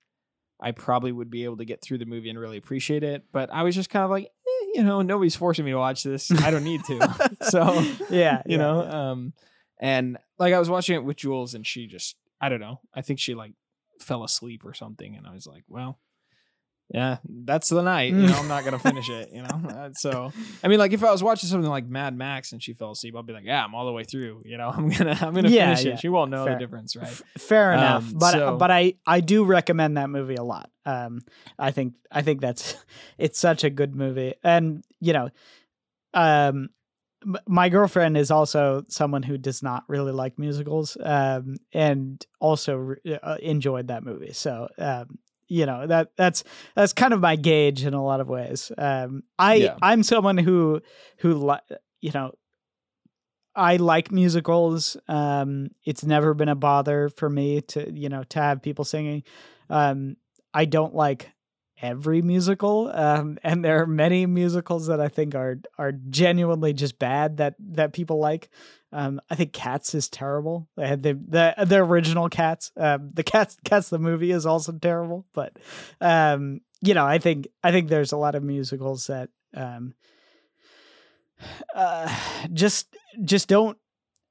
I 0.59 0.73
probably 0.73 1.13
would 1.13 1.31
be 1.31 1.45
able 1.45 1.59
to 1.59 1.65
get 1.65 1.83
through 1.83 1.99
the 1.99 2.07
movie 2.07 2.31
and 2.31 2.39
really 2.41 2.57
appreciate 2.57 3.03
it. 3.05 3.25
But 3.33 3.53
I 3.53 3.63
was 3.63 3.75
just 3.75 3.91
kind 3.91 4.05
of 4.05 4.11
like, 4.11 4.31
you 4.77 4.85
know, 4.85 5.03
nobody's 5.03 5.37
forcing 5.37 5.65
me 5.65 5.73
to 5.73 5.79
watch 5.79 6.03
this. 6.03 6.31
I 6.43 6.51
don't 6.51 6.65
need 6.65 6.85
to. 6.85 7.37
so 7.51 7.73
yeah, 8.11 8.43
you 8.47 8.53
yeah, 8.53 8.57
know 8.57 8.83
yeah. 8.83 9.11
um 9.11 9.33
and 9.79 10.19
like 10.39 10.55
i 10.55 10.59
was 10.59 10.71
watching 10.71 10.97
it 10.97 11.05
with 11.05 11.17
jules 11.17 11.55
and 11.55 11.67
she 11.67 11.87
just 11.87 12.17
i 12.41 12.49
don't 12.49 12.61
know 12.61 12.81
i 12.95 13.03
think 13.03 13.19
she 13.19 13.35
like 13.35 13.53
fell 14.01 14.25
asleep 14.25 14.65
or 14.65 14.75
something 14.75 15.17
and 15.17 15.27
i 15.27 15.33
was 15.33 15.47
like 15.47 15.65
well 15.69 15.99
yeah 16.95 17.17
that's 17.45 17.69
the 17.69 17.83
night 17.83 18.13
you 18.13 18.27
know 18.29 18.35
i'm 18.39 18.47
not 18.47 18.65
gonna 18.65 18.79
finish 18.79 19.09
it 19.11 19.31
you 19.33 19.43
know 19.43 19.49
Uh, 19.69 19.91
so 19.93 20.33
i 20.63 20.69
mean 20.69 20.79
like 20.79 20.93
if 20.93 21.03
i 21.03 21.11
was 21.11 21.21
watching 21.23 21.49
something 21.49 21.69
like 21.71 21.85
mad 21.87 22.17
max 22.17 22.53
and 22.53 22.63
she 22.63 22.73
fell 22.75 22.93
asleep 22.93 23.15
i'll 23.17 23.25
be 23.25 23.33
like 23.33 23.45
yeah 23.45 23.65
i'm 23.65 23.75
all 23.75 23.87
the 23.87 23.93
way 23.93 24.05
through 24.05 24.41
you 24.45 24.57
know 24.57 24.69
i'm 24.75 24.89
gonna 24.89 25.19
i'm 25.21 25.35
gonna 25.35 25.49
Yeah, 25.49 25.75
finish 25.75 25.85
yeah. 25.85 25.93
it 25.95 25.99
she 26.01 26.09
won't 26.09 26.31
know 26.31 26.45
Fair. 26.45 26.55
the 26.55 26.61
difference 26.61 26.95
right 26.95 27.09
F- 27.09 27.23
Fair 27.39 27.73
enough, 27.73 28.05
Um, 28.13 28.19
but 28.19 28.33
so- 28.33 28.57
but 28.57 28.71
I 28.71 28.95
I 29.07 29.21
do 29.21 29.45
recommend 29.45 29.97
that 29.97 30.11
movie 30.11 30.37
a 30.37 30.45
lot. 30.45 30.71
Um, 30.85 31.23
I 31.59 31.73
think 31.73 31.95
I 32.13 32.23
think 32.23 32.41
that's 32.41 32.77
it's 33.19 33.39
such 33.39 33.65
a 33.65 33.71
good 33.71 33.95
movie, 33.97 34.35
and 34.45 34.85
you 35.01 35.13
know, 35.13 35.31
um, 36.15 36.71
my 37.49 37.69
girlfriend 37.69 38.17
is 38.17 38.31
also 38.31 38.85
someone 38.89 39.23
who 39.25 39.37
does 39.39 39.63
not 39.63 39.83
really 39.89 40.13
like 40.13 40.39
musicals, 40.39 40.97
um, 41.03 41.57
and 41.73 42.25
also 42.41 42.77
re- 42.77 43.19
uh, 43.23 43.37
enjoyed 43.43 43.89
that 43.89 44.05
movie. 44.05 44.33
So, 44.33 44.69
um, 44.79 45.19
you 45.49 45.67
know 45.67 45.87
that 45.87 46.11
that's 46.17 46.45
that's 46.75 46.93
kind 46.93 47.13
of 47.13 47.21
my 47.21 47.37
gauge 47.37 47.85
in 47.85 47.95
a 47.95 48.05
lot 48.05 48.21
of 48.21 48.29
ways. 48.29 48.73
Um, 48.77 49.23
I 49.39 49.55
Yeah. 49.55 49.77
I'm 49.83 50.03
someone 50.03 50.39
who 50.39 50.81
who 51.19 51.35
li- 51.35 51.77
you 52.01 52.13
know 52.13 52.33
I 53.55 53.77
like 53.77 54.13
musicals. 54.13 54.97
Um, 55.09 55.69
it's 55.85 56.05
never 56.05 56.35
been 56.35 56.51
a 56.51 56.55
bother 56.55 57.09
for 57.09 57.31
me 57.31 57.63
to, 57.63 57.91
you 57.91 58.11
know, 58.11 58.23
to 58.25 58.39
have 58.39 58.61
people 58.63 58.85
singing. 58.85 59.23
Um, 59.71 60.17
I 60.53 60.67
don't 60.67 60.95
like 60.95 61.33
every 61.81 62.23
musical, 62.23 62.91
um, 62.93 63.39
and 63.45 63.65
there 63.65 63.81
are 63.83 63.87
many 63.87 64.27
musicals 64.27 64.87
that 64.89 65.01
I 65.01 65.09
think 65.09 65.35
are 65.35 65.59
are 65.79 65.93
genuinely 65.93 66.75
just 66.75 66.99
bad 66.99 67.39
that 67.39 67.55
that 67.73 67.93
people 67.95 68.19
like. 68.19 68.51
Um, 68.97 69.21
I 69.29 69.35
think 69.35 69.53
Cats 69.53 69.95
is 69.95 70.09
terrible. 70.09 70.69
They 70.75 70.89
had 70.89 71.03
the 71.03 71.13
the 71.13 71.67
the 71.67 71.77
original 71.77 72.31
Cats. 72.31 72.73
Um, 72.79 73.11
the 73.13 73.23
Cats 73.23 73.59
Cats 73.63 73.91
the 73.91 73.99
movie 73.99 74.31
is 74.31 74.47
also 74.47 74.73
terrible, 74.73 75.27
but 75.35 75.59
um, 76.01 76.63
you 76.81 76.95
know, 76.95 77.05
I 77.05 77.19
think 77.19 77.47
I 77.63 77.73
think 77.73 77.89
there's 77.89 78.13
a 78.13 78.17
lot 78.17 78.35
of 78.35 78.43
musicals 78.43 79.09
that 79.09 79.29
um, 79.55 79.93
uh, 81.75 82.09
just 82.55 82.97
just 83.23 83.49
don't 83.49 83.77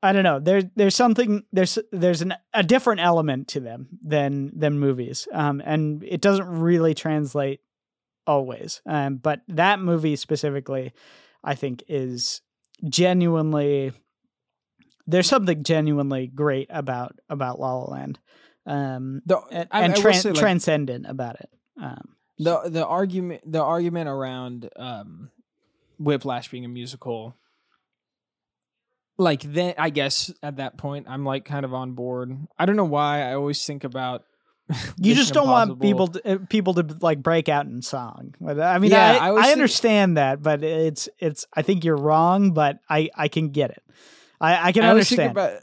I 0.01 0.13
don't 0.13 0.23
know. 0.23 0.39
There 0.39 0.63
there's 0.75 0.95
something 0.95 1.43
there's 1.53 1.77
there's 1.91 2.23
an 2.23 2.33
a 2.53 2.63
different 2.63 3.01
element 3.01 3.47
to 3.49 3.59
them 3.59 3.87
than 4.03 4.51
than 4.57 4.79
movies. 4.79 5.27
Um 5.31 5.61
and 5.63 6.03
it 6.03 6.21
doesn't 6.21 6.47
really 6.47 6.93
translate 6.93 7.61
always. 8.27 8.81
Um 8.85 9.17
but 9.17 9.41
that 9.47 9.79
movie 9.79 10.15
specifically 10.15 10.93
I 11.43 11.55
think 11.55 11.83
is 11.87 12.41
genuinely 12.87 13.93
there's 15.07 15.27
something 15.27 15.63
genuinely 15.63 16.27
great 16.27 16.67
about 16.71 17.15
about 17.29 17.59
La 17.59 17.75
La 17.75 17.85
Land. 17.91 18.19
Um 18.65 19.21
the, 19.25 19.39
and, 19.51 19.67
I- 19.71 19.81
and 19.83 19.93
tran- 19.93 20.21
say, 20.21 20.29
like, 20.31 20.39
transcendent 20.39 21.05
about 21.07 21.39
it. 21.39 21.49
Um 21.81 22.15
the 22.39 22.61
the 22.69 22.85
argument 22.85 23.49
the 23.49 23.61
argument 23.63 24.09
around 24.09 24.69
um 24.75 25.29
whiplash 25.99 26.49
being 26.49 26.65
a 26.65 26.67
musical 26.67 27.35
like 29.17 29.41
then 29.43 29.73
i 29.77 29.89
guess 29.89 30.29
at 30.43 30.57
that 30.57 30.77
point 30.77 31.05
i'm 31.09 31.23
like 31.23 31.45
kind 31.45 31.63
of 31.63 31.73
on 31.73 31.93
board 31.93 32.35
i 32.59 32.65
don't 32.65 32.75
know 32.75 32.83
why 32.83 33.21
i 33.21 33.33
always 33.33 33.63
think 33.65 33.85
about 33.85 34.23
you 34.97 35.13
just 35.15 35.31
don't 35.33 35.47
want 35.47 35.79
people 35.79 36.07
to, 36.07 36.27
uh, 36.33 36.37
people 36.49 36.73
to 36.73 36.97
like 36.99 37.21
break 37.21 37.47
out 37.49 37.67
in 37.67 37.83
song. 37.83 38.33
But, 38.41 38.59
I 38.59 38.79
mean, 38.79 38.89
Yeah, 38.89 39.11
I, 39.21 39.27
I 39.27 39.31
was 39.31 39.41
I 39.41 39.43
think- 39.43 39.53
understand 39.57 40.17
that, 40.17 40.41
but 40.41 40.63
it's 40.63 41.07
it's. 41.19 41.45
I 41.53 41.61
think 41.61 41.85
you're 41.85 41.95
wrong, 41.95 42.49
but 42.51 42.79
I 42.89 43.11
I 43.15 43.27
can 43.27 43.49
get 43.49 43.69
it. 43.69 43.83
I 44.41 44.67
I 44.67 44.71
can 44.71 44.83
I 44.83 44.89
understand. 44.89 45.31
about 45.31 45.59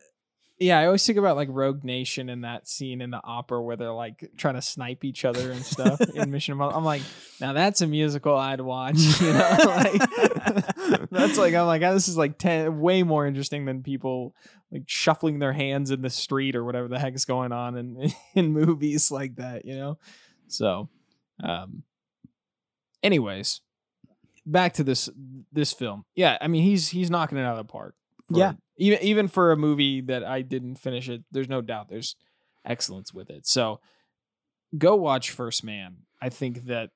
yeah 0.58 0.78
i 0.78 0.86
always 0.86 1.04
think 1.04 1.18
about 1.18 1.34
like 1.34 1.48
rogue 1.50 1.82
nation 1.82 2.28
and 2.28 2.44
that 2.44 2.68
scene 2.68 3.00
in 3.00 3.10
the 3.10 3.20
opera 3.24 3.60
where 3.60 3.74
they're 3.74 3.90
like 3.92 4.30
trying 4.36 4.54
to 4.54 4.62
snipe 4.62 5.02
each 5.02 5.24
other 5.24 5.50
and 5.50 5.64
stuff 5.64 6.00
in 6.14 6.30
mission 6.36 6.52
Impossible. 6.52 6.78
i'm 6.78 6.84
like 6.84 7.02
now 7.40 7.52
that's 7.52 7.80
a 7.80 7.86
musical 7.86 8.36
i'd 8.36 8.60
watch 8.60 8.96
you 9.20 9.32
know 9.32 9.56
like 9.66 11.10
that's 11.10 11.36
like 11.38 11.54
i'm 11.54 11.66
like 11.66 11.82
oh, 11.82 11.92
this 11.94 12.06
is 12.06 12.16
like 12.16 12.38
10 12.38 12.80
way 12.80 13.02
more 13.02 13.26
interesting 13.26 13.64
than 13.64 13.82
people 13.82 14.36
like 14.70 14.84
shuffling 14.86 15.40
their 15.40 15.52
hands 15.52 15.90
in 15.90 16.00
the 16.00 16.10
street 16.10 16.54
or 16.54 16.64
whatever 16.64 16.86
the 16.86 16.98
heck 16.98 17.14
is 17.14 17.24
going 17.24 17.50
on 17.50 17.76
in 17.76 18.12
in 18.34 18.52
movies 18.52 19.10
like 19.10 19.34
that 19.36 19.64
you 19.64 19.74
know 19.74 19.98
so 20.46 20.88
um 21.42 21.82
anyways 23.02 23.62
back 24.46 24.74
to 24.74 24.84
this 24.84 25.08
this 25.52 25.72
film 25.72 26.04
yeah 26.14 26.36
i 26.40 26.46
mean 26.46 26.62
he's 26.62 26.88
he's 26.88 27.10
knocking 27.10 27.38
it 27.38 27.42
out 27.42 27.58
of 27.58 27.66
the 27.66 27.72
park 27.72 27.96
for- 28.28 28.38
Yeah. 28.38 28.52
Even 28.76 28.98
even 29.02 29.28
for 29.28 29.52
a 29.52 29.56
movie 29.56 30.00
that 30.00 30.24
i 30.24 30.42
didn't 30.42 30.76
finish 30.76 31.08
it 31.08 31.22
there's 31.30 31.48
no 31.48 31.60
doubt 31.60 31.88
there's 31.88 32.16
excellence 32.64 33.12
with 33.12 33.30
it. 33.30 33.46
So 33.46 33.80
go 34.76 34.96
watch 34.96 35.30
first 35.30 35.64
man. 35.64 35.98
I 36.20 36.28
think 36.28 36.66
that 36.66 36.90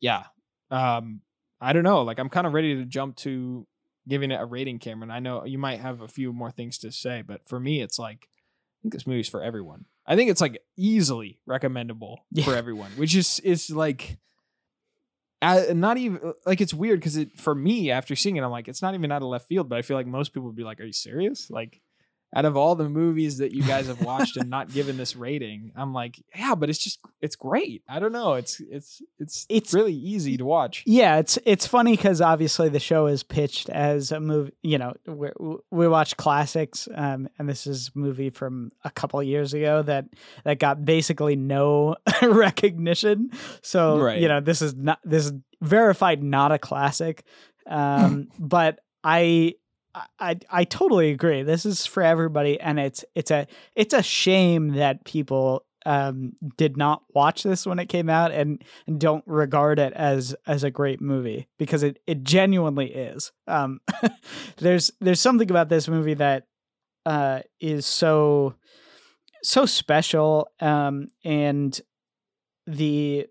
yeah 0.00 0.24
um 0.70 1.20
i 1.60 1.72
don't 1.72 1.84
know 1.84 2.02
like 2.02 2.18
i'm 2.18 2.28
kind 2.28 2.46
of 2.46 2.52
ready 2.54 2.74
to 2.74 2.84
jump 2.84 3.14
to 3.14 3.66
giving 4.08 4.30
it 4.30 4.40
a 4.40 4.44
rating 4.44 4.78
cameron. 4.78 5.10
I 5.10 5.20
know 5.20 5.44
you 5.44 5.58
might 5.58 5.80
have 5.80 6.00
a 6.00 6.08
few 6.08 6.32
more 6.32 6.50
things 6.50 6.78
to 6.78 6.92
say 6.92 7.22
but 7.22 7.46
for 7.46 7.58
me 7.58 7.80
it's 7.80 7.98
like 7.98 8.28
i 8.28 8.76
think 8.82 8.92
this 8.94 9.06
movie's 9.06 9.28
for 9.28 9.42
everyone. 9.42 9.86
I 10.04 10.16
think 10.16 10.30
it's 10.30 10.40
like 10.40 10.60
easily 10.76 11.38
recommendable 11.46 12.26
for 12.44 12.54
everyone 12.54 12.90
which 12.96 13.14
is 13.14 13.40
is 13.40 13.70
like 13.70 14.18
uh, 15.42 15.72
not 15.74 15.98
even 15.98 16.32
like 16.46 16.60
it's 16.60 16.72
weird 16.72 17.00
because 17.00 17.16
it 17.16 17.38
for 17.38 17.54
me 17.54 17.90
after 17.90 18.14
seeing 18.14 18.36
it 18.36 18.42
i'm 18.42 18.50
like 18.50 18.68
it's 18.68 18.80
not 18.80 18.94
even 18.94 19.10
out 19.10 19.22
of 19.22 19.28
left 19.28 19.48
field 19.48 19.68
but 19.68 19.78
i 19.78 19.82
feel 19.82 19.96
like 19.96 20.06
most 20.06 20.32
people 20.32 20.46
would 20.46 20.56
be 20.56 20.64
like 20.64 20.80
are 20.80 20.84
you 20.84 20.92
serious? 20.92 21.50
Like 21.50 21.80
out 22.34 22.44
of 22.44 22.56
all 22.56 22.74
the 22.74 22.88
movies 22.88 23.38
that 23.38 23.52
you 23.52 23.62
guys 23.62 23.86
have 23.88 24.02
watched 24.02 24.36
and 24.36 24.48
not 24.48 24.72
given 24.72 24.96
this 24.96 25.14
rating 25.16 25.70
i'm 25.76 25.92
like 25.92 26.22
yeah 26.34 26.54
but 26.54 26.70
it's 26.70 26.78
just 26.78 26.98
it's 27.20 27.36
great 27.36 27.82
i 27.88 27.98
don't 27.98 28.12
know 28.12 28.34
it's 28.34 28.60
it's 28.70 29.02
it's 29.18 29.46
It's- 29.48 29.74
really 29.74 29.94
easy 29.94 30.36
to 30.36 30.44
watch 30.44 30.82
Yeah, 30.86 31.18
it's 31.18 31.38
it's 31.44 31.66
funny 31.66 31.92
because 31.96 32.20
obviously 32.20 32.68
the 32.68 32.80
show 32.80 33.06
is 33.06 33.22
pitched 33.22 33.68
as 33.70 34.10
a 34.12 34.18
movie. 34.20 34.52
You 34.62 34.78
know, 34.78 34.94
we 35.06 35.28
we 35.70 35.88
watch 35.88 36.16
classics, 36.16 36.88
um, 36.94 37.28
and 37.38 37.48
this 37.48 37.66
is 37.66 37.90
a 37.94 37.98
movie 37.98 38.30
from 38.30 38.70
a 38.84 38.90
couple 38.90 39.22
years 39.22 39.54
ago 39.54 39.82
that 39.82 40.06
that 40.44 40.58
got 40.58 40.84
basically 40.84 41.36
no 41.36 41.96
recognition. 42.22 43.30
So 43.62 43.98
Right. 43.98 44.20
you 44.20 44.28
know, 44.28 44.40
this 44.40 44.62
is 44.62 44.74
not 44.74 44.98
this 45.04 45.26
is 45.26 45.32
verified 45.60 46.22
not 46.22 46.52
a 46.52 46.58
classic. 46.58 47.24
Um, 47.66 48.28
but 48.38 48.80
I. 49.04 49.54
I 50.18 50.38
I 50.50 50.64
totally 50.64 51.10
agree. 51.10 51.42
This 51.42 51.66
is 51.66 51.84
for 51.86 52.02
everybody, 52.02 52.58
and 52.60 52.78
it's 52.80 53.04
it's 53.14 53.30
a 53.30 53.46
it's 53.76 53.92
a 53.94 54.02
shame 54.02 54.70
that 54.74 55.04
people 55.04 55.64
um 55.84 56.32
did 56.56 56.76
not 56.76 57.02
watch 57.12 57.42
this 57.42 57.66
when 57.66 57.78
it 57.78 57.88
came 57.88 58.08
out 58.08 58.30
and 58.30 58.62
and 58.86 59.00
don't 59.00 59.24
regard 59.26 59.78
it 59.78 59.92
as 59.94 60.34
as 60.46 60.64
a 60.64 60.70
great 60.70 61.00
movie 61.00 61.48
because 61.58 61.82
it 61.82 61.98
it 62.06 62.22
genuinely 62.24 62.92
is. 62.94 63.32
Um, 63.46 63.80
there's 64.58 64.90
there's 65.00 65.20
something 65.20 65.50
about 65.50 65.68
this 65.68 65.88
movie 65.88 66.14
that 66.14 66.46
uh 67.04 67.40
is 67.60 67.84
so 67.84 68.54
so 69.42 69.66
special 69.66 70.48
um 70.60 71.08
and 71.24 71.80
the 72.66 73.26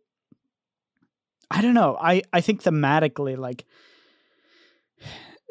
I 1.50 1.62
don't 1.62 1.74
know. 1.74 1.98
I 2.00 2.22
I 2.32 2.42
think 2.42 2.64
thematically 2.64 3.38
like 3.38 3.66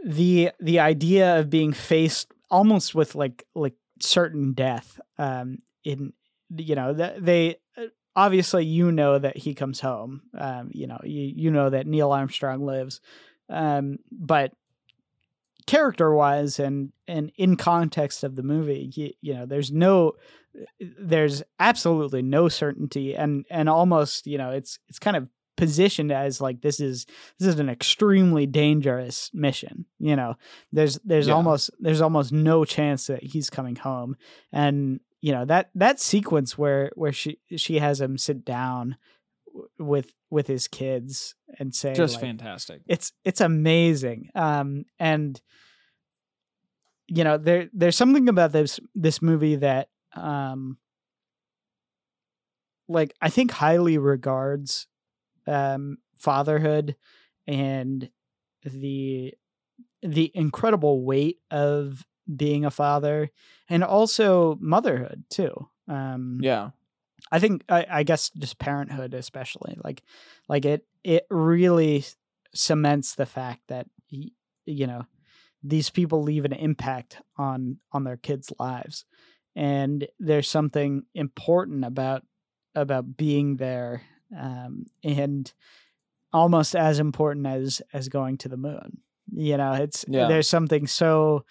the 0.04 0.50
the 0.60 0.80
idea 0.80 1.38
of 1.38 1.50
being 1.50 1.72
faced 1.72 2.32
almost 2.50 2.94
with 2.94 3.14
like 3.14 3.44
like 3.54 3.74
certain 4.00 4.54
death 4.54 4.98
um 5.18 5.58
in 5.84 6.12
you 6.56 6.74
know 6.74 6.94
th- 6.94 7.16
they 7.18 7.56
uh, 7.76 7.84
obviously 8.16 8.64
you 8.64 8.92
know 8.92 9.18
that 9.18 9.36
he 9.36 9.54
comes 9.54 9.80
home. 9.80 10.22
Um, 10.36 10.70
you 10.72 10.86
know, 10.86 10.98
you 11.04 11.32
you 11.34 11.50
know 11.50 11.70
that 11.70 11.86
Neil 11.86 12.12
Armstrong 12.12 12.64
lives. 12.64 13.00
Um, 13.48 13.98
but 14.10 14.52
character 15.66 16.14
wise 16.14 16.58
and 16.58 16.92
and 17.06 17.32
in 17.36 17.56
context 17.56 18.24
of 18.24 18.36
the 18.36 18.42
movie, 18.42 18.90
you, 18.94 19.12
you 19.20 19.34
know, 19.34 19.46
there's 19.46 19.70
no 19.70 20.12
there's 20.80 21.42
absolutely 21.58 22.22
no 22.22 22.48
certainty 22.48 23.14
and 23.14 23.46
and 23.50 23.68
almost, 23.68 24.26
you 24.26 24.38
know, 24.38 24.50
it's 24.50 24.78
it's 24.88 24.98
kind 24.98 25.16
of 25.16 25.28
positioned 25.60 26.10
as 26.12 26.40
like 26.40 26.60
this 26.62 26.80
is 26.80 27.06
this 27.38 27.48
is 27.48 27.60
an 27.60 27.68
extremely 27.68 28.46
dangerous 28.46 29.30
mission 29.34 29.84
you 29.98 30.16
know 30.16 30.34
there's 30.72 30.98
there's 31.04 31.28
Yeah. 31.28 31.34
almost 31.34 31.70
there's 31.78 32.00
almost 32.00 32.32
no 32.32 32.64
chance 32.64 33.06
that 33.08 33.22
he's 33.22 33.50
coming 33.50 33.76
home 33.76 34.16
and 34.52 35.00
you 35.20 35.32
know 35.32 35.44
that 35.44 35.70
that 35.74 36.00
sequence 36.00 36.56
where 36.56 36.90
where 36.94 37.12
she 37.12 37.38
she 37.56 37.78
has 37.78 38.00
him 38.00 38.16
sit 38.18 38.44
down 38.44 38.96
with 39.78 40.12
with 40.30 40.46
his 40.46 40.68
kids 40.68 41.34
and 41.58 41.74
say 41.74 41.92
Just 41.94 42.14
like, 42.14 42.20
fantastic. 42.22 42.82
it's 42.86 43.12
it's 43.24 43.40
amazing 43.40 44.30
um 44.34 44.84
and 44.98 45.40
you 47.08 47.24
know 47.24 47.36
there 47.36 47.68
there's 47.72 47.96
something 47.96 48.28
about 48.28 48.52
this 48.52 48.78
this 48.94 49.20
movie 49.20 49.56
that 49.56 49.88
um 50.14 50.78
like 52.88 53.12
i 53.20 53.28
think 53.28 53.50
highly 53.50 53.98
regards 53.98 54.86
um 55.46 55.98
fatherhood 56.16 56.96
and 57.46 58.10
the 58.64 59.34
the 60.02 60.30
incredible 60.34 61.04
weight 61.04 61.38
of 61.50 62.04
being 62.36 62.64
a 62.64 62.70
father 62.70 63.30
and 63.68 63.82
also 63.82 64.56
motherhood 64.60 65.24
too 65.30 65.68
um 65.88 66.38
Yeah. 66.42 66.70
I 67.30 67.38
think 67.38 67.64
I, 67.68 67.86
I 67.90 68.02
guess 68.02 68.30
just 68.30 68.58
parenthood 68.58 69.14
especially 69.14 69.76
like 69.84 70.02
like 70.48 70.64
it 70.64 70.86
it 71.04 71.26
really 71.30 72.04
cements 72.54 73.14
the 73.14 73.26
fact 73.26 73.62
that 73.68 73.86
you 74.10 74.86
know 74.86 75.04
these 75.62 75.90
people 75.90 76.22
leave 76.22 76.44
an 76.44 76.52
impact 76.52 77.18
on 77.36 77.78
on 77.92 78.04
their 78.04 78.16
kids' 78.16 78.52
lives 78.58 79.04
and 79.54 80.06
there's 80.18 80.48
something 80.48 81.04
important 81.14 81.84
about 81.84 82.22
about 82.74 83.16
being 83.16 83.56
there 83.56 84.02
um, 84.38 84.86
and 85.04 85.52
almost 86.32 86.76
as 86.76 87.00
important 87.00 87.46
as 87.46 87.82
as 87.92 88.08
going 88.08 88.38
to 88.38 88.48
the 88.48 88.56
moon 88.56 88.98
you 89.32 89.56
know 89.56 89.72
it's 89.72 90.04
Yeah. 90.08 90.28
there's 90.28 90.48
something 90.48 90.86
so 90.86 91.44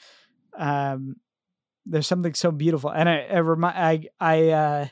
um 0.58 1.16
there's 1.86 2.08
something 2.08 2.34
so 2.34 2.52
beautiful 2.52 2.90
and 2.90 3.10
i 3.10 3.22
i 3.22 3.40
remi- 3.40 3.68
i 3.68 4.04
i 4.20 4.50
uh 4.50 4.88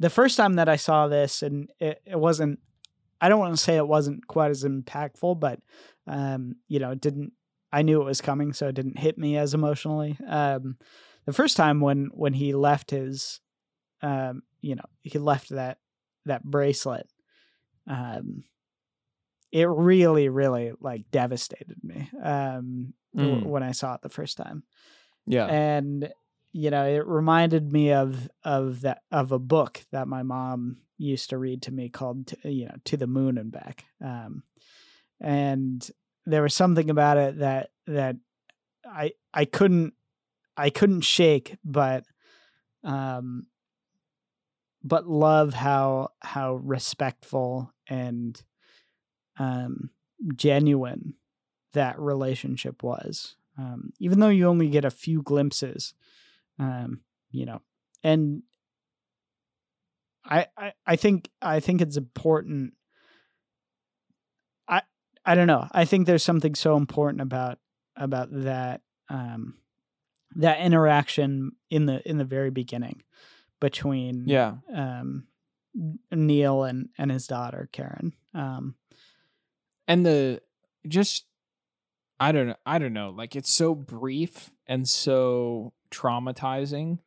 the 0.00 0.10
first 0.10 0.36
time 0.38 0.54
that 0.54 0.68
I 0.68 0.76
saw 0.76 1.08
this, 1.08 1.42
and 1.42 1.70
it, 1.78 2.00
it 2.06 2.18
wasn't, 2.18 2.58
I 3.20 3.28
don't 3.28 3.38
want 3.38 3.54
to 3.54 3.62
say 3.62 3.76
it 3.76 3.86
wasn't 3.86 4.26
quite 4.26 4.50
as 4.50 4.64
impactful, 4.64 5.38
but, 5.38 5.60
um, 6.06 6.56
you 6.68 6.78
know, 6.80 6.92
it 6.92 7.02
didn't, 7.02 7.34
I 7.70 7.82
knew 7.82 8.00
it 8.00 8.06
was 8.06 8.22
coming, 8.22 8.54
so 8.54 8.68
it 8.68 8.74
didn't 8.74 8.98
hit 8.98 9.18
me 9.18 9.36
as 9.36 9.52
emotionally. 9.52 10.16
Um, 10.26 10.78
the 11.26 11.34
first 11.34 11.58
time 11.58 11.80
when, 11.80 12.08
when 12.14 12.32
he 12.32 12.54
left 12.54 12.90
his, 12.90 13.40
um, 14.00 14.42
you 14.62 14.74
know, 14.74 14.86
he 15.02 15.18
left 15.18 15.50
that, 15.50 15.76
that 16.24 16.44
bracelet, 16.44 17.06
um, 17.86 18.44
it 19.52 19.68
really, 19.68 20.28
really 20.28 20.72
like 20.80 21.10
devastated 21.10 21.82
me, 21.82 22.08
um, 22.22 22.94
Mm. 23.16 23.44
when 23.44 23.64
I 23.64 23.72
saw 23.72 23.94
it 23.94 24.02
the 24.02 24.08
first 24.08 24.36
time 24.36 24.62
Yeah. 25.26 25.46
and 25.48 26.12
you 26.52 26.70
know 26.70 26.86
it 26.86 27.04
reminded 27.04 27.72
me 27.72 27.92
of 27.92 28.30
of 28.44 28.82
that 28.82 29.02
of 29.10 29.32
a 29.32 29.38
book 29.40 29.84
that 29.90 30.06
my 30.06 30.22
mom 30.22 30.76
used 30.96 31.30
to 31.30 31.38
read 31.38 31.62
to 31.62 31.72
me 31.72 31.88
called 31.88 32.32
you 32.44 32.66
know 32.66 32.76
to 32.84 32.96
the 32.96 33.08
moon 33.08 33.36
and 33.36 33.50
back 33.50 33.84
um 34.00 34.44
and 35.20 35.90
there 36.24 36.42
was 36.42 36.54
something 36.54 36.88
about 36.88 37.16
it 37.16 37.38
that 37.40 37.70
that 37.88 38.14
i 38.86 39.10
i 39.34 39.44
couldn't 39.44 39.94
i 40.56 40.70
couldn't 40.70 41.00
shake 41.02 41.56
but 41.64 42.04
um 42.84 43.46
but 44.82 45.06
love 45.06 45.54
how 45.54 46.10
how 46.20 46.54
respectful 46.56 47.72
and 47.88 48.42
um 49.38 49.90
genuine 50.34 51.14
that 51.72 51.98
relationship 51.98 52.82
was 52.82 53.36
um 53.58 53.92
even 53.98 54.20
though 54.20 54.28
you 54.28 54.46
only 54.46 54.68
get 54.68 54.84
a 54.84 54.90
few 54.90 55.22
glimpses 55.22 55.94
um 56.58 57.00
you 57.30 57.46
know 57.46 57.60
and 58.02 58.42
I, 60.24 60.46
I 60.56 60.72
i 60.86 60.96
think 60.96 61.30
i 61.40 61.60
think 61.60 61.80
it's 61.80 61.96
important 61.96 62.74
i 64.68 64.82
i 65.24 65.34
don't 65.34 65.46
know 65.46 65.66
i 65.72 65.84
think 65.84 66.06
there's 66.06 66.22
something 66.22 66.54
so 66.54 66.76
important 66.76 67.22
about 67.22 67.58
about 67.96 68.28
that 68.30 68.82
um 69.08 69.54
that 70.36 70.60
interaction 70.60 71.52
in 71.70 71.86
the 71.86 72.08
in 72.08 72.18
the 72.18 72.24
very 72.24 72.50
beginning 72.50 73.02
between 73.60 74.24
yeah. 74.26 74.54
um 74.74 75.24
neil 76.10 76.64
and 76.64 76.88
and 76.98 77.10
his 77.10 77.26
daughter 77.26 77.68
karen 77.72 78.12
um 78.34 78.74
and 79.86 80.04
the 80.04 80.40
just 80.88 81.26
i 82.18 82.32
don't 82.32 82.48
know 82.48 82.56
i 82.66 82.78
don't 82.78 82.92
know 82.92 83.10
like 83.10 83.36
it's 83.36 83.50
so 83.52 83.74
brief 83.74 84.50
and 84.66 84.88
so 84.88 85.72
traumatizing 85.90 86.98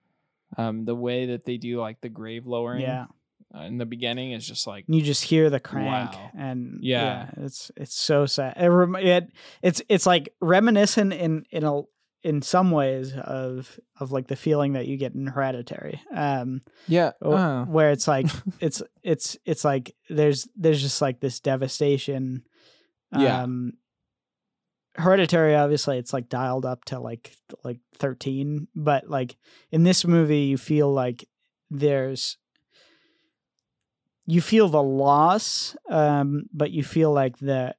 um 0.57 0.85
the 0.85 0.95
way 0.95 1.25
that 1.27 1.45
they 1.45 1.57
do 1.57 1.79
like 1.79 1.99
the 2.01 2.09
grave 2.09 2.45
lowering 2.45 2.81
yeah 2.81 3.05
uh, 3.55 3.61
in 3.63 3.77
the 3.77 3.85
beginning 3.85 4.31
is 4.31 4.47
just 4.47 4.65
like 4.65 4.85
you 4.87 5.01
just 5.01 5.23
hear 5.23 5.49
the 5.49 5.59
crank 5.59 6.11
Wow. 6.13 6.31
and 6.35 6.79
Yeah. 6.81 7.29
it's 7.37 7.69
it's 7.75 7.93
so 7.93 8.25
sad 8.25 8.55
it, 8.57 8.67
rem- 8.67 8.95
it 8.95 9.31
it's 9.61 9.81
it's 9.89 10.05
like 10.07 10.33
reminiscent 10.41 11.13
in 11.13 11.45
in 11.51 11.63
a 11.63 11.81
in 12.23 12.41
some 12.41 12.71
ways 12.71 13.13
of 13.15 13.79
of 13.99 14.11
like 14.11 14.27
the 14.27 14.35
feeling 14.35 14.73
that 14.73 14.87
you 14.87 14.95
get 14.97 15.13
in 15.13 15.27
hereditary 15.27 16.01
um 16.15 16.61
yeah 16.87 17.11
w- 17.21 17.37
uh, 17.37 17.65
where 17.65 17.91
it's 17.91 18.07
like 18.07 18.27
it's 18.59 18.81
it's 19.03 19.37
it's 19.45 19.65
like 19.65 19.93
there's 20.09 20.47
there's 20.55 20.81
just 20.81 21.01
like 21.01 21.19
this 21.19 21.39
devastation 21.41 22.43
Yeah. 23.11 23.43
um 23.43 23.73
hereditary 24.95 25.55
obviously 25.55 25.97
it's 25.97 26.13
like 26.13 26.29
dialed 26.29 26.65
up 26.65 26.85
to 26.85 26.99
like 26.99 27.35
like 27.63 27.79
13 27.95 28.67
but 28.75 29.09
like 29.09 29.35
in 29.71 29.83
this 29.83 30.05
movie 30.05 30.41
you 30.41 30.57
feel 30.57 30.91
like 30.93 31.27
there's 31.71 32.37
you 34.25 34.39
feel 34.39 34.69
the 34.69 34.83
loss 34.83 35.75
um 35.89 36.43
but 36.53 36.71
you 36.71 36.83
feel 36.83 37.11
like 37.11 37.37
the 37.39 37.75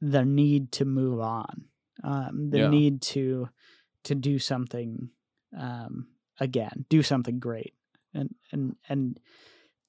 the 0.00 0.24
need 0.24 0.70
to 0.72 0.84
move 0.84 1.20
on 1.20 1.64
um 2.04 2.50
the 2.50 2.58
Yeah. 2.58 2.68
need 2.70 3.02
to 3.02 3.48
to 4.04 4.14
do 4.14 4.38
something 4.38 5.10
um 5.58 6.08
again 6.40 6.84
do 6.88 7.02
something 7.02 7.38
great. 7.38 7.74
And 8.12 8.34
and 8.52 8.76
and 8.88 9.18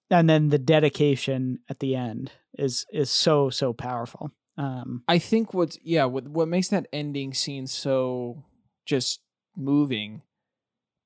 and 0.09 0.29
then 0.29 0.49
the 0.49 0.59
dedication 0.59 1.59
at 1.69 1.79
the 1.79 1.95
end 1.95 2.31
is 2.57 2.85
is 2.91 3.09
so 3.09 3.49
so 3.49 3.73
powerful. 3.73 4.31
Um 4.57 5.03
i 5.07 5.19
think 5.19 5.53
what's 5.53 5.77
yeah 5.83 6.05
what 6.05 6.27
what 6.27 6.47
makes 6.47 6.69
that 6.69 6.87
ending 6.93 7.33
scene 7.33 7.67
so 7.67 8.43
just 8.85 9.19
moving 9.57 10.21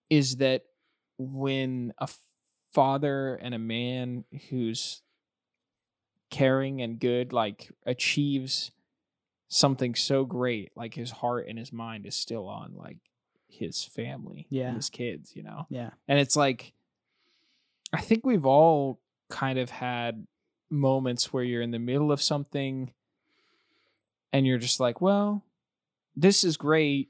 is 0.10 0.38
that 0.38 0.64
when 1.18 1.94
a 1.98 2.08
father 2.74 3.36
and 3.36 3.54
a 3.54 3.60
man 3.60 4.26
who's 4.50 5.02
caring 6.30 6.82
and 6.82 7.00
good 7.00 7.34
like 7.34 7.70
achieves 7.86 8.72
something 9.50 9.96
so 9.96 10.24
great 10.26 10.72
like 10.76 10.94
his 10.94 11.10
heart 11.12 11.48
and 11.50 11.58
his 11.58 11.74
mind 11.74 12.06
is 12.06 12.16
still 12.16 12.48
on 12.48 12.72
like 12.76 12.98
his 13.48 13.84
family 13.84 14.46
Yeah. 14.50 14.74
his 14.76 14.90
kids 14.90 15.36
you 15.36 15.42
know? 15.44 15.66
Yeah. 15.70 15.90
And 16.08 16.20
it's 16.20 16.36
like 16.36 16.74
i 17.92 18.00
think 18.00 18.24
we've 18.26 18.46
all 18.46 19.00
kind 19.30 19.58
of 19.58 19.72
had 19.72 20.28
moments 20.70 21.34
where 21.34 21.44
you're 21.44 21.64
in 21.64 21.72
the 21.72 21.80
middle 21.80 22.12
of 22.12 22.22
something 22.22 22.92
and 24.32 24.46
you're 24.46 24.60
just 24.60 24.80
like 24.80 25.02
well 25.02 25.44
this 26.16 26.44
is 26.44 26.56
great 26.58 27.10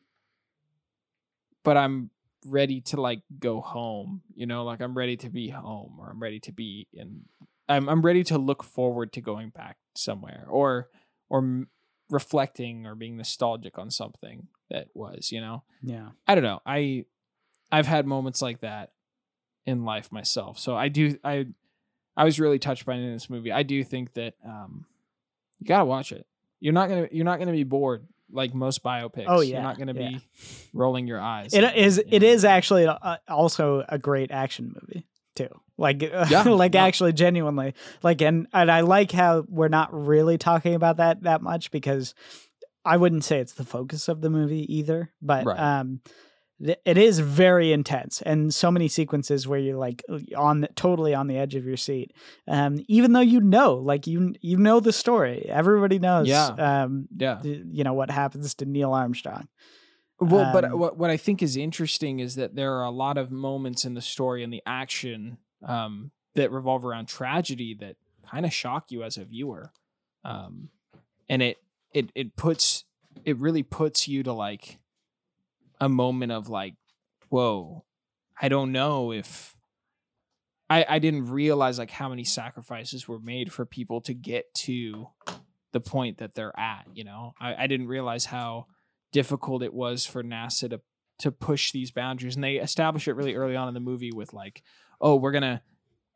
but 1.64 1.76
i'm 1.76 2.10
ready 2.46 2.80
to 2.80 3.02
like 3.02 3.22
go 3.40 3.60
home 3.60 4.22
you 4.34 4.46
know? 4.46 4.64
Like 4.64 4.82
i'm 4.82 4.98
ready 4.98 5.18
to 5.18 5.30
be 5.30 5.50
home 5.50 5.98
or 6.00 6.10
i'm 6.10 6.22
ready 6.22 6.40
to 6.42 6.54
be 6.54 6.88
in 6.94 7.24
i'm, 7.68 7.90
I'm 7.90 8.02
ready 8.02 8.24
to 8.26 8.38
look 8.38 8.64
forward 8.64 9.12
to 9.14 9.22
going 9.22 9.50
back 9.50 9.76
somewhere 9.96 10.46
or 10.50 10.88
or 11.30 11.66
reflecting 12.10 12.86
or 12.86 12.96
being 12.96 13.18
nostalgic 13.18 13.78
on 13.78 13.92
something 13.92 14.48
that 14.70 14.88
was 14.94 15.32
you 15.32 15.42
know 15.42 15.64
yeah 15.82 16.10
I 16.28 16.36
don't 16.36 16.44
know. 16.44 16.62
I 16.66 17.06
I've 17.72 17.88
had 17.88 18.08
moments 18.08 18.42
like 18.42 18.62
that 18.62 18.92
in 19.66 19.86
life 19.86 20.12
myself. 20.12 20.58
So 20.60 20.76
I 20.76 20.88
do 20.88 21.18
I 21.24 21.48
I 22.18 22.24
was 22.24 22.40
really 22.40 22.60
touched 22.60 22.86
by 22.86 22.96
it 22.96 23.00
in 23.00 23.14
this 23.14 23.30
movie. 23.30 23.52
I 23.52 23.64
do 23.64 23.84
think 23.84 24.14
that 24.14 24.34
um 24.44 24.86
you 25.60 25.68
gotta 25.68 25.86
watch 25.86 26.12
it. 26.12 26.26
You're 26.60 26.74
not 26.74 26.90
gonna 26.90 27.08
you're 27.12 27.26
not 27.26 27.40
gonna 27.40 27.52
be 27.52 27.64
bored 27.64 28.08
like 28.32 28.54
most 28.54 28.84
biopics. 28.84 29.26
Oh, 29.28 29.42
yeah, 29.42 29.56
You're 29.56 29.64
not 29.64 29.78
gonna 29.78 29.94
yeah. 29.94 30.10
be 30.10 30.22
rolling 30.74 31.08
your 31.08 31.20
eyes. 31.20 31.54
it 31.54 31.64
and, 31.64 31.76
is 31.76 32.02
you 32.08 32.20
know. 32.20 32.28
is 32.28 32.46
actually 32.46 32.84
a, 32.86 33.20
also 33.28 33.84
a 33.88 33.98
great 33.98 34.32
action 34.32 34.76
movie 34.80 35.06
too. 35.48 35.50
Like, 35.78 36.02
Yeah, 36.30 36.44
like 36.44 36.74
yeah. 36.76 36.86
actually, 36.86 37.14
genuinely, 37.14 37.74
like, 38.04 38.22
and 38.22 38.48
and 38.54 38.70
I 38.72 38.82
like 38.82 39.12
how 39.12 39.46
we're 39.48 39.68
not 39.70 39.90
really 39.94 40.38
talking 40.38 40.76
about 40.76 40.98
that 40.98 41.24
that 41.24 41.42
much 41.42 41.72
because 41.72 42.14
I 42.86 42.98
wouldn't 42.98 43.24
say 43.24 43.40
it's 43.40 43.54
the 43.54 43.66
focus 43.66 44.08
of 44.08 44.22
the 44.22 44.30
movie 44.30 44.66
either, 44.74 45.12
but 45.22 45.46
Right. 45.46 45.60
um, 45.60 46.02
th- 46.66 46.80
it 46.86 46.98
is 46.98 47.20
very 47.20 47.72
intense 47.72 48.22
and 48.22 48.54
so 48.54 48.72
many 48.72 48.88
sequences 48.88 49.48
where 49.48 49.60
you're 49.60 49.78
like 49.78 50.02
on 50.36 50.62
the, 50.62 50.68
totally 50.76 51.14
on 51.14 51.28
the 51.28 51.38
edge 51.38 51.56
of 51.56 51.66
your 51.66 51.78
seat. 51.78 52.14
Um, 52.48 52.84
even 52.88 53.14
though 53.14 53.20
you 53.34 53.40
know, 53.42 53.76
like 53.76 54.08
you 54.08 54.34
you 54.42 54.58
know 54.58 54.80
the 54.80 54.92
story, 54.94 55.46
everybody 55.50 56.00
knows. 56.00 56.28
Yeah. 56.28 56.48
Um, 56.48 57.08
Yeah. 57.18 57.42
you 57.44 57.84
know 57.84 57.94
what 57.94 58.10
happens 58.12 58.56
to 58.56 58.66
Neil 58.66 58.92
Armstrong. 58.94 59.48
Well, 60.20 60.52
but 60.52 60.66
Um, 60.66 60.80
what 60.80 60.98
what 60.98 61.10
I 61.10 61.18
think 61.18 61.42
is 61.42 61.56
interesting 61.56 62.20
is 62.20 62.36
that 62.36 62.56
there 62.56 62.74
are 62.76 62.84
a 62.84 62.92
lot 62.92 63.18
of 63.18 63.32
moments 63.32 63.86
in 63.86 63.94
the 63.94 64.02
story 64.02 64.44
and 64.44 64.52
the 64.52 64.62
action 64.66 65.38
um, 65.66 66.12
that 66.36 66.52
revolve 66.52 66.86
around 66.86 67.08
tragedy 67.08 67.74
that 67.76 67.96
kind 68.30 68.46
of 68.46 68.54
shock 68.54 68.92
you 68.92 69.04
as 69.04 69.18
a 69.18 69.24
viewer, 69.26 69.72
um, 70.24 70.70
and 71.30 71.42
it 71.42 71.58
it 71.94 72.12
it 72.16 72.36
puts 72.36 72.84
it 73.24 73.38
really 73.38 73.64
puts 73.64 74.08
you 74.08 74.24
to 74.24 74.34
like 74.34 74.80
a 75.80 75.90
moment 75.90 76.32
of 76.32 76.50
like, 76.50 76.76
whoa, 77.30 77.86
I 78.42 78.50
don't 78.50 78.72
know 78.72 79.12
if 79.14 79.56
I 80.70 80.86
I 80.88 81.00
didn't 81.00 81.30
realize 81.30 81.80
like 81.80 81.92
how 81.92 82.10
many 82.10 82.26
sacrifices 82.26 83.08
were 83.08 83.20
made 83.20 83.54
for 83.54 83.66
people 83.66 84.02
to 84.02 84.14
get 84.14 84.54
to 84.66 85.08
the 85.72 85.80
point 85.80 86.18
that 86.18 86.34
they're 86.34 86.58
at. 86.60 86.88
You 86.94 87.06
know, 87.06 87.34
I, 87.40 87.64
I 87.64 87.68
didn't 87.68 87.88
realize 87.88 88.26
how 88.26 88.68
difficult 89.12 89.64
it 89.64 89.74
was 89.74 90.06
for 90.06 90.24
NASA 90.24 90.70
to 90.70 90.82
to 91.20 91.32
push 91.32 91.72
these 91.72 91.92
boundaries. 91.92 92.36
And 92.36 92.44
they 92.44 92.56
establish 92.56 93.08
it 93.08 93.14
really 93.14 93.36
early 93.36 93.56
on 93.56 93.68
in 93.68 93.74
the 93.74 93.80
movie 93.80 94.12
with 94.12 94.34
like 94.34 94.64
oh 95.02 95.16
we're 95.16 95.32
going 95.32 95.44
to 95.44 95.62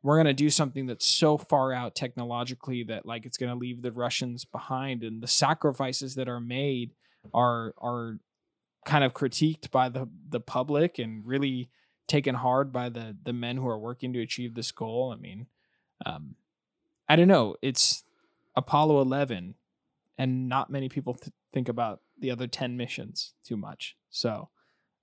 we're 0.02 0.16
going 0.16 0.26
to 0.26 0.34
do 0.34 0.50
something 0.50 0.84
that's 0.86 1.06
so 1.06 1.38
far 1.38 1.72
out 1.72 1.94
technologically 1.94 2.84
that 2.84 3.06
like 3.06 3.24
it's 3.24 3.38
going 3.38 3.50
to 3.50 3.58
leave 3.58 3.80
the 3.80 3.90
Russians 3.90 4.44
behind. 4.44 5.02
And 5.02 5.22
the 5.22 5.26
sacrifices 5.26 6.14
that 6.16 6.28
are 6.28 6.40
made 6.40 6.92
are 7.32 7.74
are 7.78 8.18
kind 8.84 9.02
of 9.02 9.14
critiqued 9.14 9.70
by 9.70 9.88
the 9.88 10.08
the 10.28 10.40
public 10.40 10.98
and 10.98 11.26
really 11.26 11.70
taken 12.06 12.34
hard 12.34 12.72
by 12.72 12.90
the 12.90 13.16
the 13.24 13.32
men 13.32 13.56
who 13.56 13.66
are 13.68 13.78
working 13.78 14.12
to 14.12 14.20
achieve 14.20 14.54
this 14.54 14.72
goal. 14.72 15.14
I 15.16 15.20
mean 15.20 15.46
um 16.06 16.34
i 17.08 17.16
don't 17.16 17.28
know. 17.28 17.56
It's 17.62 18.04
apollo 18.56 19.00
11 19.00 19.54
and 20.18 20.48
not 20.48 20.70
many 20.70 20.88
people 20.88 21.14
th- 21.14 21.32
think 21.54 21.70
about 21.70 22.00
the 22.18 22.30
other 22.30 22.46
10 22.46 22.76
missions 22.76 23.32
too 23.44 23.56
much. 23.56 23.96
So 24.10 24.50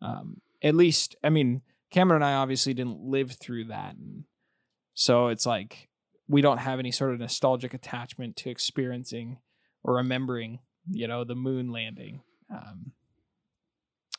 um 0.02 0.42
at 0.64 0.76
least 0.76 1.16
i 1.24 1.30
mean 1.30 1.62
cameron 1.92 2.22
and 2.22 2.30
i 2.30 2.36
obviously 2.36 2.74
didn't 2.74 3.00
live 3.00 3.32
through 3.32 3.66
that. 3.66 3.96
And 3.96 4.26
so 4.94 5.28
it's 5.28 5.48
like 5.48 5.90
we 6.28 6.42
don't 6.42 6.60
have 6.60 6.78
any 6.78 6.92
sort 6.92 7.14
of 7.14 7.20
nostalgic 7.20 7.74
attachment 7.74 8.36
to 8.38 8.50
experiencing 8.50 9.40
or 9.84 9.96
remembering 9.96 10.60
you 10.90 11.08
know 11.08 11.24
the 11.24 11.36
moon 11.36 11.72
landing. 11.72 12.22
Um 12.52 12.92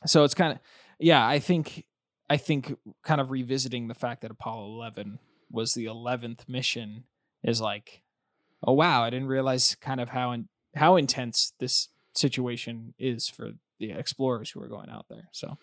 so 0.05 0.23
it's 0.23 0.33
kind 0.33 0.53
of 0.53 0.59
yeah 0.99 1.25
i 1.25 1.39
think 1.39 1.85
i 2.29 2.37
think 2.37 2.75
kind 3.03 3.21
of 3.21 3.31
revisiting 3.31 3.87
the 3.87 3.93
fact 3.93 4.21
that 4.21 4.31
apollo 4.31 4.65
11 4.65 5.19
was 5.49 5.73
the 5.73 5.85
11th 5.85 6.47
mission 6.47 7.03
is 7.43 7.61
like 7.61 8.01
oh 8.65 8.73
wow 8.73 9.03
i 9.03 9.09
didn't 9.09 9.27
realize 9.27 9.75
kind 9.75 10.01
of 10.01 10.09
how 10.09 10.31
in, 10.31 10.47
how 10.75 10.95
intense 10.95 11.53
this 11.59 11.89
situation 12.15 12.93
is 12.99 13.27
for 13.27 13.51
the 13.79 13.91
explorers 13.91 14.49
who 14.51 14.61
are 14.61 14.67
going 14.67 14.89
out 14.89 15.05
there 15.09 15.27
so 15.31 15.57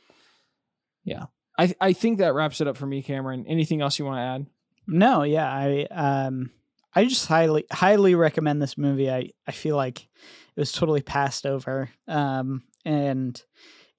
yeah 1.04 1.24
i 1.58 1.72
i 1.80 1.92
think 1.92 2.18
that 2.18 2.34
wraps 2.34 2.60
it 2.60 2.68
up 2.68 2.76
for 2.76 2.86
me 2.86 3.02
cameron 3.02 3.44
anything 3.48 3.80
else 3.80 3.98
you 3.98 4.04
want 4.04 4.18
to 4.18 4.22
add 4.22 4.46
No, 4.86 5.22
yeah, 5.22 5.48
I 5.48 5.86
um 5.90 6.50
I 6.94 7.04
just 7.04 7.26
highly 7.28 7.64
highly 7.70 8.16
recommend 8.16 8.60
this 8.60 8.76
movie. 8.76 9.08
I 9.10 9.30
I 9.46 9.52
feel 9.52 9.76
like 9.76 10.00
it 10.02 10.60
was 10.60 10.72
totally 10.72 11.02
passed 11.02 11.46
over. 11.46 11.90
Um 12.08 12.64
and 12.84 13.40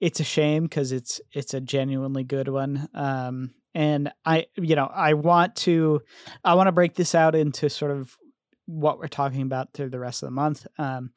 it's 0.00 0.20
a 0.20 0.24
shame 0.24 0.68
cuz 0.68 0.92
it's 0.92 1.20
it's 1.32 1.54
a 1.54 1.60
genuinely 1.60 2.24
good 2.24 2.48
one. 2.48 2.88
Um 2.92 3.54
and 3.74 4.12
I 4.26 4.46
you 4.56 4.76
know, 4.76 4.90
I 4.92 5.14
want 5.14 5.56
to 5.64 6.02
I 6.44 6.54
want 6.54 6.66
to 6.68 6.72
break 6.72 6.94
this 6.94 7.14
out 7.14 7.34
into 7.34 7.70
sort 7.70 7.92
of 7.92 8.18
what 8.66 8.98
we're 8.98 9.08
talking 9.08 9.42
about 9.42 9.72
through 9.72 9.90
the 9.90 10.00
rest 10.00 10.22
of 10.22 10.26
the 10.26 10.32
month. 10.42 10.66
Um 10.76 11.12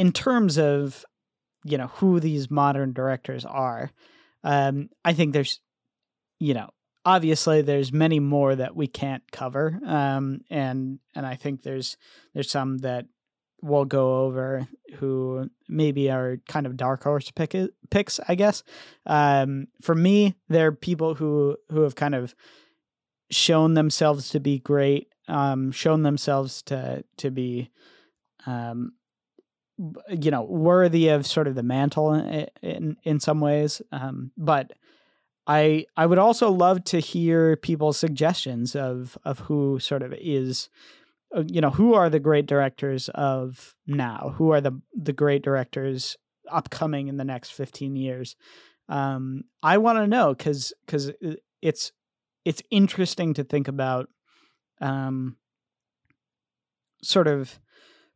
in 0.00 0.12
terms 0.12 0.58
of 0.58 1.04
you 1.64 1.76
know 1.76 1.88
who 1.88 2.20
these 2.20 2.50
modern 2.50 2.92
directors 2.92 3.44
are. 3.44 3.90
Um 4.42 4.88
I 5.04 5.12
think 5.12 5.32
there's 5.34 5.60
you 6.38 6.54
know 6.54 6.70
obviously 7.04 7.62
there's 7.62 7.92
many 7.92 8.18
more 8.20 8.54
that 8.54 8.74
we 8.76 8.86
can't 8.86 9.22
cover 9.32 9.78
um 9.86 10.40
and 10.50 10.98
and 11.14 11.24
i 11.26 11.34
think 11.34 11.62
there's 11.62 11.96
there's 12.34 12.50
some 12.50 12.78
that 12.78 13.06
we'll 13.62 13.86
go 13.86 14.24
over 14.24 14.68
who 14.96 15.48
maybe 15.68 16.10
are 16.10 16.38
kind 16.46 16.66
of 16.66 16.76
dark 16.76 17.02
horse 17.04 17.30
pick 17.30 17.54
picks 17.90 18.20
i 18.28 18.34
guess 18.34 18.62
um 19.06 19.66
for 19.80 19.94
me 19.94 20.34
they're 20.48 20.72
people 20.72 21.14
who 21.14 21.56
who 21.70 21.80
have 21.80 21.94
kind 21.94 22.14
of 22.14 22.34
shown 23.30 23.74
themselves 23.74 24.28
to 24.30 24.40
be 24.40 24.58
great 24.58 25.08
um 25.28 25.72
shown 25.72 26.02
themselves 26.02 26.62
to 26.62 27.02
to 27.16 27.30
be 27.30 27.70
um 28.46 28.92
you 30.08 30.30
know 30.30 30.42
worthy 30.42 31.08
of 31.08 31.26
sort 31.26 31.46
of 31.46 31.54
the 31.54 31.62
mantle 31.62 32.12
in 32.12 32.46
in, 32.62 32.96
in 33.04 33.20
some 33.20 33.40
ways 33.40 33.80
um 33.92 34.30
but 34.36 34.72
I 35.46 35.86
I 35.96 36.06
would 36.06 36.18
also 36.18 36.50
love 36.50 36.84
to 36.84 37.00
hear 37.00 37.56
people's 37.56 37.98
suggestions 37.98 38.76
of 38.76 39.18
of 39.24 39.40
who 39.40 39.80
sort 39.80 40.02
of 40.02 40.14
is 40.18 40.68
uh, 41.34 41.42
you 41.46 41.60
know 41.60 41.70
who 41.70 41.94
are 41.94 42.10
the 42.10 42.20
great 42.20 42.46
directors 42.46 43.08
of 43.14 43.74
now? 43.86 44.34
Who 44.36 44.50
are 44.50 44.60
the 44.60 44.80
the 44.94 45.12
great 45.12 45.42
directors 45.42 46.16
upcoming 46.50 47.08
in 47.08 47.16
the 47.16 47.24
next 47.24 47.50
15 47.50 47.96
years? 47.96 48.36
Um 48.88 49.44
i 49.62 49.78
want 49.78 49.98
to 49.98 50.06
know 50.06 50.34
cuz 50.34 50.72
cuz 50.86 51.10
it's 51.62 51.92
it's 52.44 52.62
interesting 52.70 53.34
to 53.34 53.44
think 53.44 53.66
about 53.68 54.08
um 54.80 55.36
sort 57.02 57.26
of 57.26 57.58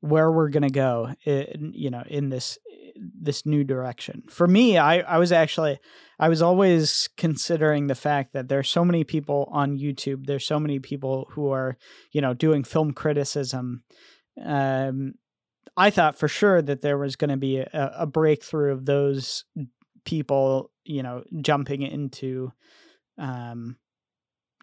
where 0.04 0.30
we're 0.30 0.50
going 0.50 0.62
to 0.62 0.70
go 0.70 1.14
in, 1.24 1.72
you 1.74 1.90
know 1.90 2.02
in 2.06 2.28
this 2.28 2.58
this 3.20 3.46
new 3.46 3.64
direction. 3.64 4.22
For 4.28 4.46
me 4.46 4.76
i 4.76 4.98
i 4.98 5.18
was 5.18 5.32
actually 5.32 5.78
i 6.18 6.28
was 6.28 6.42
always 6.42 7.08
considering 7.16 7.86
the 7.86 7.94
fact 7.94 8.34
that 8.34 8.48
there's 8.48 8.68
so 8.68 8.84
many 8.84 9.02
people 9.04 9.48
on 9.50 9.78
youtube 9.78 10.26
there's 10.26 10.46
so 10.46 10.60
many 10.60 10.78
people 10.78 11.26
who 11.30 11.50
are 11.50 11.76
you 12.12 12.20
know 12.20 12.34
doing 12.34 12.64
film 12.64 12.92
criticism. 12.92 13.82
Um 14.44 15.14
i 15.76 15.90
thought 15.90 16.18
for 16.18 16.28
sure 16.28 16.60
that 16.60 16.82
there 16.82 16.98
was 16.98 17.16
going 17.16 17.30
to 17.30 17.38
be 17.38 17.58
a, 17.58 17.92
a 17.98 18.06
breakthrough 18.06 18.72
of 18.72 18.84
those 18.84 19.44
people 20.04 20.70
you 20.84 21.02
know 21.02 21.24
jumping 21.40 21.80
into 21.80 22.52
um 23.16 23.76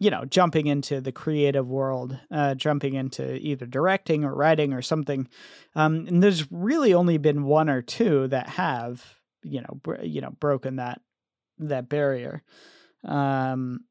you 0.02 0.10
know 0.10 0.26
jumping 0.26 0.66
into 0.66 1.00
the 1.00 1.12
creative 1.12 1.70
world 1.70 2.18
uh 2.32 2.56
jumping 2.56 2.96
into 2.96 3.36
either 3.36 3.68
directing 3.68 4.26
or 4.26 4.34
writing 4.34 4.74
or 4.74 4.82
something. 4.82 5.28
Um 5.76 6.08
and 6.08 6.24
there's 6.24 6.52
really 6.52 6.96
only 6.96 7.20
been 7.20 7.44
one 7.44 7.70
or 7.70 7.84
two 7.84 8.28
that 8.30 8.50
have 8.50 9.06
you 9.44 9.62
know 9.62 9.80
br- 9.84 10.02
you 10.02 10.20
know 10.20 10.32
broken 10.32 10.78
that 10.78 11.02
that 11.60 11.88
barrier. 11.88 12.42
Um 13.06 13.82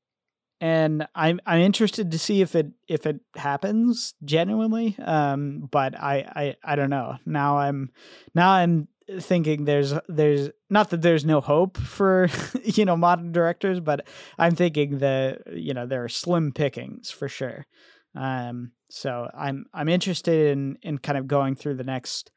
and 0.60 1.06
i'm 1.14 1.40
i'm 1.46 1.60
interested 1.60 2.10
to 2.10 2.18
see 2.18 2.42
if 2.42 2.54
it 2.54 2.66
if 2.86 3.06
it 3.06 3.18
happens 3.34 4.12
genuinely 4.22 4.94
um 4.98 5.66
but 5.70 5.98
i 5.98 6.16
i 6.36 6.72
i 6.72 6.76
don't 6.76 6.90
know. 6.90 7.16
Now 7.24 7.58
i'm 7.58 7.90
now 8.34 8.50
i'm 8.50 8.88
thinking 9.18 9.64
there's 9.64 9.94
there's 10.08 10.50
not 10.68 10.90
that 10.90 11.02
there's 11.02 11.24
no 11.24 11.40
hope 11.40 11.76
for 11.76 12.28
you 12.64 12.84
know 12.84 12.96
modern 12.96 13.32
directors 13.32 13.80
but 13.80 14.06
i'm 14.38 14.54
thinking 14.54 14.98
that 14.98 15.42
you 15.52 15.74
know 15.74 15.86
there 15.86 16.04
are 16.04 16.08
slim 16.08 16.52
pickings 16.52 17.10
for 17.10 17.28
sure. 17.28 17.66
Um 18.14 18.72
so 18.90 19.30
i'm 19.36 19.66
i'm 19.72 19.88
interested 19.88 20.52
in 20.52 20.78
in 20.82 20.98
kind 20.98 21.18
of 21.18 21.26
going 21.26 21.54
through 21.54 21.74
the 21.74 21.84
next 21.84 22.30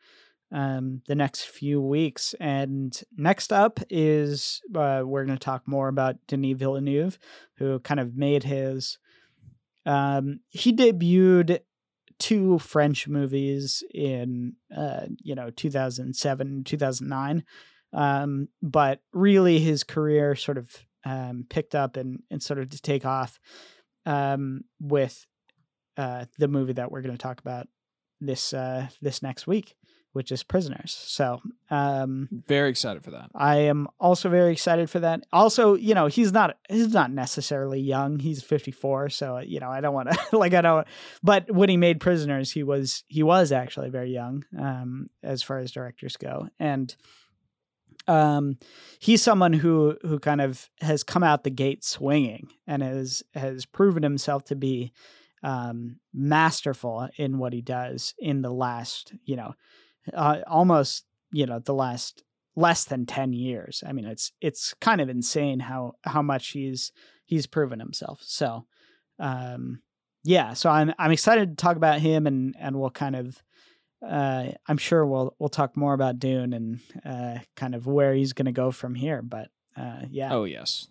um 0.52 1.02
the 1.08 1.16
next 1.16 1.46
few 1.46 1.82
weeks. 1.82 2.36
And 2.40 3.00
next 3.18 3.52
up 3.52 3.80
is 3.90 4.62
uh, 4.76 5.02
we're 5.04 5.26
going 5.26 5.38
to 5.38 5.44
talk 5.44 5.68
more 5.68 5.88
about 5.88 6.16
denis 6.28 6.58
villeneuve 6.58 7.18
who 7.58 7.80
kind 7.80 8.00
of 8.00 8.16
made 8.16 8.44
his 8.44 9.00
um 9.86 10.40
he 10.50 10.74
debuted 10.74 11.60
two 12.20 12.60
French 12.60 13.08
movies 13.08 13.84
in 13.94 14.54
uh, 14.76 15.06
you 15.22 15.36
know 15.36 15.50
2007 15.50 16.64
2009 16.64 17.44
um, 17.94 18.48
but 18.62 19.00
really 19.14 19.60
his 19.60 19.84
career 19.84 20.36
sort 20.36 20.58
of 20.58 20.72
um, 21.06 21.46
picked 21.50 21.76
up 21.76 21.98
and, 21.98 22.24
and 22.32 22.42
sort 22.42 22.60
of 22.60 22.70
to 22.70 22.82
take 22.82 23.06
off 23.06 23.40
um, 24.06 24.64
with 24.80 25.26
uh, 25.98 26.26
the 26.38 26.48
movie 26.48 26.74
that 26.74 26.92
we're 26.92 27.02
going 27.02 27.16
to 27.16 27.22
talk 27.22 27.40
about 27.40 27.68
this 28.20 28.54
uh, 28.54 28.88
this 29.02 29.22
next 29.22 29.48
week 29.48 29.76
which 30.14 30.32
is 30.32 30.44
Prisoners. 30.44 30.96
So 31.08 31.42
um, 31.70 32.30
Very 32.48 32.70
excited 32.70 33.04
for 33.04 33.12
that. 33.12 33.30
I 33.36 33.58
am 33.58 33.88
also 34.00 34.30
very 34.30 34.52
excited 34.52 34.90
for 34.90 35.00
that. 35.00 35.26
Also, 35.34 35.74
you 35.74 35.94
know, 35.94 36.08
he's 36.08 36.32
not 36.32 36.58
he's 36.70 36.94
not 36.94 37.12
necessarily 37.12 37.80
young. 37.80 38.20
He's 38.20 38.42
54, 38.44 39.10
so 39.10 39.40
you 39.40 39.60
know, 39.60 39.70
I 39.70 39.82
don't 39.82 39.94
want 39.94 40.12
to 40.12 40.20
like 40.38 40.54
I 40.54 40.62
don't 40.62 40.88
but 41.22 41.52
when 41.52 41.70
he 41.70 41.78
made 41.78 42.00
Prisoners, 42.00 42.52
he 42.52 42.64
was 42.64 43.04
he 43.08 43.24
was 43.24 43.52
actually 43.52 43.90
very 43.90 44.12
young 44.12 44.46
um 44.58 45.10
as 45.22 45.44
far 45.44 45.58
as 45.58 45.72
directors 45.72 46.16
go. 46.16 46.48
And 46.60 46.96
um 48.08 48.58
he's 49.00 49.24
someone 49.24 49.54
who 49.54 49.98
who 50.04 50.20
kind 50.20 50.42
of 50.42 50.70
has 50.82 51.04
come 51.04 51.24
out 51.24 51.44
the 51.44 51.50
gate 51.50 51.84
swinging 51.84 52.50
and 52.68 52.84
has 52.84 53.24
has 53.34 53.66
proven 53.66 54.04
himself 54.04 54.44
to 54.46 54.56
be 54.56 54.92
um 55.42 55.98
masterful 56.14 57.10
in 57.18 57.40
what 57.40 57.54
he 57.54 57.62
does 57.62 58.14
in 58.20 58.42
the 58.42 58.52
last, 58.52 59.14
you 59.26 59.36
know, 59.36 59.56
uh, 60.14 60.40
almost, 60.48 61.06
you 61.32 61.46
know, 61.46 61.60
the 61.60 61.74
last 61.74 62.24
less 62.56 62.84
than 62.84 63.06
10 63.06 63.34
years. 63.34 63.84
I 63.86 63.94
mean, 63.94 64.06
it's 64.06 64.32
it's 64.42 64.74
kind 64.76 65.02
of 65.02 65.10
insane 65.10 65.60
how 65.60 65.96
how 66.04 66.22
much 66.22 66.50
he's 66.50 66.92
he's 67.26 67.48
proven 67.48 67.80
himself. 67.80 68.22
So, 68.24 68.66
um 69.20 69.82
yeah, 70.24 70.54
so 70.54 70.70
I'm 70.70 70.94
I'm 70.98 71.12
excited 71.12 71.50
to 71.50 71.62
talk 71.62 71.76
about 71.76 72.00
him 72.00 72.28
and 72.28 72.56
and 72.60 72.80
we'll 72.80 72.92
kind 72.92 73.16
of 73.16 73.42
uh, 74.06 74.52
I'm 74.68 74.78
sure 74.78 75.06
we'll 75.06 75.36
we'll 75.40 75.50
talk 75.50 75.78
more 75.78 75.94
about 75.94 76.20
Dune 76.20 76.54
and 76.54 76.80
uh, 77.06 77.40
kind 77.56 77.74
of 77.76 77.88
where 77.88 78.14
he's 78.14 78.34
going 78.34 78.46
to 78.46 78.52
go 78.52 78.72
from 78.72 78.96
here. 78.96 79.22
But 79.22 79.50
uh, 79.78 80.02
yeah, 80.10 80.34
Oh 80.34 80.44
yes. 80.44 80.88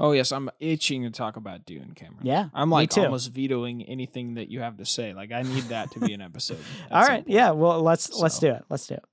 Oh 0.00 0.12
yes, 0.12 0.32
I'm 0.32 0.48
itching 0.58 1.02
to 1.02 1.10
talk 1.10 1.36
about 1.36 1.66
Dune, 1.66 1.92
Cameron. 1.94 2.26
yeah, 2.26 2.48
I'm 2.54 2.70
like 2.70 2.96
almost 2.96 3.30
vetoing 3.32 3.82
anything 3.82 4.34
that 4.34 4.48
you 4.48 4.60
have 4.60 4.78
to 4.78 4.86
say. 4.86 5.12
Like 5.12 5.30
I 5.30 5.42
need 5.42 5.64
that 5.64 5.90
to 5.92 6.00
be 6.00 6.14
an 6.14 6.22
episode. 6.22 6.58
All 6.90 7.06
right, 7.06 7.22
yeah. 7.26 7.50
Well, 7.50 7.82
let's 7.82 8.12
let's 8.14 8.38
do 8.38 8.48
it. 8.48 8.64
Let's 8.70 8.86
do 8.86 8.94
it. 8.94 9.04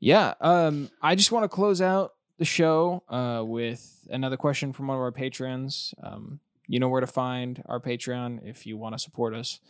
Yeah. 0.00 0.34
Um, 0.40 0.90
I 1.02 1.14
just 1.14 1.32
want 1.32 1.44
to 1.44 1.48
close 1.48 1.82
out 1.82 2.14
the 2.38 2.44
show 2.44 3.02
uh, 3.08 3.42
with 3.44 4.06
another 4.10 4.36
question 4.36 4.72
from 4.72 4.86
one 4.88 4.96
of 4.96 5.02
our 5.02 5.12
patrons. 5.12 5.94
Um, 6.02 6.40
you 6.66 6.80
know 6.80 6.88
where 6.88 7.00
to 7.00 7.06
find 7.06 7.62
our 7.66 7.80
Patreon 7.80 8.40
if 8.42 8.66
you 8.66 8.76
want 8.76 8.94
to 8.94 8.98
support 8.98 9.34
us. 9.34 9.60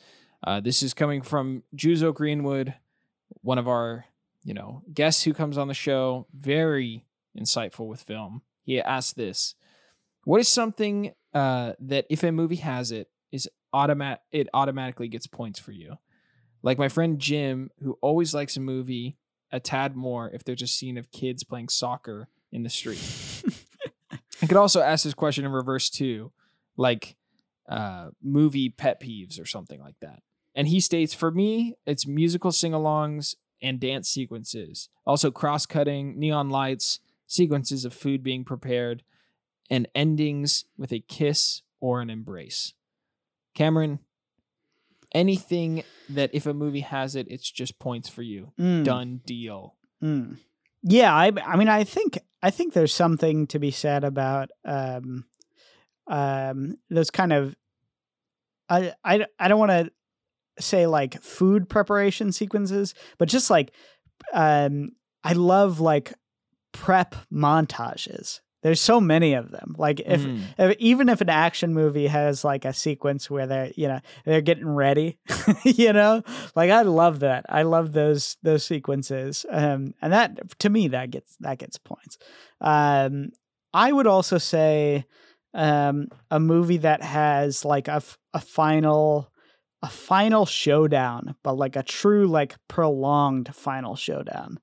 Uh, 0.44 0.60
this 0.60 0.82
is 0.82 0.94
coming 0.94 1.22
from 1.22 1.62
Juzo 1.74 2.14
Greenwood, 2.14 2.74
one 3.42 3.58
of 3.58 3.66
our, 3.66 4.06
you 4.44 4.54
know, 4.54 4.82
guests 4.92 5.24
who 5.24 5.34
comes 5.34 5.58
on 5.58 5.68
the 5.68 5.74
show. 5.74 6.26
Very 6.32 7.04
insightful 7.38 7.86
with 7.88 8.00
film. 8.00 8.42
He 8.62 8.80
asked 8.80 9.16
this: 9.16 9.54
What 10.26 10.40
is 10.40 10.48
something 10.48 11.12
uh, 11.32 11.74
that 11.78 12.04
if 12.10 12.24
a 12.24 12.32
movie 12.32 12.56
has 12.56 12.90
it 12.90 13.06
is 13.30 13.48
automat 13.72 14.22
it 14.32 14.48
automatically 14.52 15.06
gets 15.06 15.28
points 15.28 15.60
for 15.60 15.70
you? 15.70 15.98
Like 16.64 16.78
my 16.78 16.88
friend 16.88 17.20
Jim, 17.20 17.70
who 17.80 17.96
always 18.02 18.34
likes 18.34 18.56
a 18.56 18.60
movie 18.60 19.18
a 19.52 19.60
tad 19.60 19.94
more 19.94 20.28
if 20.32 20.42
there's 20.42 20.62
a 20.62 20.66
scene 20.66 20.98
of 20.98 21.12
kids 21.12 21.44
playing 21.44 21.68
soccer 21.68 22.28
in 22.50 22.64
the 22.64 22.68
street. 22.68 23.00
I 24.42 24.46
could 24.48 24.56
also 24.56 24.80
ask 24.80 25.04
this 25.04 25.14
question 25.14 25.44
in 25.44 25.52
reverse 25.52 25.88
too, 25.88 26.32
like 26.76 27.14
uh, 27.68 28.08
movie 28.20 28.68
pet 28.68 29.00
peeves 29.00 29.40
or 29.40 29.46
something 29.46 29.80
like 29.80 30.00
that. 30.00 30.24
And 30.56 30.66
he 30.66 30.80
states, 30.80 31.14
for 31.14 31.30
me, 31.30 31.76
it's 31.86 32.04
musical 32.04 32.50
sing-alongs 32.50 33.36
and 33.62 33.78
dance 33.78 34.08
sequences, 34.08 34.88
also 35.06 35.30
cross-cutting, 35.30 36.18
neon 36.18 36.50
lights, 36.50 36.98
sequences 37.28 37.84
of 37.84 37.94
food 37.94 38.24
being 38.24 38.44
prepared, 38.44 39.04
and 39.70 39.88
endings 39.94 40.64
with 40.76 40.92
a 40.92 41.00
kiss 41.00 41.62
or 41.80 42.00
an 42.00 42.10
embrace. 42.10 42.74
Cameron, 43.54 44.00
anything 45.14 45.82
that 46.08 46.30
if 46.32 46.46
a 46.46 46.54
movie 46.54 46.80
has 46.80 47.16
it, 47.16 47.26
it's 47.30 47.50
just 47.50 47.78
points 47.78 48.08
for 48.08 48.22
you. 48.22 48.52
Mm, 48.58 48.84
Done 48.84 49.20
deal. 49.24 49.74
mm. 50.02 50.36
Yeah, 50.82 51.12
I 51.14 51.32
I 51.44 51.56
mean, 51.56 51.68
I 51.68 51.82
think 51.84 52.18
I 52.42 52.50
think 52.50 52.72
there's 52.72 52.94
something 52.94 53.48
to 53.48 53.58
be 53.58 53.72
said 53.72 54.04
about 54.04 54.50
um, 54.64 55.24
um, 56.06 56.76
those 56.90 57.10
kind 57.10 57.32
of. 57.32 57.56
I 58.68 58.92
I 59.04 59.26
I 59.38 59.48
don't 59.48 59.58
want 59.58 59.72
to 59.72 59.90
say 60.60 60.86
like 60.86 61.20
food 61.22 61.68
preparation 61.68 62.30
sequences, 62.30 62.94
but 63.18 63.28
just 63.28 63.50
like 63.50 63.72
um, 64.32 64.90
I 65.24 65.32
love 65.32 65.80
like 65.80 66.12
prep 66.72 67.16
montages. 67.32 68.40
There's 68.66 68.80
so 68.80 69.00
many 69.00 69.34
of 69.34 69.50
them. 69.50 69.74
Like 69.78 70.00
if 70.00 70.20
Mm. 70.22 70.40
if- 70.58 70.76
even 70.78 71.08
if 71.08 71.20
an 71.20 71.30
action 71.30 71.72
movie 71.72 72.08
has 72.08 72.44
like 72.44 72.64
a 72.64 72.72
sequence 72.72 73.30
where 73.30 73.46
they're 73.46 73.70
you 73.76 73.88
know 73.88 74.00
they're 74.24 74.40
getting 74.50 74.68
ready 74.68 75.18
you 75.64 75.92
know? 75.92 76.22
Like 76.54 76.70
i 76.70 76.82
love 76.82 77.20
that. 77.20 77.46
I 77.48 77.62
love 77.62 77.92
those 77.92 78.36
those 78.42 78.64
sequences. 78.64 79.46
Um 79.50 79.94
and 80.02 80.12
that 80.12 80.58
to 80.58 80.68
me 80.68 80.88
that 80.88 81.10
gets 81.10 81.36
that 81.40 81.58
gets 81.58 81.78
points. 81.78 82.18
Um 82.60 83.30
i 83.72 83.92
would 83.92 84.06
also 84.06 84.38
say 84.38 85.04
um 85.54 86.08
a 86.30 86.40
movie 86.40 86.78
that 86.78 87.02
has 87.02 87.64
like 87.64 87.88
a, 87.88 88.02
a 88.34 88.40
final 88.40 89.30
a 89.82 89.88
final 89.88 90.46
showdown 90.46 91.34
but 91.44 91.54
like 91.56 91.76
a 91.76 91.82
true 91.82 92.26
like 92.26 92.56
prolonged 92.68 93.54
final 93.54 93.94
showdown 93.96 94.58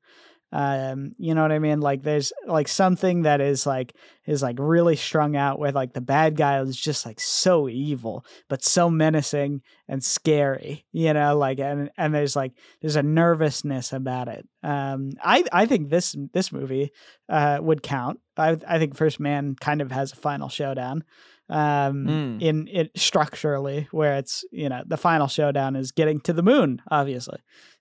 um 0.55 1.11
you 1.17 1.33
know 1.33 1.41
what 1.41 1.51
i 1.51 1.57
mean 1.57 1.81
like 1.81 2.03
there's 2.03 2.31
like 2.47 2.67
something 2.67 3.23
that 3.23 3.41
is 3.41 3.65
like 3.65 3.95
is 4.27 4.43
like 4.43 4.55
really 4.59 4.95
strung 4.95 5.35
out 5.35 5.57
where 5.57 5.71
like 5.71 5.93
the 5.93 5.99
bad 6.01 6.35
guy 6.37 6.61
is 6.61 6.77
just 6.77 7.05
like 7.07 7.19
so 7.19 7.67
evil 7.67 8.23
but 8.49 8.63
so 8.63 8.87
menacing 8.89 9.61
and 9.87 10.03
scary 10.03 10.85
you 10.91 11.11
know 11.11 11.35
like 11.35 11.59
and 11.59 11.89
and 11.97 12.13
there's 12.13 12.35
like 12.35 12.51
there's 12.81 12.95
a 12.95 13.01
nervousness 13.01 13.91
about 13.91 14.27
it 14.27 14.47
um 14.61 15.09
i 15.23 15.43
i 15.51 15.65
think 15.65 15.89
this 15.89 16.15
this 16.33 16.51
movie 16.51 16.91
uh 17.29 17.57
would 17.59 17.81
count 17.81 18.19
i 18.37 18.55
i 18.67 18.77
think 18.77 18.95
first 18.95 19.19
man 19.19 19.55
kind 19.59 19.81
of 19.81 19.91
has 19.91 20.13
a 20.13 20.15
final 20.15 20.49
showdown 20.49 21.03
um 21.49 22.05
Mm. 22.07 22.41
in 22.41 22.67
it 22.71 22.91
structurally 22.95 23.87
where 23.91 24.15
it's 24.17 24.45
you 24.51 24.69
know 24.69 24.81
the 24.85 24.97
final 24.97 25.27
showdown 25.27 25.75
is 25.75 25.91
getting 25.91 26.19
to 26.21 26.31
the 26.33 26.43
moon 26.43 26.81
obviously 26.91 27.39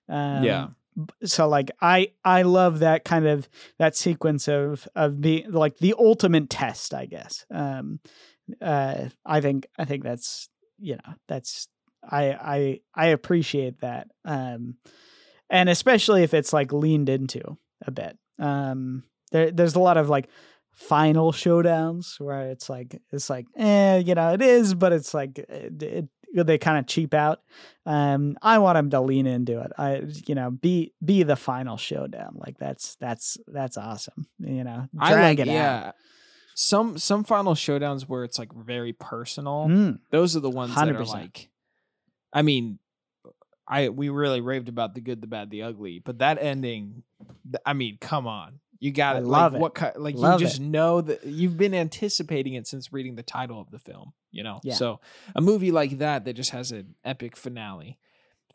um, 0.09 0.43
Yeah. 0.43 0.67
So 1.23 1.47
like 1.47 1.71
i 1.81 2.07
i 2.23 2.41
love 2.41 2.79
that 2.79 3.03
kind 3.03 3.25
of 3.27 3.49
that 3.79 3.95
sequence 3.95 4.47
of 4.47 4.87
of 4.95 5.21
being 5.21 5.51
like 5.51 5.77
the 5.77 5.95
ultimate 5.97 6.49
test 6.49 6.93
i 6.93 7.05
guess. 7.05 7.45
Um 7.51 7.99
uh 8.61 9.05
i 9.25 9.41
think 9.41 9.67
i 9.77 9.85
think 9.85 10.03
that's 10.03 10.49
you 10.77 10.95
know 10.95 11.13
that's 11.27 11.67
i 12.03 12.31
i 12.31 12.79
i 12.93 13.05
appreciate 13.07 13.79
that 13.79 14.07
um 14.25 14.75
and 15.49 15.69
especially 15.69 16.23
if 16.23 16.33
it's 16.33 16.51
like 16.51 16.73
leaned 16.73 17.09
into 17.09 17.57
a 17.85 17.91
bit. 17.91 18.17
Um 18.39 19.03
there 19.31 19.51
there's 19.51 19.75
a 19.75 19.79
lot 19.79 19.97
of 19.97 20.09
like 20.09 20.29
final 20.73 21.31
showdowns 21.31 22.19
where 22.19 22.49
it's 22.49 22.69
like 22.69 22.99
it's 23.11 23.29
like 23.29 23.45
eh 23.55 23.97
you 23.97 24.15
know 24.15 24.33
it 24.33 24.41
is 24.41 24.73
but 24.73 24.91
it's 24.91 25.13
like 25.13 25.37
it, 25.37 25.83
it 25.83 26.07
they 26.33 26.57
kind 26.57 26.79
of 26.79 26.87
cheap 26.87 27.13
out 27.13 27.41
um 27.85 28.35
i 28.41 28.57
want 28.57 28.75
them 28.75 28.89
to 28.89 28.99
lean 28.99 29.27
into 29.27 29.59
it 29.59 29.71
i 29.77 30.01
you 30.25 30.33
know 30.33 30.49
be 30.49 30.93
be 31.03 31.21
the 31.23 31.35
final 31.35 31.77
showdown 31.77 32.35
like 32.35 32.57
that's 32.57 32.95
that's 32.95 33.37
that's 33.47 33.77
awesome 33.77 34.25
you 34.39 34.63
know 34.63 34.87
I 34.99 35.11
drag 35.11 35.39
like 35.39 35.47
it 35.47 35.51
yeah. 35.51 35.91
Some 36.55 36.99
some 36.99 37.23
final 37.23 37.55
showdowns 37.55 38.03
where 38.03 38.23
it's 38.23 38.37
like 38.37 38.53
very 38.53 38.93
personal. 38.93 39.65
out 39.65 39.69
Mm, 39.69 39.99
Those 40.11 40.35
are 40.37 40.39
the 40.39 40.51
ones 40.51 40.75
that 40.75 40.87
are 40.87 41.03
like 41.03 41.49
I 42.31 42.43
mean 42.43 42.77
I 43.67 43.89
we 43.89 44.09
really 44.09 44.41
raved 44.41 44.69
about 44.69 44.93
the 44.93 45.01
good, 45.01 45.21
the 45.21 45.27
bad, 45.27 45.49
the 45.49 45.63
ugly, 45.63 45.99
but 45.99 46.19
that 46.19 46.37
ending 46.39 47.03
I 47.65 47.73
mean, 47.73 47.97
come 47.99 48.27
on. 48.27 48.59
You 48.83 48.91
got 48.91 49.15
I 49.15 49.19
it. 49.19 49.25
love 49.25 49.53
like 49.53 49.59
it. 49.59 49.61
what 49.61 49.73
kind 49.75 49.93
like 49.97 50.15
Love 50.15 50.41
you 50.41 50.47
just 50.47 50.59
know 50.59 50.99
that 51.01 51.23
you've 51.25 51.55
been 51.57 51.73
anticipating 51.73 52.53
it 52.55 52.67
since 52.67 52.91
reading 52.91 53.15
the 53.15 53.23
title 53.23 53.61
of 53.61 53.71
the 53.71 53.79
film, 53.79 54.11
you 54.31 54.43
know. 54.43 54.59
Yeah. 54.63 54.73
So 54.75 54.99
a 55.35 55.41
movie 55.41 55.71
like 55.71 55.99
that 55.99 56.25
that 56.25 56.33
just 56.33 56.51
has 56.51 56.71
an 56.73 56.95
epic 57.05 57.37
finale. 57.37 57.97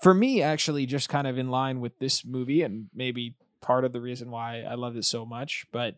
For 0.02 0.12
me, 0.12 0.42
actually, 0.42 0.84
just 0.86 1.09
kind 1.09 1.26
of 1.26 1.38
in 1.38 1.48
line 1.50 1.80
with 1.80 1.98
this 1.98 2.24
movie, 2.26 2.62
and 2.62 2.88
maybe 2.94 3.36
part 3.62 3.84
of 3.86 3.92
the 3.92 4.00
reason 4.00 4.30
why 4.30 4.60
I 4.62 4.74
love 4.74 4.96
it 4.96 5.05
so 5.06 5.24
much, 5.24 5.64
but 5.72 5.96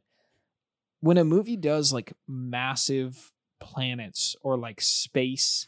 when 1.01 1.19
a 1.19 1.25
movie 1.25 1.57
does 1.57 1.93
like 1.93 2.13
massive 2.29 3.33
planets 3.59 4.37
or 4.43 4.57
like 4.57 4.81
space 4.81 5.67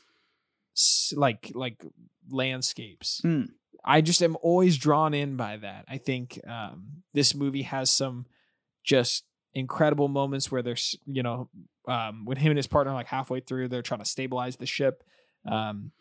like 1.17 1.51
like 1.55 1.85
landscapes 2.31 3.21
Mm. 3.25 3.49
i 3.85 4.01
just 4.01 4.23
am 4.23 4.37
always 4.41 4.79
drawn 4.79 5.13
in 5.13 5.37
by 5.37 5.57
that 5.59 5.85
i 5.89 5.99
think 5.99 6.41
um 6.47 7.03
this 7.13 7.35
movie 7.35 7.63
has 7.63 7.91
some 7.91 8.25
just 8.83 9.25
incredible 9.55 10.09
moments 10.09 10.51
where 10.51 10.63
there's 10.63 10.97
you 11.07 11.23
know 11.23 11.49
um 11.89 12.25
when 12.25 12.37
him 12.37 12.51
and 12.51 12.59
his 12.59 12.67
partner 12.67 12.93
like 12.93 13.07
halfway 13.07 13.41
through 13.41 13.69
they're 13.69 13.83
trying 13.83 14.01
to 14.01 14.07
stabilize 14.07 14.57
the 14.57 14.67
ship 14.67 15.05
um 15.47 15.93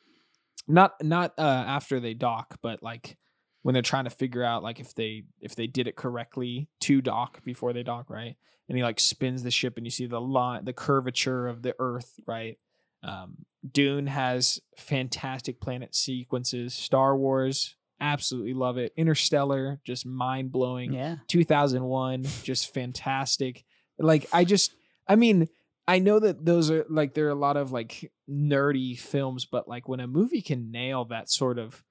not 0.68 0.94
not 1.04 1.34
uh 1.38 1.42
after 1.68 2.00
they 2.00 2.14
dock 2.14 2.58
but 2.62 2.82
like 2.82 3.18
when 3.64 3.74
they're 3.74 3.82
trying 3.82 4.06
to 4.06 4.10
figure 4.10 4.44
out 4.44 4.64
like 4.64 4.80
if 4.80 4.94
they 4.96 5.24
if 5.40 5.56
they 5.56 5.68
did 5.68 5.88
it 5.88 5.96
correctly 5.96 6.68
to 6.80 7.02
dock 7.02 7.44
before 7.44 7.74
they 7.74 7.84
dock 7.84 8.10
right? 8.10 8.36
And 8.68 8.78
he 8.78 8.84
like 8.84 9.00
spins 9.00 9.44
the 9.44 9.52
ship 9.52 9.78
and 9.78 9.86
you 9.86 9.92
see 9.92 10.08
the 10.08 10.22
line 10.22 10.66
the 10.66 10.74
curvature 10.74 11.48
of 11.48 11.62
the 11.62 11.76
earth 11.80 12.20
right? 12.26 12.58
Um 13.04 13.46
dune 13.70 14.08
has 14.08 14.60
fantastic 14.78 15.60
planet 15.62 15.96
sequences. 15.96 16.74
Star 16.74 17.16
wars 17.16 17.76
absolutely 18.02 18.54
love 18.54 18.78
it. 18.78 18.92
Interstellar, 18.98 19.80
just 19.86 20.06
mind 20.06 20.52
blowing. 20.52 20.92
Yeah. 20.92 21.18
2001 21.28 22.24
just 22.44 22.74
fantastic 22.74 23.64
like 24.00 24.26
i 24.34 24.44
just 24.44 24.74
i 25.08 25.16
mean 25.16 25.48
i 25.88 26.00
know 26.00 26.20
that 26.20 26.44
those 26.44 26.72
are 26.72 26.86
like 26.90 27.14
there 27.14 27.28
are 27.28 27.30
a 27.30 27.36
lot 27.36 27.56
of 27.58 27.72
like 27.72 28.12
nerdy 28.28 28.98
films 29.00 29.46
but 29.46 29.68
like 29.68 29.88
when 29.88 30.00
a 30.00 30.08
movie 30.08 30.42
can 30.42 30.72
nail 30.72 31.06
that 31.06 31.30
sort 31.30 31.60
of 31.60 31.84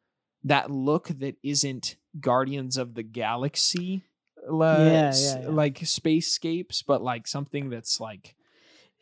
that 0.43 0.71
look 0.71 1.07
that 1.09 1.37
isn't 1.45 1.95
guardians 2.19 2.77
of 2.77 2.95
the 2.95 3.03
galaxy 3.05 4.03
Yeah, 4.51 5.13
yeah, 5.15 5.41
yeah. 5.43 5.49
like 5.49 5.79
spacescapes 5.81 6.83
but 6.85 7.01
like 7.03 7.29
something 7.29 7.71
that's 7.71 8.01
like 8.01 8.35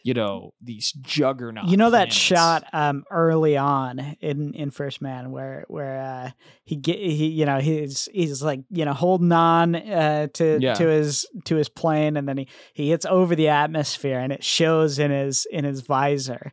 you 0.09 0.15
know 0.15 0.55
these 0.69 0.93
juggernaut 0.93 1.69
you 1.69 1.77
know 1.77 1.91
that 1.91 2.13
shot 2.13 2.65
um 2.73 3.05
early 3.11 3.57
on 3.57 3.99
in 4.21 4.55
in 4.55 4.71
first 4.71 5.03
man 5.03 5.31
where 5.31 5.65
where 5.69 6.01
uh 6.01 6.31
he 6.65 6.77
get 6.77 6.99
he 6.99 7.27
you 7.29 7.45
know 7.45 7.59
he's 7.59 8.09
he's 8.13 8.43
like 8.43 8.61
you 8.71 8.85
know 8.87 8.95
holding 8.95 9.33
on 9.33 9.75
uh 9.77 10.27
to 10.35 10.59
Yeah. 10.61 10.75
to 10.75 10.87
his 10.87 11.27
to 11.45 11.57
his 11.57 11.69
plane 11.69 12.17
and 12.17 12.27
then 12.29 12.39
he 12.39 12.49
he 12.73 12.89
hits 12.91 13.05
over 13.07 13.35
the 13.37 13.49
atmosphere 13.49 14.19
and 14.19 14.33
it 14.33 14.43
shows 14.43 14.99
in 14.99 15.11
his 15.11 15.47
in 15.51 15.65
his 15.65 15.81
visor 15.83 16.53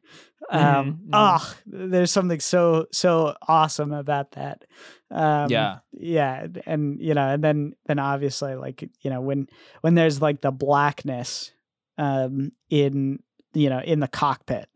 um 0.49 0.61
Mhm, 0.61 1.09
mhm. 1.09 1.09
oh 1.13 1.55
there's 1.65 2.11
something 2.11 2.39
so 2.39 2.85
so 2.91 3.35
awesome 3.47 3.93
about 3.93 4.31
that 4.31 4.65
um 5.11 5.49
Yeah. 5.49 5.79
yeah 5.93 6.47
and 6.65 6.99
you 7.01 7.13
know 7.13 7.27
and 7.33 7.43
then 7.43 7.73
then 7.87 7.99
obviously 7.99 8.55
like 8.55 8.81
you 9.01 9.09
know 9.09 9.21
when 9.21 9.47
when 9.81 9.95
there's 9.95 10.21
like 10.21 10.41
the 10.41 10.51
blackness 10.51 11.51
um 11.97 12.51
in 12.69 13.19
you 13.55 13.69
know 13.69 13.79
in 13.79 13.99
the 13.99 14.07
cockpit 14.07 14.67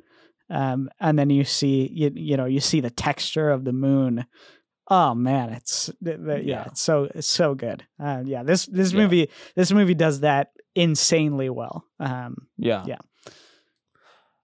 um 0.49 0.89
and 0.99 1.17
then 1.19 1.29
you 1.29 1.43
see 1.43 1.87
you, 1.93 2.11
you 2.15 2.37
know 2.37 2.45
you 2.45 2.59
see 2.59 2.81
the 2.81 2.89
texture 2.89 3.49
of 3.51 3.63
the 3.65 3.73
moon 3.73 4.25
oh 4.87 5.13
man 5.13 5.49
it's 5.49 5.91
th- 6.03 6.17
th- 6.17 6.43
yeah, 6.45 6.61
Yeah. 6.61 6.63
it's 6.67 6.81
so 6.81 7.07
it's 7.13 7.27
so 7.27 7.53
good 7.55 7.85
uh, 8.03 8.23
yeah 8.25 8.41
this 8.43 8.65
this 8.65 8.91
Yeah. 8.91 9.01
movie 9.01 9.29
this 9.55 9.71
movie 9.71 9.93
does 9.93 10.21
that 10.21 10.51
insanely 10.75 11.49
well 11.49 11.85
um 11.99 12.47
Yeah. 12.57 12.83
Yeah. 12.87 12.97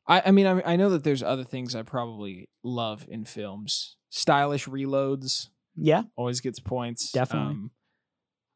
I, 0.08 0.22
I 0.28 0.32
mean, 0.32 0.46
I, 0.46 0.74
I 0.74 0.76
know 0.76 0.90
that 0.92 1.04
there's 1.04 1.24
other 1.24 1.44
things 1.44 1.74
I 1.74 1.82
probably 1.82 2.48
love 2.64 3.08
in 3.10 3.26
films. 3.26 3.98
Stylish 4.10 4.68
reloads 4.68 5.48
yeah 5.78 6.04
always 6.16 6.40
gets 6.42 6.60
points. 6.60 7.12
Definitely. 7.12 7.54
Um, 7.54 7.72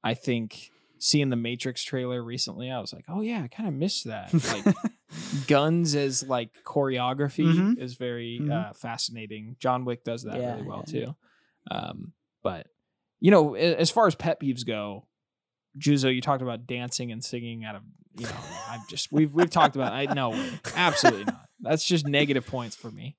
I 0.03 0.13
think 0.13 0.69
seeing 0.99 1.29
the 1.29 1.35
Matrix 1.35 1.83
trailer 1.83 2.21
recently, 2.23 2.69
I 2.69 2.79
was 2.79 2.93
like, 2.93 3.05
oh 3.07 3.21
yeah, 3.21 3.41
I 3.43 3.47
kind 3.47 3.67
of 3.67 3.73
missed 3.75 4.05
that. 4.05 4.31
Like 4.65 5.47
guns 5.47 5.95
as 5.95 6.27
like 6.27 6.51
choreography 6.63 7.45
Mhm. 7.55 7.77
is 7.79 7.95
very 7.95 8.39
Mhm. 8.41 8.51
uh, 8.51 8.73
fascinating. 8.73 9.55
John 9.59 9.83
Wick 9.85 10.03
does 10.03 10.23
that 10.23 10.37
Yeah, 10.37 10.51
really 10.51 10.63
well 10.67 10.83
yeah, 10.87 11.05
too. 11.05 11.15
Um, 11.71 12.13
but 12.43 12.67
you 13.19 13.31
know, 13.31 13.55
as 13.55 13.89
far 13.89 14.07
as 14.07 14.15
pet 14.15 14.39
peeves 14.39 14.65
go, 14.65 15.07
Juzo, 15.77 16.13
you 16.13 16.21
talked 16.21 16.41
about 16.41 16.67
dancing 16.67 17.11
and 17.11 17.23
singing 17.23 17.65
out 17.65 17.75
of 17.75 17.81
you 18.17 18.25
know, 18.25 18.35
I've 18.69 18.87
just 18.89 19.11
we've 19.11 19.33
we've 19.33 19.49
talked 19.49 19.75
about 19.75 19.93
I 19.93 20.05
no. 20.13 20.33
Absolutely 20.75 21.25
not. 21.25 21.47
That's 21.59 21.85
just 21.85 22.05
negative 22.07 22.45
points 22.45 22.75
for 22.75 22.91
me. 22.91 23.15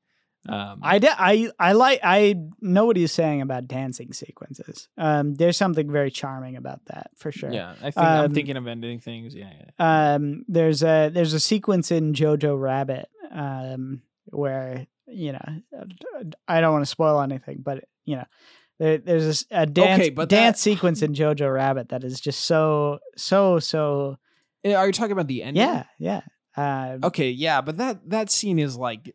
Um 0.48 0.80
I, 0.82 0.98
de- 0.98 1.22
I 1.22 1.50
I 1.58 1.72
like 1.72 2.00
I 2.02 2.34
know 2.60 2.86
what 2.86 2.96
he's 2.96 3.12
saying 3.12 3.42
about 3.42 3.68
dancing 3.68 4.12
sequences. 4.14 4.88
Um, 4.96 5.34
there's 5.34 5.56
something 5.58 5.90
very 5.92 6.10
charming 6.10 6.56
about 6.56 6.80
that 6.86 7.10
for 7.16 7.30
sure. 7.30 7.52
yeah, 7.52 7.72
I 7.82 7.90
think 7.90 7.98
I'm 7.98 8.24
Um, 8.26 8.34
thinking 8.34 8.56
of 8.56 8.66
ending 8.66 9.00
things. 9.00 9.34
Yeah, 9.34 9.50
yeah. 9.78 10.14
Um, 10.14 10.44
there's 10.48 10.82
a 10.82 11.10
there's 11.12 11.34
a 11.34 11.40
sequence 11.40 11.90
in 11.90 12.14
Jojo 12.14 12.58
Rabbit 12.58 13.08
um, 13.30 14.00
where 14.26 14.86
you 15.06 15.32
know 15.32 15.62
I 16.48 16.60
don't 16.60 16.72
want 16.72 16.82
to 16.86 16.90
spoil 16.90 17.20
anything, 17.20 17.58
but 17.62 17.84
you 18.06 18.16
know 18.16 18.24
there, 18.78 18.96
there's 18.96 19.24
this, 19.26 19.44
a 19.50 19.66
dance 19.66 20.00
Okay, 20.00 20.10
but 20.10 20.30
dance 20.30 20.56
that- 20.56 20.62
sequence 20.62 21.02
in 21.02 21.12
Jojo 21.12 21.52
Rabbit 21.52 21.90
that 21.90 22.02
is 22.02 22.18
just 22.18 22.40
so 22.46 22.98
so 23.16 23.58
so 23.58 24.16
Eh, 24.64 24.74
Are 24.74 24.86
you 24.86 24.92
talking 24.92 25.12
about 25.12 25.26
the 25.28 25.42
ending? 25.42 25.62
yeah 25.62 25.84
yeah. 25.98 26.20
Um, 26.56 27.00
Okay, 27.04 27.30
yeah, 27.30 27.60
but 27.60 27.76
that 27.76 28.08
that 28.08 28.30
scene 28.30 28.58
is 28.58 28.76
like 28.76 29.14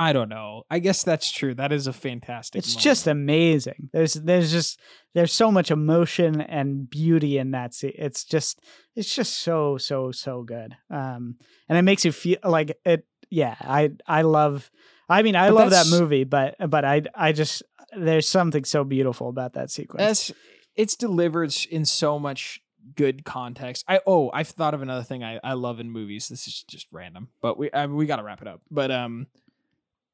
I 0.00 0.14
don't 0.14 0.30
know. 0.30 0.62
I 0.70 0.78
guess 0.78 1.02
that's 1.02 1.30
true. 1.30 1.54
That 1.54 1.72
is 1.72 1.86
a 1.86 1.92
fantastic 1.92 2.58
it's 2.60 2.74
just 2.74 3.06
amazing. 3.06 3.90
There's 3.92 4.14
there's 4.14 4.50
just 4.50 4.80
there's 5.14 5.30
so 5.30 5.52
much 5.52 5.70
emotion 5.70 6.40
and 6.40 6.88
beauty 6.88 7.36
in 7.36 7.50
that 7.50 7.74
scene. 7.74 7.92
It's 7.96 8.24
just 8.24 8.60
it's 8.96 9.14
just 9.14 9.40
so 9.40 9.76
so 9.76 10.10
so 10.10 10.42
good. 10.42 10.74
Um, 10.88 11.36
and 11.68 11.76
it 11.76 11.82
makes 11.82 12.06
you 12.06 12.12
feel 12.12 12.38
like 12.42 12.78
it. 12.86 13.04
Yeah, 13.28 13.54
I 13.60 13.90
I 14.06 14.22
love. 14.22 14.70
I 15.06 15.22
mean, 15.22 15.36
I 15.36 15.50
But 15.50 15.54
love 15.54 15.70
that 15.70 15.88
movie, 15.88 16.24
but 16.24 16.56
but 16.70 16.86
I 16.86 17.02
I 17.14 17.32
just 17.32 17.62
there's 17.94 18.26
something 18.26 18.64
so 18.64 18.84
beautiful 18.84 19.28
about 19.28 19.52
that 19.52 19.70
sequence. 19.70 20.32
It's 20.76 20.96
delivered 20.96 21.54
in 21.70 21.84
so 21.84 22.18
much 22.18 22.62
good 22.96 23.26
context. 23.26 23.84
I 23.86 24.00
oh, 24.06 24.30
I've 24.32 24.48
thought 24.48 24.72
of 24.72 24.80
another 24.80 25.04
thing 25.04 25.22
I, 25.22 25.38
I 25.44 25.52
love 25.52 25.78
in 25.78 25.90
movies. 25.90 26.28
This 26.28 26.46
is 26.46 26.64
just 26.66 26.86
random, 26.90 27.28
but 27.42 27.58
we 27.58 27.70
I, 27.70 27.84
we 27.84 28.06
got 28.06 28.16
to 28.16 28.22
wrap 28.22 28.40
it 28.40 28.48
up. 28.48 28.62
But 28.70 28.90
um 28.90 29.26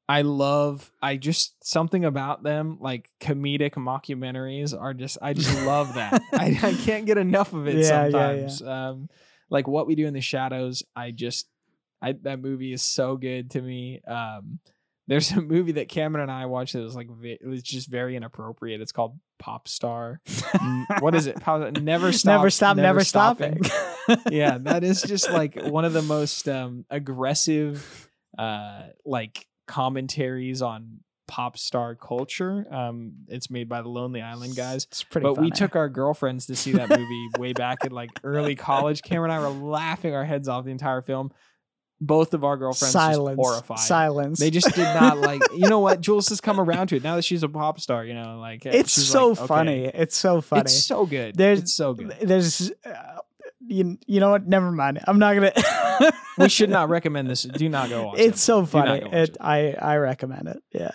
I 0.09 0.23
love 0.23 0.91
I 1.03 1.17
just 1.17 1.55
something 1.65 2.05
about 2.05 2.43
them 2.43 2.79
like 2.81 3.11
comedic 3.21 3.73
mockumentaries 3.73 4.79
are 4.79 4.95
just 4.95 5.19
I 5.21 5.33
just 5.33 5.53
love 5.67 5.95
that. 5.95 6.23
I, 6.33 6.59
I 6.63 6.73
can't 6.75 7.07
get 7.07 7.19
enough 7.19 7.53
of 7.53 7.67
it 7.67 7.77
Yeah, 7.77 8.07
yeah, 8.07 8.33
yeah. 8.33 8.49
sometimes. 8.49 8.63
Um 8.63 9.09
like 9.51 9.67
what 9.67 9.87
we 9.87 9.95
do 9.95 10.07
in 10.07 10.15
the 10.15 10.21
shadows, 10.21 10.83
I 10.95 11.11
just 11.11 11.49
I 12.01 12.13
that 12.23 12.41
movie 12.41 12.73
is 12.73 12.83
so 12.83 13.17
good 13.17 13.51
to 13.53 13.61
me. 13.61 14.01
Um 14.07 14.61
there's 15.09 15.31
a 15.33 15.41
movie 15.41 15.73
that 15.73 15.89
Cameron 15.89 16.23
and 16.23 16.33
I 16.33 16.47
watched 16.47 16.73
that 16.73 16.81
was 16.81 16.97
like 16.97 17.09
it 17.23 17.47
was 17.47 17.63
just 17.63 17.89
very 17.89 18.17
inappropriate. 18.17 18.81
It's 18.81 18.93
called 18.93 19.19
Pop 19.39 19.69
Star. 19.69 20.21
What 21.01 21.15
is 21.15 21.27
it? 21.27 21.37
Never 21.81 22.13
stop. 22.13 22.39
never 22.39 22.51
stop, 22.51 22.77
never, 22.77 23.05
stopping. 23.05 23.63
stopping. 23.63 24.23
yeah, 24.33 24.59
that 24.59 24.83
is 24.83 25.03
just 25.03 25.31
like 25.31 25.57
one 25.63 25.85
of 25.85 25.93
the 25.93 26.03
most 26.03 26.49
um, 26.49 26.85
aggressive, 26.91 28.09
uh, 28.37 28.83
like 29.05 29.47
commentaries 29.67 30.63
on 30.63 31.01
pop 31.29 31.59
star 31.59 31.95
culture. 31.97 32.67
Um, 32.71 33.13
it's 33.29 33.51
made 33.51 33.69
by 33.69 33.83
the 33.83 33.89
Lonely 33.89 34.23
Island 34.23 34.55
guys. 34.57 34.85
It's 34.85 35.03
pretty. 35.03 35.25
But 35.25 35.39
we 35.39 35.51
took 35.51 35.75
our 35.77 35.89
girlfriends 35.89 36.47
to 36.47 36.57
see 36.57 36.73
that 36.73 36.89
movie 36.89 37.29
way 37.39 37.53
back 37.53 37.85
in 37.85 37.93
like 37.93 38.11
early 38.25 38.55
college. 38.55 39.03
Cameron 39.03 39.31
and 39.33 39.45
I 39.45 39.49
were 39.49 39.55
laughing 39.55 40.15
our 40.15 40.25
heads 40.25 40.49
off 40.49 40.65
the 40.65 40.71
entire 40.71 41.03
film. 41.03 41.33
Both 41.99 42.35
of 42.35 42.45
our 42.45 42.59
girlfriends 42.59 42.93
silence. 42.93 43.37
horrified. 43.41 43.79
Silence. 43.79 44.39
They 44.39 44.51
just 44.51 44.75
did 44.75 44.85
not 44.85 45.17
like. 45.19 45.41
You 45.57 45.69
know 45.71 45.81
what? 45.81 46.03
Jules 46.03 46.29
has 46.29 46.43
come 46.43 46.61
around 46.61 46.89
to 46.89 46.97
it 46.97 47.03
now 47.03 47.17
that 47.17 47.25
she's 47.25 47.43
a 47.43 47.49
pop 47.49 47.81
star. 47.81 48.05
You 48.05 48.13
know, 48.13 48.39
like 48.39 48.67
It's 48.67 48.93
so 48.93 49.29
like, 49.31 49.39
okay. 49.39 49.47
funny. 49.47 49.85
It's 49.87 50.15
so 50.17 50.43
funny. 50.43 50.61
It's 50.61 50.85
so 50.85 51.07
good. 51.07 51.37
There's- 51.37 51.61
it's 51.61 51.73
so 51.75 51.95
good. 51.95 52.15
There's. 52.21 52.71
Uh, 52.85 52.93
you, 53.69 53.99
you 54.07 54.21
know 54.21 54.31
what? 54.31 54.47
Never 54.47 54.71
mind. 54.73 55.01
I'm 55.07 55.19
not 55.19 55.35
gonna. 55.35 56.13
we 56.39 56.49
should 56.49 56.71
not 56.71 56.89
recommend 56.91 57.29
this. 57.29 57.43
Do 57.43 57.69
not 57.69 57.89
go 57.89 58.07
watch. 58.07 58.19
It's 58.19 58.41
so 58.41 58.61
movie. 58.61 58.73
Do 58.73 58.79
not 58.79 58.87
funny. 58.87 59.05
watch 59.05 59.29
It, 59.31 59.37
I 59.41 59.73
I 59.73 59.97
recommend 59.97 60.49
it. 60.49 60.63
Yeah. 60.73 60.93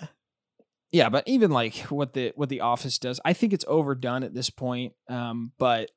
Yeah, 0.91 1.09
but 1.09 1.23
even 1.25 1.51
like 1.51 1.75
what 1.83 2.13
the 2.13 2.33
what 2.35 2.49
the 2.49 2.61
Office 2.61 2.99
does, 2.99 3.19
I 3.23 3.33
think 3.33 3.53
it's 3.53 3.65
overdone 3.67 4.23
at 4.23 4.33
this 4.33 4.49
point. 4.49 4.93
Um, 5.07 5.53
but 5.57 5.89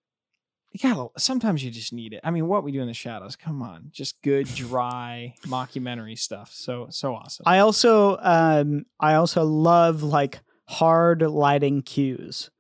yeah, 0.72 1.06
sometimes 1.16 1.64
you 1.64 1.70
just 1.70 1.92
need 1.92 2.12
it. 2.12 2.20
I 2.24 2.30
mean, 2.30 2.48
what 2.48 2.64
we 2.64 2.72
do 2.72 2.80
in 2.80 2.88
the 2.88 2.94
shadows, 2.94 3.36
come 3.36 3.62
on, 3.62 3.88
just 3.90 4.22
good 4.22 4.46
dry 4.54 5.34
mockumentary 5.46 6.18
stuff. 6.18 6.52
So 6.52 6.88
so 6.90 7.14
awesome. 7.14 7.44
I 7.46 7.58
also 7.58 8.18
um 8.18 8.86
I 8.98 9.14
also 9.14 9.44
love 9.44 10.02
like 10.02 10.40
hard 10.66 11.22
lighting 11.22 11.82
cues. 11.82 12.50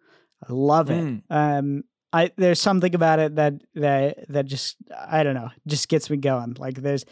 I 0.42 0.52
love 0.52 0.90
it. 0.90 1.02
Mm. 1.02 1.22
Um 1.30 1.84
I 2.14 2.30
there's 2.36 2.60
something 2.60 2.94
about 2.94 3.18
it 3.18 3.34
that 3.36 3.54
that 3.74 4.28
that 4.28 4.46
just 4.46 4.76
I 4.96 5.22
don't 5.24 5.34
know, 5.34 5.50
just 5.66 5.88
gets 5.88 6.08
me 6.10 6.16
going. 6.16 6.54
Like 6.58 6.76
there's 6.76 7.04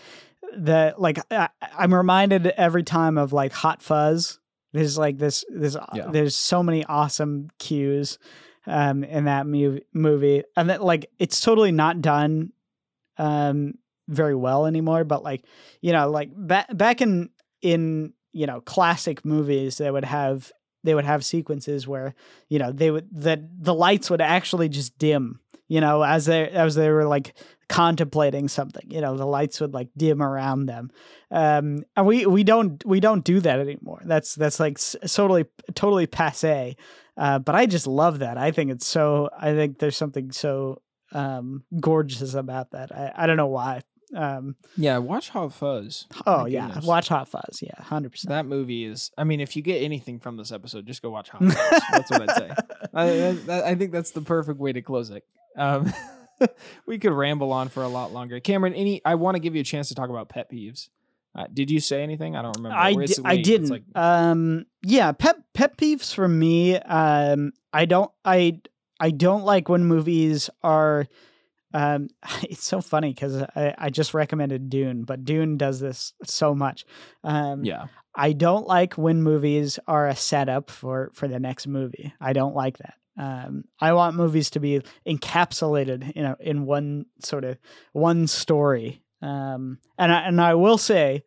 the 0.56 0.94
like 0.96 1.18
I, 1.30 1.48
I'm 1.76 1.92
reminded 1.94 2.46
every 2.46 2.82
time 2.84 3.18
of 3.18 3.32
like 3.32 3.52
Hot 3.52 3.82
Fuzz. 3.82 4.38
There's 4.72 4.96
like 4.96 5.18
this 5.18 5.44
this 5.48 5.76
Yeah. 5.92 6.06
there's 6.10 6.36
so 6.36 6.62
many 6.62 6.84
awesome 6.84 7.48
cues 7.58 8.18
um 8.66 9.02
in 9.02 9.24
that 9.24 9.44
mu- 9.46 9.80
movie 9.92 10.44
and 10.56 10.70
that 10.70 10.82
like 10.84 11.10
it's 11.18 11.40
totally 11.40 11.72
not 11.72 12.00
done 12.00 12.52
um 13.18 13.74
very 14.08 14.34
well 14.36 14.66
anymore 14.66 15.02
but 15.04 15.24
like 15.24 15.44
you 15.80 15.92
know 15.92 16.08
like 16.08 16.30
back 16.36 16.66
back 16.76 17.00
in 17.02 17.28
in 17.60 18.12
you 18.32 18.46
know 18.46 18.60
classic 18.60 19.24
movies 19.24 19.78
they 19.78 19.90
would 19.90 20.04
have 20.04 20.52
they 20.84 20.94
would 20.94 21.04
have 21.04 21.24
sequences 21.24 21.86
where 21.86 22.14
you 22.48 22.58
know 22.58 22.72
they 22.72 22.90
would 22.90 23.08
that 23.12 23.40
the 23.58 23.74
lights 23.74 24.10
would 24.10 24.20
actually 24.20 24.68
just 24.68 24.96
dim 24.98 25.40
you 25.68 25.80
know 25.80 26.02
as 26.02 26.26
they 26.26 26.48
as 26.48 26.74
they 26.74 26.90
were 26.90 27.06
like 27.06 27.34
contemplating 27.68 28.48
something 28.48 28.90
you 28.90 29.00
know 29.00 29.16
the 29.16 29.26
lights 29.26 29.60
would 29.60 29.72
like 29.72 29.88
dim 29.96 30.22
around 30.22 30.66
them. 30.66 30.90
Um 31.30 31.84
and 31.96 32.06
we 32.06 32.26
we 32.26 32.44
don't 32.44 32.84
we 32.84 33.00
don't 33.00 33.24
do 33.24 33.40
that 33.40 33.58
anymore. 33.58 34.02
That's 34.04 34.34
that's 34.34 34.60
like 34.60 34.78
totally 35.06 35.46
totally 35.74 36.06
passe. 36.06 36.76
Uh 37.16 37.38
but 37.38 37.54
i 37.54 37.66
just 37.66 37.86
love 37.86 38.18
that. 38.18 38.36
I 38.36 38.50
think 38.50 38.70
it's 38.70 38.86
so 38.86 39.30
i 39.38 39.52
think 39.54 39.78
there's 39.78 39.96
something 39.96 40.32
so 40.32 40.82
um 41.12 41.64
gorgeous 41.80 42.34
about 42.34 42.72
that. 42.72 42.92
I, 42.92 43.12
I 43.14 43.26
don't 43.26 43.38
know 43.38 43.46
why 43.46 43.80
Um, 44.14 44.56
Yeah, 44.76 44.98
watch 44.98 45.30
Hot 45.30 45.52
Fuzz. 45.52 46.06
oh 46.26 46.44
yeah, 46.46 46.66
goodness. 46.66 46.84
watch 46.86 47.08
Hot 47.08 47.28
Fuzz. 47.28 47.60
Yeah, 47.62 47.80
hundred 47.82 48.10
percent. 48.12 48.28
That 48.30 48.46
movie 48.46 48.84
is. 48.84 49.10
I 49.16 49.24
mean, 49.24 49.40
if 49.40 49.56
you 49.56 49.62
get 49.62 49.82
anything 49.82 50.18
from 50.20 50.36
this 50.36 50.52
episode, 50.52 50.86
just 50.86 51.02
go 51.02 51.10
watch 51.10 51.30
Hot 51.30 51.42
Fuzz. 51.44 51.82
That's 51.92 52.10
what 52.10 52.28
I'd 52.30 52.36
say. 52.36 52.50
I, 52.94 53.70
I 53.70 53.74
think 53.74 53.92
that's 53.92 54.10
the 54.10 54.20
perfect 54.22 54.58
way 54.60 54.72
to 54.72 54.82
close 54.82 55.10
it. 55.10 55.24
Um, 55.56 55.92
we 56.86 56.98
could 56.98 57.12
ramble 57.12 57.52
on 57.52 57.68
for 57.68 57.82
a 57.82 57.88
lot 57.88 58.12
longer. 58.12 58.40
Cameron, 58.40 58.74
any? 58.74 59.00
I 59.04 59.14
want 59.14 59.36
to 59.36 59.38
give 59.40 59.54
you 59.54 59.60
a 59.60 59.64
chance 59.64 59.88
to 59.88 59.94
talk 59.94 60.10
about 60.10 60.28
pet 60.28 60.50
peeves. 60.50 60.88
Uh, 61.34 61.46
did 61.52 61.70
you 61.70 61.80
say 61.80 62.02
anything? 62.02 62.36
I 62.36 62.42
don't 62.42 62.56
remember. 62.58 62.76
I 62.76 63.36
didn't. 63.36 63.70
like- 63.70 63.84
um, 63.94 64.66
yeah, 64.82 65.12
pet 65.12 65.36
pet 65.54 65.78
peeves 65.78 66.14
for 66.14 66.28
me. 66.28 66.76
Um, 66.76 67.52
I 67.72 67.86
don't. 67.86 68.10
I 68.24 68.60
I 69.00 69.10
don't 69.10 69.44
like 69.44 69.68
when 69.70 69.84
movies 69.86 70.50
are. 70.62 71.06
Um, 71.74 72.08
it's 72.42 72.64
so 72.64 72.80
funny 72.80 73.12
because 73.12 73.42
I, 73.56 73.74
I 73.76 73.90
just 73.90 74.14
recommended 74.14 74.70
Dune, 74.70 75.04
but 75.04 75.24
Dune 75.24 75.56
does 75.56 75.80
this 75.80 76.12
so 76.24 76.54
much. 76.54 76.84
Um, 77.24 77.64
yeah. 77.64 77.86
I 78.14 78.32
don't 78.32 78.66
like 78.66 78.94
when 78.94 79.22
movies 79.22 79.78
are 79.86 80.06
a 80.06 80.16
setup 80.16 80.70
for 80.70 81.10
for 81.14 81.28
the 81.28 81.40
next 81.40 81.66
movie. 81.66 82.12
I 82.20 82.34
don't 82.34 82.54
like 82.54 82.78
that. 82.78 82.94
Um, 83.18 83.64
I 83.80 83.92
want 83.92 84.16
movies 84.16 84.50
to 84.50 84.60
be 84.60 84.82
encapsulated, 85.06 86.14
you 86.16 86.22
know, 86.22 86.36
in 86.40 86.64
one 86.66 87.06
sort 87.20 87.44
of 87.44 87.58
one 87.92 88.26
story. 88.26 89.02
Um, 89.20 89.78
and 89.98 90.12
I, 90.12 90.20
and 90.22 90.40
I 90.40 90.54
will 90.54 90.78
say, 90.78 91.24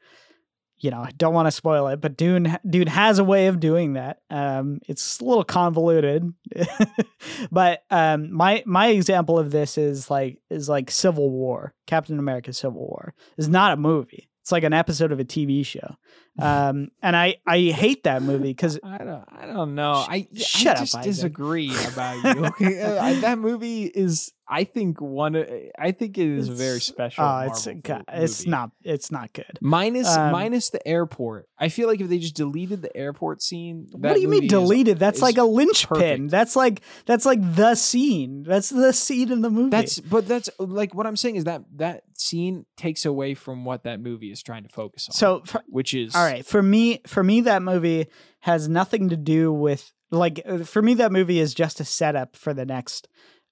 you 0.85 0.91
know, 0.91 1.01
I 1.01 1.09
don't 1.17 1.33
want 1.33 1.47
to 1.47 1.51
spoil 1.51 1.87
it, 1.87 1.99
but 1.99 2.15
Dune 2.15 2.55
Dune 2.69 2.85
has 2.85 3.17
a 3.17 3.23
way 3.23 3.47
of 3.47 3.59
doing 3.59 3.93
that. 3.93 4.19
Um, 4.29 4.81
it's 4.87 5.19
a 5.19 5.25
little 5.25 5.43
convoluted, 5.43 6.31
but 7.51 7.83
um, 7.89 8.31
my 8.31 8.61
my 8.67 8.87
example 8.89 9.39
of 9.39 9.49
this 9.51 9.77
is 9.79 10.11
like 10.11 10.37
is 10.51 10.69
like 10.69 10.91
Civil 10.91 11.29
War, 11.31 11.73
Captain 11.87 12.19
America: 12.19 12.53
Civil 12.53 12.81
War 12.81 13.13
is 13.37 13.47
not 13.49 13.73
a 13.73 13.77
movie. 13.77 14.29
It's 14.41 14.51
like 14.51 14.63
an 14.63 14.73
episode 14.73 15.11
of 15.11 15.19
a 15.19 15.25
TV 15.25 15.65
show, 15.65 15.95
um, 16.39 16.89
and 17.01 17.15
I 17.15 17.37
I 17.47 17.61
hate 17.61 18.03
that 18.03 18.21
movie 18.21 18.49
because 18.49 18.79
I 18.83 18.99
don't. 18.99 19.23
I 19.27 19.47
don't 19.47 19.73
know. 19.73 20.03
Sh- 20.03 20.07
I 20.11 20.27
shut 20.35 20.67
I 20.67 20.71
up, 20.73 20.77
just 20.83 20.95
Isaac. 20.97 21.11
disagree 21.11 21.71
about 21.93 22.23
you. 22.35 22.45
Okay, 22.45 22.79
Uh, 22.81 23.21
that 23.21 23.39
movie 23.39 23.85
is. 23.85 24.31
I 24.47 24.63
think 24.63 25.01
one. 25.01 25.35
I 25.79 25.91
think 25.91 26.17
it 26.17 26.27
is 26.27 26.49
a 26.49 26.53
very 26.53 26.79
special. 26.79 27.23
oh, 27.23 27.27
Marvel 27.27 27.51
it's 27.53 27.81
God, 27.81 28.03
it's 28.07 28.45
not 28.45 28.71
it's 28.83 29.11
not 29.11 29.33
good. 29.33 29.57
Minus, 29.61 30.15
Um, 30.15 30.31
minus 30.31 30.69
the 30.69 30.85
airport. 30.87 31.47
I 31.57 31.69
feel 31.69 31.87
like 31.87 31.99
if 31.99 32.09
they 32.09 32.19
just 32.19 32.35
deleted 32.35 32.81
the 32.83 32.95
airport 32.95 33.41
scene. 33.41 33.87
what 33.91 34.13
do 34.13 34.21
you 34.21 34.27
mean 34.27 34.41
movie 34.41 34.45
is- 34.45 34.51
deleted? 34.51 34.99
That's 34.99 35.17
is 35.17 35.23
like 35.23 35.37
a 35.37 35.43
linchpin. 35.43 35.97
perfect. 35.97 36.29
That's 36.29 36.55
like 36.55 36.81
that's 37.05 37.25
like 37.25 37.39
the 37.55 37.73
scene. 37.75 38.43
That's 38.43 38.69
the 38.69 38.93
scene 38.93 39.31
in 39.31 39.41
the 39.41 39.49
movie. 39.49 39.69
That's 39.71 39.99
but 39.99 40.27
that's 40.27 40.49
like 40.59 40.93
what 40.93 41.07
I'm 41.07 41.15
saying 41.17 41.37
is 41.37 41.45
that 41.45 41.63
that 41.77 42.03
scene 42.13 42.65
takes 42.77 43.05
away 43.05 43.33
from 43.33 43.65
what 43.65 43.83
that 43.83 43.99
movie 43.99 44.31
is 44.31 44.43
trying 44.43 44.63
to 44.63 44.69
focus 44.69 45.09
on. 45.09 45.15
so 45.15 45.41
for, 45.45 45.63
which 45.67 45.93
is 45.93 46.15
all 46.15 46.23
right 46.23 46.45
for 46.45 46.61
me. 46.61 47.01
For 47.07 47.23
me, 47.23 47.41
that 47.41 47.61
movie 47.63 48.07
has 48.41 48.69
nothing 48.69 49.09
to 49.09 49.17
do 49.17 49.51
with 49.51 49.91
like 50.11 50.39
uh, 50.45 50.59
for 50.59 50.81
me 50.83 50.93
that 50.93 51.11
movie 51.11 51.39
is 51.39 51.53
just 51.55 51.79
a 51.79 51.83
setup 51.85 52.35
for 52.35 52.53
the 52.53 52.65
next 52.65 53.07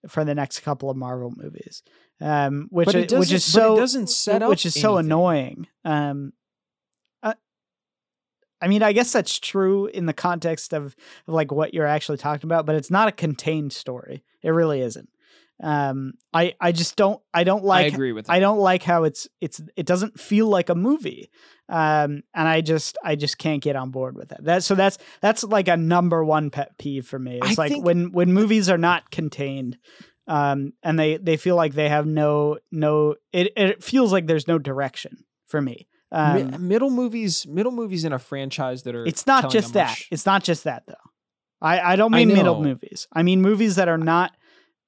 for 0.08 0.26
the 0.26 0.36
next 0.36 0.60
couple 0.62 0.90
of 0.90 0.98
Marvel 0.98 1.34
movies. 1.36 1.84
Um, 2.22 2.68
which 2.70 2.94
it 2.94 3.12
which 3.12 3.32
is 3.32 3.44
so 3.44 3.76
doesn't 3.76 4.08
set 4.08 4.44
up 4.44 4.50
which 4.50 4.66
is 4.66 4.80
so 4.80 4.98
annoying. 4.98 5.68
Um, 5.84 6.34
uh, 7.22 7.34
I 8.62 8.68
mean, 8.68 8.84
I 8.84 8.94
guess 8.94 9.12
that's 9.12 9.40
true 9.40 9.88
in 9.88 10.06
the 10.06 10.14
context 10.14 10.74
of 10.74 10.96
like 11.28 11.52
what 11.52 11.74
you're 11.74 11.88
actually 11.88 12.18
talking 12.18 12.48
about, 12.48 12.66
but 12.66 12.76
it's 12.76 12.92
not 12.92 13.08
a 13.08 13.12
contained 13.12 13.74
story. 13.74 14.24
It 14.42 14.52
really 14.52 14.82
isn't. 14.82 15.10
Um, 15.62 16.14
I 16.34 16.54
I 16.60 16.72
just 16.72 16.96
don't 16.96 17.22
I 17.34 17.44
don't 17.44 17.64
like 17.64 17.86
I 17.86 17.88
agree 17.88 18.12
with. 18.12 18.30
I 18.30 18.40
don't 18.40 18.60
like 18.60 18.84
how 18.84 19.04
it's 19.04 19.28
it's 19.40 19.62
it 19.76 19.86
doesn't 19.86 20.20
feel 20.20 20.48
like 20.48 20.70
a 20.70 20.76
movie. 20.76 21.30
Um, 21.74 22.22
and 22.36 22.48
I 22.48 22.62
just 22.62 22.98
I 23.04 23.16
just 23.16 23.38
can't 23.40 23.62
get 23.64 23.76
on 23.76 23.90
board 23.90 24.16
with 24.16 24.30
that. 24.30 24.44
That 24.44 24.64
so 24.64 24.76
that's 24.76 24.98
that's 25.22 25.44
like 25.44 25.68
a 25.68 25.76
number 25.78 26.24
one 26.24 26.52
pet 26.52 26.78
peeve 26.78 27.08
for 27.08 27.18
me. 27.18 27.40
It's 27.42 27.58
I 27.58 27.64
like 27.64 27.72
think- 27.72 27.86
when 27.86 28.12
when 28.12 28.32
movies 28.32 28.70
are 28.70 28.78
not 28.78 29.10
contained, 29.10 29.78
um, 30.28 30.74
and 30.84 31.00
they 31.00 31.18
they 31.18 31.36
feel 31.38 31.56
like 31.56 31.74
they 31.74 31.90
have 31.90 32.06
no 32.06 32.60
no 32.72 33.16
it 33.32 33.54
it 33.58 33.84
feels 33.84 34.12
like 34.12 34.28
there's 34.28 34.48
no 34.48 34.60
direction 34.60 35.26
for 35.48 35.62
me. 35.62 35.88
Mi- 36.12 36.18
Um, 36.44 36.68
middle 36.68 36.92
movies, 36.92 37.48
middle 37.48 37.72
movies 37.72 38.06
in 38.06 38.14
a 38.14 38.20
franchise 38.20 38.84
that 38.84 38.94
are. 38.94 39.04
it's 39.08 39.26
not 39.26 39.50
just 39.50 39.74
that. 39.74 39.88
much- 39.90 40.08
It's 40.12 40.28
not 40.28 40.44
just 40.44 40.66
that 40.66 40.84
though. 40.86 40.94
I 41.60 41.94
I 41.94 41.96
don't 41.96 42.14
I 42.14 42.18
mean 42.24 42.38
middle 42.38 42.62
movies. 42.62 43.08
I 43.12 43.24
mean 43.24 43.42
movies 43.42 43.78
that 43.78 43.88
are 43.88 43.98
not 43.98 44.32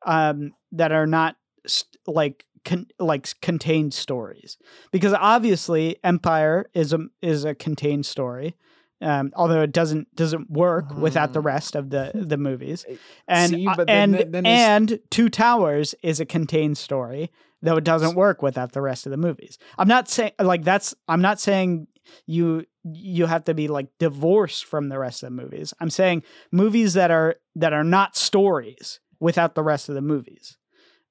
um 0.06 0.52
that 0.74 0.92
are 0.92 1.08
not 1.08 1.36
st- 1.66 1.98
like 2.06 2.46
con- 2.66 2.88
like 3.00 3.30
contained 3.42 3.94
stories 3.94 4.58
because 4.92 5.14
obviously 5.14 5.98
Empire 6.04 6.66
is 6.74 6.92
a 6.94 7.00
is 7.22 7.46
a 7.46 7.56
contained 7.56 8.06
story. 8.06 8.56
Um, 9.02 9.32
although 9.36 9.62
it 9.62 9.74
doesn't 9.74 10.14
doesn't 10.16 10.50
work 10.50 10.86
without 10.98 11.34
the 11.34 11.42
Mm. 11.42 11.46
rest 11.46 11.76
of 11.76 11.90
the 11.90 12.12
the 12.32 12.38
movies, 12.38 12.86
and 13.28 13.52
see, 13.52 13.68
uh, 13.68 13.76
then- 13.76 13.90
and 13.90 14.14
then- 14.16 14.32
then 14.32 14.46
and 14.46 15.00
Two 15.12 15.30
Towers 15.30 15.94
is 16.02 16.20
a 16.22 16.26
contained 16.26 16.78
story, 16.78 17.30
though 17.62 17.76
it 17.78 17.84
doesn't 17.84 18.16
work 18.16 18.42
without 18.42 18.72
the 18.72 18.82
rest 18.82 19.06
of 19.06 19.12
the 19.12 19.18
movies. 19.18 19.58
I'm 19.78 19.88
not 19.90 20.08
saying 20.10 20.32
like 20.40 20.64
that's 20.64 20.96
I'm 21.10 21.22
not 21.22 21.40
saying 21.42 21.88
you 22.26 22.66
you 22.94 23.26
have 23.26 23.44
to 23.46 23.54
be 23.54 23.68
like 23.68 23.88
divorced 24.00 24.64
from 24.66 24.88
the 24.90 24.98
rest 24.98 25.24
of 25.24 25.28
the 25.28 25.42
movies. 25.44 25.74
I'm 25.82 25.90
saying 25.90 26.24
movies 26.52 26.94
that 26.94 27.12
are 27.12 27.36
that 27.56 27.74
are 27.74 27.84
not 27.84 28.16
stories 28.16 29.02
without 29.20 29.56
the 29.56 29.64
rest 29.64 29.90
of 29.90 29.96
the 29.96 30.02
movies. 30.02 30.58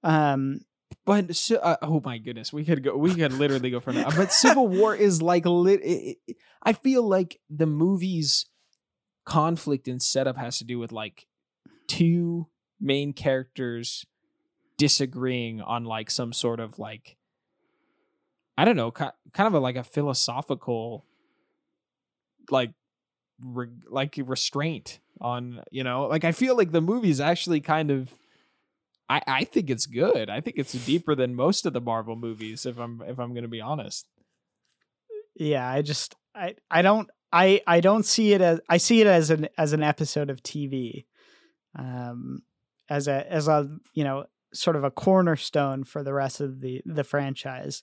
Um 0.03 0.61
But 1.05 1.51
uh, 1.63 1.77
oh 1.83 2.01
my 2.05 2.19
goodness, 2.19 2.53
we 2.53 2.65
could 2.65 2.83
go. 2.83 2.97
We 2.97 3.15
could 3.15 3.33
literally 3.33 3.71
go 3.71 3.81
for 3.81 3.93
now. 3.93 4.11
But 4.11 4.33
Civil 4.33 4.69
War 4.69 4.95
is 4.95 5.23
like 5.23 5.45
lit. 5.47 5.81
It, 5.83 6.19
it, 6.27 6.37
I 6.63 6.73
feel 6.73 7.03
like 7.07 7.41
the 7.51 7.67
movie's 7.67 8.47
conflict 9.25 9.89
and 9.89 10.03
setup 10.03 10.37
has 10.37 10.59
to 10.59 10.65
do 10.65 10.79
with 10.79 10.93
like 10.93 11.27
two 11.87 12.49
main 12.81 13.13
characters 13.13 14.05
disagreeing 14.77 15.61
on 15.61 15.85
like 15.85 16.11
some 16.11 16.33
sort 16.33 16.61
of 16.61 16.79
like 16.79 17.17
I 18.57 18.65
don't 18.65 18.77
know, 18.77 18.91
kind 18.91 19.13
of 19.37 19.55
a, 19.55 19.59
like 19.59 19.77
a 19.77 19.85
philosophical 19.85 21.05
like 22.51 22.73
re- 23.43 23.69
like 23.89 24.19
restraint 24.25 25.01
on 25.21 25.63
you 25.71 25.83
know 25.85 26.07
like 26.07 26.25
I 26.25 26.33
feel 26.33 26.57
like 26.57 26.73
the 26.73 26.81
movie's 26.81 27.21
actually 27.21 27.61
kind 27.61 27.91
of 27.91 28.13
I, 29.09 29.23
I 29.27 29.45
think 29.45 29.71
it's 29.71 29.87
good. 29.87 30.31
I 30.31 30.41
think 30.41 30.57
it's 30.59 30.73
deeper 30.73 31.15
than 31.15 31.35
most 31.35 31.67
of 31.67 31.73
the 31.73 31.81
Marvel 31.81 32.17
movies. 32.17 32.65
If 32.65 32.79
I'm 32.79 33.03
if 33.07 33.19
I'm 33.19 33.35
gonna 33.35 33.49
be 33.49 33.61
honest, 33.61 34.07
yeah, 35.35 35.69
I 35.69 35.83
just 35.83 36.15
I 36.35 36.55
I 36.71 36.83
don't 36.83 37.09
I 37.33 37.61
I 37.67 37.81
don't 37.81 38.07
see 38.07 38.33
it 38.33 38.41
as 38.41 38.61
I 38.69 38.79
see 38.79 39.01
it 39.01 39.07
as 39.07 39.31
an 39.31 39.49
as 39.59 39.73
an 39.73 39.83
episode 39.83 40.31
of 40.31 40.43
TV. 40.43 41.05
Um 41.79 42.43
as 42.89 43.09
a 43.09 43.31
as 43.31 43.49
a, 43.49 43.69
you 43.93 44.05
know, 44.05 44.27
sort 44.53 44.77
of 44.77 44.85
a 44.85 44.91
cornerstone 44.91 45.85
for 45.85 46.03
the 46.03 46.15
rest 46.15 46.41
of 46.41 46.61
the 46.61 46.81
the 46.87 47.05
franchise. 47.05 47.83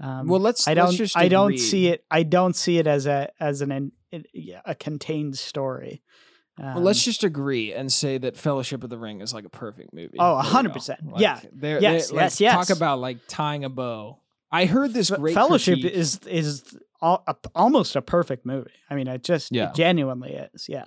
Um 0.00 0.28
well, 0.28 0.40
let's. 0.40 0.66
I 0.66 0.74
let's 0.74 0.90
don't. 0.90 0.96
just 0.96 1.16
I 1.16 1.28
don't 1.28 1.58
see 1.58 1.88
it. 1.88 2.04
I 2.10 2.22
don't 2.22 2.56
see 2.56 2.78
it 2.78 2.86
as 2.86 3.06
a 3.06 3.30
as 3.38 3.60
an, 3.60 3.70
an 3.72 3.92
yeah, 4.32 4.60
a 4.64 4.74
contained 4.74 5.36
story. 5.38 6.02
Um, 6.58 6.74
Well, 6.74 6.82
let's 6.84 7.02
just 7.04 7.24
agree 7.24 7.72
and 7.72 7.92
say 7.92 8.16
that 8.18 8.36
Fellowship 8.36 8.84
of 8.84 8.90
the 8.90 8.98
Ring 8.98 9.20
is 9.20 9.34
like 9.34 9.44
a 9.44 9.48
perfect 9.50 9.92
movie. 9.92 10.16
Oh, 10.18 10.40
There 10.42 10.52
100%. 10.62 11.10
go. 11.10 11.14
Yeah. 11.18 11.40
They're- 11.52 11.80
Yes, 11.80 12.08
they're- 12.08 12.16
like, 12.16 12.24
yes, 12.24 12.40
yes. 12.40 12.54
Talk 12.68 12.76
about 12.76 13.00
like 13.00 13.18
tying 13.28 13.64
a 13.64 13.68
bow. 13.68 14.20
I 14.52 14.66
heard 14.66 14.92
this 14.94 15.10
great 15.10 15.34
Fellowship 15.34 15.80
critique. 15.80 15.92
is 15.98 16.20
is 16.26 16.76
al- 17.02 17.24
a, 17.26 17.34
almost 17.56 17.96
a 17.96 18.02
perfect 18.02 18.46
movie. 18.46 18.70
I 18.88 18.94
mean, 18.94 19.08
it 19.08 19.24
just 19.24 19.50
Yeah. 19.50 19.70
it 19.70 19.74
genuinely 19.74 20.32
is. 20.34 20.68
Yeah. 20.68 20.86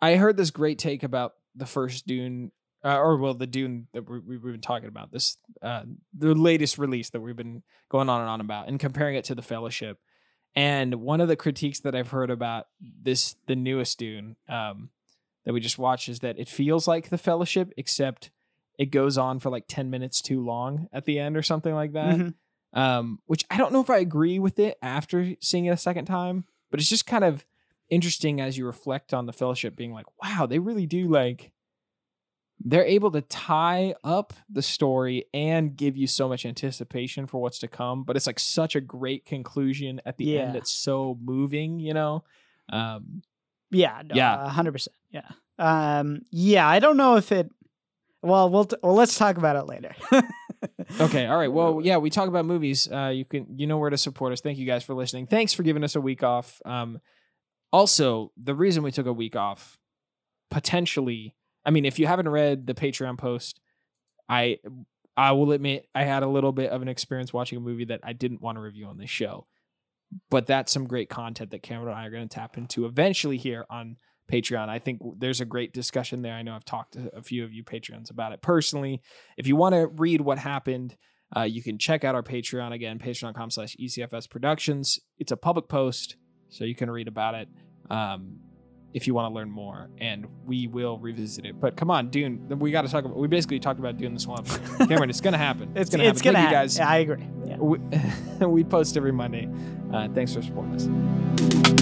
I 0.00 0.16
heard 0.16 0.36
this 0.36 0.50
great 0.50 0.78
take 0.78 1.02
about 1.02 1.34
the 1.54 1.66
first 1.66 2.06
Dune, 2.06 2.52
uh, 2.84 2.96
or 2.98 3.16
well, 3.16 3.34
the 3.34 3.46
Dune 3.46 3.88
that 3.92 4.08
we, 4.08 4.18
we, 4.20 4.36
we've 4.38 4.52
been 4.52 4.60
talking 4.60 4.88
about. 4.88 5.10
This, 5.12 5.36
uh, 5.62 5.82
the 6.16 6.34
latest 6.34 6.78
release 6.78 7.10
that 7.10 7.20
we've 7.20 7.36
been 7.36 7.62
going 7.88 8.08
on 8.08 8.20
and 8.20 8.30
on 8.30 8.40
about, 8.40 8.68
and 8.68 8.78
comparing 8.80 9.16
it 9.16 9.24
to 9.26 9.34
the 9.34 9.42
Fellowship. 9.42 9.98
And 10.54 10.96
one 10.96 11.20
of 11.20 11.28
the 11.28 11.36
critiques 11.36 11.80
that 11.80 11.94
I've 11.94 12.10
heard 12.10 12.30
about 12.30 12.66
this, 12.80 13.36
the 13.46 13.56
newest 13.56 13.98
Dune, 13.98 14.36
um, 14.48 14.90
that 15.44 15.52
we 15.52 15.60
just 15.60 15.78
watched, 15.78 16.08
is 16.08 16.20
that 16.20 16.38
it 16.38 16.48
feels 16.48 16.86
like 16.86 17.08
the 17.08 17.18
Fellowship, 17.18 17.72
except 17.76 18.30
it 18.78 18.86
goes 18.86 19.16
on 19.16 19.38
for 19.38 19.50
like 19.50 19.64
ten 19.66 19.90
minutes 19.90 20.20
too 20.20 20.44
long 20.44 20.88
at 20.92 21.04
the 21.04 21.18
end, 21.18 21.36
or 21.36 21.42
something 21.42 21.74
like 21.74 21.92
that. 21.92 22.16
Mhm. 22.16 22.34
Um, 22.74 23.18
which 23.26 23.44
I 23.50 23.56
don't 23.58 23.72
know 23.72 23.80
if 23.80 23.90
I 23.90 23.98
agree 23.98 24.38
with 24.38 24.58
it 24.58 24.78
after 24.82 25.34
seeing 25.40 25.66
it 25.66 25.70
a 25.70 25.76
second 25.76 26.06
time, 26.06 26.44
but 26.70 26.80
it's 26.80 26.88
just 26.88 27.06
kind 27.06 27.24
of 27.24 27.44
interesting 27.90 28.40
as 28.40 28.56
you 28.56 28.64
reflect 28.64 29.12
on 29.12 29.26
the 29.26 29.32
fellowship 29.34 29.76
being 29.76 29.92
like 29.92 30.06
wow 30.22 30.46
they 30.46 30.58
really 30.58 30.86
do 30.86 31.06
like 31.08 31.52
they're 32.64 32.84
able 32.84 33.10
to 33.10 33.20
tie 33.22 33.94
up 34.04 34.32
the 34.48 34.62
story 34.62 35.24
and 35.34 35.74
give 35.76 35.96
you 35.96 36.06
so 36.06 36.28
much 36.28 36.46
anticipation 36.46 37.26
for 37.26 37.40
what's 37.40 37.58
to 37.58 37.68
come 37.68 38.04
but 38.04 38.16
it's 38.16 38.26
like 38.26 38.38
such 38.38 38.76
a 38.76 38.80
great 38.80 39.24
conclusion 39.24 40.00
at 40.06 40.16
the 40.16 40.38
end 40.38 40.54
Yeah. 40.54 40.58
it's 40.58 40.72
so 40.72 41.18
moving 41.22 41.80
you 41.80 41.92
know 41.94 42.24
um 42.72 43.22
Yeah. 43.70 44.02
No, 44.04 44.14
Yeah. 44.14 44.44
a 44.44 44.48
hundred 44.48 44.72
percent. 44.72 44.94
Yeah. 45.10 45.28
Um. 45.58 46.22
Yeah. 46.30 46.68
I 46.68 46.78
don't 46.78 46.96
know 46.96 47.16
if 47.16 47.32
it. 47.32 47.50
Well, 48.22 48.48
we'll 48.50 48.66
t- 48.66 48.76
well 48.82 48.94
let's 48.94 49.16
talk 49.18 49.36
about 49.38 49.56
it 49.56 49.64
later. 49.66 49.94
Okay. 51.00 51.26
All 51.26 51.36
right. 51.36 51.50
Well, 51.52 51.80
yeah, 51.82 51.96
we 51.96 52.08
talk 52.10 52.28
about 52.28 52.44
movies. 52.44 52.86
Uh, 52.90 53.08
you 53.08 53.24
can, 53.24 53.46
you 53.58 53.66
know 53.66 53.78
where 53.78 53.90
to 53.90 53.98
support 53.98 54.32
us. 54.32 54.40
Thank 54.40 54.58
you 54.58 54.66
guys 54.66 54.84
for 54.84 54.94
listening. 54.94 55.26
Thanks 55.26 55.52
for 55.52 55.64
giving 55.64 55.82
us 55.82 55.96
a 55.96 56.00
week 56.00 56.22
off. 56.22 56.60
Um, 56.64 57.00
also, 57.72 58.30
the 58.40 58.54
reason 58.54 58.82
we 58.84 58.92
took 58.92 59.06
a 59.06 59.12
week 59.12 59.34
off, 59.34 59.78
potentially, 60.50 61.34
I 61.64 61.70
mean, 61.70 61.84
if 61.84 61.98
you 61.98 62.06
haven't 62.06 62.28
read 62.28 62.66
the 62.66 62.74
Patreon 62.74 63.18
post, 63.18 63.60
I, 64.28 64.58
I 65.16 65.32
will 65.32 65.52
admit 65.52 65.86
I 65.94 66.04
had 66.04 66.22
a 66.22 66.28
little 66.28 66.52
bit 66.52 66.70
of 66.70 66.82
an 66.82 66.88
experience 66.88 67.32
watching 67.32 67.58
a 67.58 67.60
movie 67.60 67.84
that 67.86 68.00
I 68.02 68.12
didn't 68.12 68.40
want 68.40 68.56
to 68.56 68.62
review 68.62 68.86
on 68.86 68.98
this 68.98 69.10
show, 69.10 69.46
but 70.30 70.46
that's 70.46 70.72
some 70.72 70.86
great 70.86 71.08
content 71.08 71.50
that 71.50 71.62
Cameron 71.62 71.88
and 71.88 71.98
I 71.98 72.06
are 72.06 72.10
going 72.10 72.28
to 72.28 72.34
tap 72.34 72.56
into 72.56 72.86
eventually 72.86 73.36
here 73.36 73.66
on 73.70 73.96
Patreon. 74.30 74.68
I 74.68 74.78
think 74.78 75.00
there's 75.18 75.40
a 75.40 75.44
great 75.44 75.72
discussion 75.72 76.22
there. 76.22 76.34
I 76.34 76.42
know 76.42 76.54
I've 76.54 76.64
talked 76.64 76.94
to 76.94 77.10
a 77.14 77.22
few 77.22 77.44
of 77.44 77.52
you 77.52 77.64
Patreons 77.64 78.10
about 78.10 78.32
it 78.32 78.40
personally. 78.40 79.02
If 79.36 79.46
you 79.46 79.56
want 79.56 79.74
to 79.74 79.86
read 79.86 80.20
what 80.20 80.38
happened, 80.38 80.96
uh, 81.36 81.42
you 81.42 81.62
can 81.62 81.78
check 81.78 82.04
out 82.04 82.14
our 82.14 82.22
Patreon 82.22 82.72
again, 82.72 82.98
patreon.com 82.98 83.50
slash 83.50 83.76
ECFS 83.80 84.28
Productions. 84.28 84.98
It's 85.18 85.32
a 85.32 85.36
public 85.36 85.68
post, 85.68 86.16
so 86.48 86.64
you 86.64 86.74
can 86.74 86.90
read 86.90 87.08
about 87.08 87.34
it 87.34 87.48
um, 87.90 88.38
if 88.94 89.06
you 89.06 89.14
want 89.14 89.30
to 89.30 89.34
learn 89.34 89.50
more, 89.50 89.88
and 89.98 90.26
we 90.44 90.66
will 90.66 90.98
revisit 90.98 91.46
it. 91.46 91.60
But 91.60 91.76
come 91.76 91.90
on, 91.90 92.10
Dune, 92.10 92.46
we 92.58 92.70
got 92.70 92.82
to 92.82 92.88
talk 92.88 93.04
about. 93.04 93.16
We 93.16 93.28
basically 93.28 93.58
talked 93.58 93.80
about 93.80 93.96
Dune 93.96 94.14
the 94.14 94.20
Swamp. 94.20 94.46
Cameron, 94.78 95.10
it's 95.10 95.20
gonna 95.20 95.38
happen. 95.38 95.72
It's, 95.74 95.90
gonna 95.90 96.04
it's 96.04 96.20
happen. 96.20 96.34
gonna 96.34 96.50
Thank 96.50 96.50
you 96.50 96.56
happen. 96.56 96.64
guys. 96.66 96.76
Yeah, 96.76 96.88
I 96.88 96.96
agree. 96.98 97.26
Yeah. 97.46 97.56
We, 97.56 98.46
we 98.46 98.64
post 98.64 98.96
every 98.96 99.12
Monday. 99.12 99.48
Uh, 99.92 100.08
thanks 100.08 100.34
for 100.34 100.42
supporting 100.42 100.74
us. 100.74 101.81